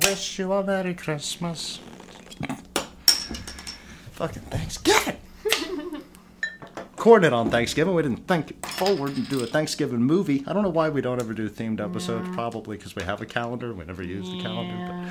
We 0.00 0.10
wish 0.10 0.38
you 0.38 0.52
a 0.52 0.62
Merry 0.62 0.94
Christmas. 0.94 1.80
Fucking 4.12 4.42
Thanksgiving. 4.42 5.16
Recorded 6.76 7.32
on 7.32 7.50
Thanksgiving. 7.50 7.94
We 7.94 8.02
didn't 8.02 8.28
think 8.28 8.64
forward 8.66 9.16
and 9.16 9.28
do 9.28 9.42
a 9.42 9.46
Thanksgiving 9.46 10.02
movie. 10.02 10.44
I 10.46 10.52
don't 10.52 10.62
know 10.62 10.68
why 10.68 10.88
we 10.88 11.00
don't 11.00 11.20
ever 11.20 11.32
do 11.32 11.48
themed 11.48 11.80
episodes. 11.80 12.28
Probably 12.32 12.76
because 12.76 12.94
we 12.94 13.02
have 13.04 13.20
a 13.22 13.26
calendar. 13.26 13.72
We 13.72 13.84
never 13.86 14.02
use 14.02 14.30
the 14.30 14.40
calendar. 14.40 14.86
But 14.88 15.08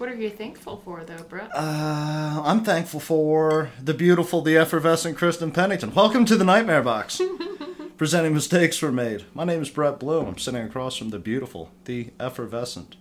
What 0.00 0.08
are 0.08 0.14
you 0.16 0.30
thankful 0.30 0.80
for, 0.84 1.04
though, 1.04 1.22
Brett? 1.24 1.50
Uh, 1.54 2.42
I'm 2.44 2.64
thankful 2.64 3.00
for 3.00 3.70
the 3.80 3.94
beautiful, 3.94 4.40
the 4.42 4.56
effervescent 4.56 5.16
Kristen 5.16 5.52
Pennington. 5.52 5.94
Welcome 5.94 6.24
to 6.26 6.36
the 6.36 6.44
Nightmare 6.44 6.82
Box. 6.82 7.20
Presenting 7.96 8.34
mistakes 8.34 8.80
were 8.82 8.90
made. 8.92 9.24
My 9.34 9.44
name 9.44 9.62
is 9.62 9.70
Brett 9.70 10.00
Bloom. 10.00 10.26
I'm 10.26 10.38
sitting 10.38 10.62
across 10.62 10.96
from 10.96 11.10
the 11.10 11.18
beautiful, 11.20 11.70
the 11.84 12.10
effervescent, 12.18 12.96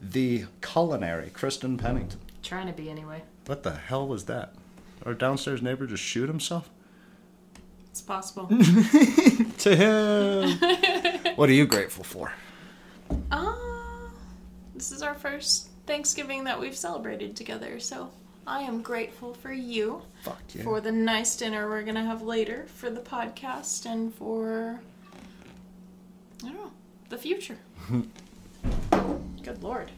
the 0.00 0.44
culinary 0.62 1.30
Kristen 1.30 1.76
Pennington. 1.76 2.20
Trying 2.42 2.66
to 2.66 2.72
be 2.72 2.88
anyway. 2.90 3.22
What 3.46 3.62
the 3.62 3.72
hell 3.74 4.06
was 4.06 4.24
that? 4.26 4.54
Our 5.04 5.14
downstairs 5.14 5.62
neighbor 5.62 5.86
just 5.86 6.02
shoot 6.02 6.28
himself? 6.28 6.70
It's 7.90 8.00
possible. 8.00 8.48
To 9.60 9.76
him. 9.76 10.58
what 11.36 11.50
are 11.50 11.52
you 11.52 11.66
grateful 11.66 12.02
for? 12.04 12.32
uh, 13.30 13.54
this 14.74 14.90
is 14.90 15.02
our 15.02 15.14
first 15.14 15.68
Thanksgiving 15.86 16.44
that 16.44 16.58
we've 16.58 16.76
celebrated 16.76 17.36
together, 17.36 17.78
so 17.78 18.10
I 18.46 18.60
am 18.62 18.80
grateful 18.80 19.34
for 19.34 19.52
you, 19.52 20.00
Fuck 20.22 20.40
yeah. 20.54 20.62
for 20.62 20.80
the 20.80 20.92
nice 20.92 21.36
dinner 21.36 21.68
we're 21.68 21.82
gonna 21.82 22.04
have 22.04 22.22
later, 22.22 22.64
for 22.74 22.88
the 22.88 23.00
podcast, 23.00 23.84
and 23.84 24.14
for 24.14 24.80
I 26.42 26.46
don't 26.46 26.54
know 26.54 26.72
the 27.10 27.18
future. 27.18 27.58
Good 29.42 29.62
lord. 29.62 29.90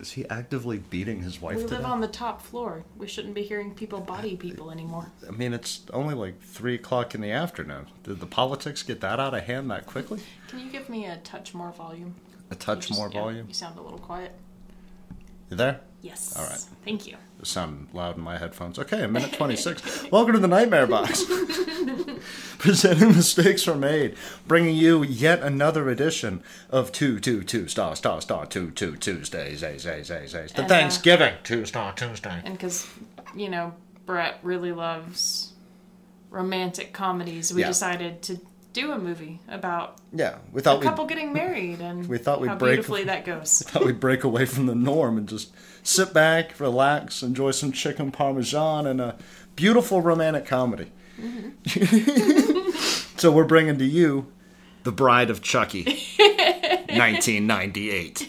Is 0.00 0.12
he 0.12 0.28
actively 0.30 0.78
beating 0.78 1.22
his 1.22 1.40
wife 1.40 1.56
We 1.56 1.64
live 1.64 1.84
on 1.84 2.00
the 2.00 2.06
top 2.08 2.40
floor. 2.40 2.84
We 2.96 3.08
shouldn't 3.08 3.34
be 3.34 3.42
hearing 3.42 3.74
people 3.74 3.98
body 4.00 4.36
people 4.36 4.70
anymore. 4.70 5.10
I 5.26 5.32
mean, 5.32 5.52
it's 5.52 5.82
only 5.92 6.14
like 6.14 6.40
3 6.40 6.76
o'clock 6.76 7.16
in 7.16 7.20
the 7.20 7.32
afternoon. 7.32 7.86
Did 8.04 8.20
the 8.20 8.26
politics 8.26 8.84
get 8.84 9.00
that 9.00 9.18
out 9.18 9.34
of 9.34 9.42
hand 9.42 9.70
that 9.72 9.86
quickly? 9.86 10.20
Can 10.46 10.60
you 10.60 10.70
give 10.70 10.88
me 10.88 11.06
a 11.06 11.16
touch 11.18 11.52
more 11.52 11.72
volume? 11.72 12.14
A 12.50 12.54
touch 12.54 12.88
just- 12.88 12.98
more 12.98 13.10
yeah, 13.12 13.20
volume? 13.20 13.48
You 13.48 13.54
sound 13.54 13.76
a 13.76 13.82
little 13.82 13.98
quiet. 13.98 14.32
You 15.50 15.56
there? 15.56 15.80
Yes. 16.00 16.36
All 16.36 16.44
right. 16.44 16.64
Thank 16.84 17.06
you. 17.08 17.16
It 17.40 17.46
sounded 17.46 17.94
loud 17.94 18.16
in 18.16 18.22
my 18.22 18.36
headphones. 18.38 18.78
Okay, 18.78 19.04
a 19.04 19.08
minute 19.08 19.32
26. 19.36 20.10
Welcome 20.10 20.34
to 20.34 20.40
the 20.40 20.48
Nightmare 20.48 20.86
Box. 20.88 21.24
Presenting 22.58 23.10
mistakes 23.10 23.64
were 23.66 23.76
made, 23.76 24.16
bringing 24.48 24.74
you 24.74 25.04
yet 25.04 25.40
another 25.42 25.88
edition 25.88 26.42
of 26.70 26.90
222 26.90 27.68
Star 27.68 27.94
Star 27.94 28.20
Star 28.20 28.44
22 28.46 28.96
Tuesdays, 28.96 29.62
A's, 29.62 29.86
A's, 29.86 30.10
A's, 30.10 30.34
A's. 30.34 30.52
The 30.52 30.62
And, 30.62 30.64
uh, 30.64 30.68
Thanksgiving 30.74 31.34
Two 31.44 31.64
Star 31.64 31.92
Tuesday. 31.92 32.42
And 32.44 32.54
because, 32.54 32.88
you 33.36 33.48
know, 33.48 33.72
Brett 34.04 34.40
really 34.42 34.72
loves 34.72 35.52
romantic 36.30 36.92
comedies, 36.92 37.54
we 37.54 37.60
Yeah. 37.60 37.68
decided 37.68 38.20
to 38.22 38.40
do 38.80 38.92
a 38.92 38.98
movie 38.98 39.40
about 39.48 39.98
Yeah, 40.12 40.36
we 40.52 40.60
a 40.60 40.80
couple 40.80 41.04
getting 41.06 41.32
married 41.32 41.80
and 41.80 42.08
we 42.08 42.18
thought 42.18 42.40
we'd 42.40 42.48
how 42.48 42.56
break- 42.56 42.76
beautifully 42.76 43.04
that 43.12 43.24
goes. 43.24 43.62
we 43.66 43.70
thought 43.72 43.84
we'd 43.84 44.00
break 44.00 44.24
away 44.24 44.46
from 44.46 44.66
the 44.66 44.74
norm 44.74 45.18
and 45.18 45.28
just 45.28 45.52
sit 45.82 46.14
back, 46.14 46.58
relax, 46.60 47.22
enjoy 47.22 47.50
some 47.50 47.72
chicken 47.72 48.10
parmesan 48.10 48.86
and 48.86 49.00
a 49.00 49.16
beautiful 49.56 50.00
romantic 50.00 50.46
comedy. 50.46 50.92
so 53.16 53.32
we're 53.32 53.44
bringing 53.44 53.76
to 53.78 53.84
you 53.84 54.32
The 54.84 54.92
Bride 54.92 55.30
of 55.30 55.42
Chucky, 55.42 55.82
1998. 56.90 58.28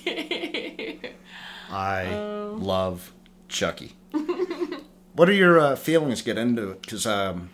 I 1.71 2.09
love 2.11 3.13
Chucky. 3.47 3.93
what 5.13 5.29
are 5.29 5.33
your 5.33 5.59
uh, 5.59 5.75
feelings 5.75 6.23
get 6.23 6.39
into 6.39 6.71
it? 6.71 6.81
Because 6.81 7.05
um, 7.05 7.51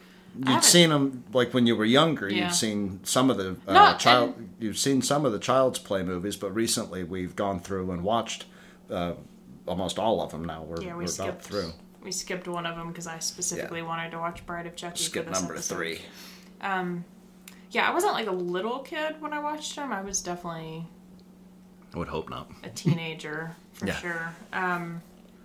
you'd 0.48 0.64
seen 0.64 0.90
them 0.90 1.24
like 1.34 1.54
when 1.54 1.68
you 1.68 1.76
were 1.76 1.86
younger. 1.86 2.30
Yeah. 2.30 2.46
You'd 2.46 2.54
seen 2.56 3.00
some 3.04 3.30
of 3.30 3.38
the 3.38 3.58
uh, 3.68 3.74
Not- 3.74 4.00
child. 4.00 4.36
You've 4.60 4.78
seen 4.78 5.02
some 5.02 5.26
of 5.26 5.32
the 5.32 5.40
Child's 5.40 5.80
Play 5.80 6.04
movies, 6.04 6.36
but 6.36 6.54
recently 6.56 7.04
we've 7.04 7.36
gone 7.36 7.60
through 7.60 7.92
and 7.92 8.04
watched 8.04 8.46
uh, 8.90 9.14
almost 9.68 10.00
all 10.00 10.22
of 10.22 10.32
them. 10.32 10.46
Now 10.46 10.64
we're, 10.64 10.82
Yeah, 10.82 10.94
we're 10.94 11.00
we 11.00 11.04
about 11.06 11.10
skipped 11.14 11.42
through. 11.44 11.72
We 12.02 12.12
skipped 12.12 12.48
one 12.48 12.66
of 12.66 12.76
them 12.76 12.90
because 12.90 13.08
I 13.08 13.20
specifically 13.20 13.82
wanted 13.82 14.12
to 14.12 14.20
watch 14.20 14.46
Bride 14.46 14.68
of 14.68 14.76
Chucky. 14.76 15.04
Skip 15.04 15.26
for 15.26 15.32
number 15.32 15.54
episode. 15.54 15.76
three. 15.76 16.02
Yeah, 17.72 17.90
I 17.90 17.94
wasn't 17.94 18.14
like 18.14 18.28
a 18.28 18.32
little 18.32 18.80
kid 18.80 19.20
when 19.20 19.34
I 19.34 19.40
watched 19.40 19.76
them. 19.76 19.92
I 19.92 20.02
was 20.02 20.22
definitely 20.22 20.86
I 21.94 21.98
would 21.98 22.08
hope 22.08 22.30
not. 22.30 22.50
a 22.64 22.70
teenager 22.70 23.56
for 23.74 23.88
Yeah. 23.88 23.96
sure. 23.98 24.36
Um, 24.54 25.02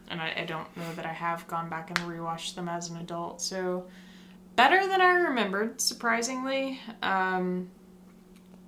and 0.09 0.21
I, 0.21 0.35
I 0.39 0.45
don't 0.45 0.75
know 0.77 0.93
that 0.95 1.07
I 1.07 1.13
have 1.13 1.47
gone 1.49 1.69
back 1.69 1.89
and 1.91 1.99
rewatched 2.01 2.55
them 2.55 2.69
as 2.69 2.91
an 2.91 2.99
adult. 2.99 3.41
So 3.41 3.87
better 4.61 4.87
than 4.87 5.01
I 5.01 5.13
remembered, 5.15 5.81
surprisingly. 5.81 6.81
Um, 7.03 7.71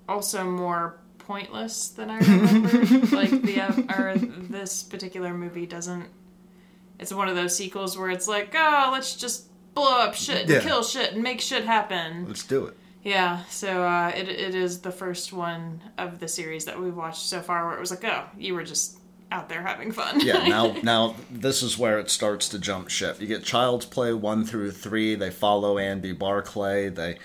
also 0.08 0.44
more 0.44 0.98
pointless 1.19 1.88
than 1.88 2.08
I 2.10 2.19
remembered. 2.19 3.12
like 3.20 3.30
the 3.42 3.60
uh, 3.60 3.98
or 3.98 4.14
this 4.16 4.82
particular 4.82 5.34
movie 5.34 5.66
doesn't. 5.66 6.06
It's 6.98 7.12
one 7.12 7.28
of 7.28 7.36
those 7.36 7.54
sequels 7.56 7.98
where 7.98 8.10
it's 8.10 8.28
like, 8.28 8.54
oh, 8.56 8.88
let's 8.92 9.16
just 9.16 9.48
blow 9.75 9.98
up 10.00 10.14
shit 10.14 10.42
and 10.42 10.50
Yeah. 10.50 10.60
kill 10.60 10.82
shit 10.82 11.12
and 11.12 11.22
make 11.22 11.41
shit 11.41 11.64
happen. 11.64 12.26
Let's 12.26 12.44
do 12.47 12.66
it. 12.66 12.76
Yeah, 13.04 13.44
so 13.50 13.82
uh, 13.82 14.12
it 14.14 14.28
it 14.28 14.54
is 14.54 14.81
the 14.81 14.92
first 14.92 15.32
one 15.32 15.82
of 15.98 16.20
the 16.20 16.28
series 16.28 16.64
that 16.66 16.81
we've 16.81 16.97
watched 16.97 17.26
so 17.26 17.41
far 17.41 17.66
where 17.66 17.76
it 17.76 17.81
was 17.81 17.91
like, 17.91 18.04
oh, 18.04 18.25
you 18.38 18.54
were 18.54 18.62
just 18.64 18.98
out 19.32 19.48
there 19.48 19.62
having 19.62 19.91
fun. 19.91 20.20
Yeah, 20.20 20.47
now 20.48 20.76
now 20.82 21.16
this 21.31 21.62
is 21.62 21.78
where 21.78 21.98
it 21.98 22.10
starts 22.10 22.48
to 22.50 22.59
jump 22.59 22.91
ship. 22.91 23.20
You 23.20 23.26
get 23.26 23.43
Child's 23.43 23.87
Play 23.87 24.12
one 24.12 24.44
through 24.44 24.72
three. 24.72 25.15
They 25.15 25.31
follow 25.31 25.78
Andy 25.78 26.12
Barclay. 26.12 26.91
They 26.91 27.19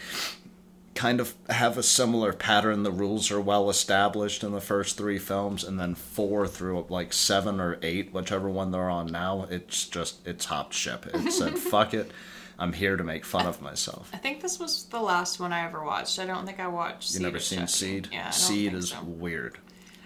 kind 0.95 1.19
of 1.19 1.35
have 1.49 1.77
a 1.77 1.83
similar 1.83 2.33
pattern. 2.33 2.81
The 2.83 2.91
rules 2.91 3.29
are 3.29 3.41
well 3.41 3.69
established 3.69 4.43
in 4.43 4.51
the 4.53 4.61
first 4.61 4.97
three 4.97 5.19
films, 5.19 5.63
and 5.63 5.79
then 5.79 5.93
four 5.93 6.47
through 6.47 6.87
like 6.89 7.13
seven 7.13 7.59
or 7.59 7.77
eight, 7.83 8.13
whichever 8.13 8.49
one 8.49 8.71
they're 8.71 8.89
on 8.89 9.07
now. 9.07 9.45
It's 9.49 9.85
just 9.87 10.25
it's 10.25 10.45
hopped 10.45 10.73
ship. 10.73 11.05
It 11.13 11.31
said 11.31 11.57
fuck 11.59 11.93
it. 11.93 12.11
I'm 12.59 12.73
here 12.73 12.97
to 12.97 13.03
make 13.03 13.23
fun 13.23 13.45
of 13.45 13.61
myself. 13.61 14.09
I 14.13 14.17
think 14.17 14.41
this 14.41 14.59
was 14.59 14.85
the 14.85 14.99
last 14.99 15.39
one 15.39 15.53
I 15.53 15.63
ever 15.65 15.83
watched. 15.83 16.17
I 16.17 16.25
don't 16.25 16.43
think 16.43 16.59
I 16.59 16.67
watched. 16.67 17.13
You 17.13 17.19
never 17.19 17.37
seen. 17.39 17.67
Seed? 17.67 18.09
Yeah, 18.11 18.31
Seed 18.31 18.73
is 18.73 18.89
so. 18.89 19.03
weird. 19.03 19.59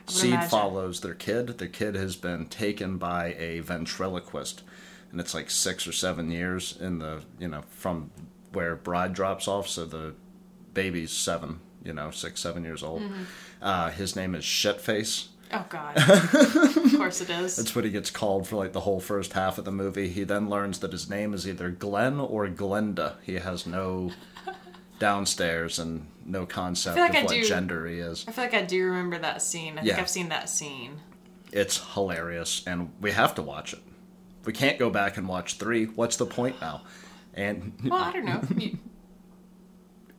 Seed 0.07 0.33
imagine. 0.33 0.49
follows 0.49 1.01
their 1.01 1.13
kid. 1.13 1.57
Their 1.57 1.67
kid 1.67 1.95
has 1.95 2.15
been 2.15 2.45
taken 2.47 2.97
by 2.97 3.35
a 3.37 3.59
ventriloquist, 3.59 4.63
and 5.11 5.19
it's 5.19 5.33
like 5.33 5.49
six 5.49 5.87
or 5.87 5.91
seven 5.91 6.31
years 6.31 6.77
in 6.79 6.99
the 6.99 7.23
you 7.39 7.47
know 7.47 7.63
from 7.69 8.11
where 8.53 8.75
bride 8.75 9.13
drops 9.13 9.47
off. 9.47 9.67
So 9.67 9.85
the 9.85 10.13
baby's 10.73 11.11
seven, 11.11 11.59
you 11.83 11.93
know, 11.93 12.11
six 12.11 12.41
seven 12.41 12.63
years 12.63 12.83
old. 12.83 13.01
Mm-hmm. 13.01 13.23
Uh, 13.61 13.91
his 13.91 14.15
name 14.15 14.35
is 14.35 14.43
Shitface. 14.43 15.27
Oh 15.53 15.65
God. 15.69 15.97
of 15.97 16.97
course 16.97 17.21
it 17.21 17.29
is. 17.29 17.57
That's 17.57 17.75
what 17.75 17.83
he 17.83 17.91
gets 17.91 18.09
called 18.09 18.47
for 18.47 18.55
like 18.55 18.73
the 18.73 18.81
whole 18.81 19.01
first 19.01 19.33
half 19.33 19.57
of 19.57 19.65
the 19.65 19.71
movie. 19.71 20.07
He 20.07 20.23
then 20.23 20.49
learns 20.49 20.79
that 20.79 20.93
his 20.93 21.09
name 21.09 21.33
is 21.33 21.47
either 21.47 21.69
Glenn 21.69 22.19
or 22.19 22.47
Glenda. 22.47 23.15
He 23.21 23.35
has 23.35 23.65
no 23.67 24.11
downstairs 25.01 25.79
and 25.79 26.07
no 26.25 26.45
concept 26.45 26.97
like 26.97 27.09
of 27.09 27.15
I 27.17 27.23
what 27.23 27.33
do- 27.33 27.43
gender 27.43 27.85
he 27.87 27.99
is. 27.99 28.23
I 28.27 28.31
feel 28.31 28.43
like 28.45 28.53
I 28.53 28.61
do 28.61 28.85
remember 28.85 29.17
that 29.17 29.41
scene. 29.41 29.73
I 29.73 29.81
think 29.81 29.87
Yeah. 29.87 29.99
I've 29.99 30.09
seen 30.09 30.29
that 30.29 30.49
scene. 30.49 31.01
It's 31.51 31.93
hilarious, 31.93 32.63
and 32.65 32.93
we 33.01 33.11
have 33.11 33.35
to 33.35 33.41
watch 33.41 33.73
it. 33.73 33.79
We 34.45 34.53
can't 34.53 34.79
go 34.79 34.89
back 34.89 35.17
and 35.17 35.27
watch 35.27 35.55
three. 35.55 35.85
What's 35.85 36.15
the 36.15 36.25
point 36.25 36.61
now? 36.61 36.83
And 37.33 37.73
Well, 37.83 38.01
I 38.01 38.11
don't 38.13 38.25
know. 38.25 38.41
You, 38.57 38.77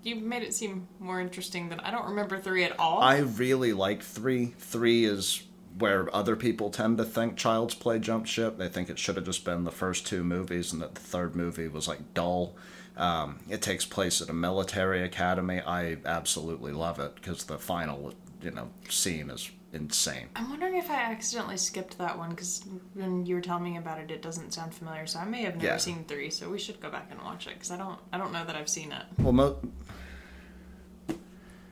you 0.03 0.17
made 0.17 0.43
it 0.43 0.53
seem 0.53 0.89
more 0.99 1.21
interesting 1.21 1.69
than 1.69 1.81
I 1.81 1.91
don't 1.91 2.07
remember 2.07 2.39
three 2.39 2.65
at 2.65 2.79
all. 2.79 3.01
I 3.01 3.19
really 3.19 3.73
like 3.73 4.03
three. 4.03 4.47
Three 4.59 5.05
is 5.05 5.43
where 5.79 6.15
other 6.15 6.37
people 6.37 6.69
tend 6.71 6.99
to 6.99 7.05
think 7.05 7.37
Child's 7.37 7.75
Play 7.75 7.99
jumped 7.99 8.29
ship. 8.29 8.59
They 8.59 8.69
think 8.69 8.91
it 8.91 8.99
should 8.99 9.17
have 9.17 9.25
just 9.25 9.45
been 9.45 9.65
the 9.65 9.71
first 9.71 10.07
two 10.07 10.23
movies, 10.25 10.73
and 10.73 10.83
that 10.83 10.95
the 10.97 11.01
third 11.01 11.35
movie 11.37 11.69
was 11.69 11.89
like 11.89 12.13
dull. 12.15 12.55
Um, 12.97 13.39
it 13.49 13.63
takes 13.63 13.85
place 13.85 14.21
at 14.21 14.29
a 14.29 14.33
military 14.35 15.03
academy. 15.03 15.61
I 15.61 15.97
absolutely 16.05 16.73
love 16.73 16.99
it 17.01 17.15
because 17.15 17.45
the 17.45 17.59
final, 17.59 18.13
you 18.43 18.51
know, 18.51 18.69
scene 18.89 19.31
is 19.31 19.51
insane. 19.73 20.29
I'm 20.37 20.51
wondering 20.51 20.77
if 20.77 20.91
I 20.91 20.97
accidentally 20.97 21.57
skipped 21.57 21.97
that 21.97 22.19
one 22.19 22.31
because 22.31 22.63
when 22.93 23.25
you 23.25 23.35
were 23.35 23.41
telling 23.41 23.65
me 23.65 23.79
about 23.79 23.99
it, 23.99 24.11
it 24.11 24.21
doesn't 24.21 24.53
sound 24.53 24.75
familiar. 24.75 25.07
So 25.07 25.21
I 25.21 25.25
may 25.25 25.43
have 25.45 25.55
never 25.55 25.67
Yeah. 25.67 25.77
seen 25.79 26.05
three. 26.05 26.29
So 26.29 26.51
we 26.51 26.59
should 26.59 26.81
go 26.81 26.91
back 26.91 27.09
and 27.11 27.19
watch 27.23 27.47
it 27.47 27.55
because 27.55 27.71
I 27.71 27.79
don't. 27.79 27.99
I 28.13 28.19
don't 28.19 28.33
know 28.33 28.45
that 28.45 28.55
I've 28.57 28.69
seen 28.69 28.93
it. 28.93 29.05
Well, 29.19 29.33
mo- 29.33 29.59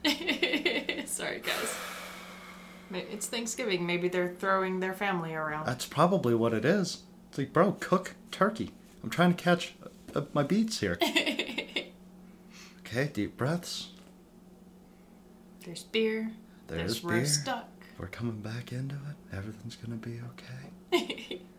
Sorry, 1.07 1.41
guys. 1.41 1.77
It's 2.93 3.27
Thanksgiving. 3.27 3.87
Maybe 3.87 4.09
they're 4.09 4.35
throwing 4.39 4.81
their 4.81 4.95
family 4.95 5.35
around. 5.35 5.67
That's 5.67 5.87
probably 5.87 6.35
what 6.35 6.53
it 6.55 6.65
is. 6.65 7.03
It's 7.29 7.39
like, 7.39 7.53
bro, 7.53 7.73
cook 7.73 8.15
turkey. 8.31 8.71
I'm 9.05 9.11
trying 9.11 9.35
to 9.35 9.43
catch 9.43 9.75
uh, 10.15 10.23
my 10.33 10.43
beats 10.43 10.81
here. 10.81 10.99
okay, 12.81 13.11
deep 13.13 13.37
breaths. 13.37 13.89
There's 15.65 15.83
beer. 15.85 16.33
There's 16.69 17.03
There's 17.03 17.05
roast 17.05 17.45
beer. 17.45 17.55
duck. 17.55 17.69
we're 17.99 18.07
coming 18.09 18.41
back 18.41 18.73
into 18.73 18.95
it. 18.95 19.37
Everything's 19.37 19.77
gonna 19.77 19.97
be 19.97 20.21
okay. 20.93 21.41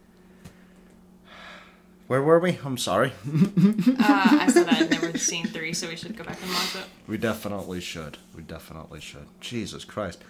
Where 2.08 2.22
were 2.22 2.40
we? 2.40 2.60
I'm 2.66 2.78
sorry. 2.78 3.14
uh, 3.26 3.98
I 4.00 4.50
said 4.52 4.68
I'd 4.68 4.90
never 4.90 5.18
seen 5.32 5.46
three, 5.48 5.74
so 5.74 5.88
we 5.88 5.96
should 5.96 6.18
go 6.18 6.26
back 6.26 6.42
and 6.42 6.52
watch 6.52 6.76
it. 6.76 6.84
we 7.08 7.18
definitely 7.18 7.80
should. 7.80 8.18
We 8.36 8.44
definitely 8.44 9.00
should. 9.00 9.28
Jesus 9.40 9.86
Christ. 9.86 10.22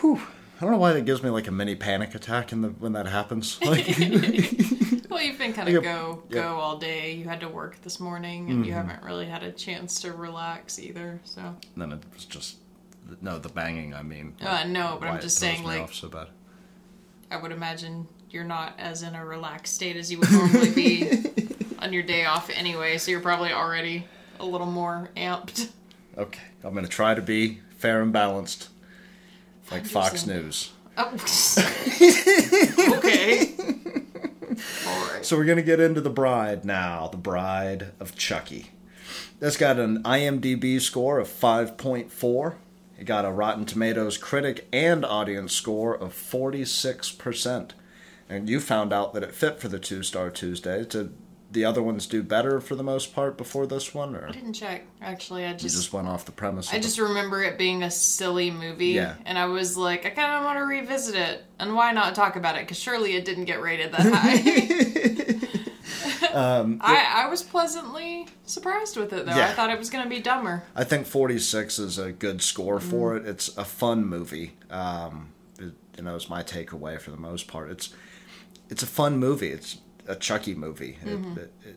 Whew. 0.00 0.20
I 0.60 0.62
don't 0.62 0.72
know 0.72 0.78
why 0.78 0.92
that 0.92 1.06
gives 1.06 1.22
me 1.22 1.30
like 1.30 1.46
a 1.46 1.52
mini 1.52 1.74
panic 1.74 2.14
attack 2.14 2.52
in 2.52 2.60
the 2.62 2.68
when 2.68 2.92
that 2.92 3.06
happens. 3.06 3.58
Like, 3.64 3.86
Well, 5.10 5.22
you've 5.22 5.38
been 5.38 5.52
kind 5.54 5.68
of 5.74 5.82
go 5.82 6.22
go 6.28 6.56
all 6.56 6.76
day. 6.78 7.12
You 7.14 7.24
had 7.28 7.40
to 7.40 7.48
work 7.48 7.80
this 7.82 7.98
morning, 7.98 8.50
and 8.50 8.66
you 8.66 8.72
haven't 8.72 9.02
really 9.02 9.26
had 9.26 9.42
a 9.42 9.50
chance 9.52 10.00
to 10.00 10.12
relax 10.12 10.78
either. 10.78 11.20
So 11.24 11.56
then 11.76 11.92
it 11.92 12.02
was 12.14 12.24
just 12.26 12.56
no 13.22 13.38
the 13.38 13.48
banging. 13.48 13.94
I 13.94 14.02
mean, 14.02 14.34
Uh, 14.40 14.64
no, 14.66 14.98
but 15.00 15.08
I'm 15.08 15.20
just 15.20 15.38
saying, 15.38 15.64
like- 15.64 15.92
so 15.92 16.08
bad. 16.08 16.28
I 17.30 17.36
would 17.36 17.52
imagine 17.52 18.06
you're 18.30 18.44
not 18.44 18.74
as 18.78 19.02
in 19.02 19.14
a 19.14 19.24
relaxed 19.24 19.74
state 19.74 19.96
as 19.96 20.10
you 20.12 20.18
would 20.18 20.30
normally 20.30 20.70
be 20.72 21.08
on 21.78 21.92
your 21.92 22.02
day 22.02 22.24
off 22.26 22.50
anyway. 22.50 22.98
So 22.98 23.10
you're 23.10 23.20
probably 23.20 23.52
already 23.52 24.06
a 24.40 24.44
little 24.44 24.66
more 24.66 25.10
amped. 25.16 25.70
Okay, 26.18 26.42
I'm 26.64 26.74
gonna 26.74 26.86
try 26.88 27.14
to 27.14 27.22
be 27.22 27.60
fair 27.78 28.02
and 28.02 28.12
balanced, 28.12 28.68
like 29.70 29.86
Fox 29.86 30.26
News. 30.26 30.72
Oh. 30.96 31.12
okay. 32.98 33.54
So 35.22 35.36
we're 35.36 35.44
gonna 35.44 35.62
get 35.62 35.80
into 35.80 36.00
the 36.00 36.10
bride 36.10 36.64
now. 36.64 37.08
The 37.08 37.16
Bride 37.16 37.92
of 38.00 38.16
Chucky. 38.16 38.70
That's 39.40 39.56
got 39.56 39.78
an 39.78 40.02
IMDb 40.02 40.80
score 40.80 41.18
of 41.18 41.28
5.4. 41.28 42.54
It 42.98 43.04
got 43.04 43.24
a 43.24 43.30
Rotten 43.30 43.64
Tomatoes 43.64 44.18
critic 44.18 44.66
and 44.72 45.04
audience 45.04 45.52
score 45.52 45.94
of 45.94 46.12
46%. 46.12 47.70
And 48.28 48.48
you 48.48 48.60
found 48.60 48.92
out 48.92 49.14
that 49.14 49.22
it 49.22 49.34
fit 49.34 49.60
for 49.60 49.68
the 49.68 49.78
Two 49.78 50.02
Star 50.02 50.30
Tuesday. 50.30 50.84
Did 50.84 51.14
the 51.50 51.64
other 51.64 51.82
ones 51.82 52.06
do 52.06 52.22
better 52.22 52.60
for 52.60 52.74
the 52.74 52.82
most 52.82 53.14
part 53.14 53.38
before 53.38 53.66
this 53.66 53.94
one, 53.94 54.14
or 54.14 54.28
I 54.28 54.32
didn't 54.32 54.52
check. 54.52 54.84
Actually, 55.00 55.44
I 55.46 55.52
you 55.52 55.56
just, 55.56 55.76
just 55.76 55.92
went 55.92 56.06
off 56.08 56.24
the 56.26 56.32
premise? 56.32 56.72
I 56.72 56.78
just 56.78 56.98
remember 56.98 57.42
it 57.42 57.56
being 57.56 57.82
a 57.82 57.90
silly 57.90 58.50
movie, 58.50 58.88
Yeah. 58.88 59.14
and 59.24 59.38
I 59.38 59.46
was 59.46 59.76
like, 59.76 60.04
I 60.04 60.10
kind 60.10 60.32
of 60.34 60.44
want 60.44 60.58
to 60.58 60.64
revisit 60.64 61.14
it, 61.14 61.44
and 61.58 61.74
why 61.74 61.92
not 61.92 62.14
talk 62.14 62.36
about 62.36 62.56
it? 62.56 62.62
Because 62.62 62.78
surely 62.78 63.14
it 63.16 63.24
didn't 63.24 63.46
get 63.46 63.62
rated 63.62 63.92
that 63.92 64.00
high. 64.12 65.34
Um, 66.34 66.78
I, 66.82 67.24
I 67.24 67.28
was 67.30 67.42
pleasantly 67.42 68.28
surprised 68.44 68.96
with 68.96 69.12
it 69.12 69.24
though. 69.26 69.32
I 69.32 69.48
thought 69.54 69.70
it 69.70 69.78
was 69.78 69.88
going 69.90 70.04
to 70.04 70.10
be 70.10 70.20
dumber. 70.20 70.62
I 70.76 70.84
think 70.84 71.06
46 71.06 71.78
is 71.78 71.98
a 71.98 72.12
good 72.12 72.42
score 72.42 72.78
Mm-hmm. 72.78 72.90
for 72.90 73.16
it. 73.16 73.26
It's 73.26 73.56
a 73.56 73.64
fun 73.64 74.04
movie. 74.04 74.52
Um, 74.70 75.30
it, 75.58 75.72
you 75.96 76.02
know, 76.04 76.14
it's 76.14 76.28
my 76.28 76.42
takeaway 76.42 77.00
for 77.00 77.10
the 77.10 77.16
most 77.16 77.48
part. 77.48 77.70
It's 77.70 77.94
it's 78.68 78.82
a 78.82 78.86
fun 78.86 79.16
movie. 79.18 79.48
It's 79.48 79.78
a 80.08 80.16
Chucky 80.16 80.54
movie. 80.54 80.98
Mm-hmm. 81.04 81.38
It, 81.38 81.52
it, 81.64 81.76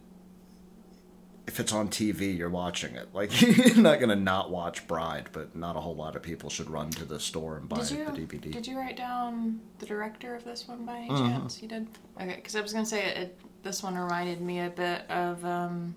if 1.47 1.59
it's 1.59 1.73
on 1.73 1.89
TV, 1.89 2.37
you're 2.37 2.49
watching 2.49 2.95
it. 2.95 3.09
Like 3.13 3.41
you're 3.41 3.75
not 3.75 3.99
gonna 3.99 4.15
not 4.15 4.51
watch 4.51 4.87
Bride, 4.87 5.29
but 5.33 5.55
not 5.55 5.75
a 5.75 5.79
whole 5.81 5.95
lot 5.95 6.15
of 6.15 6.21
people 6.21 6.49
should 6.49 6.69
run 6.69 6.89
to 6.91 7.05
the 7.05 7.19
store 7.19 7.57
and 7.57 7.67
buy 7.67 7.77
you 7.83 8.05
the 8.05 8.11
DVD. 8.11 8.51
did 8.51 8.65
you 8.67 8.77
write 8.77 8.95
down 8.95 9.59
the 9.79 9.85
director 9.85 10.35
of 10.35 10.43
this 10.45 10.67
one 10.67 10.85
by 10.85 10.97
any 10.97 11.09
Mm-hmm. 11.09 11.27
chance? 11.39 11.61
You 11.61 11.67
did. 11.67 11.87
Okay, 12.19 12.35
because 12.35 12.55
I 12.55 12.61
was 12.61 12.71
going 12.73 12.85
to 12.85 12.89
say 12.89 13.05
it, 13.05 13.17
it. 13.17 13.39
This 13.63 13.83
one 13.83 13.95
reminded 13.95 14.41
me 14.41 14.61
a 14.61 14.69
bit 14.69 15.01
of 15.09 15.43
um, 15.45 15.93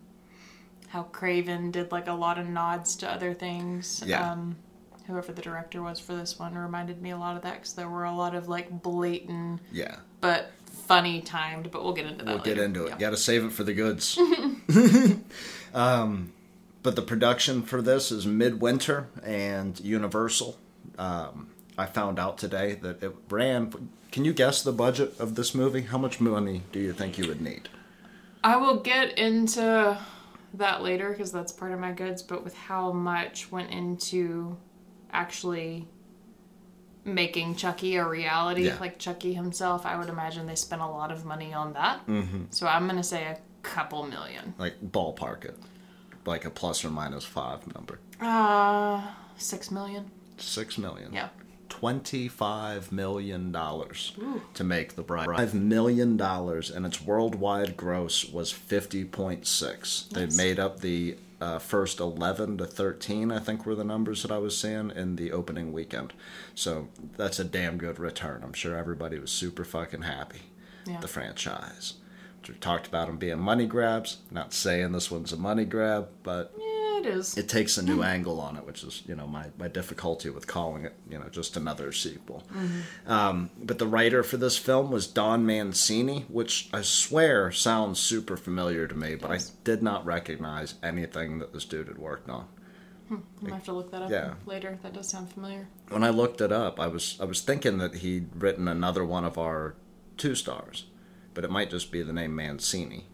how 0.89 1.05
Craven 1.05 1.71
did 1.71 1.93
like 1.93 2.09
a 2.09 2.13
lot 2.13 2.39
of 2.39 2.47
nods 2.49 2.97
to 2.97 3.11
other 3.11 3.33
things. 3.33 4.03
Yeah. 4.05 4.33
Um, 4.33 4.57
whoever 5.07 5.33
the 5.33 5.43
director 5.43 5.83
was 5.83 6.01
for 6.01 6.15
this 6.17 6.39
one 6.39 6.55
reminded 6.57 7.01
me 7.03 7.11
a 7.11 7.17
lot 7.17 7.37
of 7.37 7.43
that 7.43 7.55
because 7.57 7.75
there 7.75 7.89
were 7.91 8.05
a 8.05 8.15
lot 8.15 8.35
of 8.35 8.49
like 8.49 8.83
blatant 8.83 9.61
yeah, 9.71 9.97
but 10.23 10.51
funny 10.75 11.21
timed. 11.21 11.71
But 11.71 11.85
we'll 11.85 11.93
get 11.93 12.07
into 12.07 12.25
that. 12.25 12.35
we'll 12.35 12.45
get 12.45 12.59
into 12.59 12.85
it. 12.87 12.91
Yeah. 12.91 12.99
Got 12.99 13.11
to 13.11 13.17
save 13.17 13.45
it 13.45 13.53
for 13.53 13.65
the 13.65 13.75
goods. 13.75 14.19
um, 15.75 16.33
but 16.83 16.97
the 16.97 17.03
production 17.03 17.63
for 17.63 17.81
this 17.81 18.13
is 18.13 18.27
Midwinter 18.27 19.09
and 19.23 19.79
Universal. 19.81 20.59
Um, 20.99 21.49
I 21.77 21.87
found 21.87 22.19
out 22.19 22.39
today 22.39 22.75
that 22.83 23.03
it 23.03 23.15
ran. 23.31 23.89
Can 24.13 24.25
you 24.25 24.33
guess 24.33 24.63
the 24.63 24.73
budget 24.73 25.19
of 25.19 25.35
this 25.35 25.55
movie? 25.55 25.83
How 25.83 25.99
much 25.99 26.21
money 26.21 26.63
do 26.71 26.79
you 26.79 26.93
think 26.93 27.19
you 27.19 27.27
would 27.27 27.41
need? 27.41 27.69
I 28.45 28.57
will 28.57 28.81
get 28.81 29.19
into 29.19 29.99
that 30.55 30.83
later 30.83 31.11
because 31.11 31.33
that's 31.33 31.51
part 31.51 31.73
of 31.73 31.81
my 31.81 31.93
goods, 31.93 32.23
but 32.23 32.45
with 32.45 32.55
how 32.55 32.93
much 32.93 33.51
went 33.51 33.71
into 33.71 34.57
actually 35.11 35.89
making 37.05 37.57
Chucky 37.57 37.97
a 37.97 38.07
reality, 38.07 38.67
Yeah. 38.67 38.79
like 38.81 38.99
Chucky 38.99 39.35
himself, 39.35 39.85
I 39.87 39.97
would 39.99 40.09
imagine 40.09 40.47
they 40.47 40.55
spent 40.55 40.83
a 40.83 40.87
lot 40.87 41.11
of 41.13 41.25
money 41.25 41.53
on 41.53 41.73
that. 41.75 42.07
Mm-hmm. 42.07 42.45
So 42.51 42.67
I'm 42.67 42.85
going 42.85 42.97
to 42.97 43.03
say 43.03 43.25
a 43.25 43.39
couple 43.63 44.07
million. 44.07 44.55
Like 44.59 44.75
ballpark 44.81 45.45
it, 45.45 45.59
like 46.27 46.45
a 46.45 46.51
plus 46.51 46.85
or 46.85 46.91
minus 46.91 47.25
five 47.25 47.73
number. 47.75 47.99
Uh, 48.21 49.03
six 49.37 49.71
million. 49.71 50.11
Six 50.39 50.79
million. 50.79 51.13
Yeah. 51.13 51.29
Twenty-five 51.69 52.93
million 52.93 53.53
dollars 53.53 54.13
Ooh. 54.19 54.41
to 54.55 54.65
make 54.65 54.95
the 54.97 55.03
bride. 55.03 55.27
Five 55.27 55.55
million 55.55 56.17
dollars, 56.17 56.71
and 56.71 56.87
its 56.87 57.03
worldwide 57.03 57.77
gross 57.77 58.25
was 58.25 58.51
fifty 58.53 59.05
point 59.05 59.47
six. 59.47 60.05
They 60.13 60.27
made 60.27 60.59
up 60.59 60.81
the 60.81 61.17
uh, 61.41 61.59
first 61.59 62.01
eleven 62.01 62.57
to 62.59 62.67
thirteen, 62.67 63.31
I 63.33 63.39
think, 63.39 63.65
were 63.67 63.75
the 63.75 63.85
numbers 63.85 64.23
that 64.23 64.31
I 64.31 64.39
was 64.39 64.57
seeing 64.57 64.91
in 64.91 65.17
the 65.17 65.33
opening 65.33 65.73
weekend. 65.73 66.13
So 66.55 66.89
that's 67.17 67.39
a 67.39 67.45
damn 67.45 67.77
good 67.79 67.99
return. 67.99 68.43
I'm 68.43 68.53
sure 68.53 68.77
everybody 68.77 69.19
was 69.19 69.31
super 69.31 69.65
fucking 69.65 70.03
happy. 70.03 70.43
Yeah. 70.87 71.01
The 71.01 71.09
franchise. 71.09 71.95
We 72.47 72.55
talked 72.57 72.87
about 72.87 73.07
them 73.07 73.17
being 73.17 73.39
money 73.39 73.67
grabs. 73.67 74.19
Not 74.31 74.53
saying 74.53 74.93
this 74.93 75.11
one's 75.11 75.33
a 75.33 75.37
money 75.39 75.65
grab, 75.65 76.09
but 76.23 76.53
Yeah, 76.59 76.74
it 77.05 77.15
is. 77.15 77.37
it 77.37 77.49
takes 77.49 77.77
a 77.79 77.83
new 77.83 78.03
angle 78.03 78.41
on 78.41 78.57
it, 78.57 78.67
which 78.67 78.83
is 78.85 79.03
you 79.07 79.15
know 79.15 79.27
my, 79.27 79.47
my 79.59 79.69
difficulty 79.69 80.31
with 80.31 80.47
calling 80.47 80.85
it 80.85 80.95
you 81.11 81.19
know 81.19 81.29
just 81.29 81.57
another 81.57 81.93
sequel. 81.93 82.43
Um, 83.07 83.51
but 83.63 83.79
the 83.79 83.87
writer 83.87 84.23
for 84.23 84.37
this 84.37 84.57
film 84.57 84.91
was 84.91 85.07
Don 85.07 85.45
Mancini, 85.47 86.25
which 86.29 86.69
I 86.73 86.83
swear 86.83 87.53
sounds 87.53 88.01
super 88.01 88.37
familiar 88.37 88.87
to 88.87 88.95
me, 88.95 89.15
but 89.15 89.31
I 89.31 89.39
did 89.65 89.83
not 89.83 90.05
recognize 90.07 90.75
anything 90.83 91.39
that 91.41 91.53
this 91.53 91.65
dude 91.65 91.89
had 91.89 91.99
worked 91.99 92.29
on. 92.31 92.47
I'm 93.11 93.23
going 93.39 93.49
to 93.49 93.55
have 93.55 93.65
to 93.65 93.73
look 93.73 93.91
that 93.91 94.03
up 94.03 94.11
Yeah. 94.11 94.35
later. 94.47 94.79
That 94.83 94.95
does 94.95 95.11
sound 95.11 95.31
familiar. 95.31 95.69
When 95.91 96.03
I 96.03 96.09
looked 96.09 96.41
it 96.41 96.51
up, 96.51 96.81
I 96.81 96.87
was 96.87 97.19
I 97.21 97.25
was 97.27 97.43
thinking 97.43 97.79
that 97.79 97.97
he'd 97.97 98.29
written 98.35 98.67
another 98.67 99.05
one 99.05 99.25
of 99.27 99.37
our 99.39 99.75
two 100.17 100.35
stars, 100.35 100.87
but 101.35 101.45
it 101.45 101.51
might 101.51 101.71
just 101.71 101.93
be 101.93 102.03
the 102.03 102.13
name 102.15 102.35
Mancini. 102.35 103.07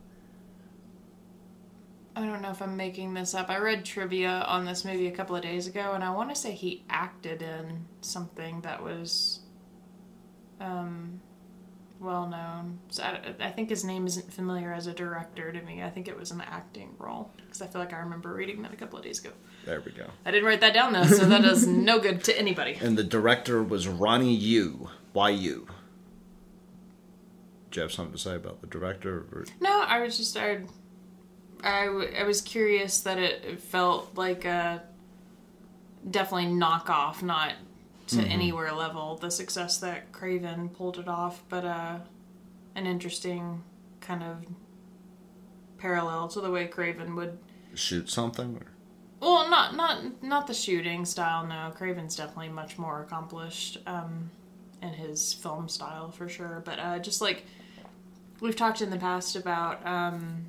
I 2.16 2.26
don't 2.26 2.42
know 2.42 2.50
if 2.50 2.60
I'm 2.60 2.76
making 2.76 3.14
this 3.14 3.34
up. 3.34 3.50
I 3.50 3.58
read 3.58 3.84
trivia 3.84 4.44
on 4.48 4.64
this 4.64 4.84
movie 4.84 5.06
a 5.06 5.12
couple 5.12 5.36
of 5.36 5.42
days 5.42 5.66
ago, 5.66 5.92
and 5.94 6.02
I 6.02 6.10
want 6.10 6.30
to 6.30 6.34
say 6.34 6.52
he 6.52 6.84
acted 6.90 7.40
in 7.42 7.86
something 8.00 8.60
that 8.62 8.82
was 8.82 9.40
um, 10.60 11.20
well 12.00 12.26
known. 12.26 12.80
So 12.88 13.04
I, 13.04 13.34
I 13.40 13.50
think 13.50 13.68
his 13.68 13.84
name 13.84 14.06
isn't 14.06 14.32
familiar 14.32 14.72
as 14.72 14.86
a 14.86 14.92
director 14.92 15.52
to 15.52 15.62
me. 15.62 15.82
I 15.82 15.90
think 15.90 16.08
it 16.08 16.18
was 16.18 16.30
an 16.32 16.40
acting 16.40 16.94
role 16.98 17.30
because 17.36 17.62
I 17.62 17.66
feel 17.68 17.80
like 17.80 17.92
I 17.92 17.98
remember 17.98 18.34
reading 18.34 18.62
that 18.62 18.72
a 18.72 18.76
couple 18.76 18.98
of 18.98 19.04
days 19.04 19.20
ago. 19.20 19.30
There 19.64 19.80
we 19.80 19.92
go. 19.92 20.06
I 20.24 20.30
didn't 20.30 20.46
write 20.46 20.60
that 20.62 20.74
down 20.74 20.92
though, 20.92 21.04
so 21.04 21.26
that 21.26 21.42
does 21.42 21.66
no 21.66 22.00
good 22.00 22.24
to 22.24 22.38
anybody. 22.38 22.76
And 22.80 22.98
the 22.98 23.04
director 23.04 23.62
was 23.62 23.86
Ronnie 23.86 24.34
Yu. 24.34 24.88
Why 25.12 25.30
you? 25.30 25.68
Do 27.70 27.78
you 27.78 27.82
have 27.82 27.92
something 27.92 28.14
to 28.14 28.18
say 28.18 28.34
about 28.34 28.62
the 28.62 28.66
director? 28.66 29.26
Or... 29.32 29.44
No, 29.60 29.84
I 29.86 30.00
was 30.00 30.16
just 30.16 30.36
I, 30.36 30.62
I, 31.62 31.86
w- 31.86 32.12
I 32.18 32.24
was 32.24 32.40
curious 32.40 33.00
that 33.00 33.18
it, 33.18 33.60
felt 33.60 34.16
like 34.16 34.44
a 34.44 34.82
definitely 36.08 36.46
knockoff, 36.46 37.22
not 37.22 37.54
to 38.08 38.22
anywhere 38.22 38.72
level 38.72 39.16
the 39.16 39.30
success 39.30 39.78
that 39.78 40.10
Craven 40.10 40.68
pulled 40.70 40.98
it 40.98 41.06
off, 41.06 41.44
but 41.48 41.64
uh, 41.64 41.98
an 42.74 42.86
interesting 42.86 43.62
kind 44.00 44.22
of 44.22 44.44
parallel 45.78 46.28
to 46.28 46.40
the 46.40 46.50
way 46.50 46.66
Craven 46.66 47.14
would. 47.14 47.38
shoot 47.74 48.10
something? 48.10 48.56
Or... 48.56 48.66
Well, 49.20 49.50
not 49.50 49.76
not 49.76 50.22
not 50.22 50.46
the 50.46 50.54
shooting 50.54 51.04
style. 51.04 51.46
No, 51.46 51.72
Craven's 51.76 52.16
definitely 52.16 52.48
much 52.48 52.78
more 52.78 53.02
accomplished 53.02 53.78
um, 53.86 54.30
in 54.82 54.90
his 54.90 55.34
film 55.34 55.68
style 55.68 56.10
for 56.10 56.28
sure. 56.28 56.62
But 56.64 56.78
uh, 56.78 56.98
just 56.98 57.20
like 57.20 57.44
we've 58.40 58.56
talked 58.56 58.80
in 58.80 58.90
the 58.90 58.96
past 58.96 59.36
about, 59.36 59.86
um, 59.86 60.46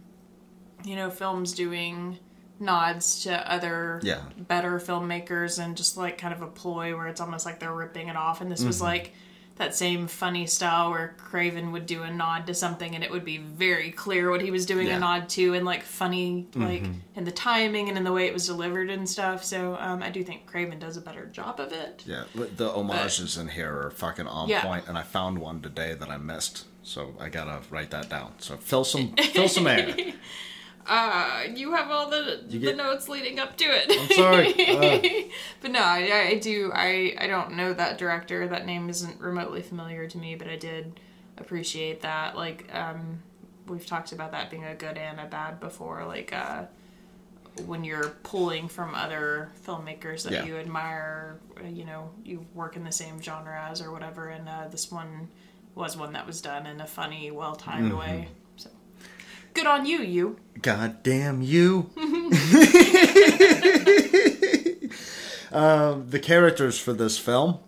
you 0.84 0.96
know, 0.96 1.10
films 1.10 1.54
doing 1.54 2.18
nods 2.60 3.24
to 3.24 3.52
other 3.52 4.00
Yeah. 4.04 4.22
better 4.38 4.80
filmmakers 4.80 5.58
and 5.64 5.76
just 5.76 5.98
like 5.98 6.18
kind 6.18 6.34
of 6.34 6.42
a 6.42 6.48
ploy 6.48 6.96
where 6.96 7.08
it's 7.08 7.20
almost 7.22 7.46
like 7.46 7.60
they're 7.60 7.74
ripping 7.74 8.08
it 8.08 8.16
off. 8.16 8.40
And 8.42 8.52
this 8.52 8.64
was 8.64 8.82
like 8.82 9.14
that 9.58 9.76
same 9.76 10.08
funny 10.08 10.46
style 10.48 10.92
where 10.92 11.14
Craven 11.18 11.72
would 11.72 11.86
do 11.86 12.04
a 12.04 12.12
nod 12.12 12.48
to 12.48 12.54
something 12.54 12.96
and 12.96 13.04
it 13.04 13.12
would 13.12 13.26
be 13.26 13.38
very 13.38 13.92
clear 13.92 14.30
what 14.32 14.42
he 14.42 14.50
was 14.52 14.66
doing 14.66 14.88
Yeah. 14.88 14.98
a 14.98 15.00
nod 15.00 15.28
to 15.30 15.54
and 15.56 15.66
like 15.66 15.84
funny 15.84 16.48
like 16.56 16.84
in 17.16 17.24
the 17.26 17.32
timing 17.32 17.90
and 17.90 17.98
in 17.98 18.04
the 18.04 18.14
way 18.14 18.28
it 18.28 18.34
was 18.34 18.46
delivered 18.46 18.90
and 18.92 19.10
stuff. 19.10 19.44
So 19.44 19.76
um, 19.80 20.02
I 20.04 20.10
do 20.10 20.24
think 20.24 20.46
Craven 20.46 20.78
does 20.80 20.98
a 20.98 21.02
better 21.02 21.26
job 21.26 21.60
of 21.60 21.72
it. 21.74 22.04
Yeah, 22.06 22.24
the 22.36 22.70
homages 22.70 23.38
in 23.38 23.48
here 23.50 23.74
are 23.88 23.92
fucking 23.92 24.28
on 24.28 24.50
Yeah. 24.50 24.62
point, 24.64 24.86
and 24.88 24.98
I 24.98 25.04
found 25.04 25.40
one 25.40 25.62
today 25.62 25.96
that 25.96 26.10
I 26.10 26.18
missed, 26.18 26.66
so 26.84 27.16
I 27.20 27.30
gotta 27.30 27.62
write 27.72 27.90
that 27.92 28.08
down. 28.10 28.34
So 28.40 28.56
fill 28.58 28.84
some 28.84 29.14
fill 29.16 29.48
some 29.50 29.66
air. 29.68 29.96
Uh, 30.88 31.44
you 31.56 31.74
have 31.74 31.90
all 31.92 32.10
the 32.10 32.44
the 32.48 32.58
get- 32.60 32.76
notes 32.78 33.08
leading 33.08 33.40
up 33.40 33.56
to 33.58 33.66
it. 33.66 33.86
I'm 33.90 34.10
sorry. 34.16 34.54
Uh, 35.28 35.30
But 35.62 35.72
no, 35.72 35.80
I, 35.82 36.28
I 36.30 36.36
do. 36.40 36.72
I 36.74 37.16
I 37.20 37.28
don't 37.28 37.54
know 37.56 37.74
that 37.74 37.98
director. 37.98 38.48
That 38.48 38.66
name 38.66 38.90
isn't 38.90 39.20
remotely 39.22 39.62
familiar 39.62 40.08
to 40.08 40.18
me, 40.18 40.36
but 40.36 40.48
I 40.48 40.56
did 40.56 41.00
appreciate 41.38 42.02
that. 42.02 42.36
Like, 42.36 42.70
um, 42.74 43.22
we've 43.68 43.86
talked 43.86 44.12
about 44.12 44.32
that 44.32 44.50
being 44.50 44.64
a 44.66 44.76
good 44.76 44.98
and 44.98 45.20
a 45.20 45.26
bad 45.26 45.60
before. 45.60 46.04
Like, 46.06 46.34
uh, 46.34 46.64
when 47.66 47.84
you're 47.84 48.10
pulling 48.24 48.68
from 48.68 48.96
other 48.96 49.52
filmmakers 49.66 50.24
that 50.24 50.32
Yeah. 50.34 50.46
you 50.46 50.58
admire, 50.58 51.40
uh, 51.64 51.68
you 51.68 51.86
know, 51.86 52.10
you 52.24 52.46
work 52.56 52.76
in 52.76 52.84
the 52.84 52.92
same 52.92 53.22
genre 53.22 53.68
as 53.70 53.82
or 53.82 53.92
whatever. 53.92 54.30
And 54.30 54.48
uh, 54.48 54.68
this 54.70 54.92
one 54.92 55.28
was 55.76 55.96
one 55.98 56.14
that 56.14 56.26
was 56.26 56.42
done 56.42 56.66
in 56.66 56.82
a 56.82 56.88
funny, 56.88 57.30
well 57.32 57.56
timed 57.56 57.94
way. 57.94 58.30
Good 59.53 59.67
on 59.67 59.86
you, 59.86 60.00
you. 60.00 60.38
God 60.62 61.03
damn 61.03 61.41
you. 61.41 61.89
um, 65.51 66.10
the 66.10 66.20
characters 66.22 66.79
for 66.79 66.93
this 66.93 67.17
film, 67.17 67.60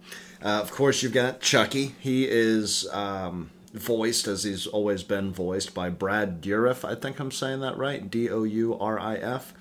uh, 0.41 0.59
of 0.61 0.71
course, 0.71 1.03
you've 1.03 1.13
got 1.13 1.41
Chucky. 1.41 1.95
He 1.99 2.25
is 2.25 2.87
um, 2.93 3.49
voiced, 3.73 4.27
as 4.27 4.43
he's 4.43 4.67
always 4.67 5.03
been 5.03 5.33
voiced, 5.33 5.73
by 5.73 5.89
Brad 5.89 6.41
Dourif. 6.41 6.87
I 6.87 6.95
think 6.95 7.19
I'm 7.19 7.31
saying 7.31 7.61
that 7.61 7.77
right. 7.77 8.09
D 8.09 8.29
O 8.29 8.43
U 8.43 8.77
R 8.79 8.99
I 8.99 9.15
F. 9.15 9.53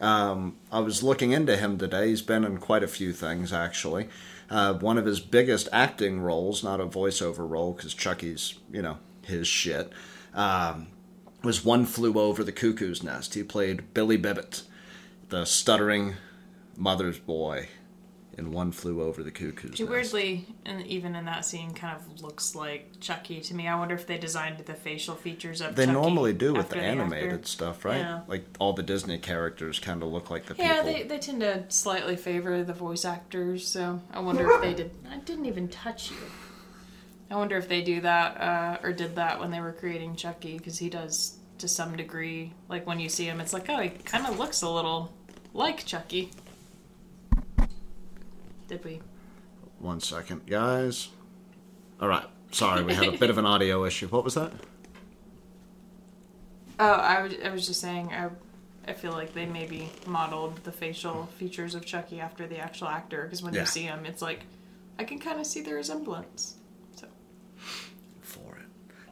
Um, 0.00 0.56
I 0.72 0.80
was 0.80 1.02
looking 1.02 1.32
into 1.32 1.56
him 1.56 1.78
today. 1.78 2.08
He's 2.08 2.22
been 2.22 2.44
in 2.44 2.58
quite 2.58 2.82
a 2.82 2.88
few 2.88 3.12
things, 3.12 3.52
actually. 3.52 4.08
Uh, 4.50 4.74
one 4.74 4.98
of 4.98 5.06
his 5.06 5.20
biggest 5.20 5.68
acting 5.72 6.20
roles, 6.20 6.64
not 6.64 6.80
a 6.80 6.86
voiceover 6.86 7.48
role, 7.48 7.72
because 7.72 7.94
Chucky's, 7.94 8.58
you 8.70 8.82
know, 8.82 8.98
his 9.22 9.46
shit. 9.46 9.92
Um, 10.34 10.88
was 11.42 11.64
One 11.64 11.86
Flew 11.86 12.18
Over 12.18 12.44
the 12.44 12.52
Cuckoo's 12.52 13.02
Nest. 13.02 13.34
He 13.34 13.42
played 13.42 13.94
Billy 13.94 14.16
Bibbit, 14.16 14.62
the 15.28 15.44
stuttering 15.44 16.14
mother's 16.76 17.18
boy 17.18 17.68
in 18.38 18.52
One 18.52 18.72
Flew 18.72 19.02
Over 19.02 19.22
the 19.22 19.30
Cuckoo's 19.30 19.76
He 19.78 19.84
Nest. 19.84 19.90
weirdly, 19.90 20.46
and 20.64 20.86
even 20.86 21.16
in 21.16 21.24
that 21.26 21.44
scene, 21.44 21.72
kind 21.74 21.96
of 21.96 22.22
looks 22.22 22.54
like 22.54 23.00
Chucky 23.00 23.40
to 23.40 23.54
me. 23.54 23.66
I 23.68 23.78
wonder 23.78 23.94
if 23.94 24.06
they 24.06 24.18
designed 24.18 24.58
the 24.58 24.74
facial 24.74 25.14
features 25.14 25.60
of 25.60 25.74
They 25.76 25.84
Chucky 25.84 25.92
normally 25.94 26.32
do 26.32 26.54
with 26.54 26.68
the 26.70 26.78
animated 26.78 27.32
actor. 27.32 27.46
stuff, 27.46 27.84
right? 27.84 27.98
Yeah. 27.98 28.20
Like 28.28 28.44
all 28.58 28.72
the 28.72 28.82
Disney 28.82 29.18
characters 29.18 29.78
kind 29.78 30.02
of 30.02 30.10
look 30.10 30.30
like 30.30 30.46
the 30.46 30.54
Yeah, 30.56 30.82
people. 30.82 30.92
they, 30.92 31.02
they 31.04 31.18
tend 31.18 31.40
to 31.40 31.64
slightly 31.68 32.16
favor 32.16 32.62
the 32.62 32.72
voice 32.74 33.04
actors, 33.04 33.66
so 33.66 34.00
I 34.12 34.20
wonder 34.20 34.48
if 34.50 34.62
they 34.62 34.74
did. 34.82 34.90
I 35.10 35.16
didn't 35.18 35.46
even 35.46 35.68
touch 35.68 36.10
you. 36.10 36.16
I 37.30 37.36
wonder 37.36 37.56
if 37.56 37.68
they 37.68 37.82
do 37.82 38.00
that 38.00 38.40
uh, 38.40 38.78
or 38.82 38.92
did 38.92 39.14
that 39.16 39.38
when 39.38 39.50
they 39.50 39.60
were 39.60 39.72
creating 39.72 40.16
Chucky, 40.16 40.58
because 40.58 40.78
he 40.78 40.90
does 40.90 41.36
to 41.58 41.68
some 41.68 41.96
degree. 41.96 42.52
Like 42.68 42.86
when 42.86 42.98
you 42.98 43.08
see 43.08 43.24
him, 43.24 43.40
it's 43.40 43.52
like, 43.52 43.68
oh, 43.68 43.78
he 43.78 43.90
kind 43.90 44.26
of 44.26 44.38
looks 44.38 44.62
a 44.62 44.68
little 44.68 45.12
like 45.54 45.84
Chucky. 45.86 46.30
Did 48.68 48.84
we? 48.84 49.00
One 49.78 50.00
second, 50.00 50.46
guys. 50.46 51.08
All 52.00 52.08
right. 52.08 52.24
Sorry, 52.52 52.82
we 52.82 52.94
had 52.94 53.06
a 53.06 53.12
bit 53.18 53.30
of 53.30 53.38
an 53.38 53.46
audio 53.46 53.84
issue. 53.84 54.08
What 54.08 54.24
was 54.24 54.34
that? 54.34 54.52
Oh, 56.78 56.84
I 56.92 57.22
was, 57.22 57.34
I 57.44 57.50
was 57.50 57.66
just 57.66 57.80
saying, 57.80 58.12
I, 58.12 58.30
I 58.88 58.94
feel 58.94 59.12
like 59.12 59.34
they 59.34 59.46
maybe 59.46 59.90
modeled 60.06 60.56
the 60.64 60.72
facial 60.72 61.26
features 61.36 61.74
of 61.74 61.84
Chucky 61.84 62.20
after 62.20 62.46
the 62.46 62.58
actual 62.58 62.88
actor, 62.88 63.22
because 63.24 63.42
when 63.42 63.52
Yeah. 63.54 63.60
you 63.60 63.66
see 63.66 63.82
him, 63.82 64.06
it's 64.06 64.22
like, 64.22 64.40
I 64.98 65.04
can 65.04 65.18
kind 65.18 65.38
of 65.38 65.46
see 65.46 65.60
the 65.60 65.74
resemblance. 65.74 66.56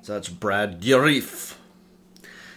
So, 0.09 0.13
for 0.15 0.19
it. 0.21 0.25
So 0.25 0.29
that's 0.29 0.29
Brad 0.29 0.81
Dourif. 0.81 1.55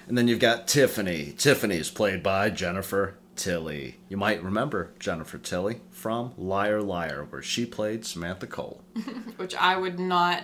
And 0.07 0.17
then 0.17 0.27
you've 0.27 0.39
got 0.39 0.67
Tiffany. 0.67 1.33
Tiffany's 1.37 1.89
played 1.89 2.21
by 2.23 2.49
Jennifer 2.49 3.15
Tilly. 3.35 3.97
You 4.09 4.17
might 4.17 4.43
remember 4.43 4.91
Jennifer 4.99 5.37
Tilly 5.37 5.81
from 5.89 6.33
Liar 6.37 6.81
Liar, 6.81 7.25
where 7.29 7.41
she 7.41 7.65
played 7.65 8.05
Samantha 8.05 8.47
Cole. 8.47 8.81
which 9.37 9.55
I 9.55 9.77
would 9.77 9.99
not 9.99 10.43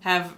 have 0.00 0.34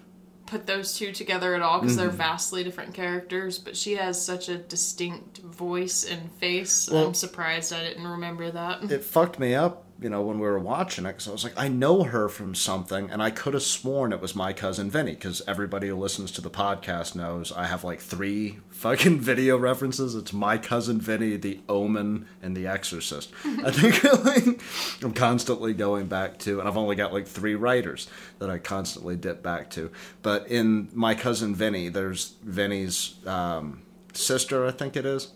put 0.47 0.67
those 0.67 0.97
two 0.99 1.13
together 1.13 1.55
at 1.55 1.63
all 1.63 1.81
because 1.81 1.97
Mm-hmm. 1.97 2.01
they're 2.09 2.11
vastly 2.17 2.65
different 2.65 2.93
characters. 2.93 3.59
But 3.59 3.77
she 3.77 3.95
has 3.95 4.23
such 4.23 4.49
a 4.51 4.59
distinct 4.59 5.39
voice 5.39 6.05
and 6.05 6.31
face. 6.33 6.91
Well- 6.91 7.07
I'm 7.09 7.15
surprised 7.15 7.73
I 7.73 7.83
didn't 7.85 8.07
remember 8.07 8.51
that. 8.51 8.91
It 8.91 9.05
fucked 9.05 9.39
me 9.39 9.55
up, 9.55 9.82
you 10.03 10.11
know, 10.11 10.23
when 10.23 10.39
we 10.39 10.47
were 10.47 10.59
watching 10.59 11.07
it, 11.07 11.13
because 11.13 11.29
I 11.29 11.33
was 11.33 11.45
like, 11.45 11.55
I 11.57 11.69
know 11.69 12.03
her 12.03 12.29
from 12.29 12.55
something, 12.55 13.11
and 13.11 13.23
I 13.23 13.31
could 13.31 13.55
have 13.55 13.63
sworn 13.63 14.13
it 14.13 14.21
was 14.21 14.35
my 14.35 14.53
cousin 14.53 14.91
Vinny, 14.91 15.13
because 15.13 15.43
everybody 15.47 15.89
who 15.89 15.97
listens 15.97 16.33
to 16.33 16.41
the 16.41 16.51
podcast 16.51 17.15
knows 17.15 17.53
I 17.53 17.67
have 17.67 17.85
like 17.85 18.01
three 18.01 18.59
fucking 18.71 19.21
video 19.21 19.57
references. 19.57 20.15
It's 20.15 20.33
my 20.33 20.59
cousin 20.59 21.01
Vinny, 21.01 21.37
The 21.37 21.61
Omen, 21.69 22.27
and 22.43 22.57
The 22.57 22.67
Exorcist. 22.67 23.33
I 23.45 23.71
think 23.73 24.03
like, 24.25 24.61
I'm 25.03 25.13
constantly 25.13 25.75
going 25.75 26.07
back 26.07 26.39
to, 26.41 26.59
and 26.59 26.69
I've 26.69 26.77
only 26.77 26.97
got 26.97 27.13
like 27.13 27.27
three 27.27 27.55
writers 27.55 28.09
that 28.39 28.51
I 28.51 28.59
constantly 28.59 29.17
dip 29.17 29.43
back 29.43 29.71
to. 29.71 29.91
But 30.23 30.49
in 30.49 30.89
my 30.93 31.15
cousin 31.15 31.55
Vinny, 31.55 31.89
there's 31.89 32.35
Vinny's 32.43 33.15
um, 33.27 33.83
sister, 34.13 34.67
I 34.67 34.73
think 34.73 34.97
it 34.97 35.07
is, 35.07 35.33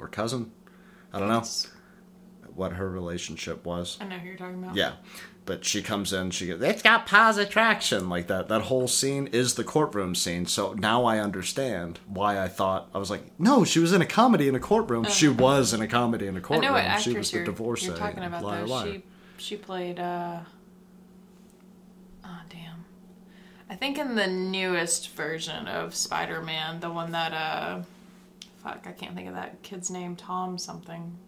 or 0.00 0.08
cousin. 0.08 0.50
I 1.12 1.20
don't 1.20 1.28
know 1.28 1.44
what 2.54 2.74
her 2.74 2.88
relationship 2.88 3.64
was. 3.64 3.98
I 4.00 4.04
know 4.04 4.18
who 4.18 4.28
you're 4.28 4.36
talking 4.36 4.62
about. 4.62 4.76
Yeah. 4.76 4.92
But 5.46 5.64
she 5.64 5.82
comes 5.82 6.12
in, 6.12 6.30
she 6.30 6.46
goes, 6.46 6.62
It's 6.62 6.82
got 6.82 7.06
positive 7.06 7.48
attraction. 7.50 8.08
Like 8.08 8.28
that. 8.28 8.48
That 8.48 8.62
whole 8.62 8.88
scene 8.88 9.26
is 9.26 9.54
the 9.54 9.64
courtroom 9.64 10.14
scene. 10.14 10.46
So 10.46 10.72
now 10.72 11.04
I 11.04 11.18
understand 11.18 12.00
why 12.06 12.40
I 12.40 12.48
thought 12.48 12.88
I 12.94 12.98
was 12.98 13.10
like, 13.10 13.38
no, 13.38 13.64
she 13.64 13.78
was 13.78 13.92
in 13.92 14.00
a 14.00 14.06
comedy 14.06 14.48
in 14.48 14.54
a 14.54 14.60
courtroom. 14.60 15.04
she 15.04 15.28
was 15.28 15.74
in 15.74 15.82
a 15.82 15.88
comedy 15.88 16.26
in 16.26 16.36
a 16.36 16.40
courtroom. 16.40 16.74
I 16.74 16.82
know 16.82 16.92
what 16.92 17.02
she 17.02 17.12
was 17.12 17.30
the 17.30 17.38
you're, 17.38 17.46
divorcee. 17.46 17.86
you're 17.86 17.96
talking 17.96 18.24
about 18.24 18.42
liar, 18.42 18.66
liar. 18.66 18.86
She 18.86 19.02
she 19.36 19.56
played 19.56 19.98
uh 19.98 20.40
oh 22.24 22.40
damn. 22.48 22.84
I 23.68 23.74
think 23.74 23.98
in 23.98 24.14
the 24.14 24.26
newest 24.26 25.10
version 25.10 25.66
of 25.68 25.94
Spider-Man, 25.94 26.80
the 26.80 26.90
one 26.90 27.12
that 27.12 27.32
uh 27.34 27.82
fuck, 28.62 28.86
I 28.86 28.92
can't 28.92 29.14
think 29.14 29.28
of 29.28 29.34
that 29.34 29.62
kid's 29.62 29.90
name, 29.90 30.16
Tom 30.16 30.56
something. 30.56 31.18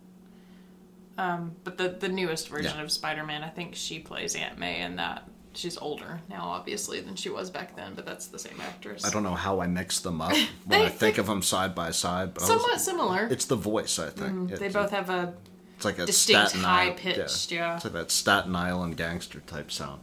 Um, 1.18 1.52
but 1.64 1.78
the 1.78 1.88
the 1.88 2.08
newest 2.08 2.48
version 2.48 2.72
Yeah. 2.76 2.82
of 2.82 2.92
Spider-Man, 2.92 3.42
I 3.42 3.48
think 3.48 3.74
she 3.74 3.98
plays 3.98 4.34
Aunt 4.34 4.58
May 4.58 4.82
in 4.82 4.96
that. 4.96 5.28
She's 5.54 5.78
older 5.78 6.20
now, 6.28 6.48
obviously, 6.48 7.00
than 7.00 7.16
she 7.16 7.30
was 7.30 7.50
back 7.50 7.74
then, 7.76 7.94
but 7.94 8.04
that's 8.04 8.26
the 8.26 8.38
same 8.38 8.60
actress. 8.60 9.06
I 9.06 9.10
don't 9.10 9.22
know 9.22 9.34
how 9.34 9.60
I 9.60 9.66
mix 9.66 10.00
them 10.00 10.20
up 10.20 10.32
when 10.66 10.80
They- 10.80 10.84
I 10.84 10.88
think 10.90 11.14
they- 11.16 11.20
of 11.20 11.26
them 11.26 11.40
side 11.40 11.74
by 11.74 11.92
side. 11.92 12.34
But 12.34 12.42
I 12.42 12.52
was- 12.52 12.62
Somewhat 12.62 12.80
similar. 12.80 13.26
it's 13.30 13.46
the 13.46 13.56
voice, 13.56 13.98
I 13.98 14.10
think. 14.10 14.48
they 14.50 14.54
It's- 14.56 14.72
both 14.74 14.90
have 14.90 15.08
a 15.08 15.32
It's 15.76 15.84
like 15.86 15.98
a 15.98 16.04
distinct 16.04 16.50
Staten 16.50 16.64
high 16.66 16.82
Island- 16.82 16.96
pitched, 16.98 17.52
yeah. 17.52 17.76
It's 17.76 17.84
like 17.84 17.94
that 17.94 18.10
Staten 18.10 18.54
Island 18.54 18.98
gangster 18.98 19.40
type 19.40 19.72
sound. 19.72 20.00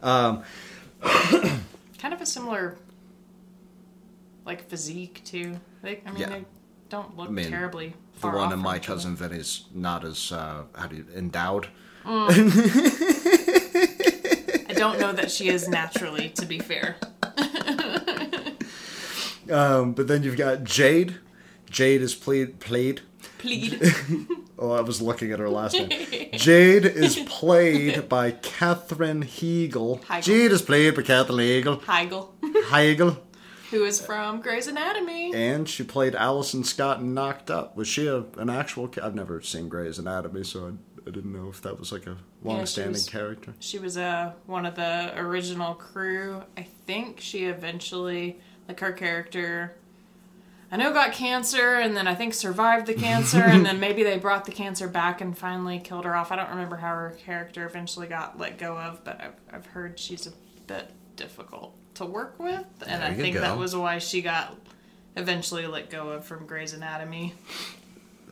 kind 0.02 2.14
of 2.14 2.20
a 2.22 2.26
similar 2.26 2.76
like 4.46 4.66
physique 4.68 5.20
too. 5.24 5.60
They, 5.82 6.00
I 6.06 6.10
mean, 6.10 6.20
Yeah. 6.20 6.28
they 6.30 6.44
don't 6.88 7.16
look 7.16 7.28
I 7.28 7.32
mean, 7.32 7.50
terribly. 7.50 7.94
The 8.20 8.28
one 8.28 8.52
in 8.52 8.58
my 8.58 8.78
cousin 8.78 9.16
Vinny's 9.16 9.64
not 9.74 10.04
as 10.04 10.32
uh, 10.32 10.64
how 10.74 10.86
do 10.86 10.96
you 10.96 11.06
endowed. 11.16 11.68
I 12.04 12.28
don't 14.74 14.98
know 14.98 15.12
that 15.12 15.30
she 15.30 15.48
is 15.48 15.68
naturally. 15.68 16.30
To 16.30 16.46
be 16.46 16.58
fair, 16.58 16.96
Um, 19.50 19.92
but 19.92 20.06
then 20.06 20.22
you've 20.22 20.36
got 20.36 20.64
Jade. 20.64 21.16
Jade 21.68 22.02
is 22.02 22.14
played 22.14 22.60
played. 22.60 23.00
plead. 23.38 23.80
Oh, 24.62 24.72
I 24.72 24.82
was 24.82 25.00
looking 25.00 25.32
at 25.32 25.38
her 25.38 25.48
last 25.48 25.72
name. 25.72 25.88
Jade 26.34 26.84
is 26.84 27.16
played 27.24 28.10
by 28.10 28.32
Katherine 28.32 29.24
Heigl. 29.24 30.02
Heigl. 30.04 30.22
Jade 30.22 30.52
is 30.52 30.60
played 30.60 30.94
by 30.96 31.00
Katherine 31.00 31.38
Heigl. 31.38 31.80
Heigl, 31.84 32.28
Heigl. 32.66 33.16
Who 33.70 33.84
is 33.84 34.00
from 34.00 34.40
Grey's 34.40 34.66
Anatomy. 34.66 35.32
And 35.34 35.68
she 35.68 35.84
played 35.84 36.14
Allison 36.14 36.64
Scott 36.64 37.00
in 37.00 37.14
Knocked 37.14 37.50
Up. 37.50 37.76
Was 37.76 37.88
she 37.88 38.06
a, 38.06 38.24
an 38.36 38.50
actual? 38.50 38.88
ca- 38.88 39.04
I've 39.04 39.14
never 39.14 39.40
seen 39.40 39.68
Grey's 39.68 39.98
Anatomy, 39.98 40.44
so 40.44 40.66
I, 40.66 41.08
I 41.08 41.10
didn't 41.10 41.32
know 41.32 41.48
if 41.48 41.62
that 41.62 41.78
was 41.78 41.92
like 41.92 42.06
a 42.06 42.16
long-standing 42.42 42.92
was- 42.92 43.08
character. 43.08 43.54
She 43.60 43.78
was 43.78 43.96
uh, 43.96 44.32
one 44.46 44.66
of 44.66 44.74
the 44.74 45.12
original 45.16 45.74
crew. 45.74 46.42
I 46.56 46.62
think 46.86 47.20
she 47.20 47.44
eventually, 47.44 48.40
like 48.66 48.80
her 48.80 48.92
character, 48.92 49.76
I 50.72 50.76
know 50.76 50.92
got 50.92 51.12
cancer 51.12 51.74
and 51.74 51.96
then 51.96 52.06
I 52.06 52.14
think 52.14 52.32
survived 52.32 52.86
the 52.86 52.94
cancer 52.94 53.42
and 53.42 53.66
then 53.66 53.80
maybe 53.80 54.02
they 54.04 54.18
brought 54.18 54.44
the 54.44 54.52
cancer 54.52 54.86
back 54.86 55.20
and 55.20 55.36
finally 55.36 55.80
killed 55.80 56.04
her 56.04 56.14
off. 56.14 56.30
I 56.30 56.36
don't 56.36 56.50
remember 56.50 56.76
how 56.76 56.94
her 56.94 57.16
character 57.24 57.66
eventually 57.66 58.06
got 58.06 58.38
let 58.38 58.56
go 58.58 58.78
of, 58.78 59.02
but 59.04 59.20
I've, 59.20 59.34
I've 59.52 59.66
heard 59.66 59.98
she's 59.98 60.26
a 60.28 60.32
bit 60.68 60.90
difficult 61.16 61.76
to 62.00 62.06
work 62.06 62.34
with, 62.38 62.64
and 62.86 63.02
There 63.02 63.10
I 63.10 63.14
think 63.14 63.34
go. 63.34 63.40
that 63.42 63.56
was 63.58 63.76
why 63.76 63.98
she 63.98 64.22
got 64.22 64.56
eventually 65.16 65.66
let 65.66 65.90
go 65.90 66.10
of 66.10 66.24
from 66.24 66.46
Grey's 66.46 66.72
Anatomy. 66.72 67.34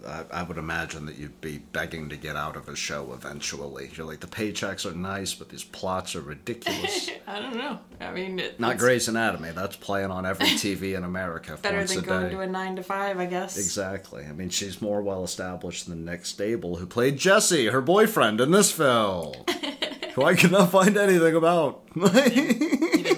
I, 0.06 0.22
I 0.32 0.42
would 0.44 0.58
imagine 0.58 1.06
that 1.06 1.16
you'd 1.16 1.40
be 1.40 1.58
begging 1.58 2.08
to 2.10 2.16
get 2.16 2.36
out 2.36 2.54
of 2.56 2.68
a 2.68 2.76
show 2.76 3.12
eventually. 3.12 3.90
You're 3.94 4.06
like, 4.06 4.20
the 4.20 4.28
paychecks 4.28 4.90
are 4.90 4.94
nice, 4.96 5.34
but 5.34 5.48
these 5.48 5.64
plots 5.64 6.14
are 6.14 6.20
ridiculous. 6.20 7.10
I 7.26 7.40
don't 7.40 7.56
know. 7.56 7.80
I 8.00 8.12
mean, 8.12 8.38
it, 8.38 8.60
Not 8.60 8.78
Grey's 8.78 9.08
Anatomy. 9.08 9.50
That's 9.50 9.74
playing 9.76 10.10
on 10.12 10.24
every 10.24 10.46
TV 10.50 10.96
in 10.96 11.02
America 11.04 11.58
better 11.60 11.84
than 11.84 12.02
going 12.02 12.30
to 12.30 12.40
a 12.40 12.46
nine 12.46 12.76
to 12.76 12.82
five, 12.82 13.18
I 13.18 13.26
guess. 13.26 13.58
Exactly. 13.58 14.24
I 14.24 14.32
mean, 14.32 14.50
she's 14.50 14.80
more 14.80 15.02
well 15.02 15.24
established 15.24 15.88
than 15.88 16.04
Nick 16.04 16.22
Stabile, 16.22 16.78
who 16.78 16.86
played 16.86 17.18
Jesse, 17.18 17.66
her 17.66 17.80
boyfriend, 17.80 18.40
in 18.40 18.52
this 18.52 18.70
film, 18.70 19.34
who 20.14 20.22
I 20.24 20.36
could 20.36 20.52
not 20.52 20.70
find 20.70 20.96
anything 20.96 21.34
about. 21.34 21.82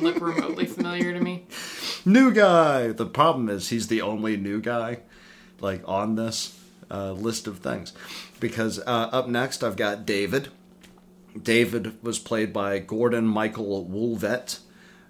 Look 0.00 0.20
remotely 0.20 0.66
familiar 0.66 1.12
to 1.12 1.20
me. 1.20 1.44
new 2.04 2.32
guy. 2.32 2.88
The 2.88 3.06
problem 3.06 3.48
is 3.48 3.68
he's 3.68 3.88
the 3.88 4.02
only 4.02 4.36
new 4.36 4.60
guy, 4.60 5.00
like 5.60 5.82
on 5.86 6.16
this 6.16 6.58
uh, 6.90 7.12
list 7.12 7.46
of 7.46 7.58
things, 7.58 7.92
because 8.38 8.78
uh, 8.80 9.08
up 9.12 9.28
next 9.28 9.62
I've 9.62 9.76
got 9.76 10.06
David. 10.06 10.48
David 11.40 12.02
was 12.02 12.18
played 12.18 12.52
by 12.52 12.78
Gordon 12.78 13.26
Michael 13.26 13.86
Woolvett, 13.86 14.60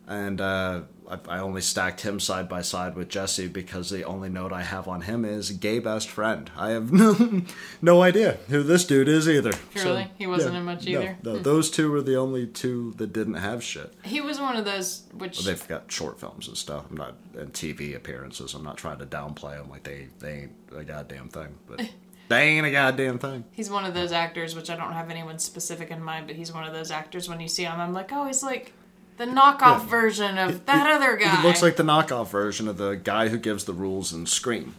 and 0.06 0.40
uh, 0.40 0.82
I, 1.10 1.36
I 1.36 1.38
only 1.40 1.60
stacked 1.60 2.02
him 2.02 2.20
side 2.20 2.48
by 2.48 2.62
side 2.62 2.94
with 2.94 3.08
Jesse 3.08 3.48
because 3.48 3.90
the 3.90 4.04
only 4.04 4.28
note 4.28 4.52
I 4.52 4.62
have 4.62 4.86
on 4.86 5.02
him 5.02 5.24
is 5.24 5.50
gay 5.50 5.78
best 5.78 6.08
friend. 6.08 6.50
I 6.56 6.70
have 6.70 6.92
no, 6.92 7.42
no 7.82 8.02
idea 8.02 8.38
who 8.48 8.62
this 8.62 8.84
dude 8.84 9.08
is 9.08 9.28
either. 9.28 9.52
Really? 9.74 10.10
He 10.16 10.26
wasn't 10.26 10.56
in 10.56 10.64
much 10.64 10.86
no, 10.86 10.90
either? 10.90 11.18
No, 11.22 11.36
hmm. 11.36 11.42
those 11.42 11.70
two 11.70 11.90
were 11.90 12.02
the 12.02 12.16
only 12.16 12.46
two 12.46 12.94
that 12.98 13.12
didn't 13.12 13.34
have 13.34 13.62
shit. 13.62 13.92
He 14.04 14.20
was 14.20 14.40
one 14.40 14.56
of 14.56 14.64
those 14.64 15.04
which 15.12 15.44
They've 15.44 15.68
got 15.68 15.90
short 15.90 16.20
films 16.20 16.48
and 16.48 16.56
stuff. 16.56 16.84
I'm 16.90 16.96
not 16.96 17.16
and 17.36 17.52
TV 17.52 17.94
appearances. 17.96 18.54
I'm 18.54 18.64
not 18.64 18.76
trying 18.76 18.98
to 18.98 19.06
downplay 19.06 19.58
them 19.58 19.70
like 19.70 19.82
they 19.82 20.08
they 20.18 20.32
ain't 20.42 20.52
a 20.76 20.84
goddamn 20.84 21.28
thing, 21.28 21.58
but 21.66 21.80
they 22.28 22.42
ain't 22.42 22.66
a 22.66 22.70
goddamn 22.70 23.18
thing. 23.18 23.44
he's 23.52 23.70
one 23.70 23.84
of 23.84 23.94
those 23.94 24.12
actors 24.12 24.54
which 24.54 24.70
I 24.70 24.76
don't 24.76 24.92
have 24.92 25.10
anyone 25.10 25.38
specific 25.38 25.90
in 25.90 26.02
mind, 26.02 26.26
but 26.26 26.36
he's 26.36 26.52
one 26.52 26.64
of 26.64 26.72
those 26.72 26.90
actors 26.90 27.28
when 27.28 27.40
you 27.40 27.48
see 27.48 27.64
him, 27.64 27.80
I'm 27.80 27.92
like, 27.92 28.12
oh, 28.12 28.26
he's 28.26 28.42
like 28.42 28.72
the 29.20 29.26
knockoff 29.26 29.84
version 29.86 30.38
of 30.38 30.64
that 30.64 30.90
other 30.90 31.16
guy. 31.16 31.36
He 31.36 31.46
looks 31.46 31.62
like 31.62 31.76
the 31.76 31.82
knockoff 31.82 32.30
version 32.30 32.66
of 32.68 32.78
the 32.78 32.94
guy 32.94 33.28
who 33.28 33.36
gives 33.38 33.64
the 33.64 33.74
rules 33.74 34.12
in 34.14 34.24
Scream. 34.24 34.74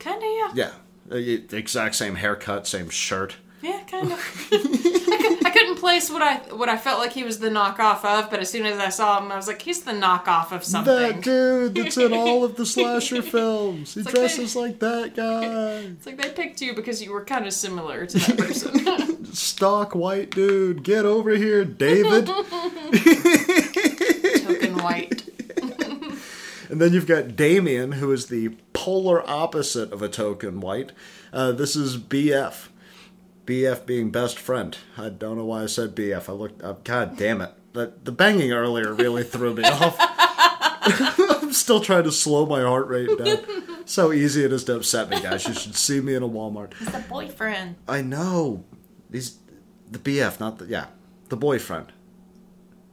kind 0.00 0.16
of 0.22 0.28
yeah, 0.28 0.50
Yeah, 0.54 0.70
Uh, 1.10 1.14
the 1.48 1.56
exact 1.56 1.94
same 1.94 2.16
haircut, 2.16 2.66
same 2.66 2.90
shirt. 2.90 3.36
yeah, 3.62 3.80
kind 3.88 4.10
of. 4.12 4.48
I, 4.52 5.38
I 5.46 5.50
couldn't 5.50 5.76
place 5.76 6.10
what 6.10 6.20
I 6.22 6.36
what 6.54 6.68
I 6.68 6.76
felt 6.76 6.98
like 6.98 7.12
he 7.12 7.22
was 7.24 7.38
the 7.38 7.48
knockoff 7.48 8.04
of, 8.04 8.28
but 8.30 8.40
as 8.40 8.50
soon 8.50 8.66
as 8.66 8.78
I 8.78 8.88
saw 8.90 9.20
him, 9.20 9.30
I 9.32 9.36
was 9.36 9.46
like, 9.46 9.62
he's 9.62 9.82
the 9.82 9.92
knockoff 9.92 10.50
of 10.52 10.62
something. 10.64 10.94
That 10.94 11.20
dude 11.22 11.74
that's 11.76 11.96
in 11.96 12.12
all 12.12 12.44
of 12.44 12.56
the 12.56 12.66
slasher 12.74 13.22
films. 13.22 13.94
He 13.94 14.02
like 14.02 14.12
they- 14.14 14.20
dresses 14.20 14.56
like 14.56 14.80
that 14.80 15.14
guy. 15.14 15.44
It's 15.96 16.06
like 16.06 16.20
they 16.20 16.30
picked 16.30 16.60
you 16.60 16.74
because 16.74 17.00
you 17.02 17.12
were 17.12 17.24
kind 17.24 17.46
of 17.46 17.52
similar 17.52 18.04
to 18.06 18.18
that 18.18 18.36
person. 18.38 19.24
Stock 19.32 19.94
white 19.94 20.30
dude. 20.30 20.82
Get 20.82 21.04
over 21.04 21.30
here, 21.36 21.64
David. 21.64 22.28
White. 24.86 25.22
And 26.68 26.80
then 26.80 26.92
you've 26.92 27.06
got 27.06 27.36
Damien, 27.36 27.92
who 27.92 28.10
is 28.10 28.26
the 28.26 28.48
polar 28.72 29.22
opposite 29.28 29.92
of 29.92 30.02
a 30.02 30.08
token 30.08 30.60
white. 30.60 30.90
Uh, 31.32 31.52
this 31.52 31.76
is 31.76 31.96
BF. 31.96 32.68
BF 33.44 33.86
being 33.86 34.10
best 34.10 34.36
friend. 34.38 34.76
I 34.98 35.10
don't 35.10 35.36
know 35.36 35.44
why 35.44 35.62
I 35.62 35.66
said 35.66 35.94
BF. 35.94 36.28
I 36.28 36.32
looked 36.32 36.62
up. 36.62 36.82
God 36.82 37.16
damn 37.16 37.40
it. 37.40 37.52
The, 37.72 37.92
the 38.02 38.10
banging 38.10 38.52
earlier 38.52 38.92
really 38.92 39.22
threw 39.22 39.54
me 39.54 39.62
off. 39.64 39.96
I'm 41.40 41.52
still 41.52 41.80
trying 41.80 42.02
to 42.04 42.12
slow 42.12 42.46
my 42.46 42.62
heart 42.62 42.88
rate 42.88 43.16
down. 43.16 43.84
So 43.84 44.12
easy 44.12 44.44
it 44.44 44.52
is 44.52 44.64
to 44.64 44.74
upset 44.76 45.08
me, 45.08 45.20
guys. 45.20 45.46
You 45.46 45.54
should 45.54 45.76
see 45.76 46.00
me 46.00 46.14
in 46.16 46.24
a 46.24 46.28
Walmart. 46.28 46.74
He's 46.74 46.90
the 46.90 47.04
boyfriend. 47.08 47.76
I 47.86 48.02
know. 48.02 48.64
These. 49.08 49.38
The 49.88 50.00
BF, 50.00 50.40
not 50.40 50.58
the. 50.58 50.66
Yeah. 50.66 50.86
The 51.28 51.36
boyfriend. 51.36 51.92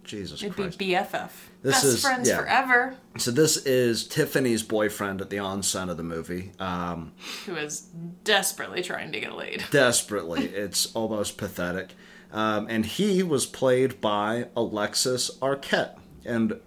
Jesus 0.03 0.43
It'd 0.43 0.56
Christ. 0.56 0.77
be 0.77 0.89
BFF. 0.89 1.29
This 1.63 1.76
Best 1.76 1.86
is- 1.86 2.02
friends 2.02 2.28
yeah. 2.30 2.38
forever. 2.38 2.95
So 3.17 3.32
this 3.32 3.58
is 3.58 4.06
Tiffany's 4.08 4.62
boyfriend 4.63 5.21
at 5.21 5.30
the 5.30 5.39
onset 5.39 5.88
of 5.89 5.97
the 5.97 6.04
movie. 6.04 6.52
Um, 6.60 7.13
Who 7.45 7.56
is 7.56 7.88
desperately 8.23 8.82
trying 8.84 9.12
to 9.13 9.19
get 9.19 9.34
laid. 9.36 9.63
desperately, 9.71 10.45
it's 10.45 10.93
almost 10.93 11.38
pathetic. 11.38 11.93
Um, 12.32 12.67
and 12.69 12.86
he 12.86 13.23
was 13.23 13.45
played 13.45 14.02
by 14.02 14.47
Alexis 14.58 15.32
Arquette. 15.41 15.97
And 16.26 16.60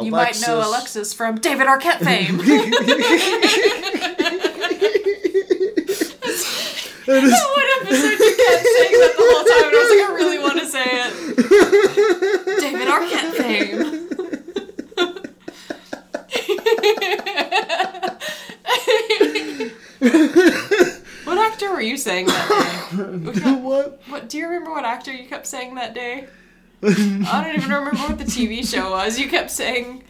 You 0.00 0.10
might 0.10 0.40
know 0.46 0.58
Alexis 0.66 1.12
from 1.14 1.36
David 1.36 1.66
Arquette 1.66 2.00
fame. 2.02 2.38
It 7.08 7.24
is- 7.24 7.30
what 7.54 7.82
episode 7.82 8.18
you 8.18 8.36
kept 8.36 8.64
saying 8.76 8.96
that 9.00 9.12
the 9.16 9.22
whole 9.26 9.44
time? 9.44 9.66
And 9.66 9.74
I 9.74 9.78
was 9.80 9.90
like, 9.90 10.04
I 10.06 10.12
really 10.14 10.38
want 10.38 10.58
to 10.58 10.66
say 10.66 10.84
it. 10.86 11.12
David 12.60 12.88
Arquette 12.88 13.32
fame. 13.36 13.76
what 21.24 21.38
actor 21.38 21.70
were 21.72 21.80
you 21.80 21.96
saying 21.96 22.26
that 22.26 22.90
day? 22.92 23.30
Got- 23.40 23.60
what? 23.60 24.00
What 24.08 24.28
do 24.28 24.38
you 24.38 24.46
remember? 24.46 24.70
What 24.72 24.84
actor 24.84 25.12
you 25.12 25.28
kept 25.28 25.46
saying 25.46 25.74
that 25.76 25.94
day? 25.94 26.26
I 26.82 27.42
don't 27.42 27.56
even 27.56 27.62
remember 27.70 27.96
what 27.96 28.18
the 28.18 28.24
TV 28.24 28.64
show 28.66 28.90
was. 28.90 29.18
You 29.18 29.28
kept 29.28 29.50
saying 29.50 30.04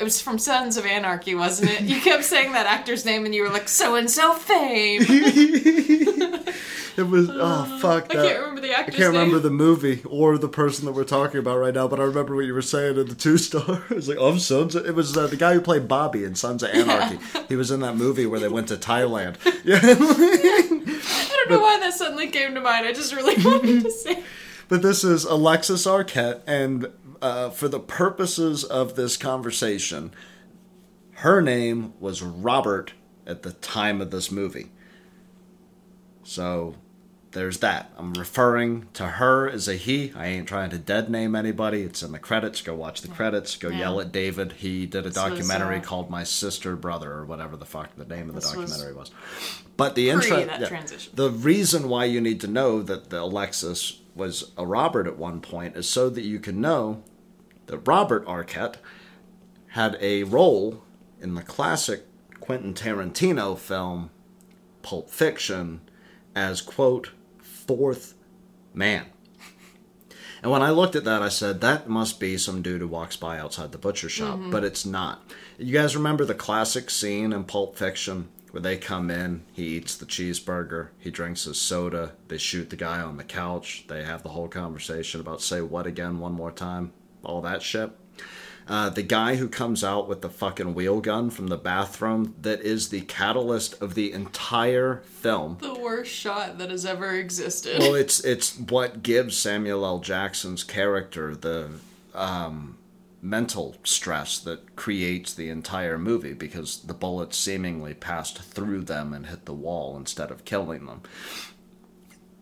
it 0.00 0.04
was 0.04 0.20
from 0.20 0.38
Sons 0.38 0.76
of 0.76 0.86
Anarchy, 0.86 1.34
wasn't 1.34 1.70
it? 1.70 1.82
You 1.82 2.00
kept 2.00 2.24
saying 2.24 2.52
that 2.52 2.66
actor's 2.66 3.04
name, 3.04 3.24
and 3.26 3.34
you 3.34 3.42
were 3.42 3.50
like 3.50 3.68
so 3.68 3.94
and 3.96 4.10
so 4.10 4.34
fame. 4.34 5.02
It 6.96 7.04
was 7.08 7.30
oh 7.32 7.78
fuck 7.80 8.08
That. 8.08 8.18
I 8.18 8.28
can't 8.28 8.40
remember 8.40 8.60
the 8.60 8.72
actor's 8.72 8.94
I 8.94 8.98
can't 8.98 9.12
remember 9.12 9.36
name. 9.36 9.42
the 9.44 9.50
movie 9.50 10.02
or 10.04 10.36
the 10.36 10.48
person 10.48 10.84
that 10.86 10.92
we're 10.92 11.04
talking 11.04 11.38
about 11.38 11.56
right 11.58 11.72
now, 11.72 11.88
but 11.88 12.00
I 12.00 12.02
remember 12.02 12.34
what 12.34 12.44
you 12.44 12.52
were 12.52 12.60
saying 12.60 12.98
in 12.98 13.06
the 13.08 13.14
two 13.14 13.38
star. 13.38 13.84
It 13.90 13.94
was 13.94 14.08
like, 14.08 14.18
oh, 14.20 14.28
I'm 14.28 14.38
Sons. 14.38 14.74
Of, 14.74 14.84
it 14.86 14.94
was 14.94 15.16
uh, 15.16 15.26
the 15.28 15.36
guy 15.36 15.54
who 15.54 15.60
played 15.60 15.88
Bobby 15.88 16.24
in 16.24 16.34
Sons 16.34 16.62
of 16.62 16.70
Anarchy. 16.70 17.18
He 17.48 17.56
was 17.56 17.70
in 17.70 17.80
that 17.80 17.96
movie 17.96 18.26
where 18.26 18.40
they 18.40 18.48
went 18.48 18.68
to 18.68 18.76
Thailand. 18.76 19.36
Yeah. 19.64 19.78
I 19.82 21.46
don't 21.46 21.50
know 21.50 21.60
why 21.60 21.78
that 21.80 21.94
suddenly 21.94 22.28
came 22.28 22.54
to 22.54 22.60
mind. 22.60 22.86
I 22.86 22.92
just 22.92 23.14
really 23.14 23.42
wanted 23.42 23.82
to 23.84 23.90
say. 23.90 24.22
But 24.68 24.82
this 24.82 25.04
is 25.04 25.24
Alexis 25.24 25.86
Arquette, 25.86 26.40
and 26.46 26.86
uh, 27.22 27.50
for 27.50 27.68
the 27.68 27.80
purposes 27.80 28.64
of 28.64 28.96
this 28.96 29.16
conversation, 29.16 30.12
her 31.16 31.40
name 31.42 31.92
was 32.00 32.22
Robert 32.22 32.92
at 33.26 33.42
the 33.42 33.52
time 33.52 34.00
of 34.00 34.10
this 34.10 34.30
movie. 34.30 34.70
So 36.24 36.76
there's 37.32 37.58
that. 37.58 37.92
I'm 37.96 38.14
referring 38.14 38.88
to 38.94 39.06
her 39.06 39.48
as 39.48 39.68
a 39.68 39.74
he. 39.74 40.12
I 40.16 40.26
ain't 40.26 40.48
trying 40.48 40.70
to 40.70 40.78
dead 40.78 41.10
name 41.10 41.34
anybody. 41.36 41.82
It's 41.82 42.02
in 42.02 42.12
the 42.12 42.18
credits. 42.18 42.60
Go 42.62 42.74
watch 42.74 43.02
the 43.02 43.08
credits. 43.08 43.56
Go 43.56 43.68
Yeah. 43.68 43.78
yell 43.80 44.00
at 44.00 44.10
David. 44.12 44.52
He 44.58 44.86
did 44.86 45.00
a 45.06 45.10
This 45.10 45.16
was, 45.16 45.30
documentary 45.30 45.76
uh, 45.78 45.82
called 45.82 46.10
My 46.10 46.24
Sister 46.24 46.74
Brother 46.76 47.12
or 47.12 47.24
whatever 47.24 47.56
the 47.56 47.64
fuck 47.66 47.94
the 47.96 48.04
name 48.04 48.28
of 48.28 48.34
the 48.34 48.40
This 48.40 48.54
was 48.56 48.70
documentary 48.70 48.94
was. 48.98 49.10
But 49.76 49.94
the 49.94 50.10
intro 50.10 50.44
transition. 50.66 51.12
the 51.14 51.30
reason 51.30 51.88
why 51.88 52.04
you 52.06 52.20
need 52.20 52.40
to 52.42 52.48
know 52.48 52.82
that 52.82 53.10
the 53.10 53.20
Alexis 53.22 54.00
was 54.14 54.50
a 54.56 54.66
Robert 54.66 55.06
at 55.06 55.16
one 55.16 55.40
point 55.40 55.76
is 55.76 55.88
so 55.88 56.10
that 56.10 56.22
you 56.22 56.38
can 56.40 56.60
know 56.60 57.02
that 57.70 57.86
Robert 57.86 58.26
Arquette 58.26 58.76
had 59.68 59.96
a 60.00 60.24
role 60.24 60.82
in 61.20 61.34
the 61.34 61.42
classic 61.42 62.04
Quentin 62.40 62.74
Tarantino 62.74 63.56
film 63.56 64.10
Pulp 64.82 65.08
Fiction 65.08 65.80
as 66.34 66.60
quote 66.60 67.10
fourth 67.38 68.14
man. 68.74 69.06
And 70.42 70.50
when 70.50 70.62
I 70.62 70.70
looked 70.70 70.96
at 70.96 71.04
that, 71.04 71.22
I 71.22 71.28
said, 71.28 71.60
that 71.60 71.88
must 71.88 72.18
be 72.18 72.38
some 72.38 72.62
dude 72.62 72.80
who 72.80 72.88
walks 72.88 73.16
by 73.16 73.38
outside 73.38 73.72
the 73.72 73.78
butcher 73.78 74.08
shop. 74.08 74.38
Mm-hmm. 74.38 74.50
But 74.50 74.64
it's 74.64 74.86
not. 74.86 75.22
You 75.58 75.74
guys 75.74 75.94
remember 75.94 76.24
the 76.24 76.34
classic 76.34 76.88
scene 76.88 77.32
in 77.32 77.44
Pulp 77.44 77.76
Fiction 77.76 78.30
where 78.50 78.62
they 78.62 78.76
come 78.76 79.10
in, 79.10 79.42
he 79.52 79.76
eats 79.76 79.96
the 79.96 80.06
cheeseburger, 80.06 80.88
he 80.98 81.10
drinks 81.10 81.44
his 81.44 81.60
soda, 81.60 82.12
they 82.26 82.38
shoot 82.38 82.70
the 82.70 82.76
guy 82.76 83.00
on 83.00 83.16
the 83.16 83.22
couch, 83.22 83.84
they 83.86 84.02
have 84.02 84.24
the 84.24 84.30
whole 84.30 84.48
conversation 84.48 85.20
about 85.20 85.40
say 85.40 85.60
what 85.60 85.86
again 85.86 86.18
one 86.18 86.32
more 86.32 86.50
time, 86.50 86.92
all 87.22 87.40
that 87.42 87.62
shit. 87.62 87.90
Uh, 88.68 88.88
the 88.88 89.02
guy 89.02 89.34
who 89.34 89.48
comes 89.48 89.82
out 89.82 90.06
with 90.08 90.20
the 90.20 90.30
fucking 90.30 90.74
wheel 90.74 91.00
gun 91.00 91.28
from 91.28 91.48
the 91.48 91.56
bathroom 91.56 92.34
that 92.40 92.60
is 92.60 92.90
the 92.90 93.00
catalyst 93.00 93.80
of 93.82 93.94
the 93.94 94.12
entire 94.12 94.98
film 95.06 95.58
The 95.60 95.74
worst 95.74 96.12
shot 96.12 96.58
that 96.58 96.70
has 96.70 96.86
ever 96.86 97.10
existed. 97.14 97.80
well, 97.80 97.94
it's 97.96 98.20
it's 98.20 98.56
what 98.58 99.02
gives 99.02 99.36
Samuel 99.36 99.84
L. 99.84 99.98
Jackson's 99.98 100.62
character 100.62 101.34
the 101.34 101.70
um, 102.14 102.76
mental 103.20 103.76
stress 103.82 104.38
that 104.38 104.76
creates 104.76 105.34
the 105.34 105.48
entire 105.50 105.98
movie 105.98 106.32
because 106.34 106.82
the 106.82 106.94
bullets 106.94 107.36
seemingly 107.36 107.94
passed 107.94 108.38
through 108.38 108.82
them 108.82 109.12
and 109.12 109.26
hit 109.26 109.46
the 109.46 109.52
wall 109.54 109.96
instead 109.96 110.30
of 110.30 110.44
killing 110.44 110.86
them. 110.86 111.00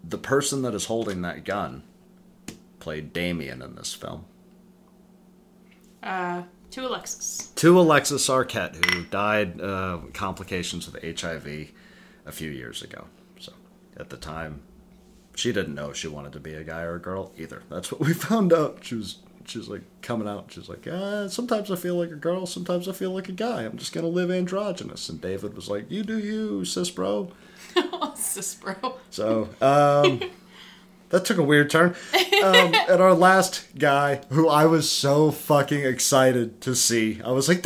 The 0.04 0.18
person 0.18 0.60
that 0.62 0.74
is 0.74 0.86
holding 0.86 1.22
that 1.22 1.44
gun 1.46 1.84
played 2.80 3.12
Damien 3.14 3.62
in 3.62 3.76
this 3.76 3.94
film. 3.94 4.26
Uh, 6.02 6.42
to 6.70 6.86
Alexis. 6.86 7.50
To 7.56 7.80
Alexis 7.80 8.28
Arquette, 8.28 8.84
who 8.84 9.04
died 9.04 9.60
uh, 9.60 9.98
complications 10.12 10.86
of 10.86 10.96
HIV 11.02 11.70
a 12.26 12.32
few 12.32 12.50
years 12.50 12.82
ago. 12.82 13.06
So 13.38 13.52
at 13.96 14.10
the 14.10 14.16
time, 14.16 14.62
she 15.34 15.52
didn't 15.52 15.74
know 15.74 15.92
she 15.92 16.08
wanted 16.08 16.32
to 16.34 16.40
be 16.40 16.54
a 16.54 16.64
guy 16.64 16.82
or 16.82 16.96
a 16.96 17.00
girl 17.00 17.32
either. 17.38 17.62
That's 17.70 17.90
what 17.90 18.00
we 18.00 18.12
found 18.14 18.52
out. 18.52 18.78
She 18.82 18.96
was 18.96 19.18
she 19.46 19.56
was 19.58 19.68
like 19.68 19.82
coming 20.02 20.28
out. 20.28 20.52
She's 20.52 20.68
like, 20.68 20.86
uh, 20.86 21.28
sometimes 21.28 21.70
I 21.70 21.76
feel 21.76 21.94
like 21.96 22.10
a 22.10 22.16
girl, 22.16 22.44
sometimes 22.44 22.86
I 22.86 22.92
feel 22.92 23.12
like 23.12 23.30
a 23.30 23.32
guy. 23.32 23.62
I'm 23.62 23.78
just 23.78 23.92
gonna 23.94 24.08
live 24.08 24.30
androgynous. 24.30 25.08
And 25.08 25.20
David 25.20 25.54
was 25.54 25.68
like, 25.70 25.90
you 25.90 26.02
do 26.02 26.18
you, 26.18 26.64
cis 26.64 26.90
bro. 26.90 27.32
Cis 28.14 28.54
bro. 28.56 28.98
So 29.10 29.48
um, 29.60 30.20
that 31.10 31.24
took 31.24 31.38
a 31.38 31.42
weird 31.42 31.70
turn. 31.70 31.94
Um, 32.14 32.74
and 32.88 33.02
our 33.02 33.14
last 33.14 33.66
guy, 33.78 34.20
who 34.30 34.48
I 34.48 34.66
was 34.66 34.90
so 34.90 35.30
fucking 35.30 35.84
excited 35.84 36.60
to 36.62 36.74
see, 36.74 37.20
I 37.24 37.30
was 37.30 37.48
like, 37.48 37.64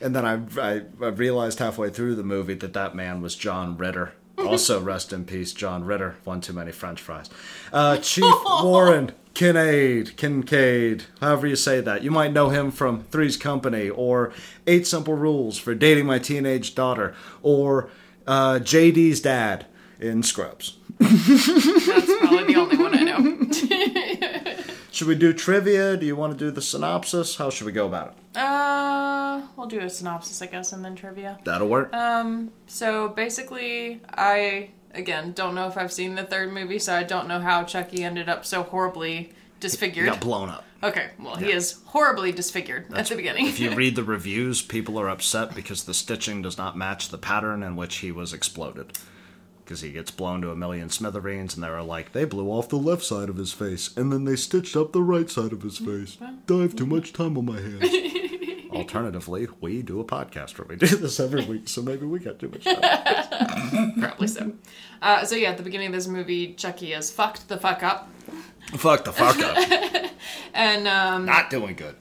and 0.00 0.14
then 0.14 0.24
I, 0.24 0.40
I 0.60 0.82
I 1.00 1.08
realized 1.08 1.58
halfway 1.58 1.90
through 1.90 2.14
the 2.14 2.22
movie 2.22 2.54
that 2.54 2.72
that 2.72 2.94
man 2.94 3.20
was 3.20 3.36
John 3.36 3.76
Ritter. 3.76 4.12
Also, 4.38 4.80
rest 4.82 5.12
in 5.12 5.24
peace, 5.24 5.52
John 5.52 5.84
Ritter. 5.84 6.16
One 6.24 6.40
too 6.40 6.52
many 6.52 6.72
French 6.72 7.00
fries. 7.00 7.30
Uh, 7.72 7.98
Chief 7.98 8.24
Warren 8.62 9.12
Kincaid, 9.34 10.16
Kincaid, 10.16 11.04
however 11.20 11.46
you 11.46 11.56
say 11.56 11.80
that. 11.80 12.02
You 12.02 12.10
might 12.10 12.32
know 12.32 12.50
him 12.50 12.70
from 12.70 13.04
Three's 13.04 13.36
Company 13.36 13.88
or 13.90 14.32
Eight 14.66 14.86
Simple 14.86 15.14
Rules 15.14 15.58
for 15.58 15.74
Dating 15.74 16.06
My 16.06 16.18
Teenage 16.18 16.74
Daughter 16.74 17.14
or 17.42 17.90
uh, 18.26 18.60
JD's 18.60 19.20
dad 19.20 19.66
in 19.98 20.22
Scrubs. 20.22 20.78
That's 21.04 22.18
probably 22.18 22.52
the 22.54 22.56
only 22.60 22.76
one 22.76 22.94
I 22.94 23.02
know. 23.02 24.64
Should 24.90 25.08
we 25.08 25.14
do 25.16 25.32
trivia? 25.32 25.96
Do 25.96 26.06
you 26.06 26.14
want 26.16 26.32
to 26.32 26.38
do 26.38 26.50
the 26.52 26.62
synopsis? 26.62 27.36
How 27.36 27.50
should 27.50 27.66
we 27.66 27.72
go 27.72 27.86
about 27.86 28.08
it? 28.34 28.38
uh, 28.38 29.42
we'll 29.56 29.66
do 29.66 29.80
a 29.80 29.90
synopsis, 29.90 30.40
I 30.40 30.46
guess, 30.46 30.72
and 30.72 30.84
then 30.84 30.94
trivia. 30.94 31.38
That'll 31.44 31.68
work. 31.68 31.92
Um, 31.92 32.52
so 32.68 33.08
basically, 33.08 34.00
I 34.10 34.70
again 34.94 35.32
don't 35.32 35.56
know 35.56 35.66
if 35.66 35.76
I've 35.76 35.92
seen 35.92 36.14
the 36.14 36.22
third 36.22 36.52
movie, 36.52 36.78
so 36.78 36.94
I 36.94 37.02
don't 37.02 37.26
know 37.26 37.40
how 37.40 37.64
Chucky 37.64 38.04
ended 38.04 38.28
up 38.28 38.44
so 38.46 38.62
horribly 38.62 39.16
You 39.18 39.32
disfigured. 39.58 40.06
got 40.06 40.20
blown 40.20 40.48
up. 40.48 40.64
Okay, 40.84 41.10
well, 41.18 41.36
he 41.36 41.50
is 41.50 41.80
horribly 41.86 42.30
disfigured 42.30 42.92
at 42.94 43.06
the 43.06 43.16
beginning. 43.16 43.46
If 43.48 43.58
you 43.58 43.70
read 43.74 43.96
the 43.96 44.04
reviews, 44.04 44.62
people 44.62 44.98
are 45.00 45.08
upset 45.08 45.56
because 45.56 45.84
the 45.84 45.94
stitching 45.94 46.42
does 46.42 46.56
not 46.56 46.76
match 46.76 47.08
the 47.08 47.18
pattern 47.18 47.62
in 47.64 47.74
which 47.74 47.96
he 47.96 48.12
was 48.12 48.32
exploded. 48.32 48.92
Because 49.64 49.80
he 49.80 49.92
gets 49.92 50.10
blown 50.10 50.42
to 50.42 50.50
a 50.50 50.56
million 50.56 50.90
smithereens, 50.90 51.54
and 51.54 51.64
they're 51.64 51.82
like, 51.82 52.12
they 52.12 52.24
blew 52.24 52.48
off 52.48 52.68
the 52.68 52.76
left 52.76 53.02
side 53.02 53.28
of 53.28 53.36
his 53.36 53.52
face, 53.52 53.96
and 53.96 54.12
then 54.12 54.24
they 54.24 54.36
stitched 54.36 54.76
up 54.76 54.92
the 54.92 55.02
right 55.02 55.30
side 55.30 55.52
of 55.52 55.62
his 55.62 55.78
face. 55.78 56.18
I 56.20 56.52
have 56.52 56.76
too 56.76 56.86
much 56.86 57.12
time 57.12 57.38
on 57.38 57.46
my 57.46 57.60
hands. 57.60 57.90
Alternatively, 58.70 59.48
we 59.60 59.82
do 59.82 60.00
a 60.00 60.04
podcast 60.04 60.58
where 60.58 60.66
we 60.68 60.76
do 60.76 60.96
this 60.96 61.18
every 61.18 61.44
week, 61.44 61.68
so 61.68 61.80
maybe 61.80 62.04
we 62.04 62.18
got 62.18 62.38
too 62.38 62.48
much 62.48 62.64
time. 62.64 63.92
Probably 63.98 64.26
so. 64.26 64.52
Uh, 65.00 65.24
so 65.24 65.36
yeah, 65.36 65.50
at 65.50 65.56
the 65.56 65.62
beginning 65.62 65.86
of 65.86 65.92
this 65.94 66.08
movie, 66.08 66.54
Chucky 66.54 66.92
is 66.92 67.10
fucked 67.10 67.48
the 67.48 67.56
fuck 67.56 67.82
up, 67.82 68.10
Fuck 68.72 69.04
the 69.04 69.12
fuck 69.12 69.38
up. 69.38 70.10
and 70.54 70.88
um, 70.88 71.26
Not 71.26 71.50
doing 71.50 71.76
good. 71.76 71.96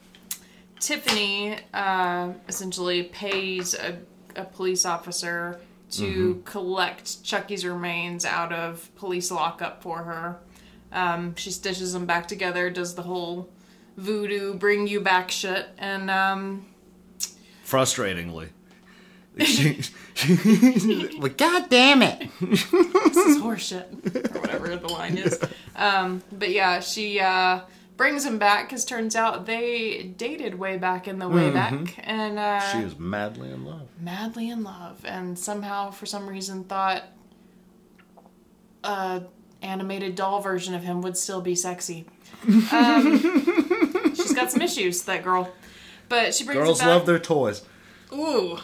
Tiffany 0.80 1.58
uh, 1.74 2.34
essentially 2.48 3.04
pays 3.04 3.74
a, 3.74 4.00
a 4.36 4.44
police 4.44 4.86
officer 4.86 5.62
to 5.98 6.42
collect 6.46 7.24
Chucky's 7.24 7.66
remains 7.66 8.26
out 8.26 8.52
of 8.52 8.94
police 8.96 9.32
lockup 9.32 9.82
for 9.82 10.00
her. 10.04 10.40
Um, 10.92 11.36
she 11.36 11.52
stitches 11.52 11.94
them 11.94 12.06
back 12.06 12.28
together, 12.28 12.70
does 12.70 12.96
the 12.96 13.02
whole 13.02 13.50
voodoo 13.98 14.54
bring 14.54 14.88
you 14.88 15.02
back 15.02 15.32
shit, 15.32 15.68
and 15.78 16.10
um, 16.10 16.66
Frustratingly. 17.66 18.50
She, 19.40 19.82
she, 20.14 21.18
well, 21.20 21.32
God 21.36 21.68
damn 21.68 22.04
it! 22.04 22.30
this 22.40 22.72
is 22.72 23.42
horseshit, 23.42 24.36
or 24.36 24.42
whatever 24.42 24.76
the 24.76 24.88
line 24.88 25.18
is. 25.18 25.40
Um, 25.76 26.22
but 26.32 26.52
yeah, 26.52 26.82
she 26.82 27.20
uh, 27.20 27.62
brings 28.04 28.26
him 28.26 28.38
back 28.38 28.68
because 28.68 28.84
turns 28.86 29.16
out 29.16 29.46
they 29.46 30.14
dated 30.18 30.56
way 30.60 30.78
back 30.78 31.08
in 31.08 31.20
the 31.20 31.28
way 31.30 31.50
back, 31.50 31.74
and 32.00 32.38
uh, 32.38 32.60
She 32.72 32.80
is 32.80 33.00
madly 33.00 33.50
in 33.50 33.64
love. 33.66 33.88
madly 34.00 34.50
in 34.50 34.64
love 34.64 35.04
and 35.06 35.40
somehow 35.40 35.90
for 35.92 36.06
some 36.06 36.28
reason 36.28 36.64
thought 36.66 37.04
a 38.84 39.24
animated 39.62 40.16
doll 40.16 40.42
version 40.42 40.74
of 40.74 40.84
him 40.84 41.02
would 41.02 41.16
still 41.18 41.40
be 41.42 41.56
sexy 41.56 42.06
um, 42.74 43.20
she's 44.16 44.34
got 44.34 44.52
some 44.52 44.62
issues 44.62 45.04
that 45.04 45.24
girl 45.24 45.50
but 46.10 46.36
she 46.36 46.44
brings 46.44 46.60
Girls 46.60 46.80
back 46.80 46.88
love 46.90 47.06
their 47.06 47.20
toys. 47.20 47.64
ooh 48.14 48.58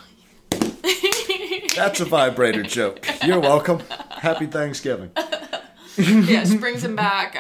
That's 1.75 2.01
a 2.01 2.05
vibrator 2.05 2.63
joke. 2.77 3.05
You're 3.23 3.39
welcome. 3.39 3.79
Happy 4.11 4.47
Thanksgiving. 4.47 5.11
yeah 5.97 6.43
she 6.43 6.57
brings 6.57 6.83
him 6.83 6.95
back 6.97 7.35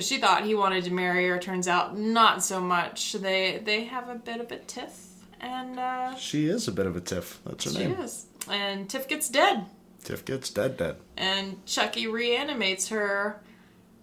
because 0.00 0.08
she 0.08 0.18
thought 0.18 0.44
he 0.46 0.54
wanted 0.54 0.82
to 0.84 0.90
marry 0.92 1.28
her 1.28 1.38
turns 1.38 1.68
out 1.68 1.98
not 1.98 2.42
so 2.42 2.58
much 2.60 3.12
they 3.12 3.60
they 3.64 3.84
have 3.84 4.08
a 4.08 4.14
bit 4.14 4.40
of 4.40 4.50
a 4.50 4.56
tiff 4.56 5.08
and 5.42 5.78
uh, 5.78 6.14
She 6.16 6.46
is 6.46 6.68
a 6.68 6.72
bit 6.72 6.86
of 6.86 6.96
a 6.96 7.00
Tiff. 7.00 7.40
That's 7.44 7.64
her 7.64 7.70
she 7.70 7.78
name. 7.78 7.92
is 8.00 8.26
and 8.50 8.88
tiff 8.88 9.06
gets 9.08 9.28
dead 9.28 9.66
Tiff 10.04 10.24
gets 10.24 10.48
dead 10.50 10.76
dead. 10.78 10.96
and 11.18 11.64
Chucky 11.66 12.06
reanimates 12.06 12.88
her 12.88 13.40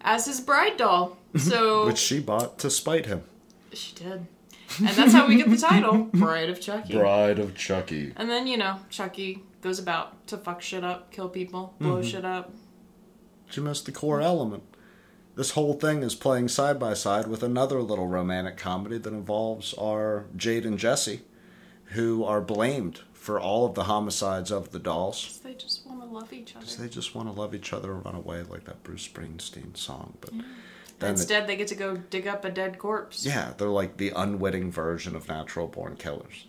as 0.00 0.26
his 0.26 0.40
bride 0.40 0.76
doll. 0.76 1.16
So 1.36 1.86
Which 1.86 1.98
she 1.98 2.20
bought 2.20 2.58
to 2.60 2.70
spite 2.70 3.06
him. 3.06 3.22
she 3.72 3.94
did, 3.96 4.26
and 4.78 4.88
that's 4.90 5.12
how 5.12 5.26
we 5.26 5.34
get 5.36 5.50
the 5.50 5.56
title, 5.56 6.04
Bride 6.14 6.48
of 6.50 6.60
Chucky. 6.60 6.92
Bride 6.96 7.38
of 7.40 7.56
Chucky. 7.56 8.12
And 8.16 8.30
then 8.30 8.46
you 8.46 8.56
know 8.56 8.78
Chucky 8.90 9.42
goes 9.60 9.78
about 9.80 10.24
to 10.28 10.38
fuck 10.38 10.62
shit 10.62 10.84
up, 10.84 11.10
kill 11.10 11.28
people, 11.28 11.74
blow 11.80 11.96
Mm-hmm. 11.98 12.08
shit 12.08 12.24
up. 12.24 12.52
She 13.50 13.60
missed 13.60 13.86
the 13.86 13.92
core 13.92 14.20
element. 14.20 14.62
This 15.38 15.52
whole 15.52 15.74
thing 15.74 16.02
is 16.02 16.16
playing 16.16 16.48
side 16.48 16.80
by 16.80 16.94
side 16.94 17.28
with 17.28 17.44
another 17.44 17.80
little 17.80 18.08
romantic 18.08 18.56
comedy 18.56 18.98
that 18.98 19.12
involves 19.12 19.72
our 19.74 20.26
Jade 20.34 20.66
and 20.66 20.76
Jesse, 20.76 21.20
who 21.92 22.24
are 22.24 22.40
blamed 22.40 23.02
for 23.12 23.38
all 23.38 23.64
of 23.64 23.74
the 23.76 23.84
homicides 23.84 24.50
of 24.50 24.72
the 24.72 24.80
dolls. 24.80 25.38
They 25.44 25.54
just 25.54 25.86
want 25.86 26.00
to 26.00 26.06
love 26.08 26.32
each 26.32 26.56
other. 26.56 26.66
They 26.66 26.88
just 26.88 27.14
want 27.14 27.28
to 27.32 27.40
love 27.40 27.54
each 27.54 27.72
other 27.72 27.92
and 27.92 28.04
run 28.04 28.16
away 28.16 28.42
like 28.42 28.64
that 28.64 28.82
Bruce 28.82 29.06
Springsteen 29.06 29.76
song. 29.76 30.18
But 30.20 30.32
it- 30.34 30.44
Instead, 31.10 31.46
they 31.46 31.54
get 31.54 31.68
to 31.68 31.76
go 31.76 31.98
dig 31.98 32.26
up 32.26 32.44
a 32.44 32.50
dead 32.50 32.76
corpse. 32.80 33.24
yeah, 33.24 33.52
they're 33.56 33.68
like 33.68 33.96
the 33.96 34.10
unwitting 34.16 34.72
version 34.72 35.14
of 35.14 35.28
natural 35.28 35.68
born 35.68 35.94
killers. 35.94 36.48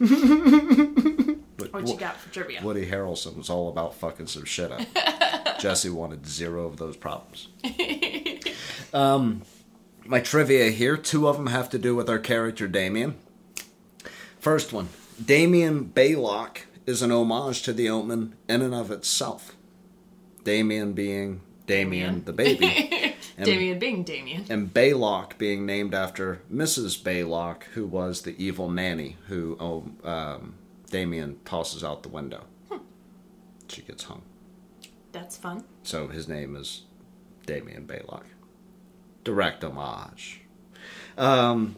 But 1.58 1.72
What 1.72 1.88
you 1.88 1.96
got 1.96 2.16
for 2.18 2.30
trivia? 2.32 2.60
Woody 2.62 2.86
Harrelson 2.86 3.34
was 3.36 3.48
all 3.48 3.68
about 3.70 3.94
fucking 3.94 4.26
some 4.26 4.44
shit 4.44 4.70
up. 4.70 4.80
Jesse 5.58 5.90
wanted 5.90 6.26
zero 6.26 6.66
of 6.66 6.76
those 6.76 6.96
problems. 6.96 7.48
um, 8.94 9.42
my 10.04 10.20
trivia 10.20 10.70
here, 10.70 10.96
two 10.96 11.28
of 11.28 11.36
them 11.36 11.48
have 11.48 11.68
to 11.70 11.78
do 11.78 11.94
with 11.94 12.08
our 12.08 12.18
character 12.18 12.68
Damien. 12.68 13.16
First 14.38 14.72
one, 14.72 14.88
Damien 15.24 15.90
Baylock 15.94 16.58
is 16.86 17.02
an 17.02 17.10
homage 17.10 17.62
to 17.62 17.72
the 17.72 17.88
Omen 17.88 18.34
in 18.48 18.62
and 18.62 18.74
of 18.74 18.90
itself. 18.90 19.56
Damien 20.44 20.92
being 20.92 21.40
Damien 21.66 22.24
the 22.24 22.32
baby. 22.32 22.92
And- 23.38 23.44
Damien 23.44 23.78
being 23.78 24.02
Damien. 24.02 24.46
and 24.48 24.72
Baylock 24.72 25.36
being 25.36 25.66
named 25.66 25.92
after 25.94 26.40
Mrs. 26.50 27.02
Baylock, 27.02 27.64
who 27.74 27.84
was 27.86 28.22
the 28.22 28.34
evil 28.42 28.70
nanny 28.70 29.18
who 29.26 29.58
oh, 29.60 29.90
um, 30.08 30.54
Damien 30.90 31.38
tosses 31.44 31.84
out 31.84 32.02
the 32.02 32.08
window. 32.08 32.44
She 33.68 33.82
gets 33.82 34.04
hung. 34.04 34.22
That's 35.16 35.38
fun. 35.38 35.64
So 35.82 36.08
his 36.08 36.28
name 36.28 36.54
is 36.54 36.82
Damien 37.46 37.86
Baylock. 37.86 38.24
Direct 39.24 39.64
homage. 39.64 40.42
Um, 41.16 41.76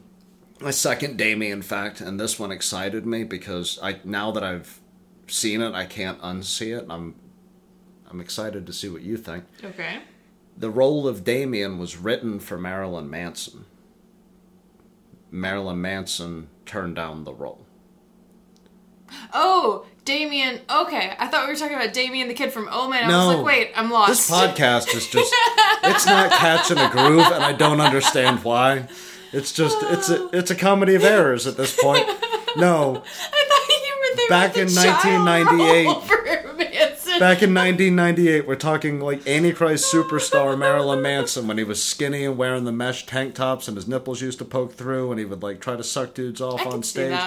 my 0.61 0.72
second 0.72 1.16
Damien 1.16 1.62
fact, 1.62 2.01
and 2.01 2.18
this 2.18 2.37
one 2.40 2.51
excited 2.51 3.07
me 3.07 3.22
because 3.22 3.79
I 3.81 4.01
now 4.03 4.33
that 4.33 4.42
I've 4.42 4.81
seen 5.29 5.62
it, 5.62 5.72
I 5.72 5.87
can't 5.87 6.20
unsee 6.20 6.77
it. 6.77 6.87
I'm 6.90 7.14
I'm 8.11 8.20
excited 8.20 8.66
to 8.66 8.72
see 8.72 8.88
what 8.88 9.03
you 9.03 9.16
think. 9.16 9.44
Okay. 9.62 10.01
The 10.57 10.70
role 10.70 11.07
of 11.07 11.22
Damien 11.22 11.79
was 11.79 11.96
written 11.96 12.40
for 12.40 12.59
Marilyn 12.59 13.09
Manson. 13.09 13.66
Marilyn 15.31 15.81
Manson 15.81 16.48
turned 16.66 16.96
down 16.96 17.22
the 17.22 17.35
role. 17.35 17.64
Oh, 19.33 19.87
Damien. 20.09 20.59
Okay, 20.71 21.14
I 21.18 21.27
thought 21.27 21.47
we 21.47 21.53
were 21.53 21.59
talking 21.59 21.77
about 21.77 21.92
Damien, 21.92 22.29
the 22.29 22.35
kid 22.35 22.51
from 22.51 22.66
oh 22.73 22.87
Omen. 22.87 23.05
I 23.05 23.09
No. 23.09 23.27
was 23.29 23.37
like, 23.37 23.44
wait, 23.44 23.71
I'm 23.77 23.90
lost. 23.90 24.09
This 24.09 24.31
podcast 24.31 24.94
is 24.94 25.07
just 25.07 25.35
it's 25.85 26.07
not 26.07 26.31
catching 26.31 26.79
a 26.79 26.88
groove 26.88 27.27
and 27.27 27.44
I 27.44 27.53
don't 27.53 27.79
understand 27.83 28.42
why. 28.42 28.88
It's 29.35 29.53
just 29.53 29.77
it's 29.83 30.09
a 30.09 30.29
it's 30.33 30.51
a 30.51 30.55
comedy 30.55 30.94
of 30.94 31.05
errors 31.05 31.47
at 31.47 31.59
this 31.59 31.79
point. 31.79 32.07
No. 32.57 33.03
I 33.33 33.44
thought 33.49 33.68
you 33.68 34.01
meant 34.01 34.16
they 34.16 34.29
Back 34.31 34.57
were 34.57 34.62
in 34.62 34.68
the 34.68 34.81
1998. 34.81 35.85
role 35.87 36.57
Manson. 36.57 37.18
Back 37.21 37.42
in 37.42 37.53
1998, 37.53 38.47
we're 38.47 38.57
talking 38.57 39.01
like 39.01 39.27
Antichrist 39.29 39.92
superstar 39.92 40.57
Marilyn 40.59 41.03
Manson 41.03 41.47
when 41.47 41.59
he 41.59 41.64
was 41.64 41.83
skinny 41.85 42.25
and 42.25 42.38
wearing 42.38 42.64
the 42.64 42.73
mesh 42.73 43.05
tank 43.05 43.35
tops 43.35 43.68
and 43.68 43.77
his 43.77 43.87
nipples 43.87 44.23
used 44.23 44.38
to 44.38 44.47
poke 44.47 44.73
through 44.73 45.11
and 45.11 45.18
he 45.18 45.27
would 45.27 45.42
like 45.42 45.61
try 45.61 45.77
to 45.77 45.85
suck 45.85 46.14
dudes 46.14 46.40
off 46.40 46.62
I 46.66 46.71
on 46.71 46.83
stage. 46.83 47.21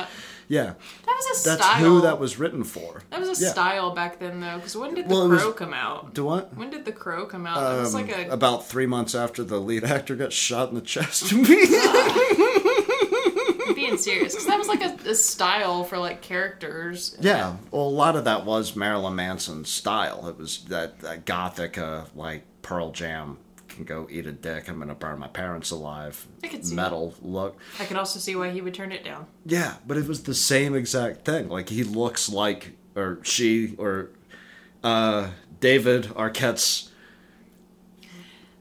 Yeah, 0.52 0.74
That 1.06 1.16
was 1.16 1.46
a 1.46 1.50
that's 1.50 1.64
style. 1.64 1.80
who 1.80 2.02
that 2.02 2.20
was 2.20 2.38
written 2.38 2.66
for. 2.66 3.04
That 3.10 3.22
was 3.22 3.40
a 3.40 3.42
Yeah. 3.42 3.52
style 3.52 3.92
back 3.96 4.20
then, 4.20 4.42
though. 4.42 4.58
Because 4.58 4.76
when 4.76 4.94
did 4.94 5.08
the 5.08 5.14
Well, 5.14 5.28
it 5.28 5.30
was- 5.30 5.42
crow 5.44 5.54
come 5.54 5.74
out? 5.74 6.14
Do 6.14 6.26
what? 6.26 6.54
When 6.58 6.70
did 6.70 6.84
the 6.84 6.92
crow 6.92 7.26
come 7.26 7.48
out? 7.48 7.62
That 7.62 7.80
was 7.80 7.96
Um, 7.96 8.02
like 8.02 8.18
a. 8.18 8.30
about 8.30 8.68
three 8.68 8.86
months 8.86 9.16
after 9.16 9.46
the 9.46 9.62
lead 9.62 9.86
actor 9.86 10.14
got 10.18 10.34
shot 10.34 10.68
in 10.68 10.76
the 10.76 10.82
chest. 10.82 11.30
being 13.76 13.98
serious, 13.98 14.34
because 14.34 14.46
that 14.48 14.58
was 14.60 14.68
like 14.68 14.84
a, 14.84 14.98
a 15.10 15.16
style 15.16 15.84
for 15.86 15.98
like 15.98 16.22
characters. 16.22 17.16
yeah, 17.20 17.56
well, 17.72 17.84
a 17.84 17.84
lot 17.84 18.16
of 18.18 18.26
that 18.26 18.46
was 18.46 18.76
Marilyn 18.76 19.16
Manson's 19.16 19.70
style. 19.70 20.28
It 20.28 20.38
was 20.38 20.66
that, 20.66 21.00
that 21.00 21.26
gothic, 21.26 21.78
uh, 21.78 22.02
like 22.16 22.44
Pearl 22.62 22.92
Jam 22.92 23.38
can 23.86 23.96
go 24.04 24.08
eat 24.12 24.26
a 24.26 24.32
dick. 24.32 24.70
I'm 24.70 24.80
gonna 24.80 24.96
burn 24.96 25.20
my 25.20 25.28
parents 25.28 25.72
alive. 25.72 26.28
I 26.44 26.48
could 26.48 26.66
see 26.66 26.76
metal 26.76 27.16
look. 27.22 27.58
I 27.80 27.86
could 27.86 27.98
also 27.98 28.20
see 28.20 28.36
why 28.36 28.50
he 28.52 28.62
would 28.62 28.74
turn 28.74 28.92
it 28.92 29.04
down. 29.04 29.28
Yeah, 29.46 29.76
but 29.88 29.98
it 29.98 30.08
was 30.08 30.24
the 30.24 30.34
same 30.36 30.76
exact 30.76 31.26
thing. 31.26 31.50
Like 31.50 31.70
he 31.70 31.84
looks 31.84 32.30
like, 32.30 32.72
or 32.96 33.20
she, 33.24 33.76
or 33.78 34.10
uh, 34.84 35.30
David 35.60 36.06
Arquette's 36.16 36.92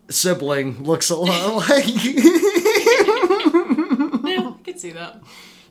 sibling 0.08 0.82
looks 0.84 1.10
a 1.10 1.16
lot 1.16 1.54
like. 1.68 1.84
Yeah, 4.22 4.48
I 4.50 4.62
could 4.64 4.78
see 4.78 4.92
that. 4.92 5.20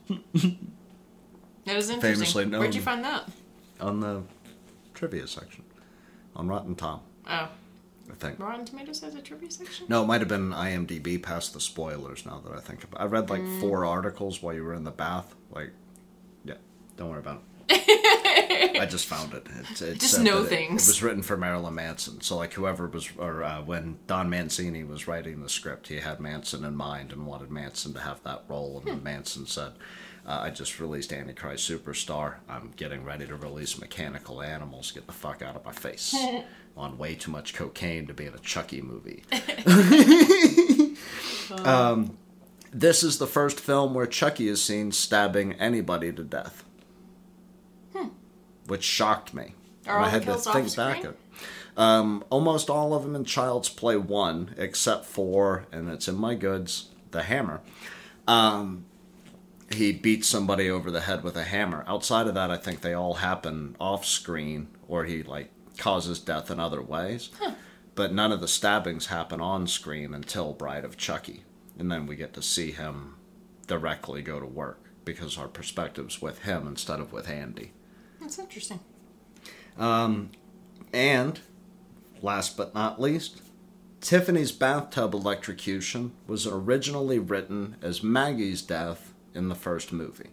That 0.09 1.75
was 1.75 1.89
interesting. 1.89 2.01
Famously 2.01 2.45
Where'd 2.47 2.75
you 2.75 2.81
find 2.81 3.03
that? 3.05 3.29
on 3.79 4.01
the 4.01 4.23
trivia 4.93 5.27
section 5.27 5.63
on 6.35 6.47
Rotten 6.49 6.75
Tom, 6.75 6.99
Oh, 7.25 7.47
I 8.11 8.15
think. 8.15 8.39
Rotten 8.39 8.65
Tomatoes 8.65 9.01
has 9.01 9.15
a 9.15 9.21
trivia 9.21 9.51
section. 9.51 9.85
No, 9.89 10.03
it 10.03 10.07
might 10.07 10.21
have 10.21 10.27
been 10.27 10.51
IMDb 10.51 11.21
past 11.21 11.53
the 11.53 11.61
spoilers. 11.61 12.25
Now 12.25 12.41
that 12.45 12.53
I 12.53 12.59
think 12.59 12.83
about, 12.83 13.01
it. 13.01 13.03
I 13.03 13.07
read 13.07 13.29
like 13.29 13.41
Mm. 13.41 13.59
four 13.59 13.85
articles 13.85 14.41
while 14.41 14.53
you 14.53 14.63
were 14.63 14.73
in 14.73 14.83
the 14.83 14.91
bath. 14.91 15.35
Like, 15.51 15.71
yeah, 16.45 16.55
don't 16.97 17.09
worry 17.09 17.19
about 17.19 17.37
it. 17.37 17.43
I 18.81 18.85
just 18.87 19.05
found 19.05 19.33
it. 19.33 19.45
it, 19.59 19.81
it 19.81 19.99
Just 19.99 20.19
know 20.21 20.41
it- 20.43 20.47
things. 20.49 20.87
It, 20.87 20.91
was 20.91 21.03
written 21.03 21.21
for 21.21 21.37
Marilyn 21.37 21.75
Manson. 21.75 22.21
So 22.21 22.37
like 22.37 22.53
whoever 22.53 22.87
was, 22.87 23.09
or 23.17 23.43
uh, 23.43 23.61
when 23.61 23.99
Don 24.07 24.29
Mancini 24.29 24.83
was 24.83 25.07
writing 25.07 25.41
the 25.43 25.49
script, 25.49 25.87
he 25.89 25.97
had 25.99 26.19
Manson 26.19 26.63
in 26.65 26.75
mind 26.75 27.11
and 27.11 27.25
wanted 27.27 27.51
Manson 27.51 27.93
to 27.93 27.99
have 27.99 28.23
that 28.23 28.43
role. 28.47 28.77
And 28.79 28.83
Hmm. 28.89 28.95
then 28.95 29.03
Manson 29.03 29.45
said, 29.45 29.73
uh, 30.25 30.39
"I 30.41 30.49
just 30.49 30.79
released 30.79 31.13
Antichrist 31.13 31.69
Superstar. 31.69 32.35
I'm 32.49 32.71
getting 32.75 33.03
ready 33.03 33.27
to 33.27 33.35
release 33.35 33.77
Mechanical 33.79 34.41
Animals. 34.41 34.91
Get 34.91 35.05
the 35.05 35.13
fuck 35.13 35.41
out 35.43 35.55
of 35.55 35.63
my 35.63 35.71
face." 35.73 36.15
On 36.79 36.97
way 36.97 37.13
too 37.13 37.29
much 37.29 37.53
cocaine 37.53 38.07
to 38.07 38.13
be 38.13 38.25
in 38.25 38.33
a 38.33 38.39
Chucky 38.39 38.81
movie. 38.81 39.23
um, 41.65 42.17
this 42.71 43.03
is 43.03 43.17
the 43.17 43.27
first 43.27 43.59
film 43.59 43.93
where 43.93 44.05
Chucky 44.05 44.47
is 44.47 44.63
seen 44.63 44.93
stabbing 44.93 45.53
anybody 45.53 46.13
to 46.13 46.23
death, 46.23 46.63
which 48.67 48.83
shocked 48.83 49.33
me. 49.33 49.55
I 49.87 50.07
had 50.07 50.23
to 50.23 50.35
think 50.35 50.73
back. 50.75 51.03
At, 51.03 51.15
um, 51.75 52.23
almost 52.29 52.69
all 52.69 52.93
of 52.93 53.03
them 53.03 53.15
in 53.15 53.25
Child's 53.25 53.69
Play 53.69 53.97
one, 53.97 54.53
except 54.57 55.05
for, 55.05 55.65
and 55.71 55.89
it's 55.89 56.07
in 56.07 56.15
my 56.15 56.35
goods, 56.35 56.89
the 57.11 57.23
hammer. 57.23 57.61
Um, 58.27 58.85
he 59.71 59.91
beats 59.91 60.27
somebody 60.27 60.69
over 60.69 60.91
the 60.91 61.01
head 61.01 61.23
with 61.23 61.35
a 61.35 61.43
hammer. 61.43 61.83
Outside 61.87 62.27
of 62.27 62.35
that, 62.35 62.51
I 62.51 62.57
think 62.57 62.81
they 62.81 62.93
all 62.93 63.15
happen 63.15 63.75
off 63.79 64.05
screen, 64.05 64.67
or 64.87 65.05
he 65.05 65.23
like 65.23 65.51
causes 65.79 66.19
death 66.19 66.51
in 66.51 66.59
other 66.59 66.81
ways. 66.81 67.29
But 67.95 68.13
none 68.13 68.31
of 68.31 68.39
the 68.39 68.47
stabbings 68.47 69.07
happen 69.07 69.41
on 69.41 69.67
screen 69.67 70.13
until 70.13 70.53
Bride 70.53 70.85
of 70.85 70.95
Chucky, 70.95 71.43
and 71.77 71.91
then 71.91 72.05
we 72.05 72.15
get 72.15 72.33
to 72.33 72.41
see 72.41 72.71
him 72.71 73.15
directly 73.67 74.21
go 74.21 74.39
to 74.39 74.45
work 74.45 74.83
because 75.03 75.37
our 75.37 75.47
perspective's 75.47 76.21
with 76.21 76.43
him 76.43 76.67
instead 76.67 76.99
of 76.99 77.11
with 77.11 77.27
Andy. 77.27 77.71
That's 78.21 78.37
interesting. 78.39 78.79
Um, 79.77 80.29
and 80.93 81.39
last 82.21 82.55
but 82.57 82.73
not 82.73 83.01
least, 83.01 83.41
Tiffany's 84.01 84.51
bathtub 84.51 85.13
electrocution 85.13 86.13
was 86.27 86.47
originally 86.47 87.19
written 87.19 87.75
as 87.81 88.03
Maggie's 88.03 88.61
death 88.61 89.13
in 89.33 89.49
the 89.49 89.55
first 89.55 89.91
movie. 89.91 90.29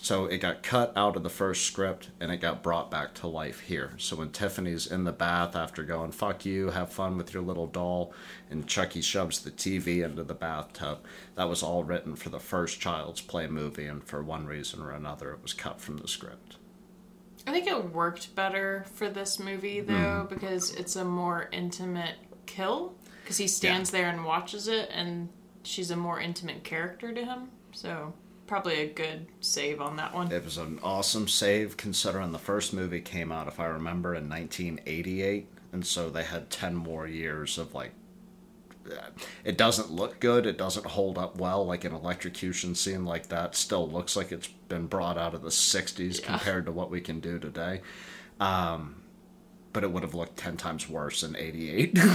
So 0.00 0.26
it 0.26 0.38
got 0.38 0.62
cut 0.62 0.92
out 0.96 1.16
of 1.16 1.24
the 1.24 1.28
first 1.28 1.64
script 1.64 2.10
and 2.20 2.30
it 2.30 2.36
got 2.36 2.62
brought 2.62 2.90
back 2.90 3.14
to 3.14 3.26
life 3.26 3.60
here. 3.60 3.94
So 3.98 4.16
when 4.16 4.30
Tiffany's 4.30 4.86
in 4.86 5.04
the 5.04 5.12
bath 5.12 5.56
after 5.56 5.82
going, 5.82 6.12
fuck 6.12 6.46
you, 6.46 6.70
have 6.70 6.92
fun 6.92 7.16
with 7.16 7.34
your 7.34 7.42
little 7.42 7.66
doll, 7.66 8.12
and 8.48 8.66
Chucky 8.66 9.00
shoves 9.00 9.40
the 9.40 9.50
TV 9.50 10.04
into 10.04 10.22
the 10.22 10.34
bathtub, 10.34 11.00
that 11.34 11.48
was 11.48 11.64
all 11.64 11.82
written 11.82 12.14
for 12.14 12.28
the 12.28 12.38
first 12.38 12.80
Child's 12.80 13.20
Play 13.20 13.48
movie, 13.48 13.86
and 13.86 14.02
for 14.02 14.22
one 14.22 14.46
reason 14.46 14.80
or 14.80 14.92
another, 14.92 15.32
it 15.32 15.42
was 15.42 15.52
cut 15.52 15.80
from 15.80 15.98
the 15.98 16.08
script. 16.08 16.56
I 17.46 17.50
think 17.50 17.66
it 17.66 17.92
worked 17.92 18.34
better 18.34 18.84
for 18.94 19.08
this 19.08 19.38
movie 19.38 19.80
though 19.80 19.92
mm-hmm. 19.94 20.34
because 20.34 20.70
it's 20.74 20.96
a 20.96 21.04
more 21.04 21.48
intimate 21.50 22.16
kill 22.46 22.94
because 23.22 23.38
he 23.38 23.48
stands 23.48 23.90
there 23.90 24.08
and 24.08 24.24
watches 24.24 24.68
it 24.68 24.90
and 24.92 25.28
she's 25.62 25.90
a 25.90 25.96
more 25.96 26.20
intimate 26.20 26.62
character 26.62 27.12
to 27.12 27.24
him. 27.24 27.48
So 27.72 28.12
probably 28.48 28.80
a 28.80 28.86
good 28.88 29.26
save 29.40 29.80
on 29.80 29.94
that 29.96 30.12
one. 30.14 30.32
It 30.32 30.44
was 30.44 30.56
an 30.58 30.80
awesome 30.82 31.28
save 31.28 31.76
considering 31.76 32.32
the 32.32 32.38
first 32.38 32.72
movie 32.72 33.00
came 33.00 33.30
out, 33.30 33.46
if 33.46 33.60
I 33.60 33.66
remember, 33.66 34.14
in 34.14 34.28
1988. 34.28 35.48
And 35.72 35.86
so 35.86 36.10
they 36.10 36.24
had 36.24 36.50
10 36.50 36.74
more 36.74 37.06
years 37.06 37.58
of 37.58 37.74
like. 37.74 37.92
It 39.44 39.58
doesn't 39.58 39.90
look 39.90 40.18
good. 40.18 40.46
It 40.46 40.56
doesn't 40.56 40.86
hold 40.86 41.18
up 41.18 41.36
well. 41.36 41.64
Like 41.66 41.84
an 41.84 41.92
electrocution 41.92 42.74
scene 42.74 43.04
like 43.04 43.28
that 43.28 43.54
still 43.54 43.86
looks 43.88 44.16
like 44.16 44.32
it's 44.32 44.48
been 44.48 44.86
brought 44.86 45.18
out 45.18 45.34
of 45.34 45.42
the 45.42 45.50
60s 45.50 46.20
Yeah. 46.20 46.26
compared 46.26 46.64
to 46.66 46.72
what 46.72 46.90
we 46.90 47.02
can 47.02 47.20
do 47.20 47.38
today. 47.38 47.82
Um, 48.40 49.02
but 49.74 49.84
it 49.84 49.92
would 49.92 50.02
have 50.02 50.14
looked 50.14 50.38
10 50.38 50.56
times 50.56 50.88
worse 50.88 51.22
in 51.22 51.36
88. 51.36 51.98
I, 52.00 52.08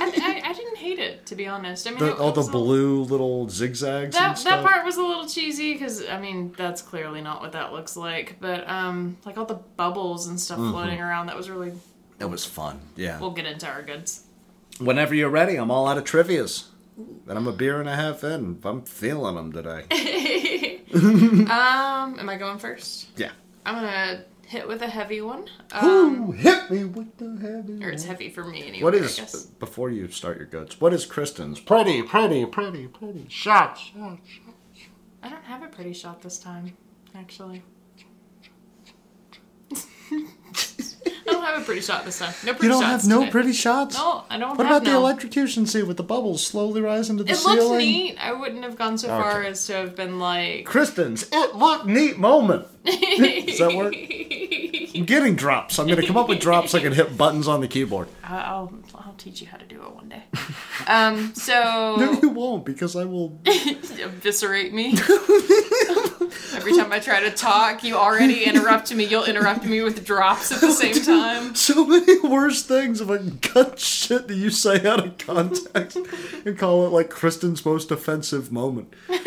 I, 0.00 0.42
I 0.48 0.52
didn't 0.54 0.76
hate 0.78 0.98
it 0.98 1.21
to 1.32 1.36
be 1.36 1.46
honest. 1.46 1.86
I 1.88 1.90
mean, 1.90 2.00
the, 2.00 2.14
all 2.16 2.30
the 2.32 2.42
blue 2.42 3.02
little 3.04 3.48
zigzags 3.48 4.14
and 4.16 4.24
That, 4.24 4.38
stuff. 4.38 4.62
that 4.62 4.70
part 4.70 4.84
was 4.84 4.96
a 4.96 5.02
little 5.02 5.26
cheesy 5.26 5.72
because 5.72 6.06
I 6.06 6.20
mean 6.20 6.52
that's 6.56 6.82
clearly 6.82 7.20
not 7.22 7.40
what 7.40 7.52
that 7.52 7.72
looks 7.72 7.96
like. 7.96 8.36
But 8.40 8.68
um, 8.68 9.16
like 9.24 9.36
all 9.38 9.46
the 9.46 9.60
bubbles 9.76 10.26
and 10.28 10.38
stuff 10.40 10.58
Mm-hmm. 10.58 10.70
floating 10.72 11.00
around, 11.00 11.26
that 11.26 11.36
was 11.36 11.48
really. 11.50 11.72
That 12.18 12.28
was 12.28 12.44
fun. 12.44 12.80
Yeah. 12.96 13.18
We'll 13.18 13.30
get 13.32 13.46
into 13.46 13.66
our 13.66 13.82
goods. 13.82 14.24
Whenever 14.78 15.14
you're 15.14 15.30
ready, 15.30 15.56
I'm 15.56 15.70
all 15.70 15.88
out 15.88 15.98
of 15.98 16.04
trivias. 16.04 16.66
And 16.96 17.38
I'm 17.38 17.46
a 17.48 17.52
beer 17.52 17.80
and 17.80 17.88
a 17.88 17.96
half 17.96 18.22
in. 18.22 18.58
I'm 18.64 18.82
feeling 18.82 19.34
them 19.34 19.52
today. 19.52 20.80
Um, 20.92 22.18
am 22.18 22.28
I 22.28 22.36
going 22.36 22.58
first? 22.58 23.08
Yeah. 23.16 23.30
I'm 23.64 23.74
gonna 23.76 24.24
hit 24.52 24.68
with 24.68 24.82
a 24.82 24.86
heavy 24.86 25.20
one. 25.22 25.48
Um, 25.72 26.28
Ooh, 26.28 26.32
hit 26.32 26.70
me 26.70 26.84
with 26.84 27.16
the 27.16 27.38
heavy. 27.40 27.82
or 27.82 27.88
it's 27.90 28.04
heavy 28.04 28.28
for 28.28 28.44
me 28.44 28.62
anyway. 28.68 28.84
What 28.84 28.94
I 28.94 28.98
guess. 28.98 29.46
before 29.46 29.90
you 29.90 30.08
start 30.08 30.36
your 30.36 30.46
goods? 30.46 30.78
What 30.78 30.92
is 30.92 31.06
Kristen's 31.06 31.58
pretty, 31.58 32.02
pretty, 32.02 32.44
pretty, 32.44 32.86
pretty 32.86 33.26
shot? 33.30 33.78
shot, 33.78 34.18
shot. 34.26 34.54
I 35.22 35.30
don't 35.30 35.44
have 35.44 35.62
a 35.62 35.68
pretty 35.68 35.94
shot 35.94 36.20
this 36.20 36.38
time, 36.38 36.76
actually. 37.14 37.62
I 41.32 41.34
don't 41.34 41.44
have 41.44 41.62
a 41.62 41.64
pretty 41.64 41.80
shot 41.80 42.04
this 42.04 42.18
time. 42.18 42.32
No 42.44 42.52
pretty 42.52 42.66
You 42.66 42.72
don't 42.72 42.82
shots 42.82 43.02
have 43.04 43.10
no 43.10 43.20
today. 43.20 43.30
pretty 43.30 43.52
shots. 43.52 43.96
No, 43.96 44.24
I 44.30 44.38
don't 44.38 44.56
What 44.56 44.66
have 44.66 44.76
about 44.76 44.84
the 44.84 44.90
no. 44.92 44.98
electrocution 45.00 45.66
scene 45.66 45.86
with 45.88 45.96
the 45.96 46.02
bubbles 46.02 46.46
slowly 46.46 46.80
rising 46.80 47.16
to 47.18 47.24
the 47.24 47.32
It 47.32 47.36
ceiling? 47.36 47.58
looked 47.58 47.78
neat. 47.78 48.16
I 48.20 48.32
wouldn't 48.32 48.62
have 48.64 48.76
gone 48.76 48.98
so 48.98 49.08
far 49.08 49.40
Okay. 49.40 49.48
as 49.48 49.66
to 49.66 49.74
have 49.74 49.96
been 49.96 50.18
like. 50.18 50.64
Kristen's 50.66 51.26
it 51.32 51.54
looked 51.56 51.86
neat 51.86 52.18
moment. 52.18 52.66
Does 52.84 53.58
that 53.58 53.72
work? 53.76 53.94
I'm 54.94 55.04
getting 55.04 55.36
drops. 55.36 55.78
I'm 55.78 55.86
gonna 55.86 56.04
come 56.06 56.16
up 56.16 56.28
with 56.28 56.40
drops. 56.40 56.74
I 56.74 56.80
can 56.80 56.92
hit 56.92 57.16
buttons 57.16 57.46
on 57.48 57.60
the 57.60 57.68
keyboard. 57.68 58.08
I'll 58.24 58.72
I'll 58.94 59.14
teach 59.18 59.40
you 59.40 59.46
how 59.46 59.56
to 59.56 59.64
do 59.64 59.76
it 59.82 59.90
one 59.94 60.08
day. 60.08 60.22
Um, 60.88 61.32
so 61.34 61.96
No, 61.98 62.18
you 62.20 62.28
won't 62.30 62.64
because 62.64 62.96
I 62.96 63.04
will. 63.04 63.38
eviscerate 63.46 64.72
me. 64.74 64.94
Every 66.54 66.76
time 66.76 66.92
I 66.92 66.98
try 66.98 67.20
to 67.20 67.30
talk, 67.30 67.82
you 67.84 67.96
already 67.96 68.44
interrupt 68.44 68.92
me. 68.94 69.04
You'll 69.04 69.24
interrupt 69.24 69.64
me 69.64 69.82
with 69.82 70.04
drops 70.04 70.50
at 70.52 70.60
the 70.60 70.70
same 70.72 70.94
time. 71.22 71.54
So 71.62 71.86
many 71.86 72.18
worse 72.20 72.62
things 72.62 73.00
if 73.00 73.08
I 73.10 73.18
can 73.18 73.38
cut 73.38 73.78
shit 73.78 74.28
that 74.28 74.34
you 74.34 74.50
say 74.50 74.86
out 74.86 75.06
of 75.06 75.18
context 75.18 75.98
and 76.44 76.58
call 76.58 76.86
it 76.86 76.90
like 76.90 77.10
Kristen's 77.10 77.64
most 77.64 77.90
offensive 77.90 78.50
moment. 78.52 78.92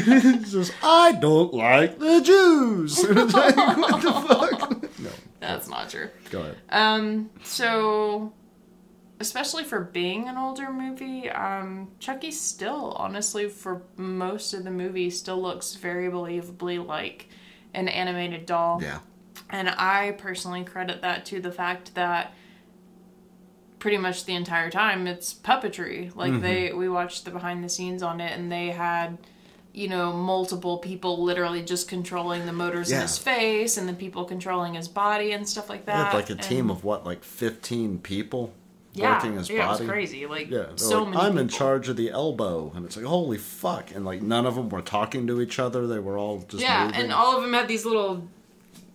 It's 0.00 0.52
just, 0.52 0.72
I 0.82 1.12
don't 1.12 1.52
like 1.54 1.98
the 1.98 2.20
Jews. 2.20 2.98
Like, 3.08 3.56
what 3.56 4.02
the 4.02 4.12
fuck? 4.12 4.98
No, 5.00 5.10
That's 5.40 5.68
not 5.68 5.88
true. 5.90 6.10
go 6.30 6.40
ahead. 6.40 6.56
Um, 6.68 7.30
so 7.42 8.32
especially 9.20 9.64
for 9.64 9.80
being 9.80 10.28
an 10.28 10.36
older 10.36 10.72
movie, 10.72 11.28
um, 11.30 11.88
Chucky 11.98 12.30
still, 12.30 12.92
honestly, 12.96 13.48
for 13.48 13.82
most 13.96 14.54
of 14.54 14.62
the 14.64 14.70
movie, 14.70 15.10
still 15.10 15.40
looks 15.40 15.74
very 15.74 16.08
believably 16.08 16.84
like 16.86 17.28
an 17.74 17.88
animated 17.88 18.46
doll. 18.46 18.80
Yeah. 18.82 19.00
And 19.50 19.68
I 19.70 20.12
personally 20.18 20.64
credit 20.64 21.02
that 21.02 21.24
to 21.26 21.40
the 21.40 21.52
fact 21.52 21.94
that 21.94 22.34
pretty 23.78 23.96
much 23.96 24.24
the 24.24 24.34
entire 24.34 24.70
time 24.70 25.06
it's 25.06 25.32
puppetry. 25.32 26.14
Like 26.14 26.32
mm-hmm. 26.32 26.42
they 26.42 26.72
we 26.72 26.88
watched 26.88 27.24
the 27.24 27.30
behind 27.30 27.64
the 27.64 27.68
scenes 27.68 28.02
on 28.02 28.20
it 28.20 28.36
and 28.36 28.50
they 28.50 28.68
had 28.68 29.18
you 29.72 29.88
know 29.88 30.12
multiple 30.12 30.78
people 30.78 31.22
literally 31.22 31.62
just 31.62 31.88
controlling 31.88 32.46
the 32.46 32.52
motors 32.52 32.90
in 32.90 33.00
his 33.00 33.18
face 33.18 33.76
and 33.76 33.88
the 33.88 33.92
people 33.92 34.24
controlling 34.24 34.74
his 34.74 34.88
body 34.88 35.32
and 35.32 35.48
stuff 35.48 35.68
like 35.68 35.86
that. 35.86 36.12
like 36.14 36.30
a 36.30 36.32
And- 36.32 36.42
team 36.42 36.70
of 36.70 36.84
what, 36.84 37.06
like 37.06 37.22
15 37.22 38.00
people 38.00 38.52
yeah, 38.94 39.14
working 39.14 39.34
his 39.34 39.48
yeah, 39.48 39.66
body? 39.66 39.84
was 39.84 39.90
crazy. 39.90 40.26
Like 40.26 40.50
Yeah, 40.50 40.66
so 40.76 41.04
like, 41.04 41.14
many 41.14 41.22
I'm 41.22 41.38
in 41.38 41.48
charge 41.48 41.88
of 41.88 41.96
the 41.96 42.10
elbow, 42.10 42.72
and 42.74 42.84
it's 42.84 42.96
like 42.96 43.06
holy 43.06 43.38
fuck, 43.38 43.94
and 43.94 44.04
like 44.04 44.22
none 44.22 44.46
of 44.46 44.56
them 44.56 44.68
were 44.70 44.82
talking 44.82 45.26
to 45.28 45.40
each 45.40 45.58
other. 45.58 45.86
They 45.86 46.00
were 46.00 46.18
all 46.18 46.40
just 46.48 46.62
Yeah, 46.62 46.86
moving. 46.86 47.02
and 47.02 47.12
all 47.12 47.36
of 47.36 47.42
them 47.42 47.52
had 47.52 47.68
these 47.68 47.84
little 47.84 48.26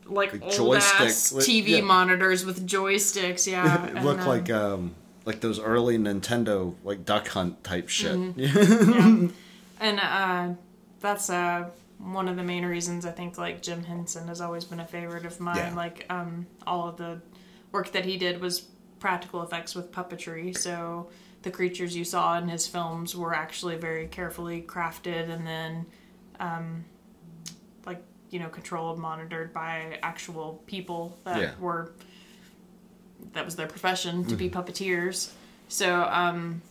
like, 0.05 0.33
Like 0.33 0.59
old 0.59 0.75
ass 0.75 1.33
TV 1.33 1.67
yeah. 1.67 1.81
monitors 1.81 2.45
with 2.45 2.67
joysticks. 2.67 3.49
Yeah, 3.49 3.85
it 3.85 3.95
and, 3.95 4.05
looked 4.05 4.21
um, 4.21 4.27
like 4.27 4.49
um 4.49 4.95
like 5.25 5.41
those 5.41 5.59
early 5.59 5.97
Nintendo 5.97 6.75
like 6.83 7.05
Duck 7.05 7.27
Hunt 7.29 7.63
type 7.63 7.89
shit. 7.89 8.15
Mm-hmm. 8.15 9.27
And 9.79 9.99
uh, 9.99 10.53
that's 11.01 11.29
uh, 11.29 11.69
one 11.97 12.29
of 12.29 12.37
the 12.37 12.43
main 12.43 12.65
reasons 12.65 13.05
I 13.05 13.11
think 13.11 13.37
like 13.37 13.61
Jim 13.61 13.83
Henson 13.83 14.29
has 14.29 14.39
always 14.39 14.63
been 14.63 14.79
a 14.79 14.87
favorite 14.87 15.25
of 15.25 15.41
mine. 15.41 15.57
Yeah. 15.57 15.75
Like 15.75 16.05
um, 16.09 16.47
all 16.65 16.87
of 16.87 16.95
the 16.95 17.21
work 17.73 17.91
that 17.91 18.05
he 18.05 18.17
did 18.17 18.39
was 18.39 18.61
practical 19.01 19.43
effects 19.43 19.75
with 19.75 19.91
puppetry. 19.91 20.57
So 20.57 21.09
the 21.41 21.51
creatures 21.51 21.97
you 21.97 22.05
saw 22.05 22.37
in 22.37 22.47
his 22.47 22.65
films 22.65 23.13
were 23.13 23.33
actually 23.33 23.75
very 23.75 24.07
carefully 24.07 24.61
crafted 24.61 25.29
and 25.29 25.45
then 25.45 25.85
um, 26.39 26.85
you 28.33 28.39
know 28.39 28.49
controlled, 28.49 28.97
monitored 28.99 29.53
by 29.53 29.99
actual 30.01 30.61
people 30.65 31.17
that 31.23 31.39
Yeah. 31.39 31.51
were 31.59 31.91
that 33.33 33.45
was 33.45 33.55
their 33.55 33.67
profession 33.67 34.25
to 34.25 34.35
be 34.35 34.49
puppeteers. 34.49 35.31
So 35.69 36.03
um, 36.03 36.61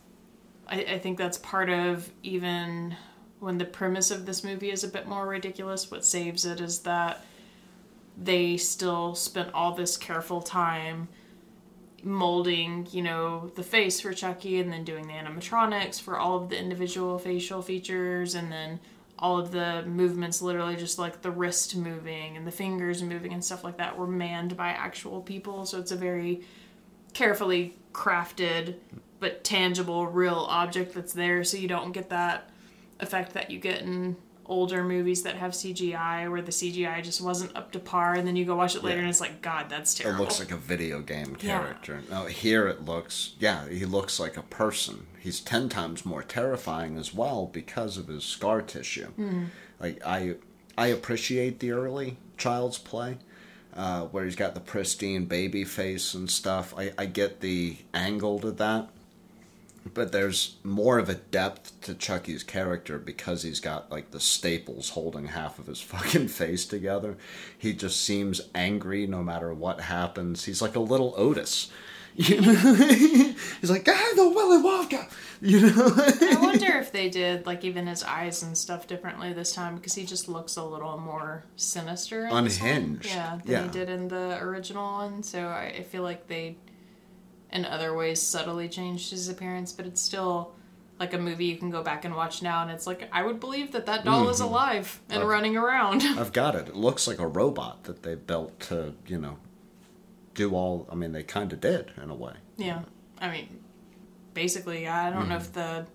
I, 0.69 0.81
I 0.85 0.99
think 0.99 1.17
that's 1.17 1.39
part 1.39 1.71
of 1.71 2.11
even 2.23 2.95
when 3.41 3.59
the 3.59 3.65
premise 3.65 4.11
of 4.11 4.27
this 4.27 4.45
movie 4.45 4.71
is 4.71 4.85
a 4.85 4.89
bit 4.89 5.07
more 5.09 5.27
ridiculous. 5.27 5.91
What 5.91 6.05
saves 6.05 6.45
it 6.45 6.61
is 6.61 6.81
that 6.81 7.25
they 8.23 8.59
still 8.59 9.15
spent 9.15 9.53
all 9.55 9.75
this 9.75 9.97
careful 9.97 10.43
time 10.43 11.09
molding, 12.05 12.87
you 12.91 13.03
know, 13.03 13.51
the 13.55 13.63
face 13.63 14.01
for 14.01 14.13
Chucky 14.13 14.61
and 14.61 14.73
then 14.73 14.85
doing 14.85 15.07
the 15.07 15.15
animatronics 15.15 16.01
for 16.01 16.19
all 16.19 16.37
of 16.37 16.49
the 16.51 16.59
individual 16.59 17.19
facial 17.19 17.63
features 17.63 18.35
and 18.35 18.51
then 18.53 18.81
all 19.23 19.39
of 19.39 19.53
the 19.53 19.85
movements 19.87 20.43
literally 20.43 20.75
just 20.75 20.99
like 20.99 21.23
the 21.23 21.31
wrist 21.31 21.77
moving 21.77 22.37
and 22.37 22.45
the 22.45 22.51
fingers 22.51 23.05
moving 23.05 23.33
and 23.33 23.43
stuff 23.43 23.63
like 23.63 23.77
that 23.79 23.97
were 23.97 24.09
manned 24.09 24.57
by 24.57 24.71
actual 24.71 25.23
people. 25.23 25.65
So 25.65 25.79
it's 25.79 25.93
a 25.93 25.97
very 25.97 26.43
carefully 27.15 27.77
crafted 27.93 28.75
but 29.21 29.45
tangible 29.45 30.09
real 30.09 30.47
object 30.51 30.93
that's 30.93 31.13
there. 31.13 31.45
So 31.45 31.57
you 31.57 31.69
don't 31.69 31.93
get 31.93 32.11
that 32.11 32.51
effect 32.99 33.35
that 33.35 33.49
you 33.49 33.61
get 33.61 33.83
in 33.83 34.17
older 34.47 34.83
movies 34.85 35.23
that 35.23 35.37
have 35.37 35.53
CGI 35.53 36.31
where 36.31 36.43
the 36.43 36.51
CGI 36.53 37.03
just 37.03 37.21
wasn't 37.21 37.55
up 37.57 37.73
to 37.73 37.79
par 37.79 38.15
and 38.15 38.27
then 38.27 38.37
you 38.37 38.45
go 38.45 38.57
watch 38.57 38.75
it 38.75 38.83
later 38.83 38.97
Yeah. 38.97 39.03
and 39.03 39.11
it's 39.11 39.21
like 39.21 39.41
god 39.43 39.69
that's 39.69 39.95
terrible. 39.95 40.21
It 40.21 40.25
looks 40.25 40.41
like 40.41 40.51
a 40.51 40.57
video 40.57 41.01
game 41.01 41.37
Yeah. 41.41 41.59
character. 41.61 42.03
No, 42.11 42.27
here 42.27 42.67
it 42.69 42.85
looks, 42.85 43.35
yeah, 43.39 43.69
he 43.69 43.85
looks 43.85 44.19
like 44.21 44.37
a 44.37 44.43
person. 44.43 45.07
He's 45.19 45.41
ten 45.41 45.69
times 45.69 46.05
more 46.05 46.23
terrifying 46.23 46.97
as 46.99 47.15
well 47.15 47.47
because 47.53 47.97
of 47.97 48.09
his 48.09 48.25
scar 48.25 48.63
tissue. 48.63 49.07
Hmm. 49.13 49.45
Like 49.81 50.01
I, 50.05 50.35
I 50.77 50.89
appreciate 50.89 51.61
the 51.61 51.71
early 51.73 52.17
Child's 52.39 52.79
Play, 52.79 53.19
uh, 53.77 54.03
where 54.07 54.25
he's 54.25 54.37
got 54.37 54.55
the 54.55 54.61
pristine 54.61 55.27
baby 55.27 55.65
face 55.65 56.15
and 56.15 56.29
stuff. 56.31 56.75
I, 56.77 56.93
I 56.99 57.07
get 57.07 57.41
the 57.41 57.77
angle 57.95 58.39
to 58.41 58.51
that, 58.53 58.89
but 59.95 60.13
there's 60.13 60.57
more 60.63 60.99
of 60.99 61.09
a 61.09 61.15
depth 61.15 61.81
to 61.83 61.95
Chucky's 61.95 62.43
character 62.43 62.99
because 62.99 63.43
he's 63.43 63.61
got 63.61 63.91
like 63.91 64.11
the 64.11 64.21
staples 64.21 64.91
holding 64.91 65.27
half 65.27 65.59
of 65.59 65.67
his 65.67 65.81
fucking 65.83 66.29
face 66.29 66.65
together. 66.67 67.17
He 67.59 67.73
just 67.73 68.01
seems 68.01 68.41
angry 68.55 69.07
no 69.07 69.23
matter 69.23 69.53
what 69.53 69.81
happens. 69.81 70.45
He's 70.45 70.63
like 70.63 70.77
a 70.77 70.81
little 70.81 71.15
Otis. 71.17 71.71
You 72.15 72.43
know? 72.43 72.53
he's 73.63 73.71
like, 73.71 73.89
ah, 73.89 74.13
the 74.15 74.29
Willy 74.29 74.59
Wonka. 74.63 75.11
You 75.41 75.63
know? 75.63 75.95
I 75.97 76.37
wonder 76.43 76.67
if 76.77 76.93
they 76.93 77.09
did 77.09 77.47
like 77.47 77.65
even 77.65 77.87
his 77.87 78.03
eyes 78.05 78.43
and 78.43 78.55
stuff 78.57 78.87
differently 78.87 79.33
this 79.33 79.55
time 79.55 79.77
because 79.77 79.95
he 79.95 80.05
just 80.05 80.29
looks 80.29 80.57
a 80.57 80.63
little 80.63 80.99
more 80.99 81.45
sinister, 81.57 82.27
in 82.27 82.45
this 82.45 82.61
one. 82.61 82.69
Unhinged. 82.71 83.07
yeah, 83.07 83.39
than 83.43 83.51
Yeah. 83.51 83.63
he 83.63 83.69
did 83.71 83.89
in 83.89 84.09
the 84.09 84.37
original 84.43 84.93
one. 84.93 85.23
So 85.23 85.47
I, 85.49 85.75
I 85.79 85.83
feel 85.85 86.03
like 86.03 86.27
they, 86.27 86.57
in 87.53 87.65
other 87.65 87.95
ways, 87.95 88.21
subtly 88.21 88.69
changed 88.69 89.11
his 89.11 89.29
appearance, 89.29 89.73
but 89.73 89.87
it's 89.87 90.01
still 90.01 90.53
like 90.99 91.15
a 91.15 91.19
movie 91.19 91.47
you 91.47 91.57
can 91.57 91.71
go 91.71 91.83
back 91.83 92.05
and 92.05 92.15
watch 92.15 92.43
now, 92.43 92.63
and 92.63 92.71
it's 92.71 92.87
like 92.87 93.09
I 93.13 93.23
would 93.25 93.41
believe 93.41 93.73
that 93.73 93.87
that 93.87 94.05
doll 94.05 94.29
is 94.29 94.39
Mm-hmm. 94.41 94.49
alive 94.49 95.01
and 95.11 95.29
running 95.29 95.57
around. 95.57 96.03
I've 96.19 96.33
got 96.33 96.55
it. 96.55 96.69
It 96.69 96.77
looks 96.77 97.07
like 97.09 97.19
a 97.19 97.27
robot 97.27 97.85
that 97.85 98.03
they 98.03 98.15
built 98.15 98.61
to, 98.69 98.95
you 99.07 99.19
know, 99.19 99.39
do 100.35 100.55
all. 100.55 100.87
I 100.91 100.95
mean, 100.95 101.13
they 101.13 101.23
kind 101.25 101.53
of 101.53 101.61
did 101.61 101.91
in 102.03 102.09
a 102.11 102.15
way. 102.15 102.35
Yeah, 102.57 102.83
I 103.21 103.31
mean, 103.31 103.59
basically, 104.35 104.87
I 104.89 105.11
don't 105.11 105.29
know 105.29 105.35
Mm-hmm. 105.37 105.45
if 105.45 105.53
the 105.53 105.87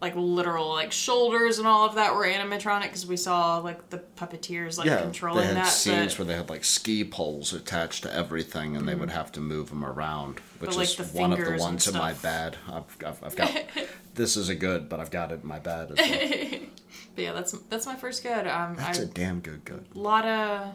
like 0.00 0.14
literal 0.16 0.70
like 0.70 0.92
shoulders 0.92 1.58
and 1.58 1.68
all 1.68 1.84
of 1.84 1.96
that 1.96 2.14
were 2.14 2.24
animatronic 2.24 2.84
because 2.84 3.06
we 3.06 3.16
saw 3.16 3.58
like 3.58 3.90
the 3.90 3.98
puppeteers 4.16 4.78
like 4.78 4.86
yeah, 4.86 5.02
controlling 5.02 5.42
they 5.42 5.46
had 5.48 5.56
that. 5.56 5.66
scenes 5.66 6.14
but, 6.14 6.20
where 6.20 6.26
they 6.26 6.36
had 6.36 6.48
like 6.48 6.64
ski 6.64 7.04
poles 7.04 7.52
attached 7.52 8.02
to 8.04 8.14
everything, 8.14 8.76
and 8.76 8.88
they 8.88 8.94
would 8.94 9.10
have 9.10 9.30
to 9.32 9.40
move 9.40 9.68
them 9.68 9.84
around, 9.84 10.40
which 10.58 10.70
But, 10.70 10.76
like, 10.76 11.00
is 11.00 11.12
one 11.12 11.32
of 11.32 11.38
the 11.38 11.56
ones 11.58 11.86
in 11.86 11.94
my 11.94 12.14
bed. 12.14 12.56
I've, 12.68 12.96
I've, 13.04 13.24
I've 13.24 13.36
got. 13.36 13.54
this 14.14 14.36
is 14.36 14.48
a 14.48 14.54
good, 14.54 14.88
but 14.88 15.00
I've 15.00 15.10
got 15.10 15.32
it 15.32 15.42
in 15.42 15.48
my 15.48 15.58
bed. 15.58 15.92
As 15.92 16.10
well. 16.10 16.60
but 17.14 17.22
yeah, 17.22 17.32
that's 17.32 17.52
that's 17.68 17.86
my 17.86 17.96
first 17.96 18.22
good. 18.22 18.46
Um, 18.46 18.76
That's 18.76 19.00
I, 19.00 19.02
a 19.02 19.06
damn 19.06 19.40
good 19.40 19.64
good. 19.64 19.84
A 19.94 19.98
lot 19.98 20.24
of 20.24 20.72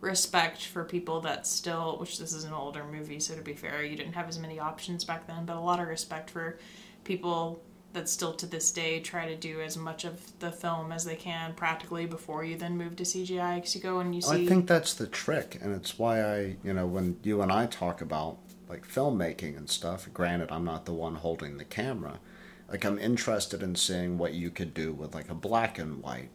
respect 0.00 0.66
for 0.66 0.84
people 0.84 1.20
that 1.22 1.46
still, 1.46 1.98
which 1.98 2.18
this 2.18 2.32
is 2.32 2.44
an 2.44 2.52
older 2.52 2.84
movie, 2.84 3.20
so 3.20 3.34
to 3.34 3.42
be 3.42 3.54
fair, 3.54 3.82
you 3.82 3.96
didn't 3.96 4.14
have 4.14 4.28
as 4.28 4.38
many 4.38 4.58
options 4.58 5.04
back 5.04 5.26
then, 5.26 5.44
but 5.44 5.56
a 5.56 5.60
lot 5.60 5.80
of 5.80 5.88
respect 5.88 6.30
for 6.30 6.58
people 7.04 7.62
that 7.96 8.08
still 8.08 8.32
to 8.34 8.46
this 8.46 8.70
day 8.70 9.00
try 9.00 9.26
to 9.26 9.34
do 9.34 9.60
as 9.60 9.76
much 9.76 10.04
of 10.04 10.38
the 10.38 10.52
film 10.52 10.92
as 10.92 11.04
they 11.04 11.16
can 11.16 11.54
practically 11.54 12.06
before 12.06 12.44
you 12.44 12.56
then 12.56 12.76
move 12.76 12.94
to 12.96 13.02
CGI 13.02 13.56
because 13.56 13.74
you 13.74 13.80
go 13.80 13.98
and 13.98 14.14
you 14.14 14.20
oh, 14.26 14.32
see. 14.32 14.44
I 14.44 14.46
think 14.46 14.68
that's 14.68 14.94
the 14.94 15.06
trick, 15.06 15.58
and 15.60 15.74
it's 15.74 15.98
why 15.98 16.22
I, 16.22 16.56
you 16.62 16.72
know, 16.72 16.86
when 16.86 17.18
you 17.22 17.42
and 17.42 17.50
I 17.50 17.66
talk 17.66 18.00
about 18.00 18.38
like 18.68 18.86
filmmaking 18.86 19.56
and 19.56 19.68
stuff. 19.68 20.08
Granted, 20.12 20.50
I'm 20.50 20.64
not 20.64 20.84
the 20.84 20.92
one 20.92 21.16
holding 21.16 21.56
the 21.56 21.64
camera. 21.64 22.18
Like 22.68 22.84
I'm 22.84 22.98
interested 22.98 23.62
in 23.62 23.76
seeing 23.76 24.18
what 24.18 24.34
you 24.34 24.50
could 24.50 24.74
do 24.74 24.92
with 24.92 25.14
like 25.14 25.30
a 25.30 25.34
black 25.34 25.78
and 25.78 26.02
white. 26.02 26.30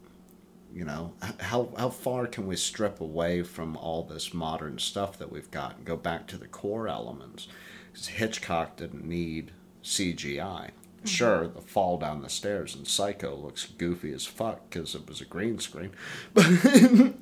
You 0.73 0.85
know, 0.85 1.13
how 1.39 1.69
how 1.77 1.89
far 1.89 2.27
can 2.27 2.47
we 2.47 2.55
strip 2.55 3.01
away 3.01 3.43
from 3.43 3.75
all 3.75 4.03
this 4.03 4.33
modern 4.33 4.79
stuff 4.79 5.17
that 5.17 5.31
we've 5.31 5.51
got 5.51 5.77
and 5.77 5.85
go 5.85 5.97
back 5.97 6.27
to 6.27 6.37
the 6.37 6.47
core 6.47 6.87
elements? 6.87 7.47
Because 7.91 8.07
Hitchcock 8.07 8.77
didn't 8.77 9.03
need 9.03 9.51
CGI. 9.83 10.71
Mm-hmm. 11.03 11.07
Sure, 11.07 11.47
the 11.47 11.61
fall 11.61 11.97
down 11.97 12.21
the 12.21 12.29
stairs 12.29 12.75
in 12.75 12.85
Psycho 12.85 13.35
looks 13.35 13.65
goofy 13.65 14.13
as 14.13 14.25
fuck 14.25 14.69
because 14.69 14.93
it 14.95 15.07
was 15.07 15.19
a 15.21 15.25
green 15.25 15.57
screen, 15.59 15.91
but 16.33 16.45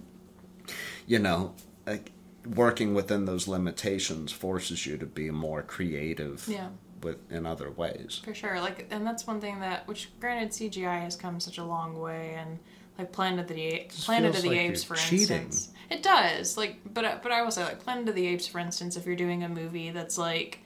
you 1.08 1.20
know, 1.20 1.54
like 1.88 2.12
working 2.46 2.94
within 2.94 3.26
those 3.26 3.48
limitations 3.48 4.32
forces 4.32 4.86
you 4.86 4.98
to 4.98 5.06
be 5.06 5.30
more 5.32 5.62
creative 5.62 6.46
Yeah. 6.48 6.70
with 7.02 7.18
in 7.32 7.46
other 7.46 7.70
ways. 7.72 8.22
For 8.24 8.34
sure, 8.34 8.60
like, 8.60 8.88
and 8.92 9.06
that's 9.06 9.26
one 9.28 9.40
thing 9.42 9.60
that, 9.62 9.88
which 9.88 10.10
granted, 10.20 10.50
CGI 10.52 11.02
has 11.02 11.16
come 11.16 11.40
such 11.40 11.58
a 11.58 11.64
long 11.64 11.98
way, 12.00 12.36
and 12.38 12.60
like 12.98 13.12
Planet 13.12 13.40
of 13.40 13.48
the 13.56 13.88
Planet 14.04 14.36
of 14.36 14.42
the 14.42 14.50
like 14.50 14.58
Apes, 14.58 14.84
for 14.84 14.96
cheating. 14.96 15.44
instance, 15.44 15.74
it 15.90 16.04
does. 16.04 16.58
Like, 16.58 16.78
but 16.94 17.24
but 17.24 17.32
I 17.32 17.42
will 17.44 17.52
say, 17.52 17.64
like 17.64 17.80
Planet 17.80 18.10
of 18.10 18.16
the 18.16 18.28
Apes, 18.28 18.46
for 18.48 18.60
instance, 18.60 18.98
if 18.98 19.06
you're 19.06 19.16
doing 19.16 19.44
a 19.44 19.50
movie 19.50 19.92
that's 19.92 20.18
like 20.18 20.60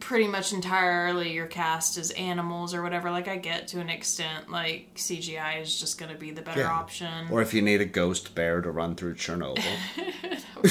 pretty 0.00 0.26
much 0.28 0.52
entirely 0.52 1.32
your 1.32 1.46
cast 1.46 1.98
is 1.98 2.10
animals 2.12 2.74
or 2.74 2.82
whatever, 2.82 3.10
like 3.10 3.28
I 3.28 3.36
get 3.36 3.68
to 3.68 3.80
an 3.80 3.88
extent, 3.88 4.50
like 4.50 4.94
CGI 4.96 5.62
is 5.62 5.78
just 5.78 5.98
going 5.98 6.12
to 6.12 6.18
be 6.18 6.30
the 6.30 6.42
better 6.42 6.60
Yeah. 6.60 6.70
option. 6.72 7.28
Or 7.30 7.40
if 7.42 7.52
you 7.54 7.62
need 7.62 7.80
a 7.80 7.84
ghost 7.84 8.34
bear 8.34 8.60
to 8.60 8.70
run 8.70 8.94
through 8.94 9.14
Chernobyl. 9.14 9.58
so 10.64 10.70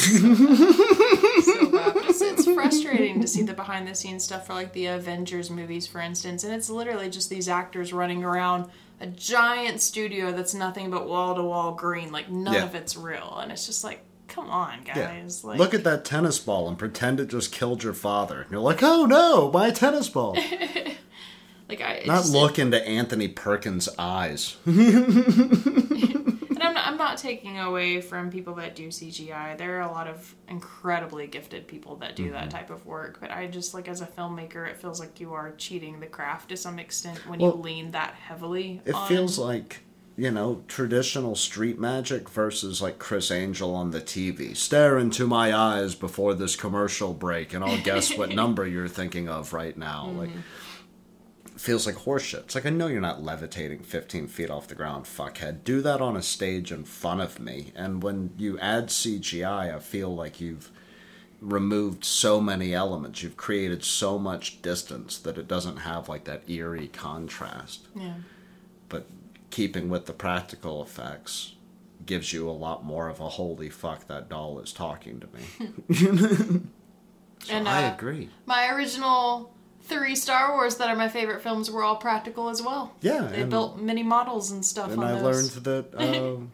it's, 2.10 2.22
it's 2.22 2.46
frustrating 2.46 3.22
to 3.22 3.28
see 3.28 3.44
the 3.44 3.54
behind 3.54 3.88
the 3.88 3.96
scenes 3.96 4.24
stuff 4.24 4.48
for 4.48 4.54
like 4.54 4.74
the 4.74 4.88
Avengers 4.88 5.50
movies, 5.50 5.88
for 5.88 6.00
instance, 6.02 6.44
and 6.44 6.54
it's 6.54 6.70
literally 6.70 7.10
just 7.10 7.30
these 7.30 7.48
actors 7.50 7.94
running 7.94 8.24
around 8.24 8.70
a 9.00 9.08
giant 9.08 9.82
studio 9.82 10.32
that's 10.32 10.54
nothing 10.54 10.90
but 10.90 11.08
wall 11.08 11.36
to 11.36 11.44
wall 11.44 11.74
green. 11.74 12.12
Like 12.12 12.30
none 12.30 12.56
Yeah. 12.56 12.64
of 12.66 12.76
it's 12.76 12.98
real, 12.98 13.38
and 13.42 13.52
it's 13.52 13.66
just 13.66 13.84
like, 13.84 14.04
come 14.28 14.50
on, 14.50 14.80
Yeah. 14.86 14.94
guys. 14.96 15.44
Like, 15.44 15.58
Look 15.60 15.74
at 15.74 15.84
that 15.84 16.06
tennis 16.06 16.40
ball 16.40 16.68
and 16.68 16.78
pretend 16.78 17.20
it 17.20 17.28
just 17.28 17.52
killed 17.52 17.84
your 17.84 17.94
father. 17.94 18.42
And 18.42 18.52
you're 18.52 18.60
like, 18.62 18.82
oh 18.84 19.06
no, 19.06 19.52
my 19.52 19.72
tennis 19.72 20.10
ball. 20.10 20.34
like 21.70 21.82
I 21.82 22.04
Not 22.06 22.22
just- 22.22 22.34
look 22.34 22.60
into 22.60 22.86
Anthony 22.88 23.28
Perkins' 23.28 23.90
eyes. 23.98 24.58
And 26.58 26.64
I'm 26.64 26.74
not, 26.74 26.88
I'm 26.88 26.98
not 26.98 27.18
taking 27.20 27.60
away 27.60 28.02
from 28.02 28.32
people 28.32 28.56
that 28.56 28.76
do 28.76 28.88
CGI. 28.88 29.56
There 29.60 29.78
are 29.78 29.82
a 29.82 29.92
lot 29.92 30.08
of 30.08 30.34
incredibly 30.48 31.28
gifted 31.28 31.68
people 31.68 31.98
that 31.98 32.16
do 32.16 32.24
Mm-hmm. 32.24 32.34
that 32.34 32.50
type 32.50 32.72
of 32.72 32.84
work. 32.88 33.20
But 33.22 33.30
I 33.30 33.46
just 33.46 33.76
like 33.76 33.88
as 33.88 34.02
a 34.02 34.08
filmmaker, 34.08 34.68
it 34.68 34.78
feels 34.78 35.00
like 35.00 35.20
you 35.20 35.34
are 35.34 35.52
cheating 35.58 36.00
the 36.00 36.08
craft 36.08 36.50
to 36.50 36.58
some 36.58 36.80
extent 36.80 37.20
when 37.28 37.38
Well, 37.40 37.52
you 37.56 37.62
lean 37.62 37.92
that 37.92 38.16
heavily. 38.16 38.82
It 38.86 38.96
on- 38.96 39.08
feels 39.08 39.38
like, 39.38 39.84
you 40.18 40.32
know, 40.32 40.64
traditional 40.68 41.36
street 41.36 41.80
magic 41.80 42.28
versus 42.28 42.82
like 42.82 42.98
Criss 42.98 43.30
Angel 43.30 43.76
on 43.76 43.92
the 43.92 44.02
TV. 44.02 44.58
Stare 44.58 44.98
into 44.98 45.28
my 45.28 45.56
eyes 45.56 45.94
before 45.94 46.34
this 46.34 46.56
commercial 46.56 47.14
break, 47.14 47.54
and 47.54 47.64
I'll 47.64 47.82
guess 47.84 48.18
what 48.18 48.30
number 48.36 48.66
you're 48.66 48.88
thinking 48.88 49.30
of 49.30 49.54
right 49.54 49.78
now. 49.78 50.08
Like, 50.08 50.30
mm-hmm. 50.30 51.58
feels 51.58 51.86
like 51.86 51.98
horseshit. 51.98 52.40
It's 52.40 52.56
like, 52.56 52.66
I 52.66 52.72
know 52.72 52.88
you're 52.88 53.00
not 53.00 53.22
levitating 53.22 53.84
15 53.84 54.28
feet 54.28 54.50
off 54.50 54.68
the 54.68 54.74
ground, 54.74 55.06
fuckhead. 55.06 55.64
Do 55.64 55.82
that 55.82 56.02
on 56.02 56.18
a 56.18 56.24
stage 56.24 56.72
in 56.72 56.84
front 56.84 57.22
of 57.22 57.40
me. 57.40 57.72
And 57.76 58.02
when 58.02 58.32
you 58.40 58.58
add 58.58 58.88
CGI, 58.88 59.76
I 59.76 59.78
feel 59.78 60.14
like 60.16 60.42
you've 60.42 60.72
removed 61.42 62.04
so 62.04 62.42
many 62.42 62.74
elements. 62.74 63.22
You've 63.22 63.38
created 63.38 63.84
so 63.84 64.18
much 64.18 64.64
distance 64.64 65.20
that 65.20 65.38
it 65.38 65.48
doesn't 65.48 65.78
have 65.78 66.10
like 66.10 66.24
that 66.24 66.50
eerie 66.50 66.88
contrast 66.88 67.86
yeah. 67.96 68.16
but 68.90 69.06
keeping 69.50 69.90
with 69.90 70.06
the 70.06 70.14
practical 70.14 70.82
effects 70.84 71.54
gives 72.06 72.32
you 72.32 72.50
a 72.50 72.52
lot 72.52 72.86
more 72.86 73.10
of 73.10 73.20
a 73.20 73.28
holy 73.30 73.70
fuck 73.70 74.08
that 74.08 74.30
doll 74.30 74.60
is 74.60 74.72
talking 74.72 75.20
to 75.20 75.28
me. 75.28 75.92
so 77.44 77.54
And, 77.54 77.68
I 77.68 77.90
uh, 77.90 77.94
agree. 77.94 78.30
My 78.46 78.70
original 78.70 79.54
three 79.82 80.16
Star 80.16 80.54
Wars 80.54 80.78
that 80.78 80.90
are 80.90 80.96
my 80.96 81.08
favorite 81.10 81.42
films 81.42 81.70
were 81.72 81.84
all 81.84 81.96
practical 81.98 82.50
as 82.50 82.62
well. 82.62 82.94
Yeah, 83.02 83.22
They 83.24 83.44
built 83.44 83.78
mini 83.80 84.04
models 84.04 84.52
and 84.52 84.64
stuff 84.66 84.92
and 84.92 85.04
on 85.04 85.06
I 85.10 85.20
those. 85.22 85.56
learned 85.58 85.66
that 85.92 86.02
um, 86.02 86.52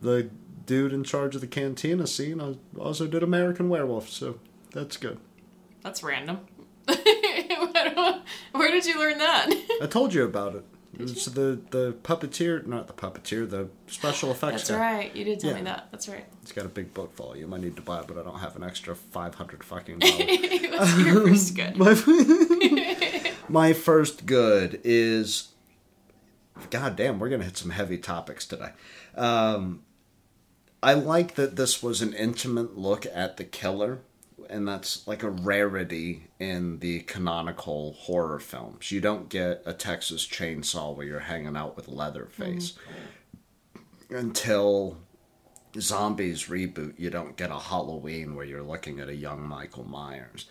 the 0.00 0.30
dude 0.66 0.92
in 0.92 1.04
charge 1.04 1.34
of 1.34 1.40
the 1.40 1.46
cantina 1.46 2.06
scene 2.06 2.40
uh, 2.40 2.54
also 2.78 3.06
did 3.06 3.22
American 3.22 3.68
Werewolf, 3.68 4.08
so 4.08 4.38
that's 4.72 4.96
good. 4.96 5.18
That's 5.82 6.02
random. 6.02 6.40
Where 8.52 8.70
did 8.70 8.84
you 8.86 8.98
learn 8.98 9.18
that? 9.18 9.48
I 9.82 9.86
told 9.86 10.12
you 10.14 10.24
about 10.24 10.54
it. 10.54 10.64
Was 11.00 11.24
the 11.26 11.60
the 11.70 11.92
puppeteer, 12.02 12.66
not 12.66 12.86
the 12.86 12.92
puppeteer, 12.92 13.48
the 13.48 13.68
special 13.86 14.30
effects 14.30 14.68
That's 14.68 14.70
guy. 14.70 14.78
right. 14.78 15.16
You 15.16 15.24
did 15.24 15.40
tell 15.40 15.54
me 15.54 15.62
that. 15.62 15.88
That's 15.90 16.08
right. 16.08 16.24
It's 16.42 16.52
got 16.52 16.64
a 16.64 16.68
big 16.68 16.92
book 16.94 17.14
volume. 17.16 17.52
I 17.54 17.58
need 17.58 17.76
to 17.76 17.82
buy 17.82 18.00
it, 18.00 18.06
but 18.06 18.18
I 18.18 18.22
don't 18.22 18.38
have 18.38 18.56
an 18.56 18.62
extra 18.64 18.94
five 18.94 19.34
hundred 19.34 19.64
fucking 19.64 19.98
dollars. 20.00 20.98
Your 20.98 21.28
first 21.28 21.54
good? 21.56 21.76
My, 21.76 23.32
my 23.48 23.72
first 23.72 24.26
good 24.26 24.80
is 24.84 25.48
God 26.70 26.96
damn, 26.96 27.18
we're 27.18 27.28
gonna 27.28 27.44
hit 27.44 27.56
some 27.56 27.70
heavy 27.70 27.98
topics 27.98 28.46
today. 28.46 28.70
Um, 29.16 29.82
I 30.82 30.94
like 30.94 31.34
that 31.34 31.56
this 31.56 31.82
was 31.82 32.02
an 32.02 32.12
intimate 32.12 32.76
look 32.76 33.06
at 33.12 33.36
the 33.36 33.44
killer, 33.44 34.00
and 34.50 34.66
that's 34.66 35.06
like 35.06 35.22
a 35.22 35.30
rarity 35.30 36.28
in 36.38 36.78
the 36.80 37.00
canonical 37.00 37.92
horror 37.92 38.40
films. 38.40 38.90
You 38.90 39.00
don't 39.00 39.28
get 39.28 39.62
a 39.64 39.72
Texas 39.72 40.26
chainsaw 40.26 40.94
where 40.94 41.06
you're 41.06 41.20
hanging 41.20 41.56
out 41.56 41.76
with 41.76 41.88
Leatherface 41.88 42.72
mm-hmm. 42.72 44.16
until 44.16 44.98
Zombies 45.78 46.44
reboot. 46.46 46.94
You 46.98 47.10
don't 47.10 47.36
get 47.36 47.50
a 47.50 47.58
Halloween 47.58 48.34
where 48.34 48.44
you're 48.44 48.62
looking 48.62 49.00
at 49.00 49.08
a 49.08 49.14
young 49.14 49.42
Michael 49.42 49.84
Myers 49.84 50.46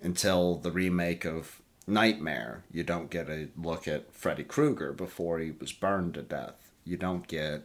until 0.00 0.56
the 0.56 0.70
remake 0.70 1.24
of 1.24 1.60
Nightmare, 1.86 2.64
you 2.70 2.82
don't 2.82 3.10
get 3.10 3.28
a 3.28 3.48
look 3.56 3.86
at 3.86 4.12
Freddy 4.12 4.42
Krueger 4.42 4.92
before 4.92 5.38
he 5.38 5.52
was 5.52 5.72
burned 5.72 6.14
to 6.14 6.22
death. 6.22 6.72
You 6.84 6.96
don't 6.96 7.26
get 7.28 7.62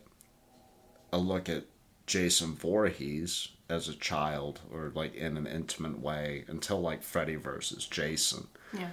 a 1.12 1.18
look 1.18 1.49
at 1.49 1.66
Jason 2.05 2.53
Voorhees 2.53 3.49
as 3.72 3.88
a 3.88 3.95
child 3.95 4.59
or 4.72 4.91
like 4.93 5.15
in 5.15 5.38
an 5.38 5.47
intimate 5.47 5.99
way 5.99 6.43
until 6.47 6.82
like 6.82 7.01
Freddy 7.01 7.36
versus 7.36 7.86
Jason. 7.86 8.47
Yeah. 8.74 8.89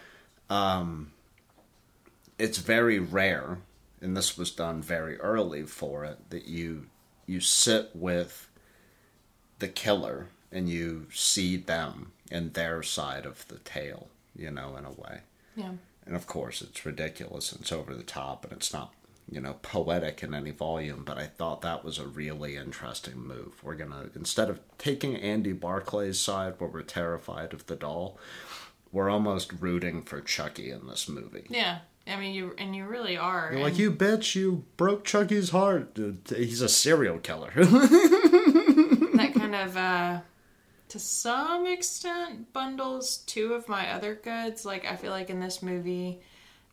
Um, 0.49 1.13
it's 2.39 2.59
very 2.59 2.99
rare, 2.99 3.59
and 4.01 4.17
this 4.17 4.39
was 4.39 4.51
done 4.51 4.81
very 4.81 5.17
early 5.19 5.65
for 5.65 6.05
it, 6.05 6.31
that 6.31 6.47
you 6.47 6.87
you 7.27 7.41
sit 7.41 7.91
with 7.95 8.49
the 9.59 9.69
killer 9.69 10.29
and 10.51 10.69
you 10.69 11.07
see 11.13 11.57
them 11.57 12.13
and 12.31 12.55
their 12.55 12.83
side 12.83 13.27
of 13.27 13.47
the 13.49 13.59
tale, 13.59 14.09
you 14.35 14.51
know, 14.51 14.77
in 14.77 14.85
a 14.85 14.91
way. 14.91 15.21
Yeah. 15.57 15.73
And 16.07 16.17
of 16.17 16.27
course, 16.27 16.63
it's 16.63 16.87
ridiculous 16.87 17.53
and 17.53 17.61
it's 17.61 17.73
over 17.73 17.95
the 17.95 18.03
top 18.03 18.45
and 18.45 18.53
it's 18.55 18.73
not, 18.73 18.95
you 19.31 19.41
know, 19.41 19.57
poetic 19.63 20.23
in 20.23 20.35
any 20.35 20.51
volume, 20.51 21.03
but 21.05 21.19
I 21.19 21.27
thought 21.27 21.61
that 21.63 21.85
was 21.85 21.99
a 21.99 22.07
really 22.07 22.57
interesting 22.57 23.19
move. 23.19 23.63
We're 23.63 23.75
going 23.75 23.91
to, 23.91 24.11
instead 24.15 24.49
of 24.49 24.61
taking 24.79 25.17
Andy 25.17 25.53
Barclay's 25.53 26.19
side 26.19 26.55
where 26.59 26.71
we're 26.71 26.83
terrified 26.83 27.53
of 27.53 27.67
the 27.67 27.77
doll, 27.77 28.19
we're 28.91 29.11
almost 29.11 29.53
rooting 29.61 30.03
for 30.03 30.21
Chucky 30.21 30.71
in 30.71 30.87
this 30.87 31.09
movie. 31.09 31.47
Yeah. 31.51 31.79
I 32.07 32.17
mean, 32.17 32.35
you 32.35 32.55
and 32.57 32.75
you 32.75 32.87
really 32.87 33.19
are. 33.19 33.51
You're 33.53 33.63
like, 33.63 33.77
you 33.77 33.93
bitch, 33.93 34.35
you 34.35 34.65
broke 34.79 35.05
Chucky's 35.05 35.51
heart. 35.51 35.99
He's 36.29 36.63
a 36.63 36.69
serial 36.69 37.19
killer. 37.19 37.53
that 39.19 39.33
kind 39.35 39.55
of 39.55 39.77
uh 39.77 40.21
to 40.89 40.99
some 40.99 41.67
extent 41.67 42.53
bundles 42.53 43.19
two 43.27 43.53
of 43.53 43.69
my 43.69 43.91
other 43.91 44.15
goods 44.15 44.65
like 44.65 44.87
i 44.87 44.97
feel 44.97 45.11
like 45.11 45.29
in 45.29 45.41
this 45.41 45.63
movie 45.63 46.21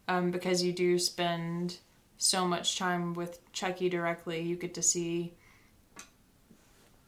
um 0.08 0.32
because 0.32 0.64
you 0.64 0.72
do 0.72 0.98
spend 0.98 1.78
so 2.18 2.46
much 2.48 2.78
time 2.78 3.14
with 3.14 3.40
chucky 3.52 3.90
directly 3.90 4.42
you 4.42 4.56
get 4.56 4.74
to 4.74 4.82
see 4.82 5.34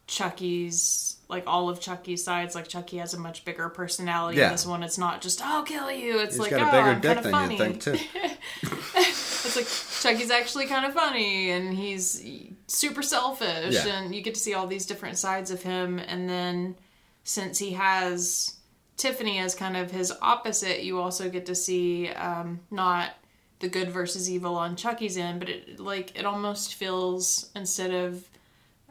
chucky's 0.08 1.18
like 1.28 1.44
all 1.48 1.70
of 1.70 1.82
chucky's 1.82 2.24
sides 2.24 2.56
like 2.56 2.68
chucky 2.68 2.98
has 2.98 3.14
a 3.14 3.20
much 3.20 3.44
bigger 3.44 3.68
personality 3.68 4.38
Yeah. 4.38 4.46
in 4.48 4.52
this 4.54 4.66
one 4.66 4.82
it's 4.84 4.98
not 4.98 5.22
just 5.22 5.42
i'll 5.42 5.64
kill 5.64 5.92
you 5.92 6.20
it's 6.20 6.36
He's 6.36 6.40
like 6.40 6.52
got 6.52 6.62
oh 6.62 6.72
bigger 6.72 6.90
i'm 6.92 7.02
dick 7.02 7.16
kind 7.16 7.18
of 7.18 7.24
than 7.24 7.32
funny 7.32 7.54
you 7.58 7.60
think, 7.60 7.82
too. 7.82 7.92
it's 8.96 9.56
like 9.56 9.68
Chucky's 10.02 10.32
actually 10.32 10.68
kind 10.68 10.86
of 10.86 10.94
funny 10.94 11.52
and 11.52 11.74
he's 11.74 12.24
super 12.68 13.02
selfish 13.02 13.74
Yeah. 13.74 13.88
and 13.88 14.16
you 14.16 14.22
get 14.22 14.36
to 14.36 14.40
see 14.40 14.54
all 14.54 14.68
these 14.68 14.86
different 14.86 15.18
sides 15.18 15.52
of 15.52 15.62
him 15.64 16.00
and 16.00 16.30
then 16.30 16.76
since 17.24 17.58
he 17.60 17.72
has 17.72 18.56
Tiffany 18.96 19.40
as 19.40 19.54
kind 19.54 19.76
of 19.78 19.92
his 19.92 20.12
opposite, 20.24 20.82
you 20.84 21.00
also 21.00 21.30
get 21.30 21.46
to 21.48 21.56
see 21.56 22.08
um, 22.10 22.62
not 22.72 23.12
the 23.60 23.68
good 23.68 23.90
versus 23.90 24.30
evil 24.30 24.56
on 24.56 24.76
Chucky's 24.76 25.18
end, 25.18 25.40
but 25.40 25.50
it 25.50 25.80
like 25.80 26.18
it 26.18 26.26
almost 26.26 26.76
feels 26.76 27.50
instead 27.56 27.92
of 27.92 28.28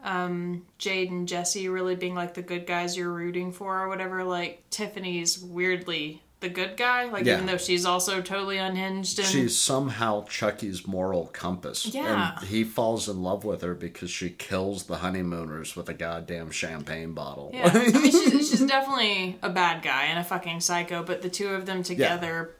um, 0.03 0.65
Jade 0.77 1.09
and 1.11 1.27
Jesse 1.27 1.69
really 1.69 1.95
being 1.95 2.15
like 2.15 2.33
the 2.33 2.41
good 2.41 2.67
guys 2.67 2.95
you're 2.95 3.11
rooting 3.11 3.51
for 3.51 3.79
or 3.81 3.87
whatever, 3.89 4.23
like 4.23 4.63
Tiffany's 4.69 5.39
weirdly 5.39 6.21
the 6.39 6.49
good 6.49 6.77
guy, 6.77 7.05
like 7.05 7.25
Yeah. 7.25 7.33
even 7.35 7.47
though 7.47 7.57
she's 7.57 7.83
also 7.83 8.21
totally 8.21 8.59
unhinged 8.59 9.17
and 9.17 9.27
She's 9.27 9.57
somehow 9.59 10.23
Chucky's 10.25 10.85
moral 10.85 11.25
compass. 11.33 11.83
Yeah. 11.87 12.35
And 12.39 12.47
he 12.47 12.63
falls 12.63 13.09
in 13.09 13.23
love 13.23 13.43
with 13.43 13.63
her 13.63 13.73
because 13.73 14.11
she 14.11 14.29
kills 14.29 14.83
the 14.83 14.97
honeymooners 14.97 15.75
with 15.75 15.89
a 15.89 15.95
goddamn 15.95 16.51
champagne 16.51 17.13
bottle. 17.13 17.49
Yeah, 17.55 17.71
I 17.73 17.79
mean, 17.91 17.91
she's, 18.11 18.49
she's 18.51 18.65
definitely 18.67 19.39
a 19.41 19.49
bad 19.49 19.81
guy 19.81 20.03
and 20.05 20.19
a 20.19 20.23
fucking 20.23 20.59
psycho, 20.59 21.01
but 21.01 21.23
the 21.23 21.29
two 21.29 21.47
of 21.49 21.65
them 21.65 21.81
together 21.81 22.51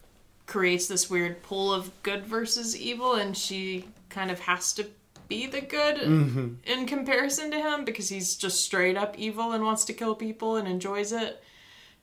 creates 0.47 0.87
this 0.87 1.09
weird 1.09 1.43
pull 1.43 1.71
of 1.73 1.91
good 2.03 2.25
versus 2.25 2.75
evil, 2.75 3.13
and 3.13 3.37
she 3.37 3.85
kind 4.09 4.31
of 4.31 4.39
has 4.39 4.73
to 4.73 4.87
be 5.27 5.45
the 5.45 5.59
good 5.61 5.97
Mm-hmm. 5.97 6.47
in 6.63 6.85
comparison 6.85 7.51
to 7.51 7.57
him 7.57 7.83
because 7.85 8.07
he's 8.09 8.35
just 8.35 8.61
straight 8.63 8.95
up 8.97 9.19
evil 9.19 9.51
and 9.51 9.63
wants 9.63 9.83
to 9.85 9.93
kill 9.93 10.15
people 10.15 10.55
and 10.55 10.67
enjoys 10.67 11.11
it. 11.11 11.43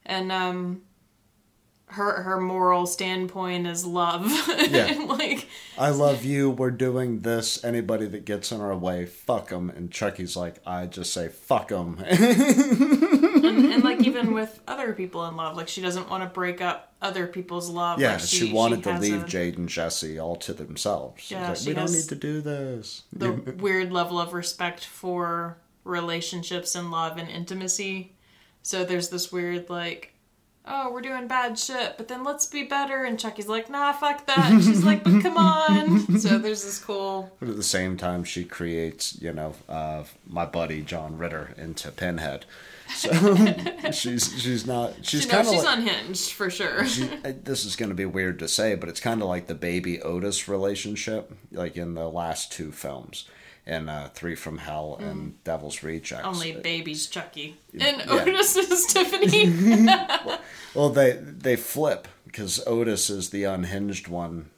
And 0.05 0.31
um, 0.31 0.83
her 1.87 2.23
her 2.23 2.39
moral 2.41 2.85
standpoint 2.87 3.67
is 3.67 3.87
love. 3.87 4.27
Yeah. 4.71 4.93
like 5.09 5.49
I 5.79 5.89
love 5.91 6.23
you. 6.25 6.51
We're 6.51 6.71
doing 6.71 7.21
this. 7.21 7.65
Anybody 7.65 8.07
that 8.09 8.27
gets 8.27 8.53
in 8.53 8.61
our 8.61 8.77
way, 8.77 9.07
fuck 9.07 9.49
them. 9.49 9.71
And 9.71 9.91
Chucky's 9.91 10.37
like, 10.37 10.57
I 10.67 10.85
just 10.85 11.15
say, 11.15 11.29
fuck 11.29 11.69
them. 11.69 11.97
and, 13.45 13.73
and 13.73 13.85
like 13.85 14.01
even 14.07 14.33
with 14.33 14.61
other 14.67 14.93
people 14.93 15.27
in 15.27 15.37
love, 15.37 15.57
like 15.57 15.69
she 15.69 15.83
doesn't 15.83 16.09
want 16.09 16.23
to 16.23 16.29
break 16.29 16.61
up 16.61 16.93
other 17.03 17.27
people's 17.27 17.69
love. 17.69 18.01
yeah, 18.01 18.13
like 18.13 18.21
she, 18.21 18.53
wanted 18.53 18.83
to 18.85 18.99
leave 18.99 19.25
a- 19.25 19.27
Jade 19.27 19.59
and 19.59 19.69
Jesse 19.69 20.19
all 20.19 20.37
to 20.37 20.53
themselves. 20.53 21.31
Yeah, 21.31 21.49
like, 21.49 21.57
she 21.57 21.69
we 21.69 21.75
don't 21.75 21.93
need 21.93 22.09
to 22.09 22.15
do 22.15 22.41
this. 22.41 23.03
the 23.13 23.33
weird 23.59 23.93
level 23.93 24.19
of 24.19 24.33
respect 24.33 24.85
for 24.85 25.59
relationships 25.85 26.75
and 26.75 26.91
love 26.91 27.19
and 27.19 27.29
intimacy. 27.29 28.13
So 28.63 28.85
there's 28.85 29.11
this 29.11 29.31
weird 29.31 29.69
like 29.69 30.14
oh, 30.67 30.91
we're 30.93 31.03
doing 31.03 31.27
bad 31.29 31.59
shit, 31.59 31.97
but 31.97 32.09
then 32.09 32.25
let's 32.25 32.47
be 32.47 32.63
better. 32.65 33.05
And 33.05 33.19
Chucky's 33.19 33.49
like, 33.49 33.69
nah, 33.69 33.93
fuck 33.93 34.27
that. 34.27 34.51
And 34.51 34.63
she's 34.65 34.83
like, 34.85 35.05
but 35.05 35.23
come 35.23 35.37
on. 35.37 36.19
So 36.19 36.39
there's 36.39 36.65
this 36.65 36.79
cool. 36.79 37.31
But 37.41 37.49
at 37.51 37.57
the 37.57 37.63
same 37.63 37.97
time, 37.97 38.25
she 38.25 38.45
creates, 38.45 39.21
you 39.21 39.33
know, 39.33 39.55
uh, 39.69 40.05
my 40.27 40.47
buddy 40.47 40.81
John 40.83 41.19
Ritter 41.19 41.55
into 41.59 41.91
Pinhead. 41.91 42.47
So 42.95 43.11
she's 43.93 44.41
she's 44.41 44.67
not 44.67 44.95
she's 45.03 45.23
She's, 45.23 45.27
kind 45.27 45.47
of 45.47 45.53
she's 45.55 45.65
like, 45.65 45.79
unhinged 45.79 46.33
for 46.33 46.51
sure. 46.51 46.85
she- 46.87 47.11
uh, 47.25 47.33
this 47.43 47.65
is 47.65 47.77
going 47.77 47.89
to 47.89 47.95
be 47.95 48.05
weird 48.05 48.39
to 48.41 48.49
say, 48.49 48.75
but 48.75 48.89
it's 48.89 49.01
kind 49.01 49.23
of 49.23 49.29
like 49.29 49.47
the 49.47 49.55
baby 49.55 50.01
Otis 50.03 50.49
relationship, 50.49 51.33
like 51.51 51.77
in 51.77 51.95
the 51.95 52.09
last 52.09 52.53
two 52.53 52.73
films, 52.73 53.27
in 53.67 53.89
uh, 53.89 54.11
Three 54.15 54.35
from 54.35 54.59
Hell 54.59 54.97
and 55.01 55.43
Devil's 55.45 55.83
Rejects. 55.83 56.25
Only 56.27 56.53
babies, 56.53 57.07
Chucky. 57.07 57.57
And 57.73 57.99
Yeah. 57.99 58.11
Otis 58.13 58.57
is 58.57 58.87
Tiffany. 58.93 59.87
Well, 60.75 60.91
they 60.91 61.13
they 61.13 61.57
flip 61.57 62.09
because 62.27 62.63
Otis 62.67 63.09
is 63.11 63.31
the 63.31 63.45
unhinged 63.45 64.09
one 64.09 64.51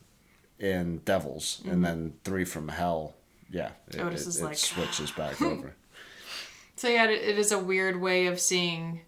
in 0.59 0.99
Devils, 1.05 1.63
and 1.69 1.85
then 1.85 2.15
Three 2.25 2.45
from 2.45 2.69
Hell, 2.69 3.15
yeah, 3.51 3.71
it, 3.89 3.97
Mm-hmm. 3.97 4.07
Otis 4.09 4.23
it- 4.23 4.29
is 4.29 4.41
it 4.41 4.45
like, 4.45 4.57
switches 4.57 5.11
back 5.11 5.41
over. 5.43 5.75
so 6.77 6.89
yeah, 6.89 7.05
it 7.09 7.39
is 7.39 7.53
a 7.53 7.59
weird 7.59 8.01
way 8.01 8.27
of 8.27 8.41
seeing. 8.41 9.03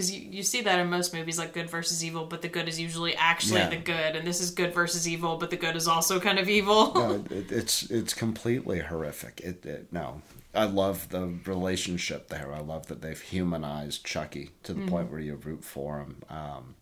Because 0.00 0.16
you, 0.16 0.30
you 0.30 0.42
see 0.42 0.62
that 0.62 0.78
in 0.78 0.88
most 0.88 1.12
movies, 1.12 1.38
like 1.38 1.52
good 1.52 1.68
versus 1.68 2.02
evil, 2.02 2.24
but 2.24 2.40
the 2.40 2.48
good 2.48 2.68
is 2.68 2.80
usually 2.80 3.14
actually 3.16 3.60
Yeah. 3.60 3.68
the 3.68 3.76
good, 3.76 4.16
and 4.16 4.26
this 4.26 4.40
is 4.40 4.50
good 4.50 4.72
versus 4.72 5.06
evil, 5.06 5.36
but 5.36 5.50
the 5.50 5.58
good 5.58 5.76
is 5.76 5.86
also 5.86 6.18
kind 6.18 6.38
of 6.38 6.48
evil. 6.48 6.94
no, 6.94 7.24
it, 7.30 7.52
it's 7.52 7.82
it's 7.90 8.14
completely 8.14 8.78
horrific. 8.78 9.42
It, 9.44 9.66
it 9.66 9.92
no, 9.92 10.22
I 10.54 10.64
love 10.64 11.10
the 11.10 11.34
relationship 11.44 12.28
there. 12.28 12.50
I 12.50 12.60
love 12.60 12.86
that 12.86 13.02
they've 13.02 13.20
humanized 13.20 14.06
Chucky 14.06 14.52
to 14.62 14.72
the 14.72 14.86
point 14.86 15.10
where 15.10 15.20
you 15.20 15.34
root 15.34 15.64
for 15.64 15.98
him. 15.98 16.22
Um, 16.30 16.76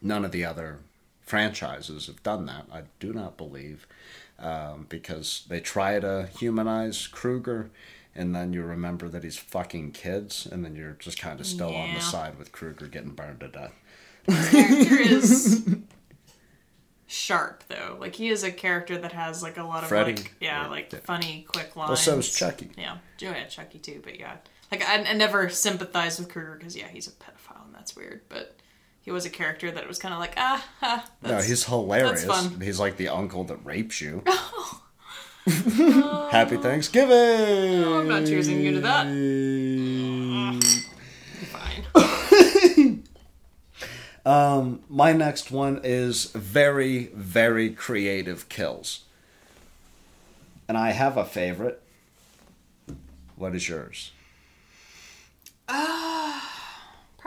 none 0.00 0.24
of 0.24 0.30
the 0.30 0.44
other 0.44 0.78
franchises 1.20 2.06
have 2.06 2.22
done 2.22 2.46
that. 2.46 2.66
I 2.72 2.82
do 3.00 3.12
not 3.12 3.36
believe 3.36 3.84
um, 4.38 4.86
because 4.88 5.44
they 5.48 5.58
try 5.58 5.98
to 5.98 6.28
humanize 6.38 7.08
Krueger. 7.08 7.70
And 8.14 8.34
then 8.34 8.52
you 8.52 8.62
remember 8.62 9.08
that 9.08 9.22
he's 9.22 9.36
fucking 9.36 9.92
kids, 9.92 10.46
and 10.50 10.64
then 10.64 10.74
you're 10.74 10.96
just 10.98 11.20
kind 11.20 11.38
of 11.38 11.46
still 11.46 11.74
on 11.74 11.94
the 11.94 12.00
side 12.00 12.36
with 12.38 12.50
Krueger 12.52 12.86
getting 12.88 13.10
burned 13.10 13.40
to 13.40 13.48
death. 13.48 13.74
character 14.50 14.96
is 15.00 15.64
sharp 17.06 17.64
though. 17.68 17.96
Like 17.98 18.14
he 18.14 18.28
is 18.28 18.42
a 18.44 18.50
character 18.52 18.98
that 18.98 19.12
has 19.12 19.42
like 19.42 19.56
a 19.56 19.62
lot 19.62 19.82
of 19.82 19.88
Freddy? 19.88 20.14
like 20.14 20.34
yeah, 20.40 20.62
Yeah. 20.64 20.68
like 20.68 20.90
funny, 21.04 21.46
quick 21.48 21.74
lines. 21.76 21.88
Well, 21.88 21.96
so 21.96 22.18
is 22.18 22.32
Chucky. 22.32 22.70
Yeah, 22.76 22.96
oh, 22.96 22.98
yeah, 23.20 23.46
Chucky 23.46 23.78
too. 23.78 24.00
But 24.02 24.18
yeah, 24.18 24.36
like 24.70 24.86
I, 24.86 24.96
I 25.02 25.12
never 25.14 25.48
sympathized 25.48 26.18
with 26.18 26.28
Krueger 26.28 26.56
because 26.58 26.76
yeah, 26.76 26.88
he's 26.88 27.06
a 27.06 27.12
pedophile 27.12 27.64
and 27.66 27.74
that's 27.74 27.96
weird. 27.96 28.22
But 28.28 28.56
he 29.00 29.10
was 29.10 29.24
a 29.24 29.30
character 29.30 29.70
that 29.70 29.88
was 29.88 29.98
kind 29.98 30.12
of 30.12 30.20
like 30.20 30.34
ah, 30.36 30.64
ha, 30.80 31.08
No, 31.22 31.38
he's 31.38 31.64
hilarious. 31.64 32.26
He's 32.60 32.78
like 32.78 32.96
the 32.96 33.08
uncle 33.08 33.44
that 33.44 33.64
rapes 33.64 34.00
you. 34.00 34.22
Happy 36.30 36.56
Thanksgiving! 36.56 37.82
No, 37.82 38.00
I'm 38.00 38.08
not 38.08 38.26
choosing 38.26 38.60
you 38.60 38.72
to 38.72 38.80
that. 38.80 39.06
fine. 41.50 43.04
Um, 44.26 44.80
my 44.90 45.12
next 45.14 45.50
one 45.50 45.80
is 45.82 46.26
very, 46.32 47.06
very 47.14 47.70
creative 47.70 48.50
kills. 48.50 49.04
And 50.68 50.76
I 50.76 50.90
have 50.90 51.16
a 51.16 51.24
favorite. 51.24 51.82
What 53.36 53.54
is 53.54 53.66
yours? 53.70 54.12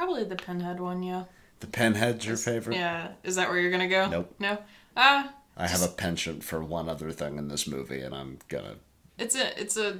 Probably 0.01 0.24
the 0.24 0.36
pinhead 0.36 0.80
one. 0.80 1.03
Yeah. 1.03 1.26
The 1.59 1.67
Pinhead's 1.67 2.26
your 2.26 2.38
favorite? 2.38 2.76
Yeah. 2.76 3.09
Is 3.24 3.36
that 3.36 3.49
where 3.49 3.59
you're 3.59 3.69
gonna 3.69 3.88
go? 3.88 4.09
Nope. 4.09 4.36
No. 4.39 4.57
Ah. 4.97 5.32
I 5.62 5.68
have 5.68 5.84
a 5.84 5.88
penchant 5.88 6.43
for 6.43 6.64
one 6.64 6.89
other 6.89 7.12
thing 7.12 7.38
in 7.38 7.47
this 7.47 7.68
movie, 7.68 8.01
and 8.01 8.14
I'm 8.16 8.39
gonna. 8.49 8.76
it's 9.18 9.36
a 9.36 9.59
it's 9.62 9.78
a 9.78 9.99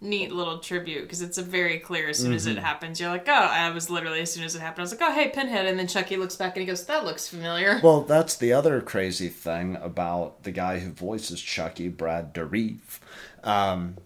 neat 0.00 0.32
little 0.32 0.58
tribute 0.58 1.02
because 1.02 1.22
it's 1.22 1.38
a 1.38 1.42
very 1.42 1.78
clear 1.78 2.08
as 2.08 2.18
soon 2.18 2.32
as 2.32 2.46
Mm-hmm. 2.46 2.58
it 2.58 2.60
happens 2.60 2.98
you're 3.00 3.08
like 3.08 3.28
oh 3.28 3.32
i 3.32 3.70
was 3.70 3.88
literally 3.88 4.20
as 4.20 4.32
soon 4.32 4.42
as 4.42 4.56
it 4.56 4.60
happened 4.60 4.80
i 4.80 4.82
was 4.82 4.90
like 4.90 5.00
oh 5.00 5.12
hey 5.12 5.28
pinhead 5.28 5.64
and 5.64 5.78
then 5.78 5.86
chucky 5.86 6.16
looks 6.16 6.34
back 6.34 6.56
and 6.56 6.62
he 6.62 6.66
goes 6.66 6.84
that 6.86 7.04
looks 7.04 7.28
familiar 7.28 7.78
Well, 7.84 8.00
that's 8.00 8.36
the 8.36 8.52
other 8.52 8.80
crazy 8.80 9.28
thing 9.28 9.76
about 9.76 10.42
the 10.42 10.50
guy 10.50 10.80
who 10.80 10.90
voices 10.90 11.40
Chucky, 11.40 11.88
Brad 11.88 12.34
Dourif. 12.34 12.98
Um, 13.44 13.96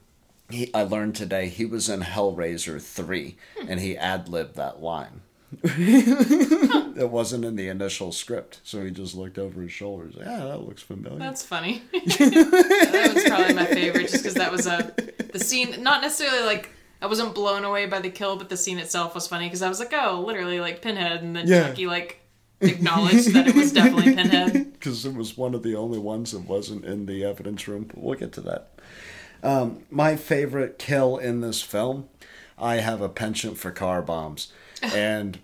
he, 0.51 0.71
I 0.75 0.83
learned 0.83 1.15
today 1.17 1.49
he 1.49 1.65
was 1.65 1.89
in 1.89 2.01
Hellraiser 2.03 2.79
3, 2.81 3.35
and 3.67 3.81
he 3.81 3.97
ad 3.97 4.29
libbed 4.29 4.55
that 4.57 4.83
line. 4.83 5.23
it 5.63 7.11
wasn't 7.11 7.45
in 7.45 7.57
the 7.57 7.69
initial 7.69 8.13
script, 8.13 8.61
so 8.65 8.85
he 8.85 8.91
just 8.91 9.15
looked 9.15 9.39
over 9.39 9.63
his 9.63 9.73
shoulder. 9.73 10.07
He's 10.07 10.17
like, 10.17 10.27
"Yeah, 10.27 10.45
that 10.45 10.61
looks 10.61 10.83
familiar." 10.83 11.19
that's 11.19 11.45
funny 11.45 11.83
that 11.93 13.13
was 13.15 13.25
probably 13.25 13.55
my 13.55 13.67
favorite 13.67 14.03
just 14.11 14.23
because 14.23 14.35
that 14.35 14.51
was 14.51 14.67
a 14.67 14.93
the 15.33 15.39
scene 15.39 15.83
not 15.83 16.03
necessarily 16.03 16.45
like 16.45 16.71
i 17.01 17.07
wasn't 17.07 17.35
blown 17.35 17.65
away 17.65 17.87
by 17.87 18.01
the 18.01 18.11
kill 18.11 18.37
but 18.37 18.49
the 18.49 18.57
scene 18.57 18.79
itself 18.79 19.15
was 19.15 19.27
funny 19.29 19.47
because 19.47 19.63
i 19.63 19.69
was 19.69 19.79
like 19.79 19.93
oh 19.93 20.23
literally 20.27 20.61
like 20.61 20.83
pinhead 20.83 21.23
and 21.23 21.37
then 21.37 21.47
Yeah. 21.47 21.69
chucky 21.69 21.87
like 21.87 22.21
acknowledged 22.61 23.33
that 23.35 23.47
it 23.47 23.55
was 23.55 23.73
definitely 23.73 24.15
pinhead 24.15 24.73
because 24.73 25.05
it 25.07 25.15
was 25.15 25.37
one 25.37 25.55
of 25.55 25.63
the 25.63 25.77
only 25.77 25.99
ones 25.99 26.33
that 26.33 26.41
wasn't 26.41 26.85
in 26.85 27.07
the 27.07 27.23
evidence 27.25 27.69
room. 27.69 27.85
But 27.85 27.99
we'll 27.99 28.19
get 28.19 28.33
to 28.33 28.41
that. 28.43 28.71
Um, 29.43 29.83
my 29.91 30.17
favorite 30.17 30.79
kill 30.79 31.19
in 31.19 31.41
this 31.43 31.61
film, 31.61 32.09
I 32.59 32.77
have 32.77 33.03
a 33.03 33.09
penchant 33.11 33.59
for 33.59 33.71
car 33.71 34.01
bombs, 34.01 34.51
and 34.95 35.39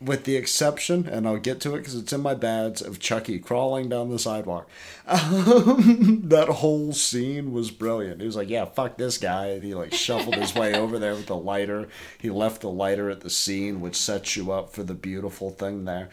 with 0.00 0.24
the 0.24 0.36
exception, 0.36 1.08
and 1.08 1.26
I'll 1.26 1.38
get 1.38 1.58
to 1.62 1.74
it 1.74 1.78
because 1.78 1.94
it's 1.94 2.12
in 2.12 2.20
my 2.20 2.34
bads 2.34 2.82
of 2.82 3.00
Chucky 3.00 3.38
crawling 3.38 3.88
down 3.88 4.10
the 4.10 4.18
sidewalk. 4.18 4.68
Um, 5.08 6.22
that 6.24 6.48
whole 6.48 6.92
scene 6.92 7.52
was 7.52 7.70
brilliant. 7.70 8.20
He 8.20 8.26
was 8.26 8.34
like, 8.34 8.50
"Yeah, 8.50 8.64
fuck 8.64 8.96
this 8.96 9.18
guy," 9.18 9.46
and 9.50 9.62
he 9.62 9.72
like 9.72 9.92
shuffled 9.92 10.34
his 10.34 10.52
way 10.52 10.74
over 10.74 10.98
there 10.98 11.14
with 11.14 11.26
the 11.26 11.36
lighter. 11.36 11.86
He 12.18 12.28
left 12.28 12.60
the 12.60 12.70
lighter 12.70 13.08
at 13.08 13.20
the 13.20 13.30
scene, 13.30 13.80
which 13.80 13.94
sets 13.94 14.34
you 14.34 14.50
up 14.50 14.72
for 14.72 14.82
the 14.82 14.94
beautiful 14.94 15.50
thing 15.50 15.84
there. 15.84 16.08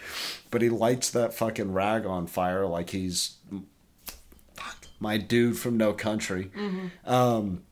But 0.52 0.62
he 0.62 0.70
lights 0.70 1.10
that 1.10 1.34
fucking 1.34 1.74
rag 1.74 2.06
on 2.06 2.28
fire 2.28 2.68
like 2.68 2.92
he's 2.92 3.38
fuck 4.54 4.78
my 5.00 5.18
dude 5.18 5.58
from 5.58 5.76
No 5.78 5.94
Country. 5.94 6.52
Um, 7.06 7.64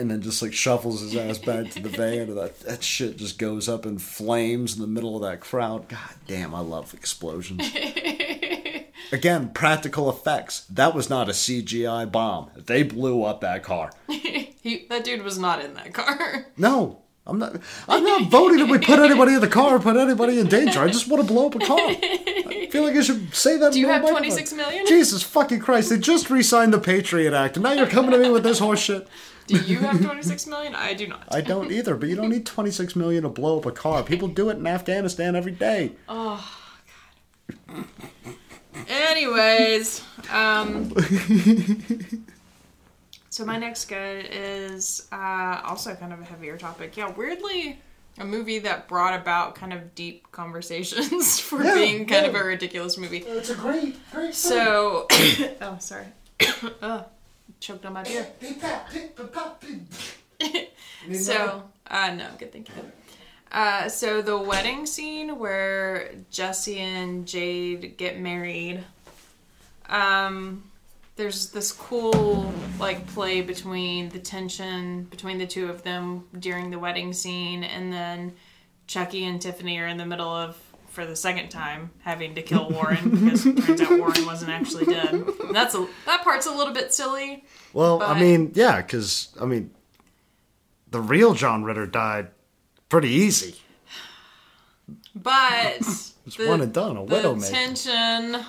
and 0.00 0.10
then 0.10 0.22
just 0.22 0.40
like 0.42 0.52
shuffles 0.52 1.02
his 1.02 1.14
ass 1.14 1.38
back 1.38 1.70
to 1.70 1.80
the 1.82 1.88
van, 1.90 2.28
and 2.28 2.38
that, 2.38 2.58
that 2.60 2.82
shit 2.82 3.16
just 3.16 3.38
goes 3.38 3.68
up 3.68 3.84
in 3.86 3.98
flames 3.98 4.74
in 4.74 4.80
the 4.80 4.88
middle 4.88 5.14
of 5.16 5.22
that 5.22 5.40
crowd. 5.40 5.88
God 5.88 5.98
damn, 6.26 6.54
I 6.54 6.60
love 6.60 6.94
explosions. 6.94 7.70
Again, 9.12 9.50
practical 9.50 10.08
effects. 10.08 10.60
That 10.70 10.94
was 10.94 11.10
not 11.10 11.28
a 11.28 11.32
CGI 11.32 12.10
bomb. 12.10 12.50
They 12.56 12.82
blew 12.82 13.24
up 13.24 13.40
that 13.40 13.62
car. 13.62 13.90
he, 14.08 14.86
that 14.88 15.04
dude 15.04 15.22
was 15.22 15.38
not 15.38 15.64
in 15.64 15.74
that 15.74 15.92
car 15.92 16.46
No, 16.56 17.02
I'm 17.26 17.38
not. 17.38 17.56
I'm 17.88 18.02
not 18.04 18.30
voting 18.30 18.58
that 18.58 18.68
we 18.68 18.78
put 18.78 18.98
anybody 18.98 19.34
in 19.34 19.40
the 19.40 19.48
car, 19.48 19.76
or 19.76 19.78
put 19.80 19.96
anybody 19.96 20.38
in 20.38 20.46
danger. 20.46 20.80
I 20.80 20.88
just 20.88 21.08
want 21.08 21.26
to 21.26 21.32
blow 21.32 21.48
up 21.48 21.54
a 21.54 21.58
car. 21.58 21.78
I 21.78 22.68
feel 22.70 22.82
like 22.84 22.96
I 22.96 23.02
should 23.02 23.34
say 23.34 23.56
that. 23.58 23.72
Do 23.72 23.80
you 23.80 23.88
have 23.88 24.08
26 24.08 24.52
million? 24.54 24.86
Jesus 24.86 25.22
fucking 25.22 25.60
Christ! 25.60 25.90
They 25.90 25.98
just 25.98 26.30
re-signed 26.30 26.72
the 26.72 26.78
Patriot 26.80 27.34
Act, 27.34 27.56
and 27.56 27.64
now 27.64 27.72
you're 27.72 27.86
coming 27.86 28.12
to 28.12 28.18
me 28.18 28.30
with 28.30 28.42
this 28.42 28.58
horse 28.58 28.80
shit. 28.80 29.06
Do 29.50 29.58
you 29.72 29.78
have 29.78 30.00
26 30.02 30.46
million? 30.46 30.74
I 30.74 30.94
do 30.94 31.06
not. 31.06 31.24
I 31.28 31.40
don't 31.40 31.70
either, 31.72 31.96
but 31.96 32.08
you 32.08 32.16
don't 32.16 32.30
need 32.30 32.46
26 32.46 32.94
million 32.96 33.24
to 33.24 33.28
blow 33.28 33.58
up 33.58 33.66
a 33.66 33.72
car. 33.72 34.02
People 34.02 34.28
do 34.28 34.48
it 34.48 34.56
in 34.58 34.66
Afghanistan 34.66 35.34
every 35.34 35.52
day. 35.52 35.92
Oh, 36.08 36.44
God. 37.68 37.84
Anyways, 38.88 40.02
um, 40.32 40.92
so 43.28 43.44
my 43.44 43.58
next 43.58 43.86
good 43.86 44.26
is 44.30 45.06
uh, 45.12 45.60
also 45.64 45.94
kind 45.94 46.12
of 46.12 46.20
a 46.20 46.24
heavier 46.24 46.56
topic. 46.56 46.96
Yeah, 46.96 47.10
weirdly, 47.10 47.78
a 48.18 48.24
movie 48.24 48.60
that 48.60 48.88
brought 48.88 49.18
about 49.20 49.54
kind 49.54 49.72
of 49.72 49.94
deep 49.94 50.30
conversations 50.32 51.38
for 51.40 51.62
Yeah, 51.62 51.74
being 51.74 51.98
kind 52.06 52.24
yeah. 52.24 52.30
of 52.30 52.34
a 52.34 52.44
ridiculous 52.44 52.96
movie. 52.96 53.18
It's 53.18 53.50
a 53.50 53.54
great, 53.54 53.96
great. 54.12 54.34
So, 54.34 55.06
oh, 55.60 55.76
sorry, 55.80 56.06
oh, 56.82 57.04
choked 57.60 57.86
on 57.86 57.92
my 57.92 58.02
beer. 58.02 58.26
So, 61.14 61.62
uh, 61.86 62.14
no, 62.14 62.26
good, 62.38 62.52
thank 62.52 62.68
you. 62.68 62.74
Uh, 63.50 63.88
so 63.88 64.22
the 64.22 64.36
wedding 64.36 64.86
scene 64.86 65.38
where 65.38 66.12
Jesse 66.30 66.78
and 66.78 67.26
Jade 67.26 67.96
get 67.96 68.20
married, 68.20 68.84
um, 69.88 70.62
there's 71.16 71.50
this 71.50 71.72
cool 71.72 72.52
like 72.78 73.06
play 73.08 73.42
between 73.42 74.08
the 74.10 74.18
tension 74.18 75.04
between 75.04 75.38
the 75.38 75.46
two 75.46 75.68
of 75.68 75.82
them 75.82 76.24
during 76.38 76.70
the 76.70 76.78
wedding 76.78 77.12
scene, 77.12 77.64
and 77.64 77.92
then 77.92 78.34
Chucky 78.86 79.24
and 79.24 79.40
Tiffany 79.40 79.78
are 79.78 79.86
in 79.86 79.96
the 79.96 80.06
middle 80.06 80.28
of 80.28 80.56
for 80.90 81.06
the 81.06 81.16
second 81.16 81.48
time 81.48 81.90
having 82.00 82.34
to 82.34 82.42
kill 82.42 82.68
Warren 82.70 83.10
because 83.10 83.46
it 83.46 83.62
turns 83.62 83.80
out 83.80 83.98
Warren 83.98 84.26
wasn't 84.26 84.50
actually 84.50 84.86
dead. 84.86 85.12
And 85.12 85.54
that's 85.54 85.74
a 85.74 85.86
that 86.06 86.22
part's 86.22 86.46
a 86.46 86.52
little 86.52 86.74
bit 86.74 86.92
silly. 86.92 87.44
Well, 87.72 88.02
I 88.02 88.18
mean, 88.18 88.52
yeah, 88.54 88.76
because 88.82 89.28
I 89.40 89.46
mean, 89.46 89.70
the 90.90 91.00
real 91.00 91.34
John 91.34 91.64
Ritter 91.64 91.86
died 91.86 92.28
pretty 92.88 93.08
easy. 93.10 93.56
But 95.14 95.78
It's 96.26 96.38
one 96.38 96.60
and 96.60 96.72
done, 96.72 96.96
a 96.96 97.06
the 97.06 97.48
tension 97.50 98.44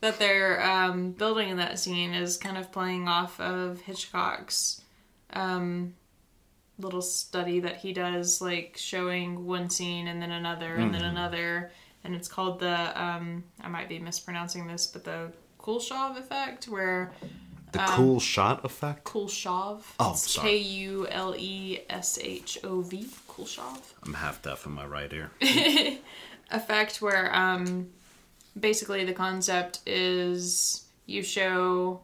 that 0.00 0.18
they're 0.18 0.64
um, 0.64 1.12
building 1.12 1.50
in 1.50 1.58
that 1.58 1.78
scene 1.78 2.14
is 2.14 2.36
kind 2.36 2.58
of 2.58 2.72
playing 2.72 3.06
off 3.06 3.38
of 3.38 3.80
Hitchcock's 3.82 4.82
um, 5.32 5.94
little 6.82 7.02
study 7.02 7.60
that 7.60 7.76
he 7.78 7.92
does, 7.92 8.40
like 8.42 8.76
showing 8.78 9.46
one 9.46 9.70
scene 9.70 10.08
and 10.08 10.20
then 10.20 10.30
another 10.32 10.74
and 10.76 10.84
Mm-hmm. 10.84 10.92
then 10.92 11.04
another, 11.04 11.70
and 12.04 12.14
it's 12.14 12.28
called 12.28 12.58
the 12.60 13.02
um, 13.02 13.44
I 13.60 13.68
might 13.68 13.88
be 13.88 13.98
mispronouncing 13.98 14.66
this, 14.66 14.86
but 14.86 15.04
the 15.04 15.32
Kuleshov 15.60 16.18
effect, 16.18 16.64
where 16.66 17.12
The 17.72 17.78
cool 17.96 18.20
shot 18.20 18.64
effect. 18.64 19.04
Kuleshov, 19.04 19.82
Oh, 20.00 20.10
It's 20.12 20.30
sorry. 20.32 20.48
K 20.50 20.56
U 20.58 21.06
L 21.08 21.34
E 21.38 21.80
S 21.88 22.18
H 22.20 22.58
O 22.64 22.80
V, 22.82 23.08
I'm 24.04 24.14
half 24.14 24.42
deaf 24.42 24.66
in 24.66 24.72
my 24.72 24.84
right 24.86 25.12
ear. 25.12 25.30
effect 26.50 27.00
where 27.00 27.34
um 27.34 27.88
basically 28.58 29.04
the 29.04 29.12
concept 29.14 29.80
is 29.86 30.84
you 31.06 31.22
show 31.22 32.00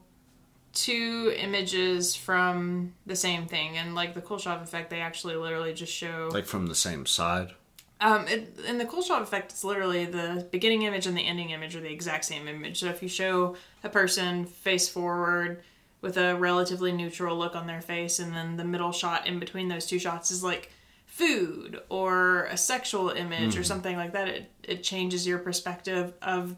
two 0.72 1.34
images 1.36 2.14
from 2.14 2.92
the 3.06 3.16
same 3.16 3.46
thing 3.46 3.76
and 3.76 3.94
like 3.94 4.14
the 4.14 4.20
Kuleshov 4.22 4.62
effect 4.62 4.90
they 4.90 5.00
actually 5.00 5.36
literally 5.36 5.72
just 5.72 5.92
show 5.92 6.28
Like 6.32 6.46
from 6.46 6.66
the 6.66 6.74
same 6.74 7.06
side. 7.06 7.52
um 8.00 8.28
it, 8.28 8.58
in 8.66 8.78
the 8.78 8.84
Kuleshov 8.84 9.22
effect 9.22 9.52
it's 9.52 9.64
literally 9.64 10.04
the 10.04 10.46
beginning 10.52 10.82
image 10.82 11.06
and 11.06 11.16
the 11.16 11.26
ending 11.26 11.50
image 11.50 11.74
are 11.74 11.80
the 11.80 11.92
exact 11.92 12.24
same 12.26 12.46
image. 12.48 12.80
So 12.80 12.86
if 12.86 13.02
you 13.02 13.08
show 13.08 13.56
a 13.82 13.88
person 13.88 14.44
face 14.44 14.88
forward 14.88 15.62
with 16.00 16.16
a 16.16 16.36
relatively 16.36 16.92
neutral 16.92 17.36
look 17.36 17.56
on 17.56 17.66
their 17.66 17.80
face 17.80 18.18
and 18.20 18.32
then 18.32 18.56
the 18.56 18.64
middle 18.64 18.92
shot 18.92 19.26
in 19.26 19.40
between 19.40 19.68
those 19.68 19.86
two 19.86 19.98
shots 19.98 20.30
is 20.30 20.44
like 20.44 20.70
food 21.06 21.80
or 21.88 22.44
a 22.44 22.56
sexual 22.56 23.10
image 23.10 23.56
or 23.56 23.64
something 23.64 23.96
like 23.96 24.12
that 24.12 24.28
it, 24.28 24.52
it 24.62 24.82
changes 24.84 25.26
your 25.26 25.38
perspective 25.38 26.12
of 26.22 26.54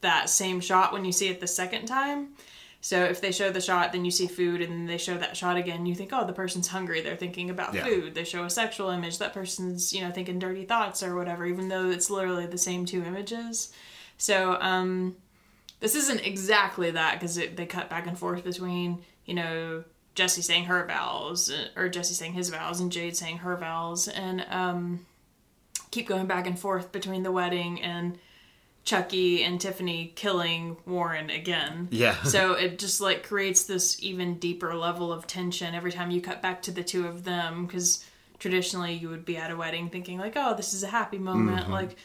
that 0.00 0.30
same 0.30 0.60
shot 0.60 0.92
when 0.92 1.04
you 1.04 1.12
see 1.12 1.28
it 1.28 1.40
the 1.40 1.46
second 1.46 1.84
time 1.84 2.28
so 2.80 3.02
if 3.04 3.20
they 3.20 3.32
show 3.32 3.50
the 3.50 3.60
shot 3.60 3.92
then 3.92 4.04
you 4.04 4.10
see 4.10 4.26
food 4.26 4.60
and 4.60 4.72
then 4.72 4.86
they 4.86 4.98
show 4.98 5.16
that 5.18 5.36
shot 5.36 5.56
again 5.56 5.84
you 5.86 5.94
think 5.94 6.10
oh 6.12 6.24
the 6.26 6.32
person's 6.32 6.68
hungry 6.68 7.00
they're 7.00 7.16
thinking 7.16 7.50
about 7.50 7.74
Yeah. 7.74 7.84
food 7.84 8.14
they 8.14 8.24
show 8.24 8.44
a 8.44 8.50
sexual 8.50 8.90
image 8.90 9.18
that 9.18 9.34
person's 9.34 9.92
you 9.92 10.00
know 10.00 10.10
thinking 10.12 10.38
dirty 10.38 10.64
thoughts 10.64 11.02
or 11.02 11.16
whatever 11.16 11.44
even 11.46 11.68
though 11.68 11.90
it's 11.90 12.08
literally 12.10 12.46
the 12.46 12.58
same 12.58 12.86
two 12.86 13.02
images 13.02 13.72
so 14.16 14.56
um 14.60 15.16
this 15.80 15.94
isn't 15.94 16.20
exactly 16.26 16.90
that 16.92 17.14
because 17.18 17.34
they 17.36 17.66
cut 17.66 17.88
back 17.90 18.06
and 18.06 18.18
forth 18.18 18.44
between 18.44 19.02
you 19.24 19.34
know 19.34 19.84
Jesse 20.14 20.42
saying 20.42 20.64
her 20.64 20.84
vows 20.86 21.50
uh, 21.50 21.68
or 21.80 21.88
Jesse 21.88 22.14
saying 22.14 22.32
his 22.32 22.48
vows 22.50 22.80
and 22.80 22.90
Jade 22.90 23.16
saying 23.16 23.38
her 23.38 23.56
vows 23.56 24.08
and 24.08 24.44
um 24.50 25.06
keep 25.90 26.06
going 26.08 26.26
back 26.26 26.46
and 26.46 26.58
forth 26.58 26.92
between 26.92 27.22
the 27.22 27.32
wedding 27.32 27.80
and 27.80 28.18
Chucky 28.88 29.44
and 29.44 29.60
Tiffany 29.60 30.14
killing 30.16 30.78
Warren 30.86 31.28
again. 31.28 31.88
Yeah. 31.90 32.22
so 32.22 32.54
it 32.54 32.78
just 32.78 33.02
like 33.02 33.22
creates 33.22 33.64
this 33.64 34.02
even 34.02 34.38
deeper 34.38 34.74
level 34.74 35.12
of 35.12 35.26
tension 35.26 35.74
every 35.74 35.92
time 35.92 36.10
you 36.10 36.22
cut 36.22 36.40
back 36.40 36.62
to 36.62 36.70
the 36.70 36.82
two 36.82 37.06
of 37.06 37.22
them 37.22 37.66
because 37.66 38.02
traditionally 38.38 38.94
you 38.94 39.10
would 39.10 39.26
be 39.26 39.36
at 39.36 39.50
a 39.50 39.56
wedding 39.56 39.90
thinking 39.90 40.16
like, 40.16 40.32
oh, 40.36 40.54
this 40.56 40.72
is 40.72 40.84
a 40.84 40.86
happy 40.86 41.18
moment, 41.18 41.64
mm-hmm. 41.64 41.72
like 41.72 41.96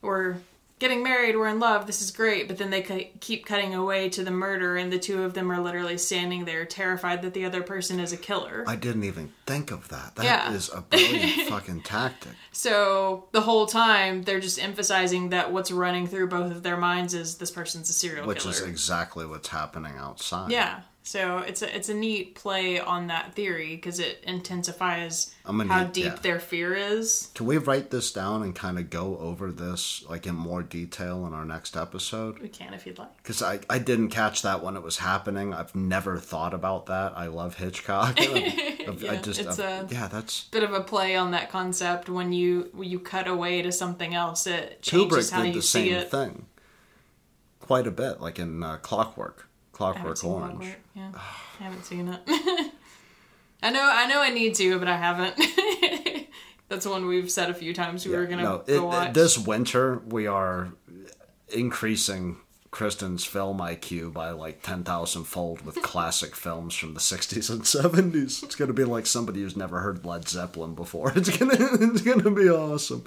we're 0.00 0.36
getting 0.78 1.02
married, 1.02 1.36
we're 1.36 1.48
in 1.48 1.58
love, 1.60 1.86
this 1.86 2.00
is 2.02 2.10
great. 2.10 2.48
But 2.48 2.58
then 2.58 2.70
they 2.70 3.12
keep 3.20 3.46
cutting 3.46 3.74
away 3.74 4.08
to 4.10 4.22
the 4.22 4.30
murder, 4.30 4.76
and 4.76 4.92
the 4.92 4.98
two 4.98 5.22
of 5.24 5.34
them 5.34 5.50
are 5.50 5.60
literally 5.60 5.98
standing 5.98 6.44
there 6.44 6.64
terrified 6.64 7.22
that 7.22 7.34
the 7.34 7.44
other 7.44 7.62
person 7.62 7.98
is 8.00 8.12
a 8.12 8.16
killer. 8.16 8.64
I 8.66 8.76
didn't 8.76 9.04
even 9.04 9.32
think 9.46 9.70
of 9.70 9.88
that. 9.88 10.16
That 10.16 10.52
is 10.52 10.70
Yeah. 10.72 10.78
a 10.78 10.82
brilliant 10.82 11.32
fucking 11.48 11.82
tactic. 11.82 12.32
So 12.52 13.28
the 13.32 13.40
whole 13.42 13.66
time 13.66 14.22
they're 14.22 14.40
just 14.40 14.62
emphasizing 14.62 15.30
that 15.30 15.52
what's 15.52 15.70
running 15.70 16.06
through 16.06 16.28
both 16.28 16.50
of 16.52 16.62
their 16.62 16.76
minds 16.76 17.14
is 17.14 17.36
this 17.36 17.50
person's 17.50 17.88
a 17.90 17.92
serial 17.92 18.26
Which 18.26 18.38
killer. 18.40 18.50
Which 18.50 18.60
is 18.62 18.66
exactly 18.68 19.26
what's 19.26 19.48
happening 19.48 19.94
outside. 19.96 20.50
yeah. 20.50 20.80
So 21.08 21.38
it's 21.38 21.62
a 21.62 21.74
it's 21.74 21.88
a 21.88 21.94
neat 21.94 22.34
play 22.34 22.78
on 22.78 23.06
that 23.06 23.32
theory 23.34 23.76
because 23.76 23.98
it 23.98 24.22
intensifies 24.26 25.34
how 25.46 25.52
need- 25.84 25.92
deep 25.94 26.04
yeah. 26.04 26.14
their 26.16 26.38
fear 26.38 26.74
is. 26.74 27.30
Can 27.34 27.46
we 27.46 27.56
write 27.56 27.88
this 27.90 28.12
down 28.12 28.42
and 28.42 28.54
kind 28.54 28.78
of 28.78 28.90
go 28.90 29.16
over 29.16 29.50
this 29.50 30.04
like 30.10 30.26
in 30.26 30.34
more 30.34 30.62
detail 30.62 31.26
in 31.26 31.32
our 31.32 31.46
next 31.46 31.78
episode? 31.78 32.40
We 32.40 32.50
can 32.50 32.74
if 32.74 32.84
you'd 32.86 32.98
like. 32.98 33.16
Because 33.22 33.40
I, 33.42 33.60
I 33.70 33.78
didn't 33.78 34.10
catch 34.10 34.42
that 34.42 34.62
when 34.62 34.76
it 34.76 34.82
was 34.82 34.98
happening. 34.98 35.54
I've 35.54 35.74
never 35.74 36.18
thought 36.18 36.52
about 36.52 36.84
that. 36.86 37.16
I 37.16 37.28
love 37.28 37.54
Hitchcock. 37.56 38.20
I've- 38.20 39.08
I 39.08 39.12
Yeah, 39.14 39.20
just 39.22 39.40
it's 39.40 39.58
I've- 39.58 39.86
a- 39.86 39.98
yeah, 39.98 40.08
that's 40.08 40.44
Bit 40.50 40.62
of 40.62 40.74
a 40.74 40.82
play 40.82 41.16
on 41.16 41.30
that 41.30 41.50
concept 41.50 42.10
when 42.10 42.34
you 42.34 42.68
when 42.74 42.86
you 42.90 43.00
cut 43.00 43.26
away 43.26 43.62
to 43.62 43.72
something 43.72 44.14
else, 44.14 44.46
it 44.46 44.82
Kubrick 44.82 45.30
how 45.30 45.40
did 45.42 45.54
you 45.54 45.60
the 45.60 45.62
see 45.62 45.88
same 45.88 45.94
it. 45.94 46.10
thing. 46.10 46.44
Quite 47.60 47.86
a 47.86 47.90
bit, 47.90 48.20
like 48.20 48.38
in 48.38 48.62
uh, 48.62 48.76
Clockwork, 48.78 49.47
Clockwork 49.78 50.24
Orange. 50.24 50.56
Clockwork. 50.58 50.76
Yeah, 50.96 51.10
I 51.60 51.62
haven't 51.62 51.84
seen 51.84 52.08
it. 52.08 52.20
I 53.62 53.70
know, 53.70 53.88
I 53.92 54.06
know, 54.06 54.20
I 54.20 54.30
need 54.30 54.56
to, 54.56 54.76
but 54.78 54.88
I 54.88 54.96
haven't. 54.96 55.36
That's 56.68 56.84
one 56.84 57.06
we've 57.06 57.30
said 57.30 57.48
a 57.48 57.54
few 57.54 57.72
times 57.72 58.04
we 58.04 58.14
were 58.16 58.26
gonna 58.26 58.42
no, 58.42 58.58
go 58.58 58.74
it- 58.74 58.82
watch. 58.82 59.14
this 59.14 59.38
winter 59.38 60.02
we 60.04 60.26
are 60.26 60.70
increasing 61.50 62.38
Kristen's 62.72 63.24
film 63.24 63.58
IQ 63.58 64.12
by 64.12 64.30
like 64.30 64.64
ten 64.64 64.82
thousand 64.82 65.24
fold 65.24 65.64
with 65.64 65.80
classic 65.82 66.34
films 66.34 66.74
from 66.74 66.94
the 66.94 67.00
sixties 67.00 67.48
and 67.48 67.64
seventies. 67.64 68.42
It's 68.42 68.56
gonna 68.56 68.72
be 68.72 68.84
like 68.84 69.06
somebody 69.06 69.42
who's 69.42 69.56
never 69.56 69.78
heard 69.78 70.04
Led 70.04 70.28
Zeppelin 70.28 70.74
before. 70.74 71.12
It's 71.14 71.34
gonna 71.36 71.54
it's 71.56 72.02
gonna 72.02 72.32
be 72.32 72.50
awesome. 72.50 73.04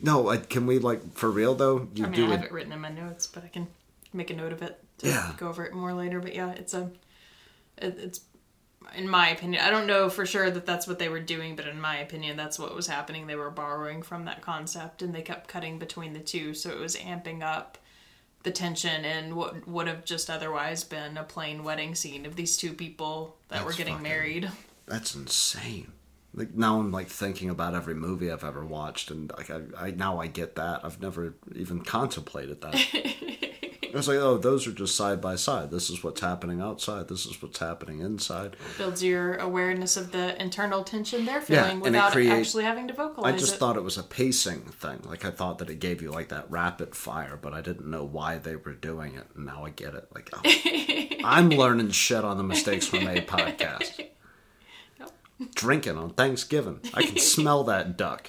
No, 0.00 0.36
can 0.50 0.66
we 0.66 0.80
like 0.80 1.14
for 1.14 1.30
real 1.30 1.54
though? 1.54 1.88
You 1.94 2.06
I 2.06 2.08
mean, 2.08 2.16
do 2.16 2.24
I 2.26 2.34
a 2.34 2.36
have 2.36 2.44
it 2.46 2.52
written 2.52 2.72
in 2.72 2.80
my 2.80 2.90
notes, 2.90 3.28
but 3.28 3.44
I 3.44 3.48
can 3.48 3.68
make 4.12 4.30
a 4.30 4.34
note 4.36 4.52
of 4.52 4.60
it 4.60 4.83
Yeah. 5.04 5.32
go 5.36 5.48
over 5.48 5.64
it 5.64 5.72
more 5.74 5.92
later. 5.94 6.20
But 6.20 6.34
yeah, 6.34 6.50
it's 6.52 6.74
a, 6.74 6.90
it, 7.78 7.96
it's, 7.98 8.20
in 8.96 9.08
my 9.08 9.28
opinion, 9.30 9.62
I 9.64 9.70
don't 9.70 9.86
know 9.86 10.08
for 10.08 10.26
sure 10.26 10.50
that 10.50 10.66
that's 10.66 10.86
what 10.86 10.98
they 10.98 11.08
were 11.08 11.20
doing, 11.20 11.56
but 11.56 11.66
in 11.66 11.80
my 11.80 11.96
opinion, 11.98 12.36
that's 12.36 12.58
what 12.58 12.74
was 12.74 12.86
happening. 12.86 13.26
They 13.26 13.34
were 13.36 13.50
borrowing 13.50 14.02
from 14.02 14.26
that 14.26 14.42
concept, 14.42 15.02
and 15.02 15.14
they 15.14 15.22
kept 15.22 15.48
cutting 15.48 15.78
between 15.78 16.12
the 16.12 16.20
two, 16.20 16.54
so 16.54 16.70
it 16.70 16.78
was 16.78 16.96
amping 16.96 17.42
up 17.42 17.78
the 18.42 18.50
tension 18.50 19.06
and 19.06 19.34
what 19.34 19.66
would 19.66 19.86
have 19.86 20.04
just 20.04 20.28
otherwise 20.28 20.84
been 20.84 21.16
a 21.16 21.22
plain 21.24 21.64
wedding 21.64 21.94
scene 21.94 22.26
of 22.26 22.36
these 22.36 22.58
two 22.58 22.74
people 22.74 23.36
that 23.48 23.64
were 23.64 23.72
getting 23.72 23.94
fucking- 23.94 24.02
married. 24.02 24.50
That's 24.86 25.14
insane. 25.14 25.92
Like 26.34 26.52
now 26.54 26.78
I'm 26.78 26.90
like 26.92 27.08
thinking 27.08 27.48
about 27.48 27.74
every 27.74 27.94
movie 27.94 28.30
I've 28.30 28.44
ever 28.44 28.64
watched, 28.64 29.10
and 29.10 29.32
like 29.38 29.50
I, 29.50 29.60
I 29.78 29.90
now 29.92 30.20
I 30.20 30.26
get 30.26 30.56
that. 30.56 30.84
I've 30.84 31.00
never 31.00 31.34
even 31.54 31.80
contemplated 31.82 32.60
that. 32.60 32.74
I 33.94 33.96
was 33.96 34.08
like, 34.08 34.18
oh, 34.18 34.36
those 34.38 34.66
are 34.66 34.72
just 34.72 34.96
side 34.96 35.20
by 35.20 35.36
side. 35.36 35.70
This 35.70 35.88
is 35.88 36.02
what's 36.02 36.20
happening 36.20 36.60
outside. 36.60 37.06
This 37.06 37.26
is 37.26 37.40
what's 37.40 37.60
happening 37.60 38.00
inside. 38.00 38.56
Builds 38.76 39.04
your 39.04 39.36
awareness 39.36 39.96
of 39.96 40.10
the 40.10 40.40
internal 40.42 40.82
tension 40.82 41.24
they're 41.24 41.42
Yeah, 41.48 41.62
feeling 41.62 41.78
it 41.78 41.82
without 41.84 42.10
create- 42.12 42.30
actually 42.32 42.64
having 42.64 42.88
to 42.88 42.94
vocalize 42.94 43.32
I 43.34 43.36
just 43.38 43.54
it. 43.54 43.58
thought 43.58 43.76
it 43.76 43.84
was 43.84 43.96
a 43.96 44.02
pacing 44.02 44.62
thing. 44.62 45.00
Like 45.04 45.24
I 45.24 45.30
thought 45.30 45.58
that 45.58 45.70
it 45.70 45.78
gave 45.78 46.02
you 46.02 46.10
like 46.10 46.28
that 46.30 46.50
rapid 46.50 46.96
fire, 46.96 47.38
but 47.40 47.54
I 47.54 47.60
didn't 47.60 47.86
know 47.88 48.04
why 48.04 48.38
they 48.38 48.56
were 48.56 48.74
doing 48.74 49.14
it. 49.14 49.26
And 49.36 49.46
now 49.46 49.64
I 49.64 49.70
get 49.70 49.94
it. 49.94 50.08
Like 50.12 50.28
oh, 50.32 50.40
I'm 51.24 51.50
learning 51.50 51.90
shit 51.92 52.24
on 52.24 52.36
the 52.36 52.42
mistakes 52.44 52.90
we 52.90 52.98
made 52.98 53.28
podcast. 53.28 54.08
Drinking 55.54 55.98
on 55.98 56.10
Thanksgiving. 56.10 56.80
I 56.94 57.02
can 57.04 57.18
smell 57.34 57.62
that 57.64 57.96
duck. 57.96 58.28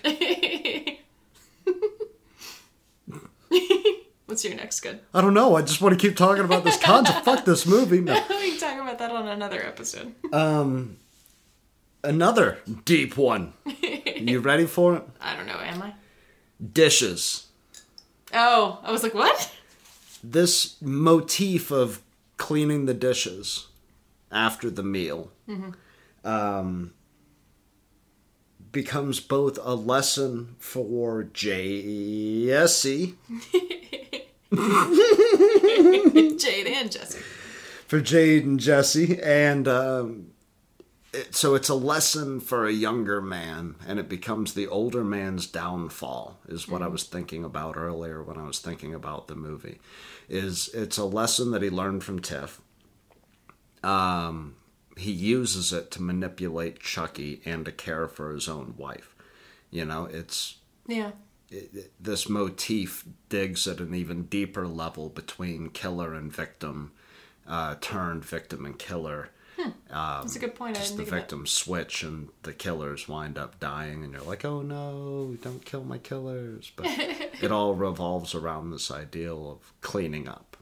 What's 4.26 4.44
your 4.44 4.56
next 4.56 4.80
good? 4.82 5.00
I 5.14 5.22
don't 5.22 5.34
know. 5.34 5.56
I 5.56 5.62
just 5.62 5.82
want 5.82 6.00
to 6.00 6.08
keep 6.08 6.18
talking 6.18 6.44
about 6.44 6.64
this 6.64 6.82
concept. 6.82 7.26
Fuck 7.26 7.46
this 7.46 7.66
movie. 7.66 8.02
No. 8.02 8.14
we 8.30 8.52
can 8.52 8.60
talk 8.60 8.82
about 8.82 8.98
that 8.98 9.12
on 9.12 9.28
another 9.28 9.64
episode. 9.64 10.16
Um, 10.34 10.98
another 12.04 12.60
deep 12.86 13.18
one. 13.18 13.54
You 14.18 14.40
ready 14.40 14.66
for 14.66 14.96
it? 14.96 15.04
I 15.22 15.36
don't 15.36 15.46
know, 15.46 15.60
am 15.60 15.84
I? 15.84 15.94
Dishes. 16.72 17.48
Oh, 18.34 18.80
I 18.82 18.92
was 18.92 19.04
like, 19.04 19.14
what? 19.14 19.52
This 20.24 20.82
motif 20.82 21.70
of 21.70 22.02
cleaning 22.38 22.86
the 22.86 22.94
dishes 22.96 23.68
after 24.32 24.72
the 24.72 24.82
meal 24.82 25.32
um, 26.24 26.94
becomes 28.76 29.22
both 29.22 29.58
a 29.64 29.74
lesson 29.74 30.58
for 30.60 31.24
Jesse, 31.24 33.16
Jade 36.38 36.68
and 36.68 36.92
Jesse. 36.92 37.20
for 37.88 38.02
Jade 38.02 38.44
and 38.44 38.60
Jesse, 38.60 39.18
and 39.24 39.66
um, 39.70 40.32
it, 41.14 41.34
so 41.34 41.56
it's 41.56 41.70
a 41.70 41.74
lesson 41.74 42.42
for 42.42 42.66
a 42.66 42.74
younger 42.74 43.22
man, 43.22 43.76
and 43.88 43.98
it 43.98 44.10
becomes 44.10 44.54
the 44.54 44.68
older 44.68 45.06
man's 45.06 45.48
downfall. 45.48 46.38
Is 46.50 46.68
what 46.68 46.82
I 46.82 46.88
was 46.88 47.04
thinking 47.04 47.46
about 47.46 47.78
earlier 47.78 48.22
when 48.22 48.38
I 48.38 48.46
was 48.46 48.60
thinking 48.60 48.94
about 48.94 49.30
the 49.30 49.36
movie. 49.36 49.80
Is 50.28 50.70
it's 50.74 50.98
a 50.98 51.06
lesson 51.06 51.52
that 51.52 51.62
he 51.62 51.70
learned 51.70 52.04
from 52.04 52.20
Tiff. 52.20 52.60
Um, 53.84 54.56
he 54.98 55.12
uses 55.12 55.74
it 55.74 55.92
to 55.92 56.02
manipulate 56.02 56.80
Chucky 56.80 57.42
and 57.46 57.66
to 57.66 57.72
care 57.72 58.08
for 58.08 58.32
his 58.34 58.48
own 58.48 58.76
wife. 58.78 59.16
You 59.72 59.86
know, 59.86 60.06
it's 60.06 60.58
Yeah. 60.88 61.12
it, 61.50 61.92
this 62.02 62.30
motif 62.30 63.06
digs 63.30 63.68
at 63.68 63.80
an 63.80 63.94
even 63.94 64.24
deeper 64.24 64.68
level 64.68 65.10
between 65.10 65.70
killer 65.70 66.14
and 66.14 66.32
victim, 66.32 66.92
uh, 67.48 67.76
turned 67.82 68.24
victim 68.26 68.66
and 68.66 68.78
killer. 68.80 69.30
That's 69.90 70.36
a 70.36 70.40
good 70.40 70.56
point. 70.56 70.76
Just 70.76 70.98
the 70.98 71.04
victims 71.06 71.50
switch 71.52 72.04
and 72.04 72.28
the 72.44 72.52
killers 72.54 73.08
wind 73.08 73.38
up 73.38 73.60
dying, 73.60 74.04
and 74.04 74.12
you're 74.14 74.22
like, 74.22 74.44
oh 74.44 74.62
no, 74.62 75.38
don't 75.42 75.64
kill 75.64 75.84
my 75.86 75.98
killers. 75.98 76.72
But 76.76 76.88
it 76.90 77.52
all 77.52 77.74
revolves 77.74 78.36
around 78.36 78.72
this 78.72 78.92
ideal 78.92 79.50
of 79.52 79.74
cleaning 79.82 80.28
up. 80.28 80.58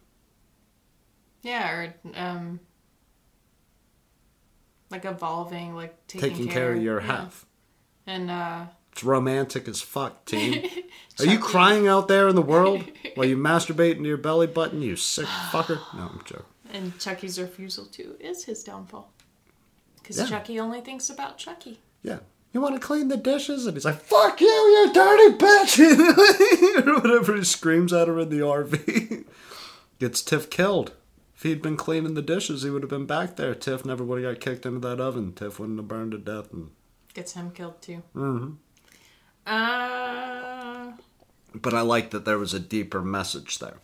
Yeah, 1.42 1.70
or 1.72 1.96
um, 2.16 2.60
like 4.94 5.04
evolving, 5.06 5.76
like 5.76 5.96
taking, 6.08 6.30
Taking 6.30 6.48
care 6.48 6.72
of 6.74 6.82
your 6.82 7.02
yeah. 7.02 7.08
half. 7.08 7.46
And 8.08 8.30
uh, 8.32 8.66
It's 8.94 9.04
romantic 9.04 9.68
as 9.68 9.82
fuck, 9.82 10.24
team. 10.26 10.70
Are 11.20 11.26
you 11.26 11.40
crying 11.40 11.88
out 11.88 12.08
there 12.08 12.28
in 12.30 12.36
the 12.36 12.42
world 12.42 12.84
while 13.16 13.28
you 13.28 13.36
masturbate 13.38 13.98
into 13.98 14.08
your 14.08 14.18
belly 14.18 14.48
button, 14.48 14.82
you 14.82 14.96
sick 14.96 15.26
fucker? 15.52 15.80
No, 15.96 16.04
I'm 16.04 16.22
joking. 16.24 16.46
and 16.72 16.98
Chucky's 17.00 17.40
refusal 17.40 17.86
to 17.88 18.16
is 18.20 18.46
his 18.46 18.64
downfall. 18.64 19.12
Because 20.02 20.18
Yeah. 20.20 20.26
Chucky 20.28 20.60
only 20.60 20.82
thinks 20.82 21.10
about 21.10 21.38
Chucky. 21.38 21.80
Yeah. 22.04 22.20
You 22.52 22.62
want 22.62 22.76
to 22.76 22.80
clean 22.86 23.08
the 23.08 23.18
dishes? 23.18 23.66
And 23.66 23.76
he's 23.76 23.86
like, 23.86 24.00
fuck 24.00 24.40
you, 24.40 24.48
you 24.48 24.92
dirty 24.94 25.38
bitch! 25.38 26.86
or 26.88 27.00
whatever 27.00 27.36
he 27.36 27.44
screams 27.44 27.92
at 27.92 28.08
her 28.08 28.20
in 28.20 28.30
the 28.30 28.40
RV. 28.42 29.26
Gets 30.00 30.22
Tiff 30.22 30.50
killed. 30.52 30.92
If 31.44 31.50
he'd 31.50 31.62
been 31.62 31.76
cleaning 31.76 32.14
the 32.14 32.22
dishes, 32.22 32.64
he 32.64 32.70
would 32.70 32.84
have 32.84 32.90
been 32.90 33.06
back 33.06 33.36
there. 33.36 33.54
Tiff 33.54 33.84
never 33.84 34.02
would 34.02 34.24
have 34.24 34.36
got 34.36 34.42
kicked 34.42 34.66
into 34.66 34.80
that 34.88 35.02
oven. 35.02 35.34
Tiff 35.34 35.60
wouldn't 35.60 35.78
have 35.78 35.90
burned 35.90 36.14
to 36.14 36.18
death. 36.18 36.54
And... 36.54 36.70
Gets 37.14 37.34
him 37.34 37.52
killed 37.52 37.82
too. 37.82 38.02
Mm 38.16 38.40
Mhm. 38.40 38.56
Uh, 39.46 40.94
But 41.54 41.74
I 41.74 41.82
like 41.82 42.12
that 42.12 42.24
there 42.24 42.38
was 42.38 42.54
a 42.54 42.62
deeper 42.62 43.02
message 43.02 43.60
there. 43.60 43.80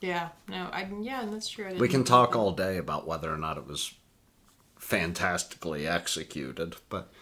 yeah, 0.00 0.30
no, 0.48 0.68
I 0.72 0.88
yeah, 1.00 1.24
that's 1.26 1.48
true. 1.48 1.76
We 1.78 1.86
can 1.86 2.02
talk 2.02 2.34
all 2.34 2.50
day 2.50 2.76
about 2.76 3.06
whether 3.06 3.32
or 3.32 3.38
not 3.38 3.56
it 3.56 3.68
was 3.68 3.94
fantastically 4.76 5.86
executed, 5.86 6.74
but 6.88 7.12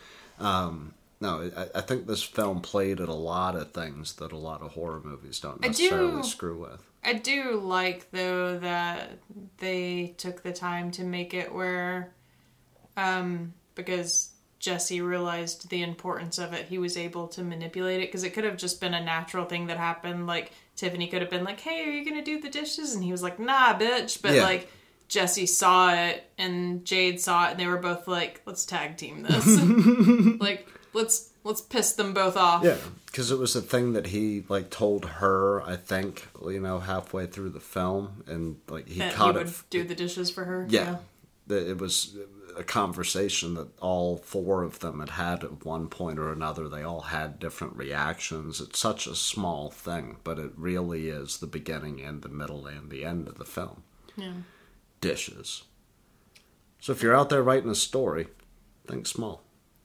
um, 0.40 0.94
no, 1.20 1.50
I, 1.56 1.78
I 1.78 1.80
think 1.80 2.06
this 2.06 2.22
film 2.22 2.60
played 2.60 3.00
at 3.00 3.08
a 3.08 3.14
lot 3.14 3.54
of 3.56 3.72
things 3.72 4.14
that 4.16 4.32
a 4.32 4.36
lot 4.36 4.62
of 4.62 4.72
horror 4.72 5.00
movies 5.04 5.40
don't 5.40 5.64
I 5.64 5.68
necessarily 5.68 6.22
do- 6.22 6.28
screw 6.28 6.58
with. 6.60 6.82
I 7.04 7.12
do 7.14 7.60
like 7.60 8.10
though 8.12 8.58
that 8.58 9.18
they 9.58 10.14
took 10.16 10.42
the 10.42 10.52
time 10.52 10.90
to 10.92 11.04
make 11.04 11.34
it 11.34 11.52
where, 11.54 12.12
um, 12.96 13.52
because 13.74 14.30
Jesse 14.58 15.02
realized 15.02 15.68
the 15.68 15.82
importance 15.82 16.38
of 16.38 16.54
it, 16.54 16.66
he 16.66 16.78
was 16.78 16.96
able 16.96 17.28
to 17.28 17.42
manipulate 17.42 18.00
it 18.00 18.08
because 18.08 18.24
it 18.24 18.30
could 18.30 18.44
have 18.44 18.56
just 18.56 18.80
been 18.80 18.94
a 18.94 19.04
natural 19.04 19.44
thing 19.44 19.66
that 19.66 19.76
happened. 19.76 20.26
Like 20.26 20.52
Tiffany 20.76 21.06
could 21.08 21.20
have 21.20 21.30
been 21.30 21.44
like, 21.44 21.60
"Hey, 21.60 21.84
are 21.84 21.90
you 21.92 22.04
gonna 22.04 22.24
do 22.24 22.40
the 22.40 22.48
dishes?" 22.48 22.94
and 22.94 23.04
he 23.04 23.12
was 23.12 23.22
like, 23.22 23.38
"Nah, 23.38 23.78
bitch," 23.78 24.20
but 24.22 24.34
Yeah. 24.34 24.42
like. 24.42 24.70
Jesse 25.06 25.44
saw 25.44 25.92
it 25.94 26.24
and 26.38 26.82
Jade 26.86 27.20
saw 27.20 27.46
it 27.46 27.50
and 27.52 27.60
they 27.60 27.66
were 27.66 27.76
both 27.76 28.08
like, 28.08 28.40
let's 28.46 28.64
tag 28.64 28.96
team 28.96 29.22
this. 29.22 29.46
like, 30.40 30.66
let's 30.94 31.30
let's 31.42 31.60
piss 31.60 31.92
them 31.92 32.14
both 32.14 32.36
off. 32.36 32.64
Yeah, 32.64 32.76
because 33.06 33.30
it 33.30 33.38
was 33.38 33.54
a 33.54 33.62
thing 33.62 33.92
that 33.92 34.06
he 34.06 34.44
like 34.48 34.70
told 34.70 35.04
her. 35.04 35.62
I 35.62 35.76
think 35.76 36.28
you 36.48 36.60
know 36.60 36.78
halfway 36.78 37.26
through 37.26 37.50
the 37.50 37.60
film, 37.60 38.24
and 38.26 38.56
like 38.68 38.88
he 38.88 39.00
that 39.00 39.14
he 39.14 39.22
would 39.22 39.48
it. 39.48 39.62
do 39.70 39.84
the 39.84 39.94
dishes 39.94 40.30
for 40.30 40.44
her. 40.44 40.66
Yeah. 40.68 40.98
That 41.46 41.68
It 41.68 41.78
was 41.78 42.16
a 42.56 42.62
conversation 42.64 43.54
that 43.54 43.68
all 43.80 44.16
four 44.16 44.62
of 44.62 44.78
them 44.78 45.00
had 45.00 45.10
had 45.10 45.44
at 45.44 45.64
one 45.64 45.88
point 45.88 46.18
or 46.18 46.32
another. 46.32 46.68
They 46.68 46.82
all 46.82 47.02
had 47.02 47.38
different 47.38 47.76
reactions. 47.76 48.60
It's 48.60 48.78
such 48.78 49.06
a 49.06 49.14
small 49.14 49.70
thing, 49.70 50.16
but 50.24 50.38
it 50.38 50.52
really 50.56 51.08
is 51.08 51.38
the 51.38 51.46
beginning 51.46 52.00
and 52.00 52.22
the 52.22 52.28
middle 52.28 52.66
and 52.66 52.90
the 52.90 53.04
end 53.04 53.28
of 53.28 53.38
the 53.38 53.44
film. 53.44 53.82
Yeah. 54.16 54.32
Dishes. 55.00 55.64
So 56.80 56.92
if 56.92 57.02
you're 57.02 57.16
out 57.16 57.28
there 57.28 57.42
writing 57.42 57.70
a 57.70 57.74
story, 57.74 58.28
think 58.86 59.06
small. 59.06 59.43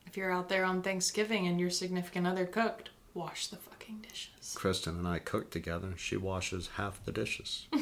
If 0.09 0.17
you're 0.17 0.31
out 0.31 0.49
there 0.49 0.65
on 0.65 0.81
Thanksgiving 0.81 1.45
and 1.45 1.59
your 1.59 1.69
significant 1.69 2.25
other 2.25 2.47
cooked, 2.47 2.89
wash 3.13 3.45
the 3.45 3.57
fucking 3.57 4.05
dishes. 4.09 4.55
Kristen 4.55 4.97
and 4.97 5.07
I 5.07 5.19
cook 5.19 5.51
together. 5.51 5.93
She 5.97 6.17
washes 6.17 6.69
half 6.77 7.05
the 7.05 7.11
dishes. 7.11 7.67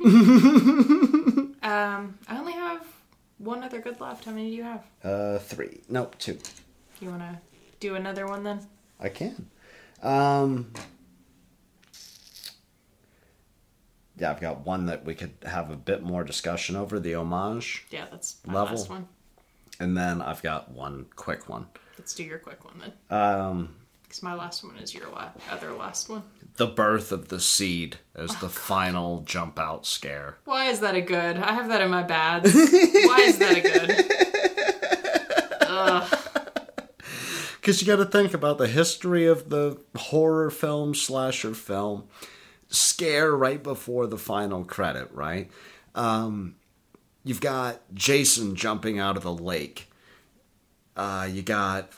Um, 1.62 2.18
I 2.26 2.38
only 2.38 2.54
have 2.54 2.84
one 3.36 3.62
other 3.62 3.80
good 3.80 4.00
left. 4.00 4.24
How 4.24 4.32
many 4.32 4.48
do 4.50 4.56
you 4.56 4.62
have? 4.62 4.82
Uh, 5.04 5.38
three. 5.38 5.82
Nope, 5.90 6.16
two. 6.18 6.38
You 7.00 7.10
want 7.10 7.20
to 7.20 7.38
do 7.80 7.96
another 7.96 8.26
one 8.26 8.42
then? 8.42 8.66
I 8.98 9.10
can. 9.10 9.46
Um, 10.02 10.72
yeah, 14.16 14.30
I've 14.30 14.40
got 14.40 14.64
one 14.66 14.86
that 14.86 15.04
we 15.04 15.14
could 15.14 15.34
have 15.44 15.70
a 15.70 15.76
bit 15.76 16.02
more 16.02 16.24
discussion 16.24 16.76
over 16.76 16.98
the 16.98 17.14
homage, 17.14 17.86
Yeah, 17.90 18.06
that's 18.10 18.38
Level. 18.46 18.64
last 18.76 18.88
one. 18.88 19.06
And 19.80 19.96
then 19.96 20.22
I've 20.22 20.42
got 20.42 20.70
one 20.70 21.06
quick 21.16 21.48
one. 21.48 21.66
Let's 21.98 22.14
do 22.14 22.22
your 22.22 22.38
quick 22.38 22.64
one 22.64 22.74
then. 22.80 22.92
Um, 23.18 23.74
Because 24.04 24.22
my 24.22 24.34
last 24.34 24.62
one 24.64 24.76
is 24.76 24.94
your 24.94 25.08
la- 25.10 25.30
other 25.50 25.72
last 25.72 26.08
one. 26.08 26.22
the 26.56 26.66
birth 26.66 27.10
of 27.12 27.28
the 27.28 27.40
seed 27.40 27.98
as 28.14 28.34
the 28.36 28.48
final 28.48 29.20
jump 29.22 29.58
out 29.58 29.86
scare. 29.86 30.38
Why 30.44 30.66
is 30.66 30.80
that 30.80 30.94
a 30.94 31.00
good? 31.00 31.36
I 31.38 31.52
have 31.52 31.68
that 31.68 31.80
in 31.80 31.90
my 31.90 32.02
bads. 32.02 32.52
Why 32.54 33.18
is 33.26 33.38
that 33.38 33.56
a 33.56 33.60
good? 33.60 34.06
Because 37.60 37.80
you 37.80 37.86
got 37.86 37.96
to 37.96 38.04
think 38.04 38.34
about 38.34 38.58
the 38.58 38.68
history 38.68 39.26
of 39.26 39.48
the 39.50 39.78
horror 39.96 40.50
film, 40.50 40.94
slasher 40.94 41.54
film, 41.54 42.04
scare 42.68 43.34
right 43.34 43.62
before 43.62 44.06
the 44.06 44.18
final 44.18 44.64
credit, 44.64 45.08
right? 45.12 45.50
Um, 45.94 46.56
you've 47.24 47.40
got 47.40 47.80
Jason 47.94 48.56
jumping 48.56 48.98
out 48.98 49.16
of 49.16 49.22
the 49.22 49.32
lake. 49.32 49.90
Uh, 50.96 51.28
you 51.30 51.42
got 51.42 51.92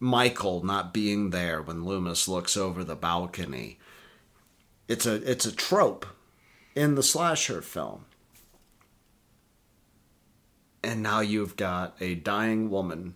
Michael 0.00 0.62
not 0.64 0.92
being 0.92 1.30
there 1.30 1.62
when 1.62 1.84
Loomis 1.84 2.28
looks 2.28 2.56
over 2.56 2.84
the 2.84 2.96
balcony. 2.96 3.78
It's 4.88 5.06
a 5.06 5.14
it's 5.30 5.46
a 5.46 5.54
trope 5.54 6.06
in 6.74 6.94
the 6.94 7.02
slasher 7.02 7.62
film. 7.62 8.04
And 10.84 11.02
now 11.02 11.20
you've 11.20 11.56
got 11.56 11.96
a 12.00 12.14
dying 12.14 12.70
woman 12.70 13.14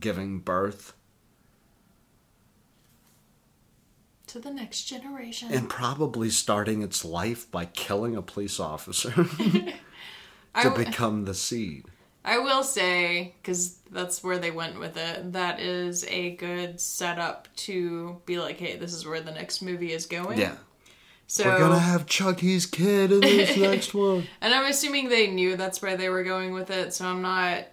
giving 0.00 0.40
birth 0.40 0.94
To 4.28 4.40
the 4.40 4.50
next 4.50 4.84
generation. 4.84 5.50
and 5.52 5.68
probably 5.70 6.28
starting 6.30 6.82
its 6.82 7.04
life 7.04 7.50
by 7.50 7.64
killing 7.66 8.16
a 8.16 8.22
police 8.22 8.58
officer 8.58 9.14
to 10.62 10.70
w- 10.70 10.86
become 10.86 11.24
the 11.24 11.34
seed. 11.34 11.86
I 12.24 12.38
will 12.38 12.62
say, 12.62 13.34
because 13.40 13.76
that's 13.90 14.22
where 14.22 14.38
they 14.38 14.50
went 14.50 14.78
with 14.78 14.96
it, 14.96 15.32
that 15.32 15.60
is 15.60 16.04
a 16.08 16.36
good 16.36 16.80
setup 16.80 17.48
to 17.56 18.20
be 18.26 18.38
like, 18.38 18.58
hey, 18.58 18.76
this 18.76 18.92
is 18.92 19.06
where 19.06 19.20
the 19.20 19.30
next 19.30 19.62
movie 19.62 19.92
is 19.92 20.06
going. 20.06 20.38
Yeah. 20.38 20.56
So, 21.26 21.44
We're 21.44 21.58
gonna 21.58 21.78
have 21.78 22.06
Chucky's 22.06 22.66
kid 22.66 23.12
in 23.12 23.20
this 23.20 23.56
next 23.58 23.94
one. 23.94 24.26
and 24.40 24.54
I'm 24.54 24.66
assuming 24.66 25.08
they 25.08 25.26
knew 25.28 25.56
that's 25.56 25.80
where 25.82 25.96
they 25.96 26.08
were 26.08 26.24
going 26.24 26.52
with 26.52 26.70
it, 26.70 26.92
so 26.94 27.06
I'm 27.06 27.22
not. 27.22 27.64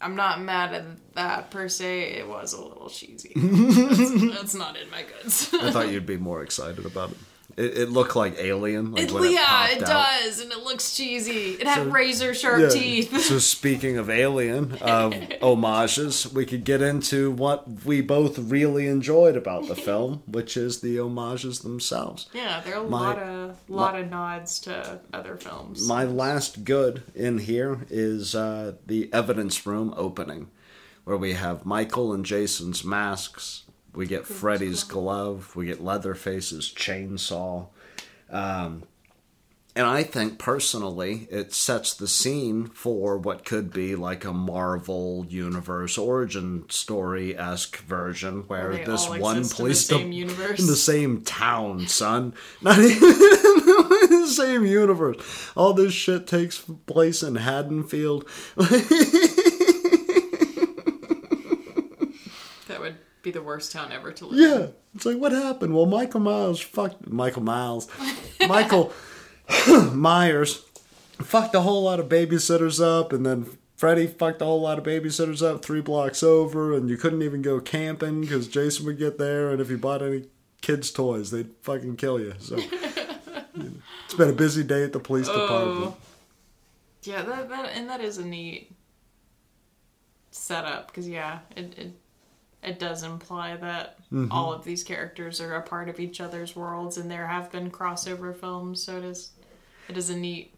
I'm 0.00 0.16
not 0.16 0.40
mad 0.42 0.74
at 0.74 1.14
that 1.14 1.50
per 1.52 1.68
se. 1.68 2.14
It 2.14 2.28
was 2.28 2.54
a 2.54 2.60
little 2.60 2.88
cheesy. 2.90 3.32
that's, 3.36 4.34
that's 4.34 4.54
not 4.56 4.76
in 4.76 4.90
my 4.90 5.04
goods. 5.04 5.54
I 5.54 5.70
thought 5.70 5.88
you'd 5.92 6.06
be 6.06 6.16
more 6.16 6.42
excited 6.42 6.84
about 6.84 7.12
it. 7.12 7.18
It, 7.56 7.78
it 7.78 7.88
looked 7.90 8.16
like 8.16 8.36
Alien. 8.38 8.92
Like 8.92 9.04
It, 9.04 9.12
it 9.12 9.30
yeah, 9.32 9.68
it 9.68 9.82
out. 9.82 9.86
does, 10.22 10.40
and 10.40 10.50
it 10.52 10.58
looks 10.64 10.96
cheesy. 10.96 11.52
It 11.60 11.66
had 11.66 11.84
So- 11.84 11.90
razor 11.90 12.34
sharp 12.34 12.60
Yeah. 12.62 12.68
teeth. 12.70 13.20
so 13.20 13.38
speaking 13.38 13.98
of 13.98 14.08
Alien, 14.08 14.72
of 14.80 15.14
homages, 15.42 16.32
we 16.32 16.46
could 16.46 16.64
get 16.64 16.80
into 16.82 17.30
what 17.30 17.84
we 17.84 18.00
both 18.00 18.38
really 18.38 18.86
enjoyed 18.86 19.36
about 19.36 19.68
the 19.68 19.76
film, 19.88 20.22
which 20.26 20.56
is 20.56 20.80
the 20.80 20.96
homages 20.98 21.60
themselves. 21.60 22.28
Yeah, 22.32 22.60
there 22.64 22.76
are 22.76 22.84
a 22.84 22.88
My- 22.88 22.98
lot 23.14 23.18
of 23.18 23.56
lot 23.68 23.98
of 24.00 24.10
nods 24.10 24.58
to 24.60 25.00
other 25.12 25.36
films. 25.36 25.86
My 25.86 26.04
last 26.04 26.64
good 26.64 27.02
in 27.14 27.38
here 27.38 27.86
is 27.90 28.34
uh, 28.34 28.72
the 28.86 29.12
evidence 29.12 29.66
room 29.66 29.92
opening, 29.96 30.48
where 31.04 31.16
we 31.16 31.32
have 31.34 31.66
Michael 31.66 32.12
and 32.12 32.24
Jason's 32.24 32.84
masks. 32.84 33.61
We 33.94 34.06
get 34.06 34.26
Freddy's 34.26 34.84
glove. 34.84 35.54
We 35.54 35.66
get 35.66 35.82
Leatherface's 35.82 36.72
chainsaw. 36.72 37.68
Um, 38.30 38.84
and 39.74 39.86
I 39.86 40.02
think 40.02 40.38
personally, 40.38 41.26
it 41.30 41.54
sets 41.54 41.94
the 41.94 42.06
scene 42.08 42.66
for 42.66 43.16
what 43.16 43.46
could 43.46 43.72
be 43.72 43.94
like 43.94 44.24
a 44.24 44.32
Marvel 44.32 45.24
Universe 45.30 45.96
origin 45.96 46.64
story 46.68 47.36
esque 47.36 47.78
version, 47.78 48.42
where 48.48 48.72
they 48.72 48.84
this 48.84 49.08
one 49.08 49.38
exist 49.38 49.40
in 49.40 49.42
the 49.42 49.54
police 49.54 49.86
same 49.86 50.12
universe. 50.12 50.60
in 50.60 50.66
the 50.66 50.76
same 50.76 51.22
town, 51.22 51.86
son. 51.88 52.34
Not 52.60 52.78
even 52.78 52.92
in 52.92 54.20
the 54.22 54.30
same 54.30 54.66
universe. 54.66 55.50
All 55.56 55.72
this 55.72 55.94
shit 55.94 56.26
takes 56.26 56.58
place 56.86 57.22
in 57.22 57.36
Haddonfield. 57.36 58.28
That 62.68 62.80
would 62.80 62.96
be 63.22 63.30
the 63.30 63.42
worst 63.42 63.72
town 63.72 63.92
ever 63.92 64.12
to 64.12 64.26
live. 64.26 64.38
Yeah. 64.38 64.66
It's 64.94 65.06
like, 65.06 65.18
what 65.18 65.32
happened? 65.32 65.74
Well, 65.74 65.86
Michael 65.86 66.20
Miles 66.20 66.60
fucked 66.60 67.08
Michael 67.08 67.42
Miles. 67.42 67.88
Michael 68.48 68.92
Myers 69.92 70.64
fucked 71.18 71.54
a 71.54 71.60
whole 71.60 71.84
lot 71.84 72.00
of 72.00 72.08
babysitters 72.08 72.82
up, 72.82 73.12
and 73.12 73.24
then 73.24 73.46
Freddy 73.76 74.06
fucked 74.06 74.42
a 74.42 74.44
whole 74.44 74.60
lot 74.60 74.78
of 74.78 74.84
babysitters 74.84 75.42
up 75.42 75.64
three 75.64 75.80
blocks 75.80 76.22
over, 76.22 76.74
and 76.74 76.88
you 76.90 76.96
couldn't 76.96 77.22
even 77.22 77.42
go 77.42 77.60
camping 77.60 78.20
because 78.20 78.48
Jason 78.48 78.86
would 78.86 78.98
get 78.98 79.18
there, 79.18 79.50
and 79.50 79.60
if 79.60 79.70
you 79.70 79.78
bought 79.78 80.02
any 80.02 80.24
kids' 80.60 80.90
toys, 80.90 81.30
they'd 81.30 81.50
fucking 81.62 81.96
kill 81.96 82.20
you. 82.20 82.34
So 82.38 82.56
it's 84.04 84.14
been 84.14 84.30
a 84.30 84.34
busy 84.34 84.62
day 84.62 84.84
at 84.84 84.92
the 84.92 85.00
police 85.00 85.28
oh. 85.28 85.40
department. 85.40 85.86
Oh. 85.86 85.96
Yeah, 87.02 87.22
that, 87.22 87.48
that 87.48 87.72
and 87.74 87.88
that 87.88 88.00
is 88.00 88.18
a 88.18 88.24
neat 88.24 88.70
setup 90.30 90.86
because 90.88 91.08
yeah, 91.08 91.40
it, 91.56 91.76
it 91.78 91.92
it 92.62 92.78
does 92.78 93.02
imply 93.02 93.56
that 93.56 93.98
Mm-hmm. 94.12 94.30
all 94.30 94.52
of 94.52 94.62
these 94.64 94.84
characters 94.84 95.40
are 95.40 95.54
a 95.54 95.62
part 95.62 95.88
of 95.88 95.98
each 95.98 96.20
other's 96.20 96.54
worlds, 96.54 96.98
and 96.98 97.10
there 97.10 97.26
have 97.26 97.50
been 97.50 97.70
crossover 97.70 98.34
films, 98.36 98.82
so 98.82 98.98
it 98.98 99.04
is 99.04 99.30
it 99.88 99.96
is 99.96 100.10
a 100.10 100.16
neat. 100.16 100.54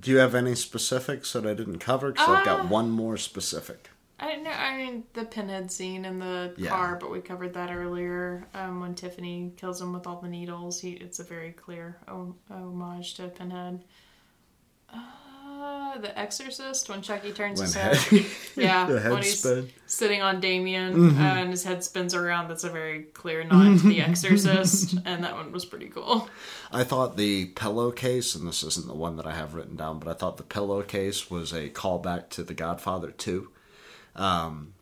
Do 0.00 0.10
you 0.10 0.18
have 0.18 0.34
any 0.34 0.54
specifics 0.56 1.32
that 1.34 1.46
I 1.46 1.54
didn't 1.54 1.78
cover? 1.78 2.10
Because 2.12 2.28
I've 2.28 2.42
Uh, 2.42 2.56
got 2.56 2.68
one 2.68 2.90
more 2.90 3.16
specific. 3.16 3.90
I 4.18 4.28
don't 4.34 4.42
know. 4.44 4.50
I 4.50 4.76
mean, 4.76 5.04
the 5.14 5.24
pinhead 5.24 5.70
scene 5.70 6.04
in 6.04 6.18
the 6.18 6.54
Yeah. 6.56 6.70
car, 6.70 6.96
but 7.00 7.10
we 7.10 7.20
covered 7.20 7.54
that 7.54 7.70
earlier. 7.70 8.46
Um, 8.54 8.80
when 8.80 8.94
Tiffany 8.96 9.52
kills 9.56 9.80
him 9.80 9.92
with 9.92 10.06
all 10.06 10.20
the 10.20 10.28
needles, 10.28 10.80
he 10.80 10.92
it's 10.92 11.18
a 11.20 11.24
very 11.24 11.52
clear 11.52 11.98
hom- 12.08 12.38
homage 12.50 13.14
to 13.14 13.28
Pinhead. 13.28 13.84
Uh, 14.92 15.00
the 16.00 16.16
Exorcist 16.18 16.88
when 16.88 17.02
Chucky 17.02 17.32
turns 17.32 17.58
When 17.60 17.66
his 17.66 17.74
head- 17.74 17.96
head. 17.96 18.26
Yeah, 18.56 18.86
the 18.86 19.00
head 19.00 19.12
when 19.12 19.22
he's 19.22 19.38
spin. 19.40 19.70
sitting 19.86 20.20
on 20.22 20.40
Damien 20.40 20.94
Mm-hmm. 20.94 21.20
uh, 21.20 21.24
and 21.34 21.50
his 21.50 21.64
head 21.64 21.82
spins 21.84 22.14
around. 22.14 22.48
That's 22.48 22.64
a 22.64 22.70
very 22.70 23.02
clear 23.04 23.44
nod 23.44 23.78
to 23.80 23.88
The 23.88 24.00
Exorcist, 24.02 24.94
and 25.04 25.22
that 25.24 25.34
one 25.34 25.52
was 25.52 25.64
pretty 25.64 25.88
cool. 25.88 26.28
I 26.72 26.84
thought 26.84 27.16
the 27.16 27.46
pillowcase, 27.46 28.34
and 28.34 28.46
this 28.46 28.62
isn't 28.62 28.86
the 28.86 28.94
one 28.94 29.16
that 29.16 29.26
I 29.26 29.34
have 29.34 29.54
written 29.54 29.76
down, 29.76 29.98
but 29.98 30.08
I 30.08 30.14
thought 30.14 30.36
the 30.36 30.42
pillowcase 30.42 31.30
was 31.30 31.52
a 31.52 31.68
callback 31.70 32.28
to 32.30 32.42
The 32.42 32.54
Godfather 32.54 33.10
2, 33.10 33.48
um, 34.16 34.74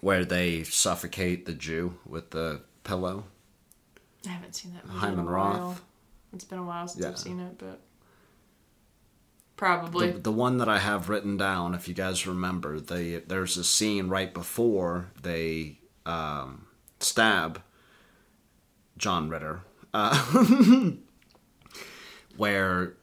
where 0.00 0.24
they 0.24 0.64
suffocate 0.64 1.46
the 1.46 1.54
Jew 1.54 1.98
with 2.06 2.30
the 2.30 2.62
pillow. 2.84 3.24
I 4.26 4.30
haven't 4.30 4.54
seen 4.54 4.72
that 4.74 4.86
movie 4.86 4.98
Hyman 4.98 5.26
Roth. 5.26 5.82
It's 6.32 6.44
been 6.44 6.58
a 6.58 6.64
while 6.64 6.88
since 6.88 7.02
Yeah. 7.04 7.10
I've 7.10 7.18
seen 7.18 7.38
it, 7.40 7.58
but 7.58 7.80
probably. 9.56 10.12
The, 10.12 10.18
the 10.20 10.32
one 10.32 10.58
that 10.58 10.68
I 10.68 10.78
have 10.78 11.08
written 11.08 11.36
down, 11.36 11.74
if 11.74 11.88
you 11.88 11.94
guys 11.94 12.26
remember, 12.26 12.80
they 12.80 13.18
there's 13.18 13.56
a 13.56 13.64
scene 13.64 14.08
right 14.08 14.32
before 14.32 15.10
they 15.22 15.78
um, 16.06 16.66
stab 17.00 17.62
John 18.96 19.28
Ritter, 19.28 19.62
uh, 19.92 20.14
where 22.36 22.94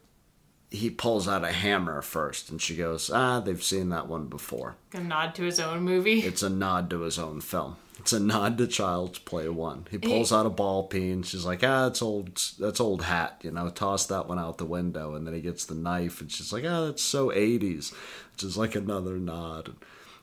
he 0.70 0.88
pulls 0.90 1.28
out 1.28 1.44
a 1.44 1.52
hammer 1.52 2.00
first, 2.02 2.50
and 2.50 2.60
she 2.60 2.76
goes, 2.76 3.10
"Ah, 3.12 3.40
they've 3.40 3.62
seen 3.62 3.90
that 3.90 4.08
one 4.08 4.26
before." 4.26 4.76
a 4.94 5.00
nod 5.00 5.34
to 5.36 5.42
his 5.42 5.60
own 5.60 5.82
movie. 5.82 6.20
It's 6.20 6.42
a 6.42 6.50
nod 6.50 6.90
to 6.90 7.00
his 7.00 7.18
own 7.18 7.40
film. 7.40 7.76
It's 8.02 8.12
a 8.12 8.18
nod 8.18 8.58
to 8.58 8.66
Child's 8.66 9.20
Play 9.20 9.48
One. 9.48 9.86
He 9.88 9.96
pulls 9.96 10.32
out 10.32 10.44
a 10.44 10.50
ball 10.50 10.88
peen. 10.88 11.22
She's 11.22 11.44
like, 11.44 11.62
"Ah, 11.62 11.86
it's 11.86 12.02
old. 12.02 12.34
That's 12.58 12.80
old 12.80 13.02
hat. 13.02 13.40
You 13.44 13.52
know, 13.52 13.68
toss 13.70 14.06
that 14.06 14.26
one 14.26 14.40
out 14.40 14.58
the 14.58 14.64
window." 14.64 15.14
And 15.14 15.24
then 15.24 15.34
he 15.34 15.40
gets 15.40 15.64
the 15.64 15.76
knife, 15.76 16.20
and 16.20 16.30
she's 16.30 16.52
like, 16.52 16.64
"Ah, 16.66 16.86
that's 16.86 17.02
so 17.02 17.30
'80s," 17.30 17.92
which 18.32 18.42
is 18.42 18.56
like 18.56 18.74
another 18.74 19.18
nod. 19.18 19.68
And 19.68 19.76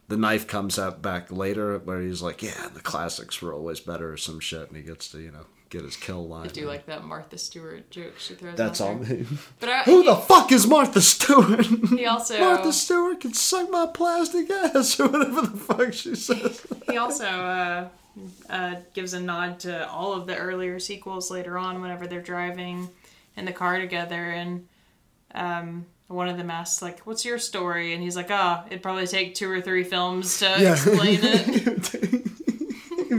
the 0.09 0.17
knife 0.17 0.45
comes 0.45 0.77
out 0.77 1.01
back 1.01 1.31
later, 1.31 1.79
where 1.79 2.01
he's 2.01 2.21
like, 2.21 2.43
"Yeah, 2.43 2.67
the 2.73 2.81
classics 2.81 3.41
were 3.41 3.53
always 3.53 3.79
better," 3.79 4.11
or 4.11 4.17
some 4.17 4.41
shit, 4.41 4.67
and 4.67 4.75
he 4.75 4.83
gets 4.83 5.07
to 5.11 5.19
you 5.21 5.31
know 5.31 5.45
get 5.69 5.83
his 5.83 5.95
kill 5.95 6.27
line. 6.27 6.45
I 6.47 6.49
do 6.49 6.65
like 6.67 6.85
that 6.87 7.03
Martha 7.03 7.37
Stewart 7.37 7.89
joke 7.91 8.17
she 8.17 8.33
throws. 8.35 8.57
That's 8.57 8.81
out 8.81 8.87
all 8.87 8.95
me. 8.95 9.25
But 9.59 9.69
I, 9.69 9.83
Who 9.83 10.03
the 10.03 10.15
fuck 10.15 10.51
is 10.51 10.67
Martha 10.67 11.01
Stewart? 11.01 11.65
he 11.65 12.05
also 12.05 12.39
Martha 12.41 12.73
Stewart 12.73 13.19
can 13.21 13.33
suck 13.33 13.69
my 13.69 13.87
plastic 13.93 14.49
ass, 14.49 14.99
or 14.99 15.07
whatever 15.07 15.41
the 15.41 15.57
fuck 15.57 15.93
she 15.93 16.15
says. 16.15 16.65
he 16.89 16.97
also 16.97 17.25
uh, 17.25 17.87
uh, 18.49 18.75
gives 18.93 19.13
a 19.13 19.19
nod 19.19 19.59
to 19.61 19.87
all 19.89 20.13
of 20.13 20.27
the 20.27 20.35
earlier 20.35 20.79
sequels 20.79 21.29
later 21.31 21.57
on 21.57 21.81
whenever 21.81 22.07
they're 22.07 22.21
driving 22.21 22.89
in 23.35 23.45
the 23.45 23.53
car 23.53 23.79
together 23.79 24.31
and 24.31 24.67
um, 25.35 25.85
one 26.07 26.27
of 26.27 26.37
them 26.37 26.49
asks 26.49 26.81
like 26.81 26.99
what's 27.01 27.23
your 27.23 27.37
story 27.37 27.93
and 27.93 28.01
he's 28.01 28.15
like 28.15 28.31
ah 28.31 28.65
it'd 28.67 28.81
probably 28.81 29.05
take 29.05 29.35
two 29.35 29.49
or 29.49 29.61
three 29.61 29.83
films 29.83 30.39
to 30.39 30.71
explain 30.71 31.19
it 31.21 32.18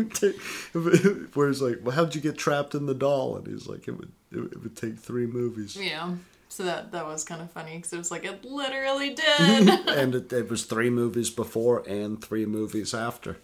Where 1.35 1.49
he's 1.49 1.63
like, 1.63 1.79
"Well, 1.83 1.95
how'd 1.95 2.15
you 2.15 2.21
get 2.21 2.37
trapped 2.39 2.75
in 2.75 2.87
the 2.87 2.95
doll?" 2.95 3.37
And 3.37 3.47
he's 3.47 3.67
like, 3.67 3.87
"It 3.89 3.93
would, 3.93 4.13
it, 4.33 4.63
would- 4.63 4.77
take 4.77 4.99
three 4.99 5.27
movies." 5.27 5.77
yeah 5.77 6.15
so 6.49 6.65
that 6.65 6.91
that 6.91 7.07
was 7.07 7.23
kind 7.23 7.41
of 7.41 7.51
funny 7.53 7.77
because 7.77 7.93
it 7.93 7.99
was 7.99 8.11
like 8.11 8.25
it 8.25 8.45
literally 8.45 9.15
did 9.15 9.29
and 9.89 10.15
it, 10.17 10.33
it 10.33 10.51
was 10.51 10.65
three 10.65 10.91
movies 10.91 11.31
before 11.31 11.83
and 11.89 12.23
three 12.23 12.45
movies 12.45 12.93
after. 12.93 13.37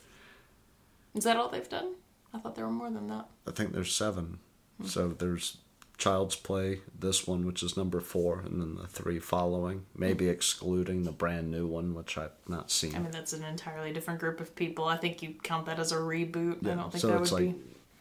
is 1.14 1.22
that 1.24 1.36
all 1.36 1.48
they've 1.48 1.68
done 1.68 1.94
i 2.34 2.38
thought 2.38 2.56
there 2.56 2.64
were 2.66 2.72
more 2.72 2.90
than 2.90 3.06
that 3.06 3.26
I 3.46 3.52
think 3.52 3.72
there's 3.72 3.94
seven. 3.94 4.40
So 4.84 5.08
there's 5.08 5.58
Child's 5.98 6.36
Play, 6.36 6.80
this 6.98 7.26
one, 7.26 7.46
which 7.46 7.62
is 7.62 7.76
number 7.76 8.00
four, 8.00 8.40
and 8.40 8.60
then 8.60 8.74
the 8.74 8.86
three 8.86 9.18
following, 9.18 9.86
maybe 9.96 10.26
mm-hmm. 10.26 10.34
excluding 10.34 11.04
the 11.04 11.12
brand 11.12 11.50
new 11.50 11.66
one, 11.66 11.94
which 11.94 12.18
I've 12.18 12.32
not 12.48 12.70
seen. 12.70 12.94
i 12.94 12.98
mean 12.98 13.10
that's 13.10 13.32
an 13.32 13.42
entirely 13.44 13.92
different 13.92 14.20
group 14.20 14.40
of 14.40 14.54
people 14.54 14.84
i 14.84 14.96
think 14.96 15.22
you 15.22 15.34
count 15.42 15.66
that 15.66 15.78
as 15.78 15.92
a 15.92 15.96
reboot 15.96 16.64
i 16.66 16.74
don't 16.74 16.90
think 16.92 17.00
so 17.00 17.08
that 17.08 17.22
it's 17.22 17.32
would 17.32 17.46
like 17.46 17.54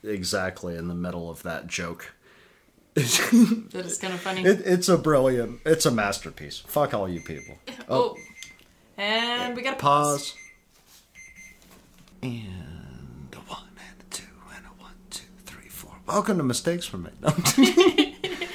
exactly 0.04 0.76
in 0.76 0.88
the 0.88 0.94
middle 0.96 1.30
of 1.30 1.44
that 1.44 1.68
joke. 1.68 2.14
that 2.96 3.74
is 3.74 3.98
kind 3.98 4.14
of 4.14 4.20
funny 4.22 4.42
It, 4.44 4.62
it's 4.66 4.88
a 4.88 4.98
brilliant, 4.98 5.60
it's 5.66 5.86
a 5.86 5.92
masterpiece. 5.92 6.60
Fuck 6.60 6.94
all 6.94 7.10
you 7.10 7.20
people. 7.22 7.58
oh. 7.90 8.16
oh. 8.16 8.18
and 8.98 9.56
we 9.56 9.62
got 9.62 9.74
a 9.74 9.78
pause. 9.78 10.32
Pause. 10.32 10.38
And 12.24 13.36
a 13.36 13.40
one 13.52 13.68
and 13.78 14.02
a 14.02 14.16
two 14.16 14.24
and 14.56 14.66
a 14.66 14.82
one, 14.82 14.94
two, 15.10 15.24
three, 15.46 15.68
four. 15.70 15.95
Welcome 16.08 16.38
to 16.38 16.44
Mistakes 16.44 16.92
We 16.94 17.00
Made. 17.00 17.14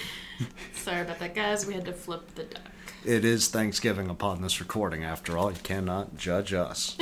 Sorry 0.74 1.02
about 1.02 1.18
that, 1.18 1.34
guys. 1.34 1.66
We 1.66 1.74
had 1.74 1.84
to 1.86 1.92
flip 1.92 2.34
the 2.34 2.44
duck. 2.44 2.62
it 3.04 3.24
is 3.24 3.48
Thanksgiving 3.48 4.08
upon 4.08 4.42
this 4.42 4.60
recording, 4.60 5.04
after 5.04 5.36
all. 5.36 5.50
You 5.50 5.58
cannot 5.62 6.16
judge 6.16 6.52
us 6.52 6.96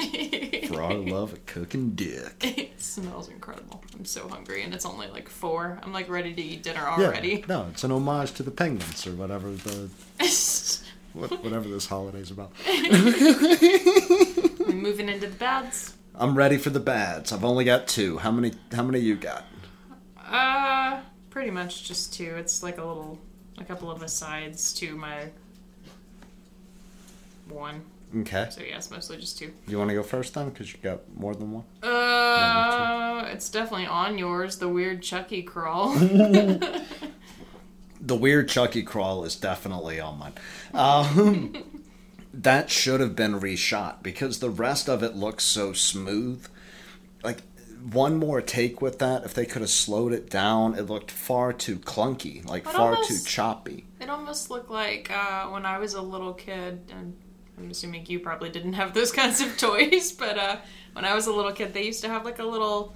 for 0.69 0.83
our 0.83 0.95
love 0.95 1.33
of 1.35 1.47
cooking 1.47 1.91
dick. 1.91 2.35
It 2.79 2.83
smells 2.83 3.29
incredible. 3.29 3.83
I'm 3.97 4.05
so 4.05 4.29
hungry, 4.29 4.63
and 4.63 4.73
it's 4.73 4.87
only 4.87 5.09
like 5.09 5.29
four. 5.29 5.79
I'm 5.83 5.93
like 5.93 6.09
ready 6.09 6.33
to 6.33 6.41
eat 6.41 6.63
dinner 6.63 6.81
Yeah, 6.81 7.07
already. 7.07 7.45
no, 7.49 7.67
it's 7.71 7.83
an 7.85 7.91
homage 7.91 8.33
to 8.35 8.43
the 8.45 8.51
penguins 8.53 9.05
or 9.07 9.11
whatever 9.13 9.51
the 9.51 9.91
what- 11.13 11.43
whatever 11.43 11.69
this 11.69 11.87
holiday's 11.87 12.31
about. 12.31 12.53
We're 12.67 14.75
moving 14.75 15.09
into 15.09 15.27
the 15.27 15.35
bads. 15.39 15.95
I'm 16.15 16.37
ready 16.37 16.57
for 16.57 16.71
the 16.71 16.79
bads. 16.81 17.33
I've 17.33 17.45
only 17.45 17.65
got 17.65 17.89
two. 17.89 18.19
How 18.19 18.31
many? 18.31 18.53
How 18.73 18.85
many 18.85 19.01
you 19.01 19.17
got? 19.17 19.45
Uh, 20.29 21.01
pretty 21.31 21.51
much 21.51 21.87
just 21.87 22.13
two. 22.13 22.35
It's 22.37 22.63
like 22.63 22.79
a 22.79 22.85
little, 22.85 23.19
a 23.59 23.65
couple 23.65 23.91
of 23.91 24.03
asides 24.03 24.73
to 24.75 24.97
my 24.97 25.29
one. 27.49 27.83
Okay. 28.17 28.49
So 28.51 28.63
yeah, 28.63 28.77
it's 28.77 28.91
mostly 28.91 29.19
just 29.19 29.39
two. 29.39 29.53
You 29.67 29.79
want 29.79 29.91
to 29.91 29.95
go 29.95 30.03
first 30.03 30.35
then, 30.35 30.49
because 30.49 30.73
you 30.73 30.79
got 30.83 31.01
more 31.17 31.35
than 31.35 31.53
one. 31.53 31.65
Uh, 31.83 33.29
it's 33.33 33.51
definitely 33.51 33.87
on 33.87 34.17
yours. 34.17 34.59
The 34.59 34.69
weird 34.69 35.03
Chucky 35.03 35.43
crawl. 35.43 35.95
the 38.01 38.17
weird 38.17 38.49
Chucky 38.49 38.83
crawl 38.83 39.25
is 39.25 39.37
definitely 39.37 40.01
on 40.01 40.19
mine. 40.19 40.33
Um, 40.73 41.83
that 42.35 42.71
should 42.71 43.01
have 43.01 43.15
been 43.15 43.39
reshot 43.41 44.03
because 44.03 44.39
the 44.39 44.51
rest 44.51 44.89
of 44.89 45.03
it 45.03 45.15
looks 45.15 45.45
so 45.45 45.73
smooth. 45.73 46.47
One 47.93 48.17
more 48.17 48.41
take 48.41 48.81
with 48.83 48.99
that, 48.99 49.25
if 49.25 49.35
they 49.35 49.47
could 49.47 49.63
have 49.63 49.71
slowed 49.71 50.13
it 50.13 50.29
down, 50.31 50.75
it 50.75 50.83
looked 50.83 51.11
far 51.11 51.53
too 51.53 51.77
clunky, 51.79 52.45
like 52.49 52.65
But 52.65 52.75
far 52.75 52.91
almost- 52.95 53.09
too 53.09 53.19
choppy. 53.31 53.85
It 54.01 54.11
almost 54.11 54.51
looked 54.51 54.71
like 54.71 55.11
uh, 55.11 55.47
when 55.49 55.65
I 55.67 55.79
was 55.79 55.95
a 55.95 56.03
little 56.03 56.33
kid, 56.33 56.81
and 56.97 57.17
I'm 57.59 57.71
assuming 57.71 58.07
you 58.07 58.21
probably 58.21 58.49
didn't 58.51 58.75
have 58.75 58.95
those 58.95 59.13
kinds 59.21 59.41
of 59.41 59.57
toys, 59.57 60.13
but 60.13 60.39
uh, 60.39 60.57
when 60.93 61.05
I 61.05 61.15
was 61.15 61.27
a 61.27 61.33
little 61.33 61.53
kid, 61.53 61.75
they 61.75 61.85
used 61.85 62.03
to 62.03 62.09
have 62.09 62.25
like 62.25 62.39
a 62.39 62.45
little. 62.45 62.95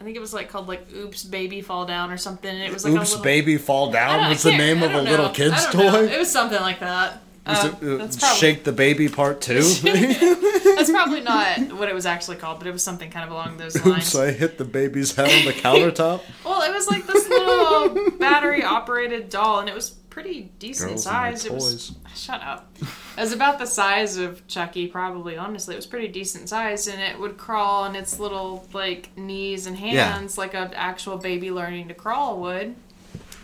I 0.00 0.04
think 0.04 0.16
it 0.16 0.20
was 0.20 0.34
like 0.34 0.48
called 0.48 0.66
like 0.68 0.86
"Oops, 0.92 1.22
Baby 1.24 1.60
Fall 1.60 1.86
Down" 1.86 2.10
or 2.10 2.16
something. 2.16 2.50
And 2.52 2.62
it 2.62 2.72
was 2.72 2.84
like 2.84 2.94
a 2.94 2.96
Oops, 2.96 3.10
little, 3.10 3.22
baby, 3.24 3.56
fall 3.56 3.90
down 3.92 4.28
was 4.30 4.42
the 4.42 4.50
name 4.50 4.82
of 4.82 4.90
a 4.90 4.94
don't 4.94 5.04
little 5.04 5.28
kid's 5.28 5.64
don't 5.66 5.76
know. 5.76 5.90
toy. 5.92 6.04
It 6.12 6.18
was 6.18 6.30
something 6.30 6.60
like 6.60 6.80
that. 6.80 7.22
Was 7.46 7.58
Uh, 7.58 7.66
it, 7.68 7.72
uh, 7.72 7.96
probably 7.98 8.18
Shake 8.38 8.62
the 8.64 8.72
Baby 8.72 9.08
Part 9.08 9.40
2? 9.40 9.54
that's 10.76 10.90
probably 10.90 11.20
not 11.22 11.72
what 11.78 11.88
it 11.88 11.94
was 11.94 12.06
actually 12.06 12.36
called, 12.36 12.58
but 12.58 12.68
it 12.68 12.72
was 12.72 12.82
something 12.82 13.10
kind 13.10 13.24
of 13.24 13.32
along 13.32 13.56
those 13.56 13.74
lines. 13.84 14.14
Oops, 14.14 14.14
I 14.16 14.30
hit 14.32 14.58
the 14.58 14.64
baby's 14.64 15.14
head 15.16 15.28
on 15.28 15.44
the 15.46 15.52
countertop. 15.52 16.20
Well, 16.44 16.62
it 16.62 16.72
was 16.72 16.88
like 16.88 17.06
this 17.06 17.28
little 17.28 18.10
battery 18.18 18.62
operated 18.62 19.28
doll, 19.28 19.60
and 19.60 19.68
it 19.68 19.74
was 19.74 19.90
pretty 19.90 20.50
decent 20.58 20.90
Girls 20.90 21.04
size. 21.04 21.44
It 21.46 21.52
was 21.52 21.94
shut 22.14 22.42
up. 22.42 22.70
It 22.80 23.20
was 23.20 23.32
about 23.32 23.58
the 23.58 23.66
size 23.66 24.18
of 24.18 24.46
Chucky, 24.46 24.86
probably. 24.86 25.36
Honestly, 25.36 25.74
it 25.74 25.78
was 25.78 25.86
pretty 25.86 26.08
decent 26.08 26.48
size, 26.48 26.86
and 26.86 27.00
it 27.00 27.18
would 27.18 27.38
crawl 27.38 27.84
on 27.84 27.96
its 27.96 28.18
little 28.20 28.68
like 28.72 29.10
knees 29.16 29.66
and 29.66 29.78
Yeah. 29.78 30.12
hands 30.12 30.36
like 30.38 30.54
an 30.54 30.72
actual 30.74 31.16
baby 31.16 31.50
learning 31.50 31.88
to 31.88 31.94
crawl 31.94 32.40
would. 32.40 32.74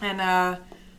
And 0.00 0.20
uh, 0.20 0.56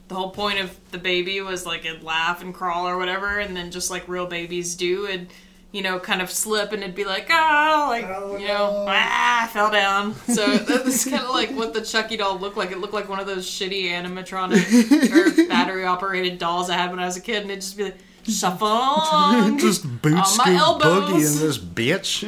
the 0.09 0.15
whole 0.15 0.31
point 0.31 0.59
of 0.59 0.77
the 0.91 0.97
baby 0.97 1.39
was 1.39 1.65
like 1.65 1.85
it'd 1.85 2.03
laugh 2.03 2.41
and 2.41 2.53
crawl 2.53 2.87
or 2.87 2.97
whatever, 2.97 3.39
and 3.39 3.55
then 3.55 3.71
just 3.71 3.89
like 3.89 4.07
real 4.07 4.25
babies 4.25 4.75
do, 4.75 5.07
and 5.07 5.27
you 5.71 5.83
know, 5.83 5.99
kind 5.99 6.21
of 6.21 6.31
slip 6.31 6.71
and 6.73 6.81
it'd 6.81 6.95
be 6.95 7.05
like, 7.05 7.27
ah, 7.29 7.85
like, 7.89 8.01
you 8.41 8.47
know, 8.47 8.85
ah, 8.87 9.43
I 9.43 9.47
fell 9.49 9.69
down. 9.69 10.15
So 10.15 10.57
that's 10.57 11.07
kind 11.07 11.23
of 11.23 11.29
like 11.29 11.51
what 11.51 11.73
the 11.73 11.81
Chucky 11.81 12.17
doll 12.17 12.39
looked 12.39 12.57
like. 12.57 12.71
It 12.71 12.79
looked 12.79 12.93
like 12.93 13.07
one 13.07 13.19
of 13.19 13.27
those 13.27 13.47
shitty 13.47 13.83
animatronic 13.83 15.43
or 15.45 15.47
battery 15.47 15.85
operated 15.85 16.39
dolls 16.39 16.71
I 16.71 16.73
had 16.75 16.89
when 16.89 16.99
I 16.99 17.05
was 17.05 17.17
a 17.17 17.21
kid, 17.21 17.43
and 17.43 17.51
it'd 17.51 17.61
just 17.61 17.77
be 17.77 17.83
like, 17.83 17.97
shuffle 18.27 18.67
along. 18.67 19.57
Just 19.59 19.83
boot 20.01 20.13
On 20.13 20.37
my 20.37 20.53
elbows. 20.55 21.09
boogie 21.09 21.33
in 21.35 21.39
this 21.39 21.57
bitch. 21.57 22.23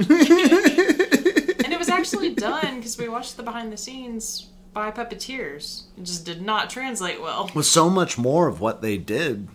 and 1.64 1.74
it 1.74 1.80
was 1.80 1.90
actually 1.90 2.34
done 2.34 2.78
because 2.78 2.98
we 2.98 3.08
watched 3.08 3.38
the 3.38 3.44
behind 3.44 3.72
the 3.72 3.78
scenes 3.78 4.48
by 4.74 4.92
puppeteers. 4.92 5.84
It 5.98 6.04
just 6.04 6.26
did 6.26 6.42
not 6.42 6.70
translate 6.70 7.22
well. 7.22 7.52
With 7.54 7.66
so 7.66 7.90
much 7.90 8.18
more 8.18 8.48
of 8.48 8.62
what 8.62 8.82
they 8.82 8.98
did 8.98 9.48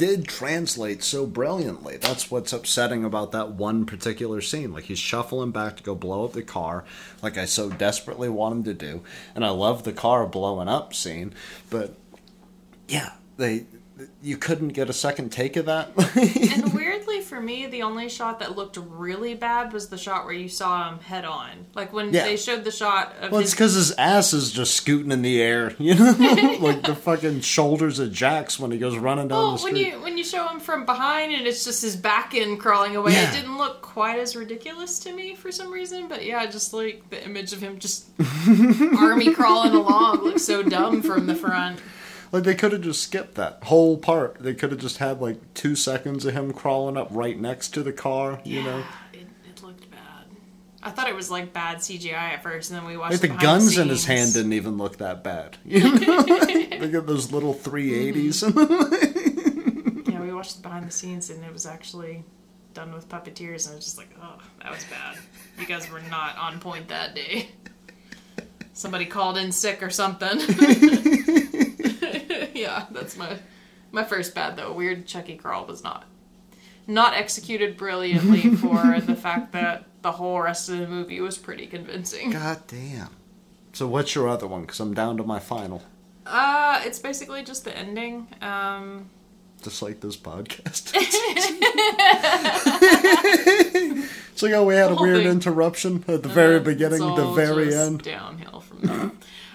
did 0.00 0.26
translate 0.26 1.02
so 1.02 1.26
brilliantly. 1.26 1.98
That's 1.98 2.30
what's 2.30 2.54
upsetting 2.54 3.04
about 3.04 3.32
that 3.32 3.50
one 3.50 3.84
particular 3.84 4.40
scene. 4.40 4.72
Like 4.72 4.84
he's 4.84 4.98
shuffling 4.98 5.50
back 5.50 5.76
to 5.76 5.82
go 5.82 5.94
blow 5.94 6.24
up 6.24 6.32
the 6.32 6.42
car, 6.42 6.84
like 7.22 7.36
I 7.36 7.44
so 7.44 7.68
desperately 7.68 8.30
want 8.30 8.54
him 8.54 8.64
to 8.64 8.72
do. 8.72 9.02
And 9.34 9.44
I 9.44 9.50
love 9.50 9.84
the 9.84 9.92
car 9.92 10.24
blowing 10.26 10.68
up 10.68 10.94
scene, 10.94 11.34
but 11.68 11.94
yeah, 12.88 13.12
they 13.36 13.66
you 14.22 14.38
couldn't 14.38 14.68
get 14.68 14.88
a 14.88 14.94
second 14.94 15.32
take 15.32 15.56
of 15.56 15.66
that. 15.66 15.90
And 16.16 16.72
weirdly 17.10 17.24
for 17.24 17.40
me, 17.40 17.66
the 17.66 17.82
only 17.82 18.08
shot 18.08 18.38
that 18.40 18.56
looked 18.56 18.76
really 18.76 19.34
bad 19.34 19.72
was 19.72 19.88
the 19.88 19.98
shot 19.98 20.24
where 20.24 20.34
you 20.34 20.48
saw 20.48 20.88
him 20.90 20.98
head 21.00 21.24
on. 21.24 21.66
Like 21.74 21.92
when 21.92 22.12
Yeah. 22.12 22.24
they 22.24 22.36
showed 22.36 22.64
the 22.64 22.70
shot 22.70 23.14
of 23.20 23.32
Well, 23.32 23.40
it's 23.40 23.50
because 23.52 23.74
his 23.74 23.92
ass 23.92 24.32
is 24.32 24.50
just 24.52 24.74
scooting 24.74 25.12
in 25.12 25.22
the 25.22 25.40
air, 25.42 25.74
you 25.78 25.94
know, 25.94 26.56
like 26.60 26.82
the 26.82 26.94
fucking 26.94 27.40
shoulders 27.40 27.98
of 27.98 28.12
Jax 28.12 28.58
when 28.58 28.70
he 28.70 28.78
goes 28.78 28.96
running 28.96 29.28
down 29.28 29.38
Well, 29.38 29.56
the 29.56 29.64
when 29.64 29.76
you 29.76 30.00
when 30.00 30.18
you 30.18 30.24
show 30.24 30.46
him 30.48 30.60
from 30.60 30.84
behind 30.86 31.32
and 31.32 31.46
it's 31.46 31.64
just 31.64 31.82
his 31.82 31.96
back 31.96 32.34
end 32.34 32.60
crawling 32.60 32.96
away, 32.96 33.12
Yeah. 33.12 33.30
it 33.30 33.34
didn't 33.34 33.58
look 33.58 33.82
quite 33.82 34.18
as 34.18 34.36
ridiculous 34.36 34.98
to 35.00 35.12
me 35.12 35.34
for 35.34 35.50
some 35.52 35.72
reason. 35.72 36.08
But 36.08 36.24
yeah, 36.24 36.46
just 36.46 36.72
like 36.72 37.08
the 37.10 37.22
image 37.24 37.52
of 37.52 37.60
him 37.60 37.78
just 37.78 38.06
army 38.98 39.32
crawling 39.34 39.74
along 39.74 40.22
looks 40.22 40.44
so 40.44 40.62
dumb 40.62 41.02
from 41.02 41.26
the 41.26 41.34
front. 41.34 41.80
Like 42.32 42.44
they 42.44 42.54
could 42.54 42.72
have 42.72 42.82
just 42.82 43.02
skipped 43.02 43.34
that 43.34 43.64
whole 43.64 43.96
part. 43.96 44.36
They 44.40 44.54
could 44.54 44.70
have 44.70 44.80
just 44.80 44.98
had 44.98 45.20
like 45.20 45.54
two 45.54 45.74
seconds 45.74 46.24
of 46.24 46.34
him 46.34 46.52
crawling 46.52 46.96
up 46.96 47.08
right 47.10 47.38
next 47.38 47.70
to 47.74 47.82
the 47.82 47.92
car, 47.92 48.40
you 48.44 48.62
know. 48.62 48.84
it, 49.12 49.26
it 49.48 49.62
looked 49.62 49.90
bad. 49.90 50.26
I 50.82 50.90
thought 50.90 51.08
it 51.08 51.14
was 51.16 51.30
like 51.30 51.52
bad 51.52 51.78
CGI 51.78 52.12
at 52.12 52.42
first, 52.42 52.70
and 52.70 52.78
then 52.78 52.86
we 52.86 52.96
watched 52.96 53.12
Like 53.12 53.20
the 53.20 53.26
behind 53.28 53.42
guns 53.42 53.78
in 53.78 53.88
his 53.88 54.04
hand 54.04 54.32
didn't 54.32 54.52
even 54.52 54.78
look 54.78 54.98
that 54.98 55.24
bad. 55.24 55.56
You 55.64 55.80
know? 55.82 56.16
Look 56.86 56.94
at 56.94 57.06
those 57.06 57.32
little 57.32 57.54
380s. 57.54 58.50
Mm-hmm. 58.50 60.10
Yeah, 60.10 60.20
we 60.22 60.32
watched 60.32 60.56
the 60.56 60.62
behind 60.62 60.86
the 60.86 60.90
scenes, 60.90 61.30
and 61.30 61.44
it 61.44 61.52
was 61.52 61.66
actually 61.66 62.24
done 62.74 62.92
with 62.92 63.08
puppeteers, 63.08 63.66
and 63.66 63.74
I 63.74 63.76
was 63.76 63.84
just 63.84 63.98
like, 63.98 64.08
oh, 64.20 64.38
that 64.62 64.70
was 64.70 64.84
bad. 64.84 65.18
You 65.58 65.66
guys 65.66 65.90
were 65.90 66.00
not 66.10 66.36
on 66.38 66.58
point 66.58 66.88
that 66.88 67.14
day. 67.14 67.50
Somebody 68.72 69.04
called 69.06 69.36
in 69.36 69.52
sick 69.52 69.82
or 69.82 69.90
something. 69.90 70.38
yeah, 72.60 72.86
that's 72.90 73.16
my 73.16 73.38
my 73.92 74.04
first 74.04 74.34
bad 74.34 74.56
though. 74.56 74.72
Weird 74.72 75.06
Chucky 75.06 75.36
crawl 75.36 75.66
was 75.66 75.82
not 75.82 76.04
not 76.86 77.14
executed 77.14 77.76
brilliantly 77.76 78.54
for 78.56 79.00
the 79.00 79.16
fact 79.16 79.52
that 79.52 79.84
the 80.02 80.12
whole 80.12 80.40
rest 80.40 80.68
of 80.68 80.78
the 80.78 80.86
movie 80.86 81.20
was 81.20 81.38
pretty 81.38 81.66
convincing. 81.66 82.30
God 82.30 82.62
damn. 82.66 83.10
So 83.72 83.86
what's 83.86 84.14
your 84.14 84.28
other 84.28 84.46
one? 84.46 84.62
Because 84.62 84.80
I'm 84.80 84.94
down 84.94 85.16
to 85.18 85.22
my 85.22 85.38
final. 85.38 85.82
Uh, 86.26 86.80
it's 86.84 86.98
basically 86.98 87.44
just 87.44 87.64
the 87.64 87.76
ending. 87.76 88.26
Um, 88.40 89.10
Just 89.62 89.82
like 89.82 90.00
this 90.00 90.16
podcast. 90.16 90.92
it's 90.94 91.22
like, 94.42 94.52
oh, 94.52 94.64
we 94.64 94.74
had 94.74 94.90
a 94.90 94.96
weird 94.96 95.18
thing. 95.18 95.28
interruption 95.28 96.04
at 96.08 96.22
the 96.22 96.28
very 96.28 96.60
beginning, 96.60 97.00
the 97.00 97.32
very 97.32 97.74
end. 97.74 98.02
Downhill 98.02 98.60
from 98.60 98.80
there. 98.82 99.10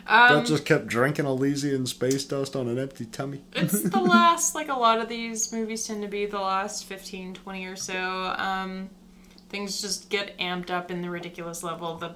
That 0.08 0.46
just 0.46 0.66
kept 0.66 0.88
drinking 0.88 1.26
Elysian 1.26 1.86
space 1.86 2.24
dust 2.26 2.56
on 2.56 2.68
an 2.68 2.78
empty 2.80 3.06
tummy. 3.06 3.42
it's 3.54 3.82
the 3.82 4.00
last 4.02 4.56
like 4.56 4.70
a 4.70 4.74
lot 4.74 5.00
of 5.00 5.10
these 5.10 5.52
movies 5.52 5.88
tend 5.88 6.02
to 6.02 6.08
be 6.08 6.26
the 6.26 6.40
last 6.40 6.86
15 6.86 7.34
20 7.34 7.66
or 7.66 7.76
so 7.76 8.36
um 8.38 8.90
things 9.50 9.82
just 9.82 10.10
get 10.10 10.38
amped 10.38 10.70
up 10.70 10.92
in 10.92 11.02
the 11.02 11.10
ridiculous 11.10 11.64
level 11.64 11.98
the 11.98 12.16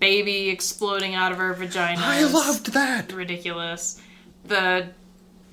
baby 0.00 0.48
exploding 0.50 1.14
out 1.14 1.32
of 1.32 1.38
her 1.38 1.52
vagina 1.54 2.00
I 2.02 2.24
loved 2.24 2.72
that. 2.72 3.12
ridiculous 3.12 4.00
the 4.44 4.88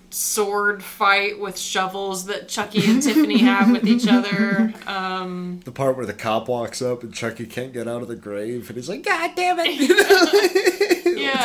sword 0.10 0.84
fight 0.84 1.40
with 1.40 1.58
shovels 1.58 2.26
that 2.26 2.50
chucky 2.50 2.84
and 2.86 3.02
tiffany 3.02 3.38
have 3.38 3.72
with 3.72 3.86
each 3.88 4.06
other 4.10 4.74
um 4.86 5.62
The 5.64 5.72
part 5.72 5.96
where 5.96 6.06
the 6.06 6.14
cop 6.14 6.50
walks 6.50 6.82
up 6.82 7.04
and 7.04 7.14
Chucky 7.14 7.46
can't 7.46 7.72
get 7.72 7.88
out 7.88 8.02
of 8.02 8.10
the 8.10 8.16
grave, 8.18 8.68
and 8.70 8.76
he's 8.76 8.90
like, 8.90 9.04
"God 9.06 9.32
damn 9.36 9.58
it!" 9.60 10.71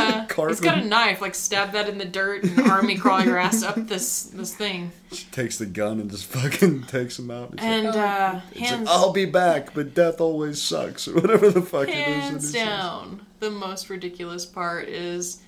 yeah 0.01 0.27
it's 0.49 0.61
got 0.61 0.79
a 0.79 0.85
knife 0.85 1.21
like 1.21 1.35
stab 1.35 1.73
that 1.73 1.89
in 1.89 1.99
the 1.99 2.05
dirt 2.05 2.45
and 2.45 2.61
army 2.71 2.97
crawl 2.97 3.23
your 3.25 3.39
ass 3.39 3.63
up 3.63 3.77
this 3.87 4.25
this 4.25 4.55
thing 4.55 4.91
She 5.13 5.25
takes 5.27 5.59
the 5.59 5.67
gun 5.67 6.01
and 6.01 6.11
just 6.11 6.27
fucking 6.27 6.83
takes 6.89 7.19
him 7.19 7.31
out. 7.31 7.53
It's 7.55 7.63
like, 7.63 7.71
and 7.71 7.87
uh 7.89 8.41
it's 8.51 8.61
like, 8.61 8.69
hands 8.71 8.89
I'll 8.91 9.13
be 9.13 9.25
back, 9.25 9.75
but 9.75 9.95
death 9.95 10.21
always 10.21 10.61
sucks, 10.61 11.07
or 11.09 11.15
whatever 11.15 11.51
the 11.51 11.63
fuck 11.63 11.89
it 11.89 11.95
is. 11.97 12.05
Hands 12.05 12.43
says. 12.43 12.53
down, 12.53 13.27
the 13.41 13.51
most 13.51 13.89
ridiculous 13.91 14.45
part 14.45 14.89
is 14.89 15.43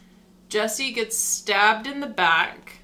Jesse 0.48 0.92
gets 0.92 1.16
stabbed 1.18 1.86
in 1.86 2.00
the 2.00 2.06
back, 2.06 2.80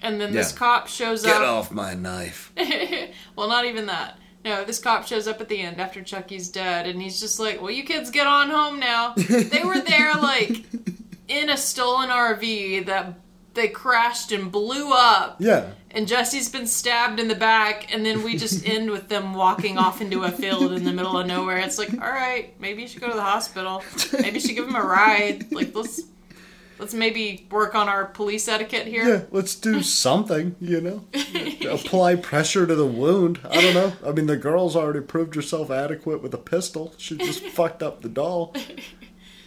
and 0.00 0.20
then 0.20 0.32
this 0.32 0.52
cop 0.52 0.88
shows 0.88 1.24
Get 1.24 1.36
up. 1.36 1.40
Get 1.42 1.48
off 1.48 1.70
my 1.70 1.94
knife. 1.94 2.52
well, 3.36 3.48
not 3.48 3.64
even 3.66 3.86
that. 3.86 4.18
No, 4.44 4.64
this 4.64 4.78
cop 4.78 5.06
shows 5.06 5.26
up 5.26 5.40
at 5.40 5.48
the 5.48 5.60
end 5.60 5.80
after 5.80 6.02
Chucky's 6.02 6.48
dead, 6.48 6.86
and 6.86 7.02
he's 7.02 7.20
just 7.20 7.38
like, 7.38 7.60
"Well, 7.60 7.70
you 7.70 7.84
kids 7.84 8.10
get 8.10 8.26
on 8.26 8.50
home 8.50 8.78
now." 8.78 9.14
they 9.16 9.62
were 9.64 9.80
there 9.80 10.14
like 10.14 10.64
in 11.28 11.50
a 11.50 11.56
stolen 11.56 12.08
RV 12.08 12.86
that 12.86 13.14
they 13.54 13.68
crashed 13.68 14.32
and 14.32 14.50
blew 14.50 14.92
up. 14.92 15.36
Yeah. 15.40 15.70
And 15.90 16.06
Jesse's 16.06 16.48
been 16.48 16.66
stabbed 16.66 17.18
in 17.18 17.28
the 17.28 17.34
back, 17.34 17.92
and 17.92 18.04
then 18.04 18.22
we 18.22 18.36
just 18.36 18.66
end 18.68 18.90
with 18.90 19.08
them 19.08 19.34
walking 19.34 19.78
off 19.78 20.00
into 20.00 20.22
a 20.22 20.30
field 20.30 20.72
in 20.72 20.84
the 20.84 20.92
middle 20.92 21.18
of 21.18 21.26
nowhere. 21.26 21.58
It's 21.58 21.78
like, 21.78 21.92
all 21.92 22.10
right, 22.10 22.58
maybe 22.60 22.82
you 22.82 22.88
should 22.88 23.00
go 23.00 23.08
to 23.08 23.14
the 23.16 23.22
hospital. 23.22 23.82
Maybe 24.12 24.34
you 24.34 24.40
should 24.40 24.54
give 24.54 24.68
him 24.68 24.76
a 24.76 24.82
ride. 24.82 25.50
Like, 25.50 25.74
let's 25.74 26.02
let's 26.78 26.94
maybe 26.94 27.46
work 27.50 27.74
on 27.74 27.88
our 27.88 28.04
police 28.06 28.48
etiquette 28.48 28.86
here. 28.86 29.08
Yeah, 29.08 29.22
let's 29.30 29.54
do 29.54 29.82
something, 29.82 30.56
you 30.60 30.80
know? 30.80 31.04
Apply 31.70 32.16
pressure 32.16 32.66
to 32.66 32.74
the 32.74 32.86
wound. 32.86 33.40
I 33.48 33.60
don't 33.60 33.74
know. 33.74 33.92
I 34.06 34.12
mean, 34.12 34.26
the 34.26 34.36
girl's 34.36 34.76
already 34.76 35.00
proved 35.00 35.34
herself 35.34 35.70
adequate 35.70 36.22
with 36.22 36.32
a 36.34 36.38
pistol. 36.38 36.94
She 36.98 37.16
just 37.16 37.42
fucked 37.46 37.82
up 37.82 38.02
the 38.02 38.08
doll. 38.08 38.54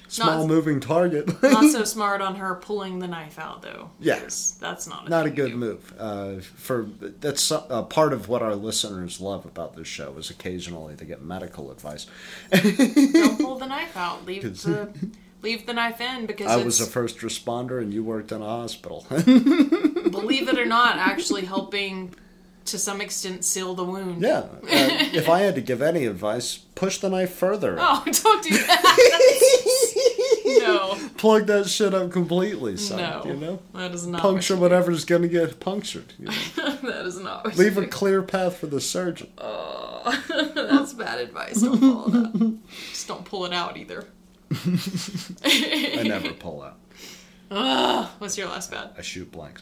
Small 0.08 0.40
Not- 0.40 0.48
moving 0.48 0.82
target. 0.82 1.42
Not 1.44 1.72
so 1.72 1.86
smart 1.86 2.20
on 2.22 2.36
her 2.36 2.56
pulling 2.56 3.00
the 3.00 3.08
knife 3.08 3.40
out, 3.40 3.62
though. 3.62 3.92
Yeah. 4.02 4.20
'cause 4.20 4.58
that's 4.60 4.86
not 4.86 5.08
a 5.08 5.10
Not 5.10 5.26
a 5.26 5.30
good 5.30 5.56
move. 5.56 5.94
Uh, 5.98 6.42
for 6.42 6.84
that's 7.00 7.50
uh, 7.50 7.84
part 7.84 8.12
of 8.12 8.28
what 8.28 8.42
our 8.42 8.54
listeners 8.56 9.22
love 9.22 9.46
about 9.46 9.78
this 9.78 9.88
show 9.88 10.14
is 10.18 10.30
occasionally 10.30 10.96
they 10.96 11.06
get 11.06 11.22
medical 11.24 11.72
advice. 11.72 12.08
Don't 12.52 13.40
pull 13.40 13.58
the 13.58 13.68
knife 13.68 13.96
out. 13.96 14.26
Leave 14.26 14.42
the 14.64 14.90
leave 15.42 15.66
the 15.66 15.74
knife 15.74 16.02
in 16.02 16.26
because 16.26 16.48
I 16.48 16.58
was 16.58 16.80
a 16.80 16.86
first 16.86 17.20
responder 17.20 17.82
and 17.82 17.94
you 17.94 18.04
worked 18.04 18.32
in 18.32 18.42
a 18.42 18.46
hospital. 18.46 19.06
believe 19.10 20.48
it 20.48 20.58
or 20.58 20.66
not, 20.66 20.98
actually 20.98 21.46
helping 21.46 22.14
to 22.66 22.78
some 22.78 23.02
extent 23.02 23.44
seal 23.44 23.74
the 23.74 23.84
wound. 23.84 24.22
yeah. 24.22 24.40
Uh, 24.40 24.58
if 24.64 25.28
I 25.28 25.40
had 25.40 25.56
to 25.56 25.62
give 25.62 25.82
any 25.82 26.06
advice, 26.06 26.58
push 26.58 27.00
the 27.00 27.10
knife 27.10 27.34
further. 27.34 27.76
Oh, 27.80 28.04
don't 28.24 28.44
do 28.44 28.52
that. 28.52 29.40
no. 30.60 30.98
Plug 31.18 31.48
that 31.48 31.68
shit 31.68 31.94
up 31.94 32.12
completely, 32.12 32.78
son. 32.78 32.98
No. 32.98 33.24
You 33.26 33.34
know? 33.34 33.60
That 33.74 33.94
is 33.94 34.06
not 34.06 34.22
Puncture 34.22 34.56
what 34.56 34.72
whatever's 34.72 35.06
gonna 35.06 35.28
get 35.28 35.60
punctured. 35.60 36.14
You 36.20 36.28
know? 36.28 36.76
that 36.84 37.06
is 37.06 37.20
not 37.20 37.58
Leave 37.58 37.78
a 37.78 37.88
clear 37.88 38.22
path 38.22 38.58
for 38.58 38.68
the 38.68 38.82
surgeon. 38.82 39.32
Oh, 39.38 40.24
that's 40.56 40.94
bad 40.94 41.20
advice. 41.20 41.62
Don't 41.62 41.80
follow 41.80 42.10
that. 42.10 42.60
Just 42.90 43.08
don't 43.08 43.26
pull 43.26 43.46
it 43.46 43.54
out 43.54 43.78
either. 43.78 44.06
I 45.44 46.04
never 46.04 46.34
pull 46.34 46.62
out. 46.62 46.78
Ugh, 47.52 48.10
what's 48.20 48.38
your 48.38 48.48
last 48.48 48.72
bad? 48.72 48.92
I 48.98 49.02
shoot 49.02 49.32
blanks. 49.32 49.62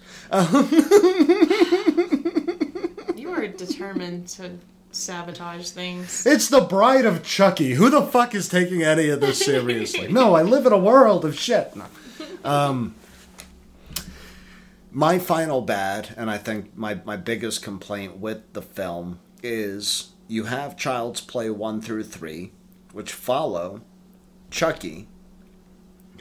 You 3.16 3.32
are 3.32 3.48
determined 3.48 4.28
to 4.30 4.52
sabotage 4.92 5.70
things. 5.72 6.26
It's 6.26 6.48
the 6.48 6.62
bride 6.62 7.06
of 7.06 7.24
Chucky. 7.24 7.74
Who 7.74 7.90
the 7.90 8.02
fuck 8.02 8.34
is 8.34 8.48
taking 8.48 8.82
any 8.82 9.10
of 9.10 9.20
this 9.22 9.44
seriously? 9.44 10.08
no, 10.12 10.36
I 10.36 10.42
live 10.42 10.66
in 10.66 10.72
a 10.72 10.78
world 10.78 11.26
of 11.26 11.38
shit. 11.38 11.76
No. 11.76 11.86
Um, 12.44 12.96
my 14.92 15.20
final 15.20 15.62
bad, 15.62 16.14
and 16.18 16.30
I 16.30 16.38
think 16.38 16.78
my, 16.78 17.02
my 17.06 17.18
biggest 17.18 17.62
complaint 17.62 18.18
with 18.18 18.54
the 18.54 18.62
film 18.62 19.20
is 19.44 20.12
you 20.28 20.46
have 20.46 20.78
Child's 20.78 21.22
Play 21.22 21.50
1 21.50 21.82
through 21.82 22.04
3, 22.04 22.52
which 22.94 23.12
follow 23.12 23.82
Chucky, 24.50 25.08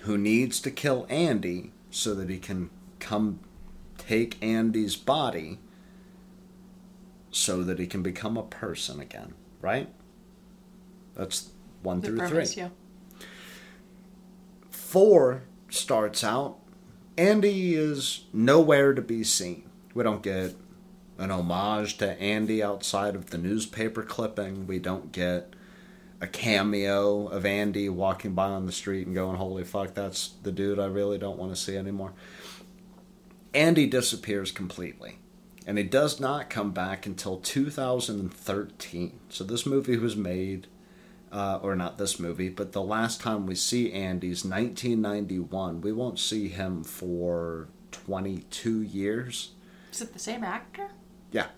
who 0.02 0.18
needs 0.18 0.60
to 0.60 0.70
kill 0.70 1.06
Andy 1.08 1.72
so 1.90 2.14
that 2.14 2.28
he 2.28 2.38
can 2.38 2.70
come 3.00 3.40
take 3.96 4.42
Andy's 4.42 4.96
body 4.96 5.58
so 7.30 7.62
that 7.62 7.78
he 7.78 7.86
can 7.86 8.02
become 8.02 8.36
a 8.36 8.42
person 8.42 9.00
again, 9.00 9.34
right? 9.60 9.88
That's 11.14 11.50
1 11.82 12.00
The 12.00 12.06
through 12.08 12.18
premise, 12.18 12.54
3. 12.54 12.62
yeah. 12.62 12.68
4 14.70 15.42
starts 15.68 16.24
out 16.24 16.58
Andy 17.18 17.74
is 17.74 18.24
nowhere 18.32 18.94
to 18.94 19.02
be 19.02 19.24
seen. 19.24 19.68
We 19.92 20.04
don't 20.04 20.22
get 20.22 20.54
an 21.18 21.32
homage 21.32 21.98
to 21.98 22.18
Andy 22.20 22.62
outside 22.62 23.16
of 23.16 23.30
the 23.30 23.38
newspaper 23.38 24.04
clipping. 24.04 24.68
We 24.68 24.78
don't 24.78 25.10
get 25.10 25.52
a 26.20 26.26
cameo 26.26 27.28
of 27.28 27.46
Andy 27.46 27.88
walking 27.88 28.34
by 28.34 28.48
on 28.48 28.66
the 28.66 28.72
street 28.72 29.06
and 29.06 29.14
going, 29.14 29.36
Holy 29.36 29.64
fuck, 29.64 29.94
that's 29.94 30.28
the 30.42 30.52
dude 30.52 30.78
I 30.78 30.86
really 30.86 31.18
don't 31.18 31.38
want 31.38 31.54
to 31.54 31.60
see 31.60 31.76
anymore. 31.76 32.12
Andy 33.54 33.86
disappears 33.86 34.50
completely. 34.50 35.18
And 35.66 35.76
he 35.76 35.84
does 35.84 36.18
not 36.18 36.48
come 36.48 36.70
back 36.70 37.04
until 37.04 37.36
2013. 37.38 39.20
So 39.28 39.44
this 39.44 39.66
movie 39.66 39.98
was 39.98 40.16
made 40.16 40.66
uh, 41.30 41.58
or 41.62 41.76
not 41.76 41.98
this 41.98 42.18
movie, 42.18 42.48
but 42.48 42.72
the 42.72 42.82
last 42.82 43.20
time 43.20 43.46
we 43.46 43.54
see 43.54 43.92
Andy's 43.92 44.44
1991. 44.44 45.80
We 45.80 45.92
won't 45.92 46.18
see 46.18 46.48
him 46.48 46.84
for 46.84 47.68
22 47.92 48.80
years. 48.82 49.50
Is 49.92 50.00
it 50.00 50.12
the 50.12 50.18
same 50.18 50.42
actor? 50.42 50.88
Yeah, 51.30 51.48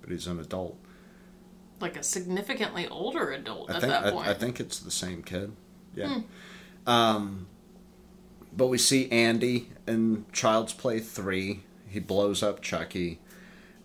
but 0.00 0.10
he's 0.10 0.26
an 0.26 0.40
adult. 0.40 0.78
Like 1.82 1.96
a 1.96 2.02
significantly 2.02 2.86
older 2.88 3.30
adult 3.32 3.70
I 3.70 3.74
at 3.74 3.80
think 3.80 3.92
that 3.92 4.12
point. 4.14 4.28
I 4.28 4.34
think 4.34 4.60
it's 4.60 4.78
the 4.78 4.90
same 4.90 5.22
kid. 5.22 5.52
Yeah. 5.94 6.20
Um, 6.86 7.48
but 8.56 8.68
we 8.68 8.78
see 8.78 9.10
Andy 9.10 9.70
in 9.86 10.24
Child's 10.32 10.72
Play 10.72 11.00
3. 11.00 11.60
He 11.88 12.00
blows 12.00 12.42
up 12.42 12.62
Chucky, 12.62 13.18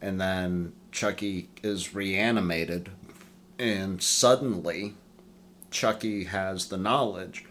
and 0.02 0.22
then 0.22 0.74
Chucky 0.92 1.50
is 1.64 1.94
reanimated, 1.94 2.90
and 3.60 4.02
suddenly 4.02 4.94
Chucky 5.72 6.26
has 6.26 6.68
the 6.68 6.78
knowledge 6.78 7.46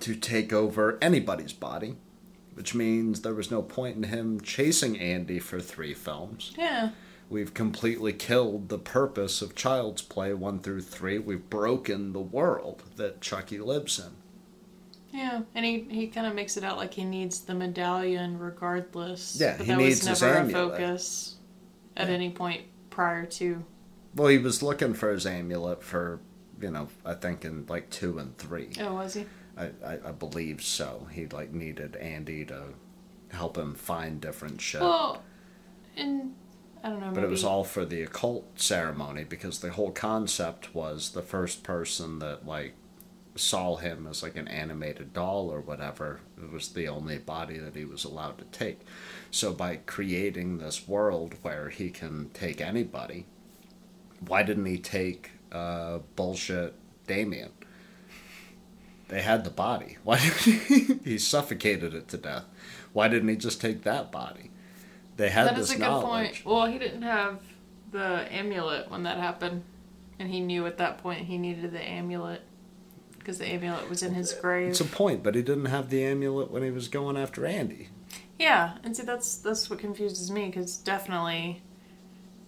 to 0.00 0.14
take 0.14 0.52
over 0.52 0.98
anybody's 1.02 1.52
body, 1.52 1.96
which 2.54 2.74
means 2.74 3.22
there 3.22 3.34
was 3.34 3.50
no 3.50 3.62
point 3.62 3.96
in 3.96 4.04
him 4.04 4.40
chasing 4.40 4.98
Andy 4.98 5.38
for 5.38 5.60
three 5.60 5.94
films. 5.94 6.52
yeah. 6.56 6.90
We've 7.32 7.54
completely 7.54 8.12
killed 8.12 8.68
the 8.68 8.78
purpose 8.78 9.40
of 9.40 9.54
Child's 9.54 10.02
Play 10.02 10.34
1 10.34 10.58
through 10.58 10.82
3. 10.82 11.18
We've 11.20 11.48
broken 11.48 12.12
the 12.12 12.20
world 12.20 12.82
that 12.96 13.22
Chucky 13.22 13.58
lives 13.58 13.98
in. 13.98 15.18
Yeah, 15.18 15.40
and 15.54 15.64
he, 15.64 15.86
he 15.88 16.08
kind 16.08 16.26
of 16.26 16.34
makes 16.34 16.58
it 16.58 16.62
out 16.62 16.76
like 16.76 16.92
he 16.92 17.04
needs 17.04 17.40
the 17.40 17.54
medallion 17.54 18.38
regardless. 18.38 19.38
Yeah, 19.40 19.56
but 19.56 19.64
he 19.64 19.72
that 19.72 19.78
needs 19.78 20.00
was 20.00 20.08
his 20.08 20.20
never 20.20 20.46
a 20.46 20.50
focus 20.50 21.36
at 21.96 22.08
Yeah. 22.08 22.14
any 22.14 22.28
point 22.28 22.64
prior 22.90 23.24
to. 23.24 23.64
Well, 24.14 24.28
he 24.28 24.36
was 24.36 24.62
looking 24.62 24.92
for 24.92 25.10
his 25.10 25.24
amulet 25.24 25.82
for, 25.82 26.20
you 26.60 26.70
know, 26.70 26.88
I 27.02 27.14
think 27.14 27.46
in 27.46 27.64
like 27.66 27.88
2 27.88 28.18
and 28.18 28.36
3. 28.36 28.72
Oh, 28.80 28.92
was 28.92 29.14
he? 29.14 29.24
I, 29.56 29.70
I, 29.82 29.98
I 30.08 30.12
believe 30.12 30.62
so. 30.62 31.06
He 31.10 31.28
like 31.28 31.54
needed 31.54 31.96
Andy 31.96 32.44
to 32.44 32.64
help 33.30 33.56
him 33.56 33.74
find 33.74 34.20
different 34.20 34.60
shit. 34.60 34.82
Well, 34.82 35.22
and 35.96 36.34
I 36.82 36.90
don't 36.90 37.00
know. 37.00 37.12
but 37.12 37.24
it 37.24 37.30
was 37.30 37.44
all 37.44 37.64
for 37.64 37.84
the 37.84 38.02
occult 38.02 38.58
ceremony 38.58 39.24
because 39.24 39.60
the 39.60 39.70
whole 39.70 39.92
concept 39.92 40.74
was 40.74 41.10
the 41.10 41.22
first 41.22 41.62
person 41.62 42.18
that 42.18 42.46
like 42.46 42.74
saw 43.34 43.76
him 43.76 44.06
as 44.06 44.22
like 44.22 44.36
an 44.36 44.48
animated 44.48 45.12
doll 45.12 45.48
or 45.48 45.60
whatever. 45.60 46.20
It 46.36 46.52
was 46.52 46.68
the 46.70 46.88
only 46.88 47.18
body 47.18 47.58
that 47.58 47.76
he 47.76 47.84
was 47.84 48.04
allowed 48.04 48.38
to 48.38 48.44
take. 48.46 48.80
So 49.30 49.52
by 49.52 49.76
creating 49.86 50.58
this 50.58 50.86
world 50.88 51.34
where 51.42 51.70
he 51.70 51.88
can 51.90 52.30
take 52.34 52.60
anybody 52.60 53.26
why 54.26 54.42
didn't 54.42 54.66
he 54.66 54.78
take 54.78 55.32
uh, 55.50 55.98
bullshit 56.16 56.74
damien? 57.06 57.50
They 59.08 59.22
had 59.22 59.44
the 59.44 59.50
body. 59.50 59.98
Why 60.04 60.18
did 60.18 60.32
he? 60.32 60.98
He 61.04 61.18
suffocated 61.18 61.92
it 61.92 62.08
to 62.08 62.16
death. 62.16 62.44
Why 62.94 63.08
didn't 63.08 63.28
he 63.28 63.36
just 63.36 63.60
take 63.60 63.82
that 63.82 64.10
body 64.10 64.50
they 65.22 65.30
had 65.30 65.46
That 65.46 65.54
this 65.54 65.70
is 65.70 65.76
a 65.76 65.78
good 65.78 66.02
point. 66.02 66.44
Well, 66.44 66.66
he 66.66 66.80
didn't 66.80 67.02
have 67.02 67.40
the 67.92 68.26
amulet 68.32 68.90
when 68.90 69.04
that 69.04 69.18
happened, 69.18 69.62
and 70.18 70.28
he 70.28 70.40
knew 70.40 70.66
at 70.66 70.78
that 70.78 70.98
point 70.98 71.26
he 71.26 71.38
needed 71.38 71.70
the 71.70 71.80
amulet 71.80 72.42
because 73.18 73.38
the 73.38 73.46
amulet 73.46 73.88
was 73.88 74.02
in 74.02 74.14
his 74.14 74.32
grave. 74.32 74.70
It's 74.70 74.80
a 74.80 74.84
point, 74.84 75.22
but 75.22 75.36
he 75.36 75.42
didn't 75.42 75.66
have 75.66 75.90
the 75.90 76.02
amulet 76.04 76.50
when 76.50 76.64
he 76.64 76.72
was 76.72 76.88
going 76.88 77.16
after 77.16 77.46
Andy. 77.46 77.88
Yeah, 78.36 78.78
and 78.82 78.96
see 78.96 79.04
that's 79.04 79.36
that's 79.36 79.70
what 79.70 79.78
confuses 79.78 80.28
me 80.28 80.46
because 80.46 80.76
definitely, 80.78 81.62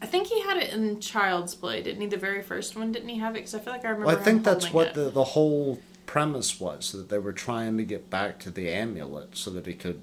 I 0.03 0.07
think 0.07 0.27
he 0.27 0.43
had 0.43 0.57
it 0.57 0.73
in 0.73 0.99
Child's 0.99 1.55
Play, 1.55 1.81
didn't 1.81 2.01
he? 2.01 2.09
The 2.09 2.17
very 2.17 2.43
first 2.43 2.75
one, 2.75 2.91
didn't 2.91 3.09
he 3.09 3.19
have 3.19 3.37
it? 3.37 3.39
Because 3.39 3.55
I 3.55 3.61
feel 3.61 3.73
like 3.73 3.85
I 3.85 3.91
remember. 3.91 4.09
Well, 4.09 4.19
I 4.19 4.21
think 4.21 4.43
that's 4.43 4.73
what 4.73 4.89
it. 4.89 4.95
the, 4.95 5.11
the 5.11 5.23
whole 5.23 5.79
premise 6.07 6.59
was 6.59 6.91
that 6.91 7.09
they 7.09 7.19
were 7.19 7.33
trying 7.33 7.77
to 7.77 7.85
get 7.85 8.11
back 8.11 8.41
to 8.41 8.51
the 8.51 8.69
amulet 8.69 9.37
so 9.37 9.51
that 9.51 9.67
he 9.67 9.75
could 9.75 10.01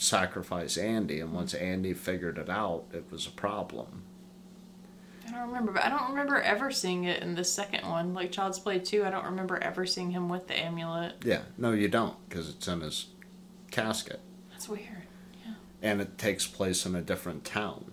sacrifice 0.00 0.78
Andy, 0.78 1.20
and 1.20 1.32
once 1.32 1.52
Andy 1.52 1.92
figured 1.92 2.38
it 2.38 2.48
out, 2.48 2.84
it 2.92 3.04
was 3.10 3.26
a 3.26 3.30
problem. 3.30 4.02
I 5.28 5.32
don't 5.32 5.48
remember, 5.48 5.72
but 5.72 5.84
I 5.84 5.90
don't 5.90 6.08
remember 6.10 6.40
ever 6.40 6.70
seeing 6.70 7.04
it 7.04 7.22
in 7.22 7.34
the 7.34 7.44
second 7.44 7.88
one, 7.88 8.14
like 8.14 8.32
Child's 8.32 8.58
Play 8.58 8.80
two. 8.80 9.04
I 9.04 9.10
don't 9.10 9.26
remember 9.26 9.58
ever 9.62 9.86
seeing 9.86 10.10
him 10.10 10.28
with 10.28 10.48
the 10.48 10.58
amulet. 10.58 11.16
Yeah, 11.24 11.42
no, 11.56 11.72
you 11.72 11.88
don't, 11.88 12.16
because 12.28 12.48
it's 12.48 12.66
in 12.66 12.80
his 12.80 13.06
casket, 13.70 14.20
That's 14.50 14.68
weird. 14.68 15.02
Yeah. 15.44 15.52
And 15.82 16.00
it 16.00 16.18
takes 16.18 16.46
place 16.46 16.84
in 16.86 16.94
a 16.94 17.02
different 17.02 17.44
town. 17.44 17.84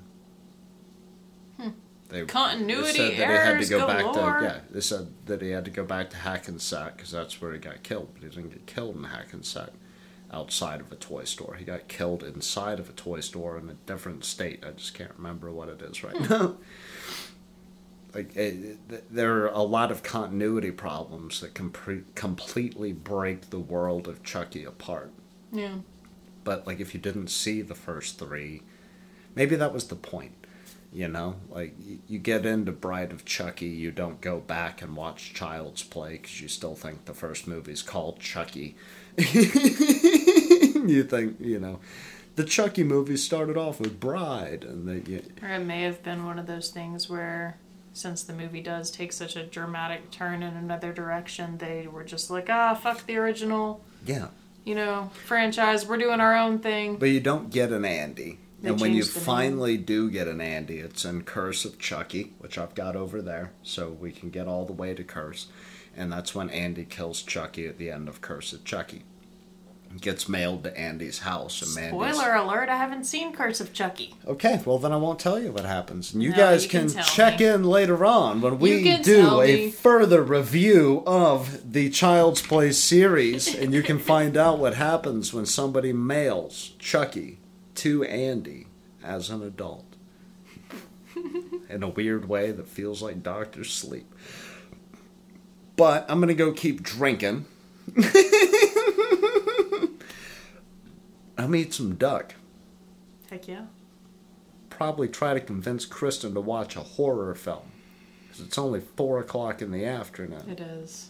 Hmm. 1.59 1.69
They, 2.09 2.23
Continuity 2.25 2.85
they 2.85 2.97
said 2.97 3.09
that 3.09 3.15
he 3.15 3.21
had 3.21 3.47
errors 3.47 3.69
to 3.69 3.77
go 3.77 3.87
back 3.87 4.03
galore. 4.03 4.39
to 4.39 4.45
yeah. 4.45 4.59
They 4.71 4.81
said 4.81 5.07
that 5.25 5.41
he 5.41 5.49
had 5.49 5.65
to 5.65 5.71
go 5.71 5.83
back 5.83 6.09
to 6.11 6.17
Hackensack 6.17 6.95
because 6.95 7.11
that's 7.11 7.39
where 7.41 7.51
he 7.51 7.59
got 7.59 7.83
killed, 7.83 8.09
but 8.13 8.23
he 8.23 8.29
didn't 8.29 8.49
get 8.49 8.65
killed 8.65 8.95
in 8.95 9.03
Hackensack. 9.03 9.71
Outside 10.31 10.81
of 10.81 10.91
a 10.91 10.95
toy 10.95 11.23
store, 11.23 11.55
he 11.57 11.63
got 11.63 11.87
killed 11.87 12.21
inside 12.21 12.79
of 12.79 12.89
a 12.89 12.93
toy 12.93 13.21
store 13.21 13.57
in 13.57 13.69
a 13.69 13.73
different 13.85 14.25
state. 14.25 14.63
I 14.65 14.71
just 14.71 14.93
can't 14.93 15.13
remember 15.17 15.51
what 15.51 15.69
it 15.69 15.81
is 15.81 16.03
right 16.03 16.29
now. 16.29 16.57
Like 18.15 18.35
it, 18.35 18.89
th- 18.89 19.03
there 19.11 19.43
are 19.43 19.47
a 19.49 19.61
lot 19.61 19.91
of 19.91 20.01
continuity 20.01 20.71
problems 20.71 21.39
that 21.41 21.53
can 21.53 21.69
pre- 21.69 22.03
completely 22.15 22.91
break 22.93 23.49
the 23.49 23.59
world 23.59 24.07
of 24.07 24.23
Chucky 24.23 24.63
apart. 24.63 25.11
Yeah. 25.51 25.75
But 26.43 26.65
like 26.65 26.79
if 26.79 26.93
you 26.95 26.99
didn't 26.99 27.27
see 27.27 27.61
the 27.61 27.75
first 27.75 28.17
three, 28.17 28.63
maybe 29.35 29.55
that 29.57 29.73
was 29.73 29.87
the 29.89 29.95
point. 29.95 30.33
You 30.91 31.09
know, 31.09 31.35
like 31.49 31.75
y- 31.85 31.99
you 32.07 32.17
get 32.17 32.45
into 32.45 32.71
Bride 32.71 33.11
of 33.11 33.25
Chucky, 33.25 33.67
you 33.67 33.91
don't 33.91 34.21
go 34.21 34.39
back 34.39 34.81
and 34.81 34.95
watch 34.95 35.33
Child's 35.33 35.83
Play 35.83 36.13
because 36.13 36.41
you 36.41 36.47
still 36.47 36.75
think 36.75 37.05
the 37.05 37.13
first 37.13 37.45
movie's 37.47 37.81
called 37.83 38.19
Chucky. 38.19 38.77
you 40.93 41.03
think 41.03 41.37
you 41.39 41.59
know, 41.59 41.79
the 42.35 42.43
Chucky 42.43 42.83
movies 42.83 43.23
started 43.23 43.57
off 43.57 43.79
with 43.79 43.99
Bride, 43.99 44.63
and 44.63 44.87
they 44.87 45.11
you, 45.11 45.23
Or 45.41 45.49
it 45.49 45.59
may 45.65 45.81
have 45.83 46.03
been 46.03 46.25
one 46.25 46.39
of 46.39 46.45
those 46.47 46.69
things 46.69 47.09
where, 47.09 47.57
since 47.93 48.23
the 48.23 48.33
movie 48.33 48.61
does 48.61 48.91
take 48.91 49.11
such 49.11 49.35
a 49.35 49.43
dramatic 49.43 50.11
turn 50.11 50.43
in 50.43 50.55
another 50.55 50.93
direction, 50.93 51.57
they 51.57 51.87
were 51.87 52.03
just 52.03 52.29
like, 52.29 52.47
ah, 52.49 52.75
fuck 52.75 53.05
the 53.05 53.17
original, 53.17 53.83
yeah. 54.05 54.27
you 54.65 54.75
know, 54.75 55.09
franchise. 55.25 55.85
We're 55.85 55.97
doing 55.97 56.19
our 56.19 56.37
own 56.37 56.59
thing. 56.59 56.97
But 56.97 57.09
you 57.09 57.19
don't 57.19 57.49
get 57.49 57.71
an 57.71 57.85
Andy. 57.85 58.39
They 58.61 58.69
and 58.69 58.79
when 58.79 58.93
you 58.93 59.03
the 59.03 59.19
name. 59.19 59.25
finally 59.25 59.77
do 59.77 60.09
get 60.09 60.27
an 60.27 60.41
Andy, 60.41 60.79
it's 60.79 61.05
in 61.05 61.23
Curse 61.23 61.65
of 61.65 61.77
Chucky, 61.77 62.33
which 62.39 62.57
I've 62.57 62.73
got 62.73 62.95
over 62.95 63.21
there, 63.21 63.51
so 63.61 63.89
we 63.89 64.11
can 64.11 64.29
get 64.29 64.47
all 64.47 64.65
the 64.65 64.73
way 64.73 64.93
to 64.93 65.03
Curse. 65.03 65.47
And 65.95 66.11
that's 66.11 66.33
when 66.33 66.49
Andy 66.49 66.85
kills 66.85 67.21
Chucky 67.23 67.67
at 67.67 67.77
the 67.77 67.89
end 67.89 68.07
of 68.07 68.21
Curse 68.21 68.53
of 68.53 68.63
Chucky. 68.63 69.03
Gets 70.01 70.29
mailed 70.29 70.63
to 70.63 70.77
Andy's 70.77 71.19
house, 71.19 71.61
and 71.61 71.71
Spoiler 71.71 72.35
alert, 72.35 72.69
I 72.69 72.75
haven't 72.77 73.05
seen 73.05 73.33
Curse 73.33 73.61
of 73.61 73.73
Chucky. 73.73 74.13
Okay, 74.27 74.61
well 74.63 74.77
then 74.77 74.91
I 74.91 74.97
won't 74.97 75.17
tell 75.19 75.39
you 75.41 75.51
what 75.51 75.65
happens. 75.65 76.13
And 76.13 76.21
you 76.21 76.29
No, 76.31 76.35
guys 76.37 76.65
you 76.65 76.69
can 76.69 76.89
can, 76.89 77.03
check 77.03 77.39
me. 77.39 77.45
in 77.47 77.63
later 77.63 78.05
on 78.05 78.41
when 78.41 78.59
we 78.59 78.97
do 78.97 79.41
a 79.41 79.45
me. 79.65 79.71
further 79.71 80.21
review 80.21 81.03
of 81.07 81.71
the 81.73 81.89
Child's 81.89 82.41
Play 82.41 82.73
series, 82.73 83.55
and 83.55 83.73
you 83.73 83.81
can 83.81 83.97
find 83.97 84.37
out 84.37 84.59
what 84.59 84.75
happens 84.75 85.33
when 85.33 85.45
somebody 85.47 85.93
mails 85.93 86.73
Chucky 86.77 87.39
to 87.75 88.03
Andy 88.03 88.67
as 89.03 89.29
an 89.31 89.41
adult. 89.41 89.85
in 91.69 91.81
a 91.81 91.87
weird 91.89 92.29
way 92.29 92.51
that 92.51 92.67
feels 92.67 93.01
like 93.01 93.23
doctor's 93.23 93.73
sleep. 93.73 94.13
But 95.75 96.05
I'm 96.09 96.19
gonna 96.19 96.33
go 96.35 96.51
keep 96.51 96.83
drinking. 96.83 97.45
I'm 101.37 101.55
eat 101.55 101.73
some 101.73 101.95
duck. 101.95 102.35
Heck 103.29 103.47
yeah. 103.47 103.65
Probably 104.69 105.07
try 105.07 105.33
to 105.33 105.39
convince 105.39 105.85
Kristen 105.85 106.33
to 106.33 106.41
watch 106.41 106.75
a 106.75 106.81
horror 106.81 107.33
film. 107.35 107.71
Because 108.23 108.45
it's 108.45 108.57
only 108.57 108.81
4 108.81 109.19
o'clock 109.19 109.61
in 109.61 109.71
the 109.71 109.85
afternoon. 109.85 110.49
It 110.49 110.59
is. 110.59 111.09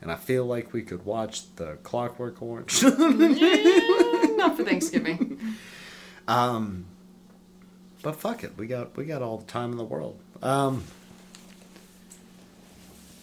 And 0.00 0.10
I 0.10 0.16
feel 0.16 0.44
like 0.44 0.72
we 0.72 0.82
could 0.82 1.04
watch 1.04 1.54
the 1.56 1.76
Clockwork 1.82 2.42
Orange. 2.42 2.82
Eh, 2.84 4.26
not 4.36 4.56
for 4.56 4.64
Thanksgiving. 4.64 5.40
um, 6.28 6.86
but 8.02 8.16
fuck 8.16 8.42
it, 8.42 8.56
we 8.56 8.66
got 8.66 8.96
we 8.96 9.04
got 9.04 9.22
all 9.22 9.38
the 9.38 9.44
time 9.46 9.70
in 9.70 9.78
the 9.78 9.84
world. 9.84 10.18
Um, 10.42 10.82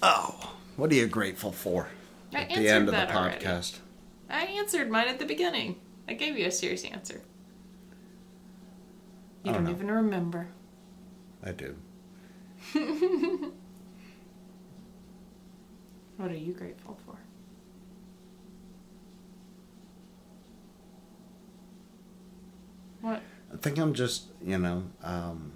oh, 0.02 0.54
what 0.78 0.90
are 0.92 0.96
you 0.96 1.08
grateful 1.08 1.52
for 1.52 1.90
I 2.34 2.44
at 2.44 2.50
the 2.56 2.70
end 2.70 2.88
of 2.88 2.92
the 2.96 3.06
that 3.06 3.14
already. 3.14 3.44
podcast? 3.44 3.80
I 4.30 4.44
answered 4.44 4.90
mine 4.90 5.10
at 5.10 5.20
the 5.20 5.26
beginning. 5.26 5.76
I 6.10 6.14
gave 6.14 6.38
you 6.38 6.48
a 6.48 6.52
serious 6.52 6.84
answer. 6.84 7.22
You 9.44 9.52
I 9.52 9.54
don't 9.54 9.66
don't 9.66 9.76
even 9.76 9.92
remember. 9.92 10.48
I 11.44 11.52
do. 11.52 11.76
What 16.18 16.32
are 16.32 16.36
you 16.36 16.52
grateful 16.52 16.98
for? 17.06 17.16
What? 23.00 23.22
I 23.54 23.58
think 23.58 23.78
I'm 23.78 23.94
just, 23.94 24.26
you 24.46 24.58
know, 24.58 24.84
um, 25.02 25.54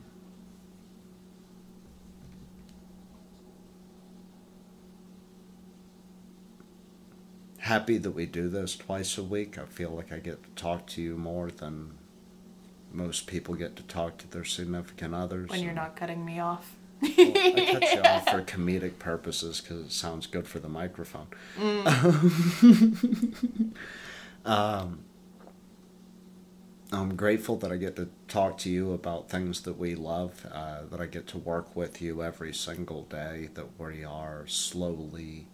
happy 7.74 7.98
that 7.98 8.12
we 8.12 8.28
do 8.28 8.50
this 8.50 8.76
twice 8.76 9.18
a 9.18 9.24
week. 9.24 9.58
I 9.58 9.66
feel 9.66 9.90
like 9.90 10.12
I 10.12 10.20
get 10.20 10.44
to 10.44 10.50
talk 10.52 10.86
to 10.88 11.02
you 11.02 11.18
more 11.18 11.50
than 11.50 11.98
most 12.92 13.26
people 13.26 13.56
get 13.56 13.76
to 13.78 13.84
talk 13.84 14.20
to 14.20 14.30
their 14.30 14.44
significant 14.44 15.16
others. 15.16 15.50
When 15.50 15.64
you're 15.64 15.74
not 15.74 15.96
cutting 15.96 16.24
me 16.24 16.40
off. 16.40 16.76
Well, 17.02 17.12
I 17.18 17.70
cut 17.72 17.96
you 17.96 18.02
off 18.02 18.26
for 18.30 18.44
comedic 18.44 19.00
purposes 19.00 19.60
because 19.60 19.88
it 19.88 19.92
sounds 19.92 20.28
good 20.28 20.48
for 20.48 20.60
the 20.60 20.70
microphone. 20.70 21.26
um, 24.46 25.00
I'm 26.92 27.16
grateful 27.16 27.56
that 27.58 27.72
I 27.72 27.78
get 27.78 27.96
to 27.96 28.10
talk 28.28 28.60
to 28.60 28.70
you 28.70 28.94
about 28.94 29.30
things 29.30 29.62
that 29.62 29.80
we 29.80 29.96
love, 29.96 30.46
uh, 30.54 30.82
that 30.92 31.02
I 31.02 31.08
get 31.08 31.26
to 31.30 31.40
work 31.40 31.76
with 31.76 32.04
you 32.04 32.22
every 32.22 32.54
single 32.54 33.02
day, 33.02 33.50
that 33.56 33.80
we 33.80 34.06
are 34.06 34.46
slowly 34.46 35.48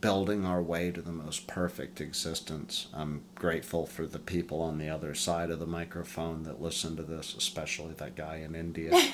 building 0.00 0.46
our 0.46 0.62
way 0.62 0.90
to 0.90 1.02
the 1.02 1.12
most 1.12 1.46
perfect 1.46 2.00
existence. 2.00 2.88
I'm 2.94 3.22
grateful 3.34 3.86
for 3.86 4.06
the 4.06 4.18
people 4.18 4.62
on 4.62 4.78
the 4.78 4.88
other 4.88 5.14
side 5.14 5.50
of 5.50 5.58
the 5.58 5.66
microphone 5.66 6.44
that 6.44 6.62
listen 6.62 6.96
to 6.96 7.02
this, 7.02 7.34
especially 7.36 7.92
that 7.94 8.16
guy 8.16 8.36
in 8.36 8.54
India. 8.54 8.92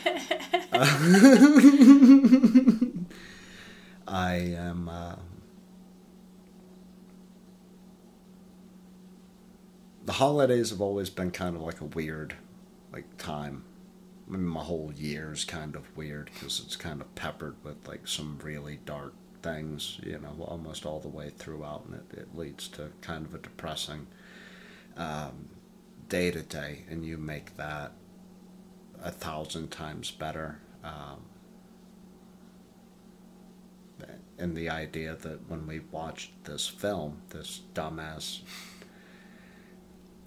I 4.08 4.34
am. 4.34 4.88
Uh, 4.88 5.16
the 10.04 10.12
holidays 10.12 10.70
have 10.70 10.80
always 10.80 11.10
been 11.10 11.32
kind 11.32 11.56
of 11.56 11.62
like 11.62 11.80
a 11.80 11.84
weird, 11.84 12.34
like 12.92 13.16
time. 13.18 13.64
I 14.28 14.32
mean, 14.32 14.44
my 14.44 14.62
whole 14.62 14.92
year 14.96 15.32
is 15.32 15.44
kind 15.44 15.74
of 15.74 15.96
weird 15.96 16.30
because 16.32 16.60
it's 16.64 16.76
kind 16.76 17.00
of 17.00 17.12
peppered 17.16 17.56
with 17.64 17.86
like 17.88 18.06
some 18.06 18.38
really 18.42 18.78
dark 18.84 19.14
things, 19.42 19.98
you 20.02 20.18
know, 20.18 20.44
almost 20.44 20.86
all 20.86 21.00
the 21.00 21.08
way 21.08 21.30
throughout, 21.30 21.84
and 21.86 21.94
it, 21.94 22.18
it 22.18 22.36
leads 22.36 22.68
to 22.68 22.90
kind 23.00 23.24
of 23.26 23.34
a 23.34 23.38
depressing 23.38 24.06
um, 24.96 25.48
day 26.08 26.30
to 26.30 26.42
day, 26.42 26.84
and 26.90 27.04
you 27.04 27.16
make 27.16 27.56
that 27.56 27.92
a 29.02 29.10
thousand 29.10 29.70
times 29.70 30.10
better. 30.10 30.58
Um, 30.84 31.22
and 34.38 34.54
the 34.54 34.68
idea 34.68 35.14
that 35.14 35.48
when 35.48 35.66
we 35.66 35.80
watched 35.90 36.44
this 36.44 36.66
film, 36.68 37.22
this 37.30 37.62
dumbass 37.74 38.40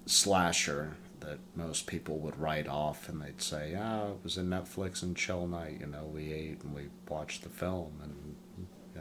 slasher 0.06 0.96
that 1.20 1.38
most 1.54 1.86
people 1.86 2.18
would 2.18 2.38
write 2.38 2.66
off 2.66 3.08
and 3.08 3.22
they'd 3.22 3.42
say, 3.42 3.76
ah, 3.78 4.08
it 4.08 4.24
was 4.24 4.36
a 4.36 4.42
Netflix 4.42 5.02
and 5.02 5.16
chill 5.16 5.46
night, 5.46 5.78
you 5.80 5.86
know, 5.86 6.04
we 6.04 6.32
ate 6.32 6.62
and 6.62 6.74
we 6.74 6.88
watched 7.08 7.42
the 7.42 7.48
film 7.48 7.92
and 8.02 8.29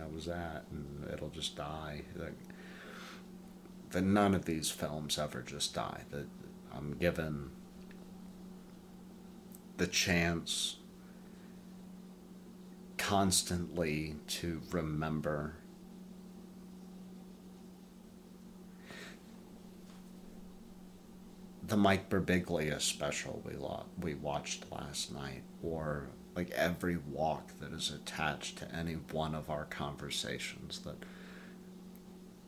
that 0.09 0.15
was 0.15 0.25
that 0.25 0.65
and 0.71 1.07
it'll 1.11 1.29
just 1.29 1.55
die. 1.55 2.01
That, 2.15 2.33
that 3.91 4.01
none 4.01 4.33
of 4.35 4.45
these 4.45 4.69
films 4.69 5.17
ever 5.17 5.41
just 5.41 5.73
die. 5.73 6.01
That 6.11 6.27
I'm 6.75 6.93
given 6.93 7.51
the 9.77 9.87
chance 9.87 10.77
constantly 12.97 14.15
to 14.27 14.61
remember 14.71 15.55
the 21.65 21.77
Mike 21.77 22.09
Birbiglia 22.09 22.81
special 22.81 23.41
we 23.45 23.53
lo- 23.53 23.85
we 23.99 24.15
watched 24.15 24.71
last 24.71 25.13
night, 25.13 25.43
or 25.63 26.09
like 26.35 26.49
every 26.51 26.97
walk 26.97 27.59
that 27.59 27.73
is 27.73 27.91
attached 27.91 28.57
to 28.59 28.75
any 28.75 28.93
one 28.93 29.35
of 29.35 29.49
our 29.49 29.65
conversations. 29.65 30.79
That 30.79 30.97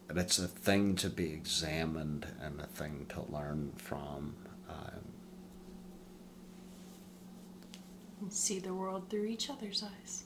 that 0.07 0.17
it's 0.17 0.39
a 0.39 0.47
thing 0.47 0.95
to 0.97 1.09
be 1.09 1.31
examined 1.31 2.27
and 2.41 2.59
a 2.59 2.67
thing 2.67 3.05
to 3.09 3.23
learn 3.31 3.73
from. 3.77 4.35
Um, 4.69 5.01
See 8.29 8.59
the 8.59 8.73
world 8.73 9.09
through 9.09 9.25
each 9.25 9.49
other's 9.49 9.83
eyes. 9.83 10.23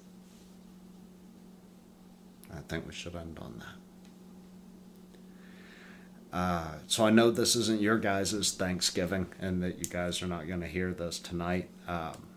I 2.53 2.59
think 2.67 2.85
we 2.85 2.93
should 2.93 3.15
end 3.15 3.39
on 3.39 3.59
that. 3.59 6.37
Uh, 6.37 6.73
so 6.87 7.05
I 7.05 7.11
know 7.11 7.31
this 7.31 7.55
isn't 7.55 7.81
your 7.81 7.97
guys' 7.97 8.53
Thanksgiving, 8.53 9.27
and 9.39 9.63
that 9.63 9.79
you 9.79 9.85
guys 9.85 10.21
are 10.21 10.27
not 10.27 10.47
going 10.47 10.59
to 10.61 10.67
hear 10.67 10.91
this 10.91 11.17
tonight. 11.17 11.69
Um, 11.87 12.27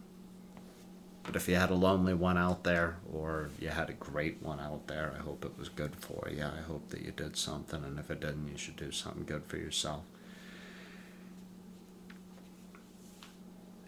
but 1.29 1.37
if 1.37 1.47
you 1.47 1.57
had 1.57 1.69
a 1.69 1.75
lonely 1.75 2.15
one 2.15 2.39
out 2.39 2.65
there, 2.65 2.97
or 3.13 3.51
you 3.61 3.69
had 3.69 3.91
a 3.91 3.93
great 3.93 4.43
one 4.43 4.59
out 4.61 4.87
there, 4.87 5.13
I 5.15 5.21
hope 5.23 5.45
it 5.45 5.59
was 5.59 5.69
good 5.69 5.95
for 5.95 6.27
you. 6.35 6.43
I 6.43 6.63
hope 6.63 6.89
that 6.89 7.03
you 7.03 7.11
did 7.13 7.37
something, 7.37 7.85
and 7.85 7.99
if 7.99 8.11
it 8.11 8.21
didn't, 8.21 8.49
you 8.49 8.57
should 8.57 8.77
do 8.77 8.91
something 8.91 9.25
good 9.27 9.43
for 9.47 9.59
yourself. 9.59 10.05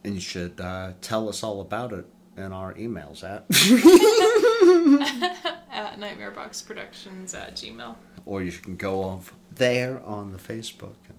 And 0.05 0.15
you 0.17 0.21
should 0.21 0.61
uh, 0.61 0.93
tell 1.01 1.31
us 1.31 1.43
all 1.43 1.63
about 1.63 1.95
it 1.95 2.05
in 2.37 2.53
our 2.53 2.75
emails 2.75 3.25
at. 3.25 3.47
At 5.73 5.99
nightmareboxproductions 5.99 7.35
at 7.35 7.55
gmail. 7.57 7.95
or 8.27 8.43
you 8.43 8.53
can 8.53 8.77
go 8.77 9.03
off 9.03 9.33
there 9.55 10.03
on 10.05 10.33
the 10.33 10.39
Facebook. 10.39 10.97
And 11.09 11.17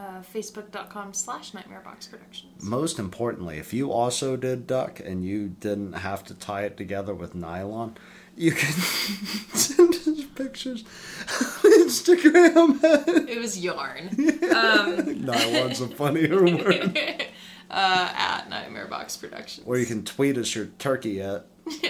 Uh, 0.00 0.22
Facebook.com 0.22 1.12
slash 1.12 1.52
nightmareboxproductions. 1.52 2.62
most 2.62 2.98
importantly, 2.98 3.58
if 3.58 3.74
you 3.74 3.92
also 3.92 4.34
did 4.34 4.66
duck 4.66 4.98
and 4.98 5.26
you 5.26 5.48
didn't 5.48 5.92
have 5.92 6.24
to 6.24 6.32
tie 6.34 6.62
it 6.62 6.74
together 6.78 7.14
with 7.14 7.34
nylon, 7.34 7.94
you 8.34 8.52
can 8.52 8.72
send 9.52 9.94
us 9.94 10.24
pictures 10.34 10.84
on 11.28 11.70
Instagram. 11.86 13.28
It 13.28 13.38
was 13.38 13.58
yarn. 13.58 14.08
Um, 14.08 15.24
Nylon's 15.26 15.82
a 15.82 15.88
funnier 15.88 16.42
word. 16.44 16.96
uh, 17.70 18.12
at 18.16 18.48
Nightmare 18.48 18.86
Box 18.86 19.18
Productions. 19.18 19.66
Or 19.66 19.76
you 19.76 19.84
can 19.84 20.02
tweet 20.04 20.38
us 20.38 20.54
your 20.54 20.66
turkey 20.78 21.20
at, 21.20 21.44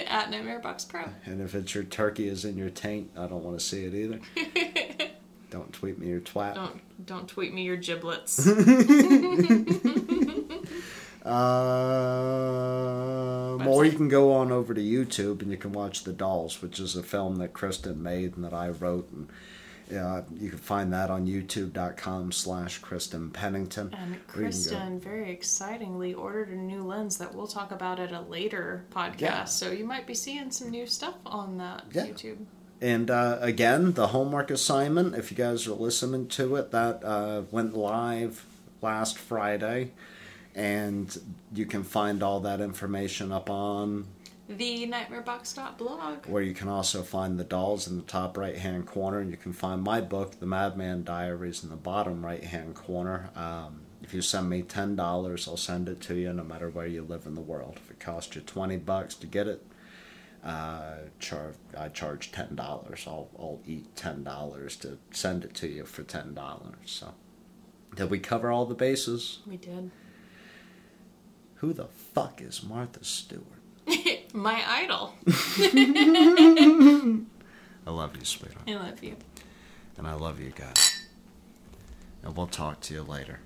at 0.07 0.29
Nightmare 0.31 0.59
Box 0.59 0.83
Pro. 0.83 1.03
and 1.25 1.39
if 1.39 1.55
it's 1.55 1.73
your 1.73 1.85
turkey 1.85 2.27
is 2.27 2.43
in 2.43 2.57
your 2.57 2.71
taint, 2.71 3.11
I 3.15 3.27
don't 3.27 3.43
want 3.43 3.57
to 3.57 3.65
see 3.65 3.85
it 3.85 3.93
either. 3.93 4.19
Don't 5.51 5.71
tweet 5.71 5.99
me 5.99 6.07
your 6.07 6.21
twat. 6.21 6.55
Don't 6.55 7.05
don't 7.05 7.27
tweet 7.27 7.53
me 7.53 7.61
your 7.63 7.77
giblets. 7.77 8.47
Um, 11.23 13.67
or 13.67 13.85
you 13.85 13.91
can 13.91 14.07
go 14.07 14.33
on 14.33 14.51
over 14.51 14.73
to 14.73 14.81
YouTube 14.81 15.41
and 15.43 15.51
you 15.51 15.57
can 15.57 15.71
watch 15.71 16.03
The 16.03 16.13
Dolls, 16.13 16.61
which 16.61 16.79
is 16.79 16.95
a 16.95 17.03
film 17.03 17.35
that 17.37 17.53
Kristen 17.53 18.01
made 18.01 18.35
and 18.35 18.43
that 18.43 18.53
I 18.53 18.69
wrote. 18.69 19.09
And 19.11 19.29
uh, 19.95 20.21
you 20.33 20.49
can 20.49 20.57
find 20.57 20.91
that 20.93 21.09
on 21.11 21.27
youtube.com 21.27 22.31
slash 22.31 22.79
Kristen 22.79 23.29
Pennington. 23.29 23.93
And 23.93 24.13
Or 24.13 24.15
you 24.15 24.15
can 24.15 24.25
go- 24.25 24.33
Kristen 24.33 24.99
very 24.99 25.31
excitingly 25.31 26.13
ordered 26.13 26.49
a 26.49 26.55
new 26.55 26.83
lens 26.83 27.17
that 27.17 27.33
we'll 27.35 27.47
talk 27.47 27.71
about 27.71 27.99
at 27.99 28.11
a 28.11 28.21
later 28.21 28.85
podcast. 28.91 29.19
Yeah. 29.21 29.43
So 29.45 29.71
you 29.71 29.85
might 29.85 30.07
be 30.07 30.15
seeing 30.15 30.49
some 30.51 30.69
new 30.71 30.87
stuff 30.87 31.15
on 31.25 31.57
that 31.57 31.83
Yeah. 31.91 32.07
YouTube. 32.07 32.37
And 32.81 33.11
uh, 33.11 33.37
again, 33.41 33.93
the 33.93 34.07
homework 34.07 34.49
assignment, 34.49 35.13
if 35.15 35.29
you 35.29 35.37
guys 35.37 35.67
are 35.67 35.73
listening 35.73 36.27
to 36.29 36.55
it, 36.55 36.71
that 36.71 37.03
uh, 37.03 37.43
went 37.51 37.75
live 37.75 38.45
last 38.81 39.17
Friday. 39.17 39.91
And 40.55 41.15
you 41.53 41.65
can 41.65 41.83
find 41.83 42.23
all 42.23 42.39
that 42.41 42.59
information 42.59 43.31
up 43.31 43.49
on 43.49 44.07
The 44.49 44.87
nightmarebox.blog. 44.87 46.25
where 46.25 46.41
you 46.41 46.53
can 46.53 46.67
also 46.67 47.03
find 47.03 47.39
the 47.39 47.43
dolls 47.43 47.87
in 47.87 47.97
the 47.97 48.03
top 48.03 48.35
right 48.35 48.57
hand 48.57 48.87
corner. 48.87 49.19
And 49.19 49.29
you 49.29 49.37
can 49.37 49.53
find 49.53 49.81
my 49.83 50.01
book, 50.01 50.39
The 50.39 50.47
Madman 50.47 51.03
Diaries, 51.03 51.63
in 51.63 51.69
the 51.69 51.75
bottom 51.75 52.25
right 52.25 52.43
hand 52.43 52.75
corner. 52.75 53.29
Um, 53.35 53.81
if 54.03 54.13
you 54.15 54.21
send 54.23 54.49
me 54.49 54.63
ten 54.63 54.95
dollars, 54.95 55.47
I'll 55.47 55.55
send 55.55 55.87
it 55.87 56.01
to 56.01 56.15
you, 56.15 56.33
no 56.33 56.43
matter 56.43 56.69
where 56.69 56.87
you 56.87 57.03
live 57.03 57.27
in 57.27 57.35
the 57.35 57.41
world. 57.41 57.77
If 57.77 57.91
it 57.91 57.99
costs 57.99 58.35
you 58.35 58.41
twenty 58.41 58.77
bucks 58.77 59.13
to 59.15 59.27
get 59.27 59.47
it, 59.47 59.63
uh, 60.43 60.97
char- 61.19 61.53
I 61.77 61.89
charge 61.89 62.31
ten 62.31 62.55
dollars. 62.55 63.03
I'll 63.07 63.29
I'll 63.37 63.59
eat 63.65 63.95
ten 63.95 64.23
dollars 64.23 64.75
to 64.77 64.97
send 65.11 65.43
it 65.43 65.53
to 65.55 65.67
you 65.67 65.85
for 65.85 66.03
ten 66.03 66.33
dollars. 66.33 66.75
So, 66.85 67.13
did 67.95 68.09
we 68.09 68.19
cover 68.19 68.51
all 68.51 68.65
the 68.65 68.75
bases? 68.75 69.39
We 69.47 69.57
did. 69.57 69.91
Who 71.55 71.73
the 71.73 71.87
fuck 72.13 72.41
is 72.41 72.63
Martha 72.63 73.03
Stewart? 73.03 73.45
My 74.33 74.63
idol. 74.67 75.13
I 75.27 77.19
love 77.89 78.15
you, 78.17 78.25
sweetheart, 78.25 78.67
I 78.67 78.73
love 78.73 79.03
you. 79.03 79.15
and 79.97 80.07
I 80.07 80.13
love 80.13 80.39
you 80.39 80.51
guys. 80.55 81.05
And 82.23 82.35
we'll 82.37 82.47
talk 82.47 82.79
to 82.81 82.93
you 82.93 83.01
later. 83.03 83.39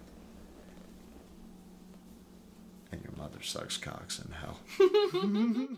And 2.91 3.01
your 3.01 3.13
mother 3.17 3.41
sucks 3.41 3.77
cocks 3.77 4.19
in 4.19 4.31
hell. 4.31 4.59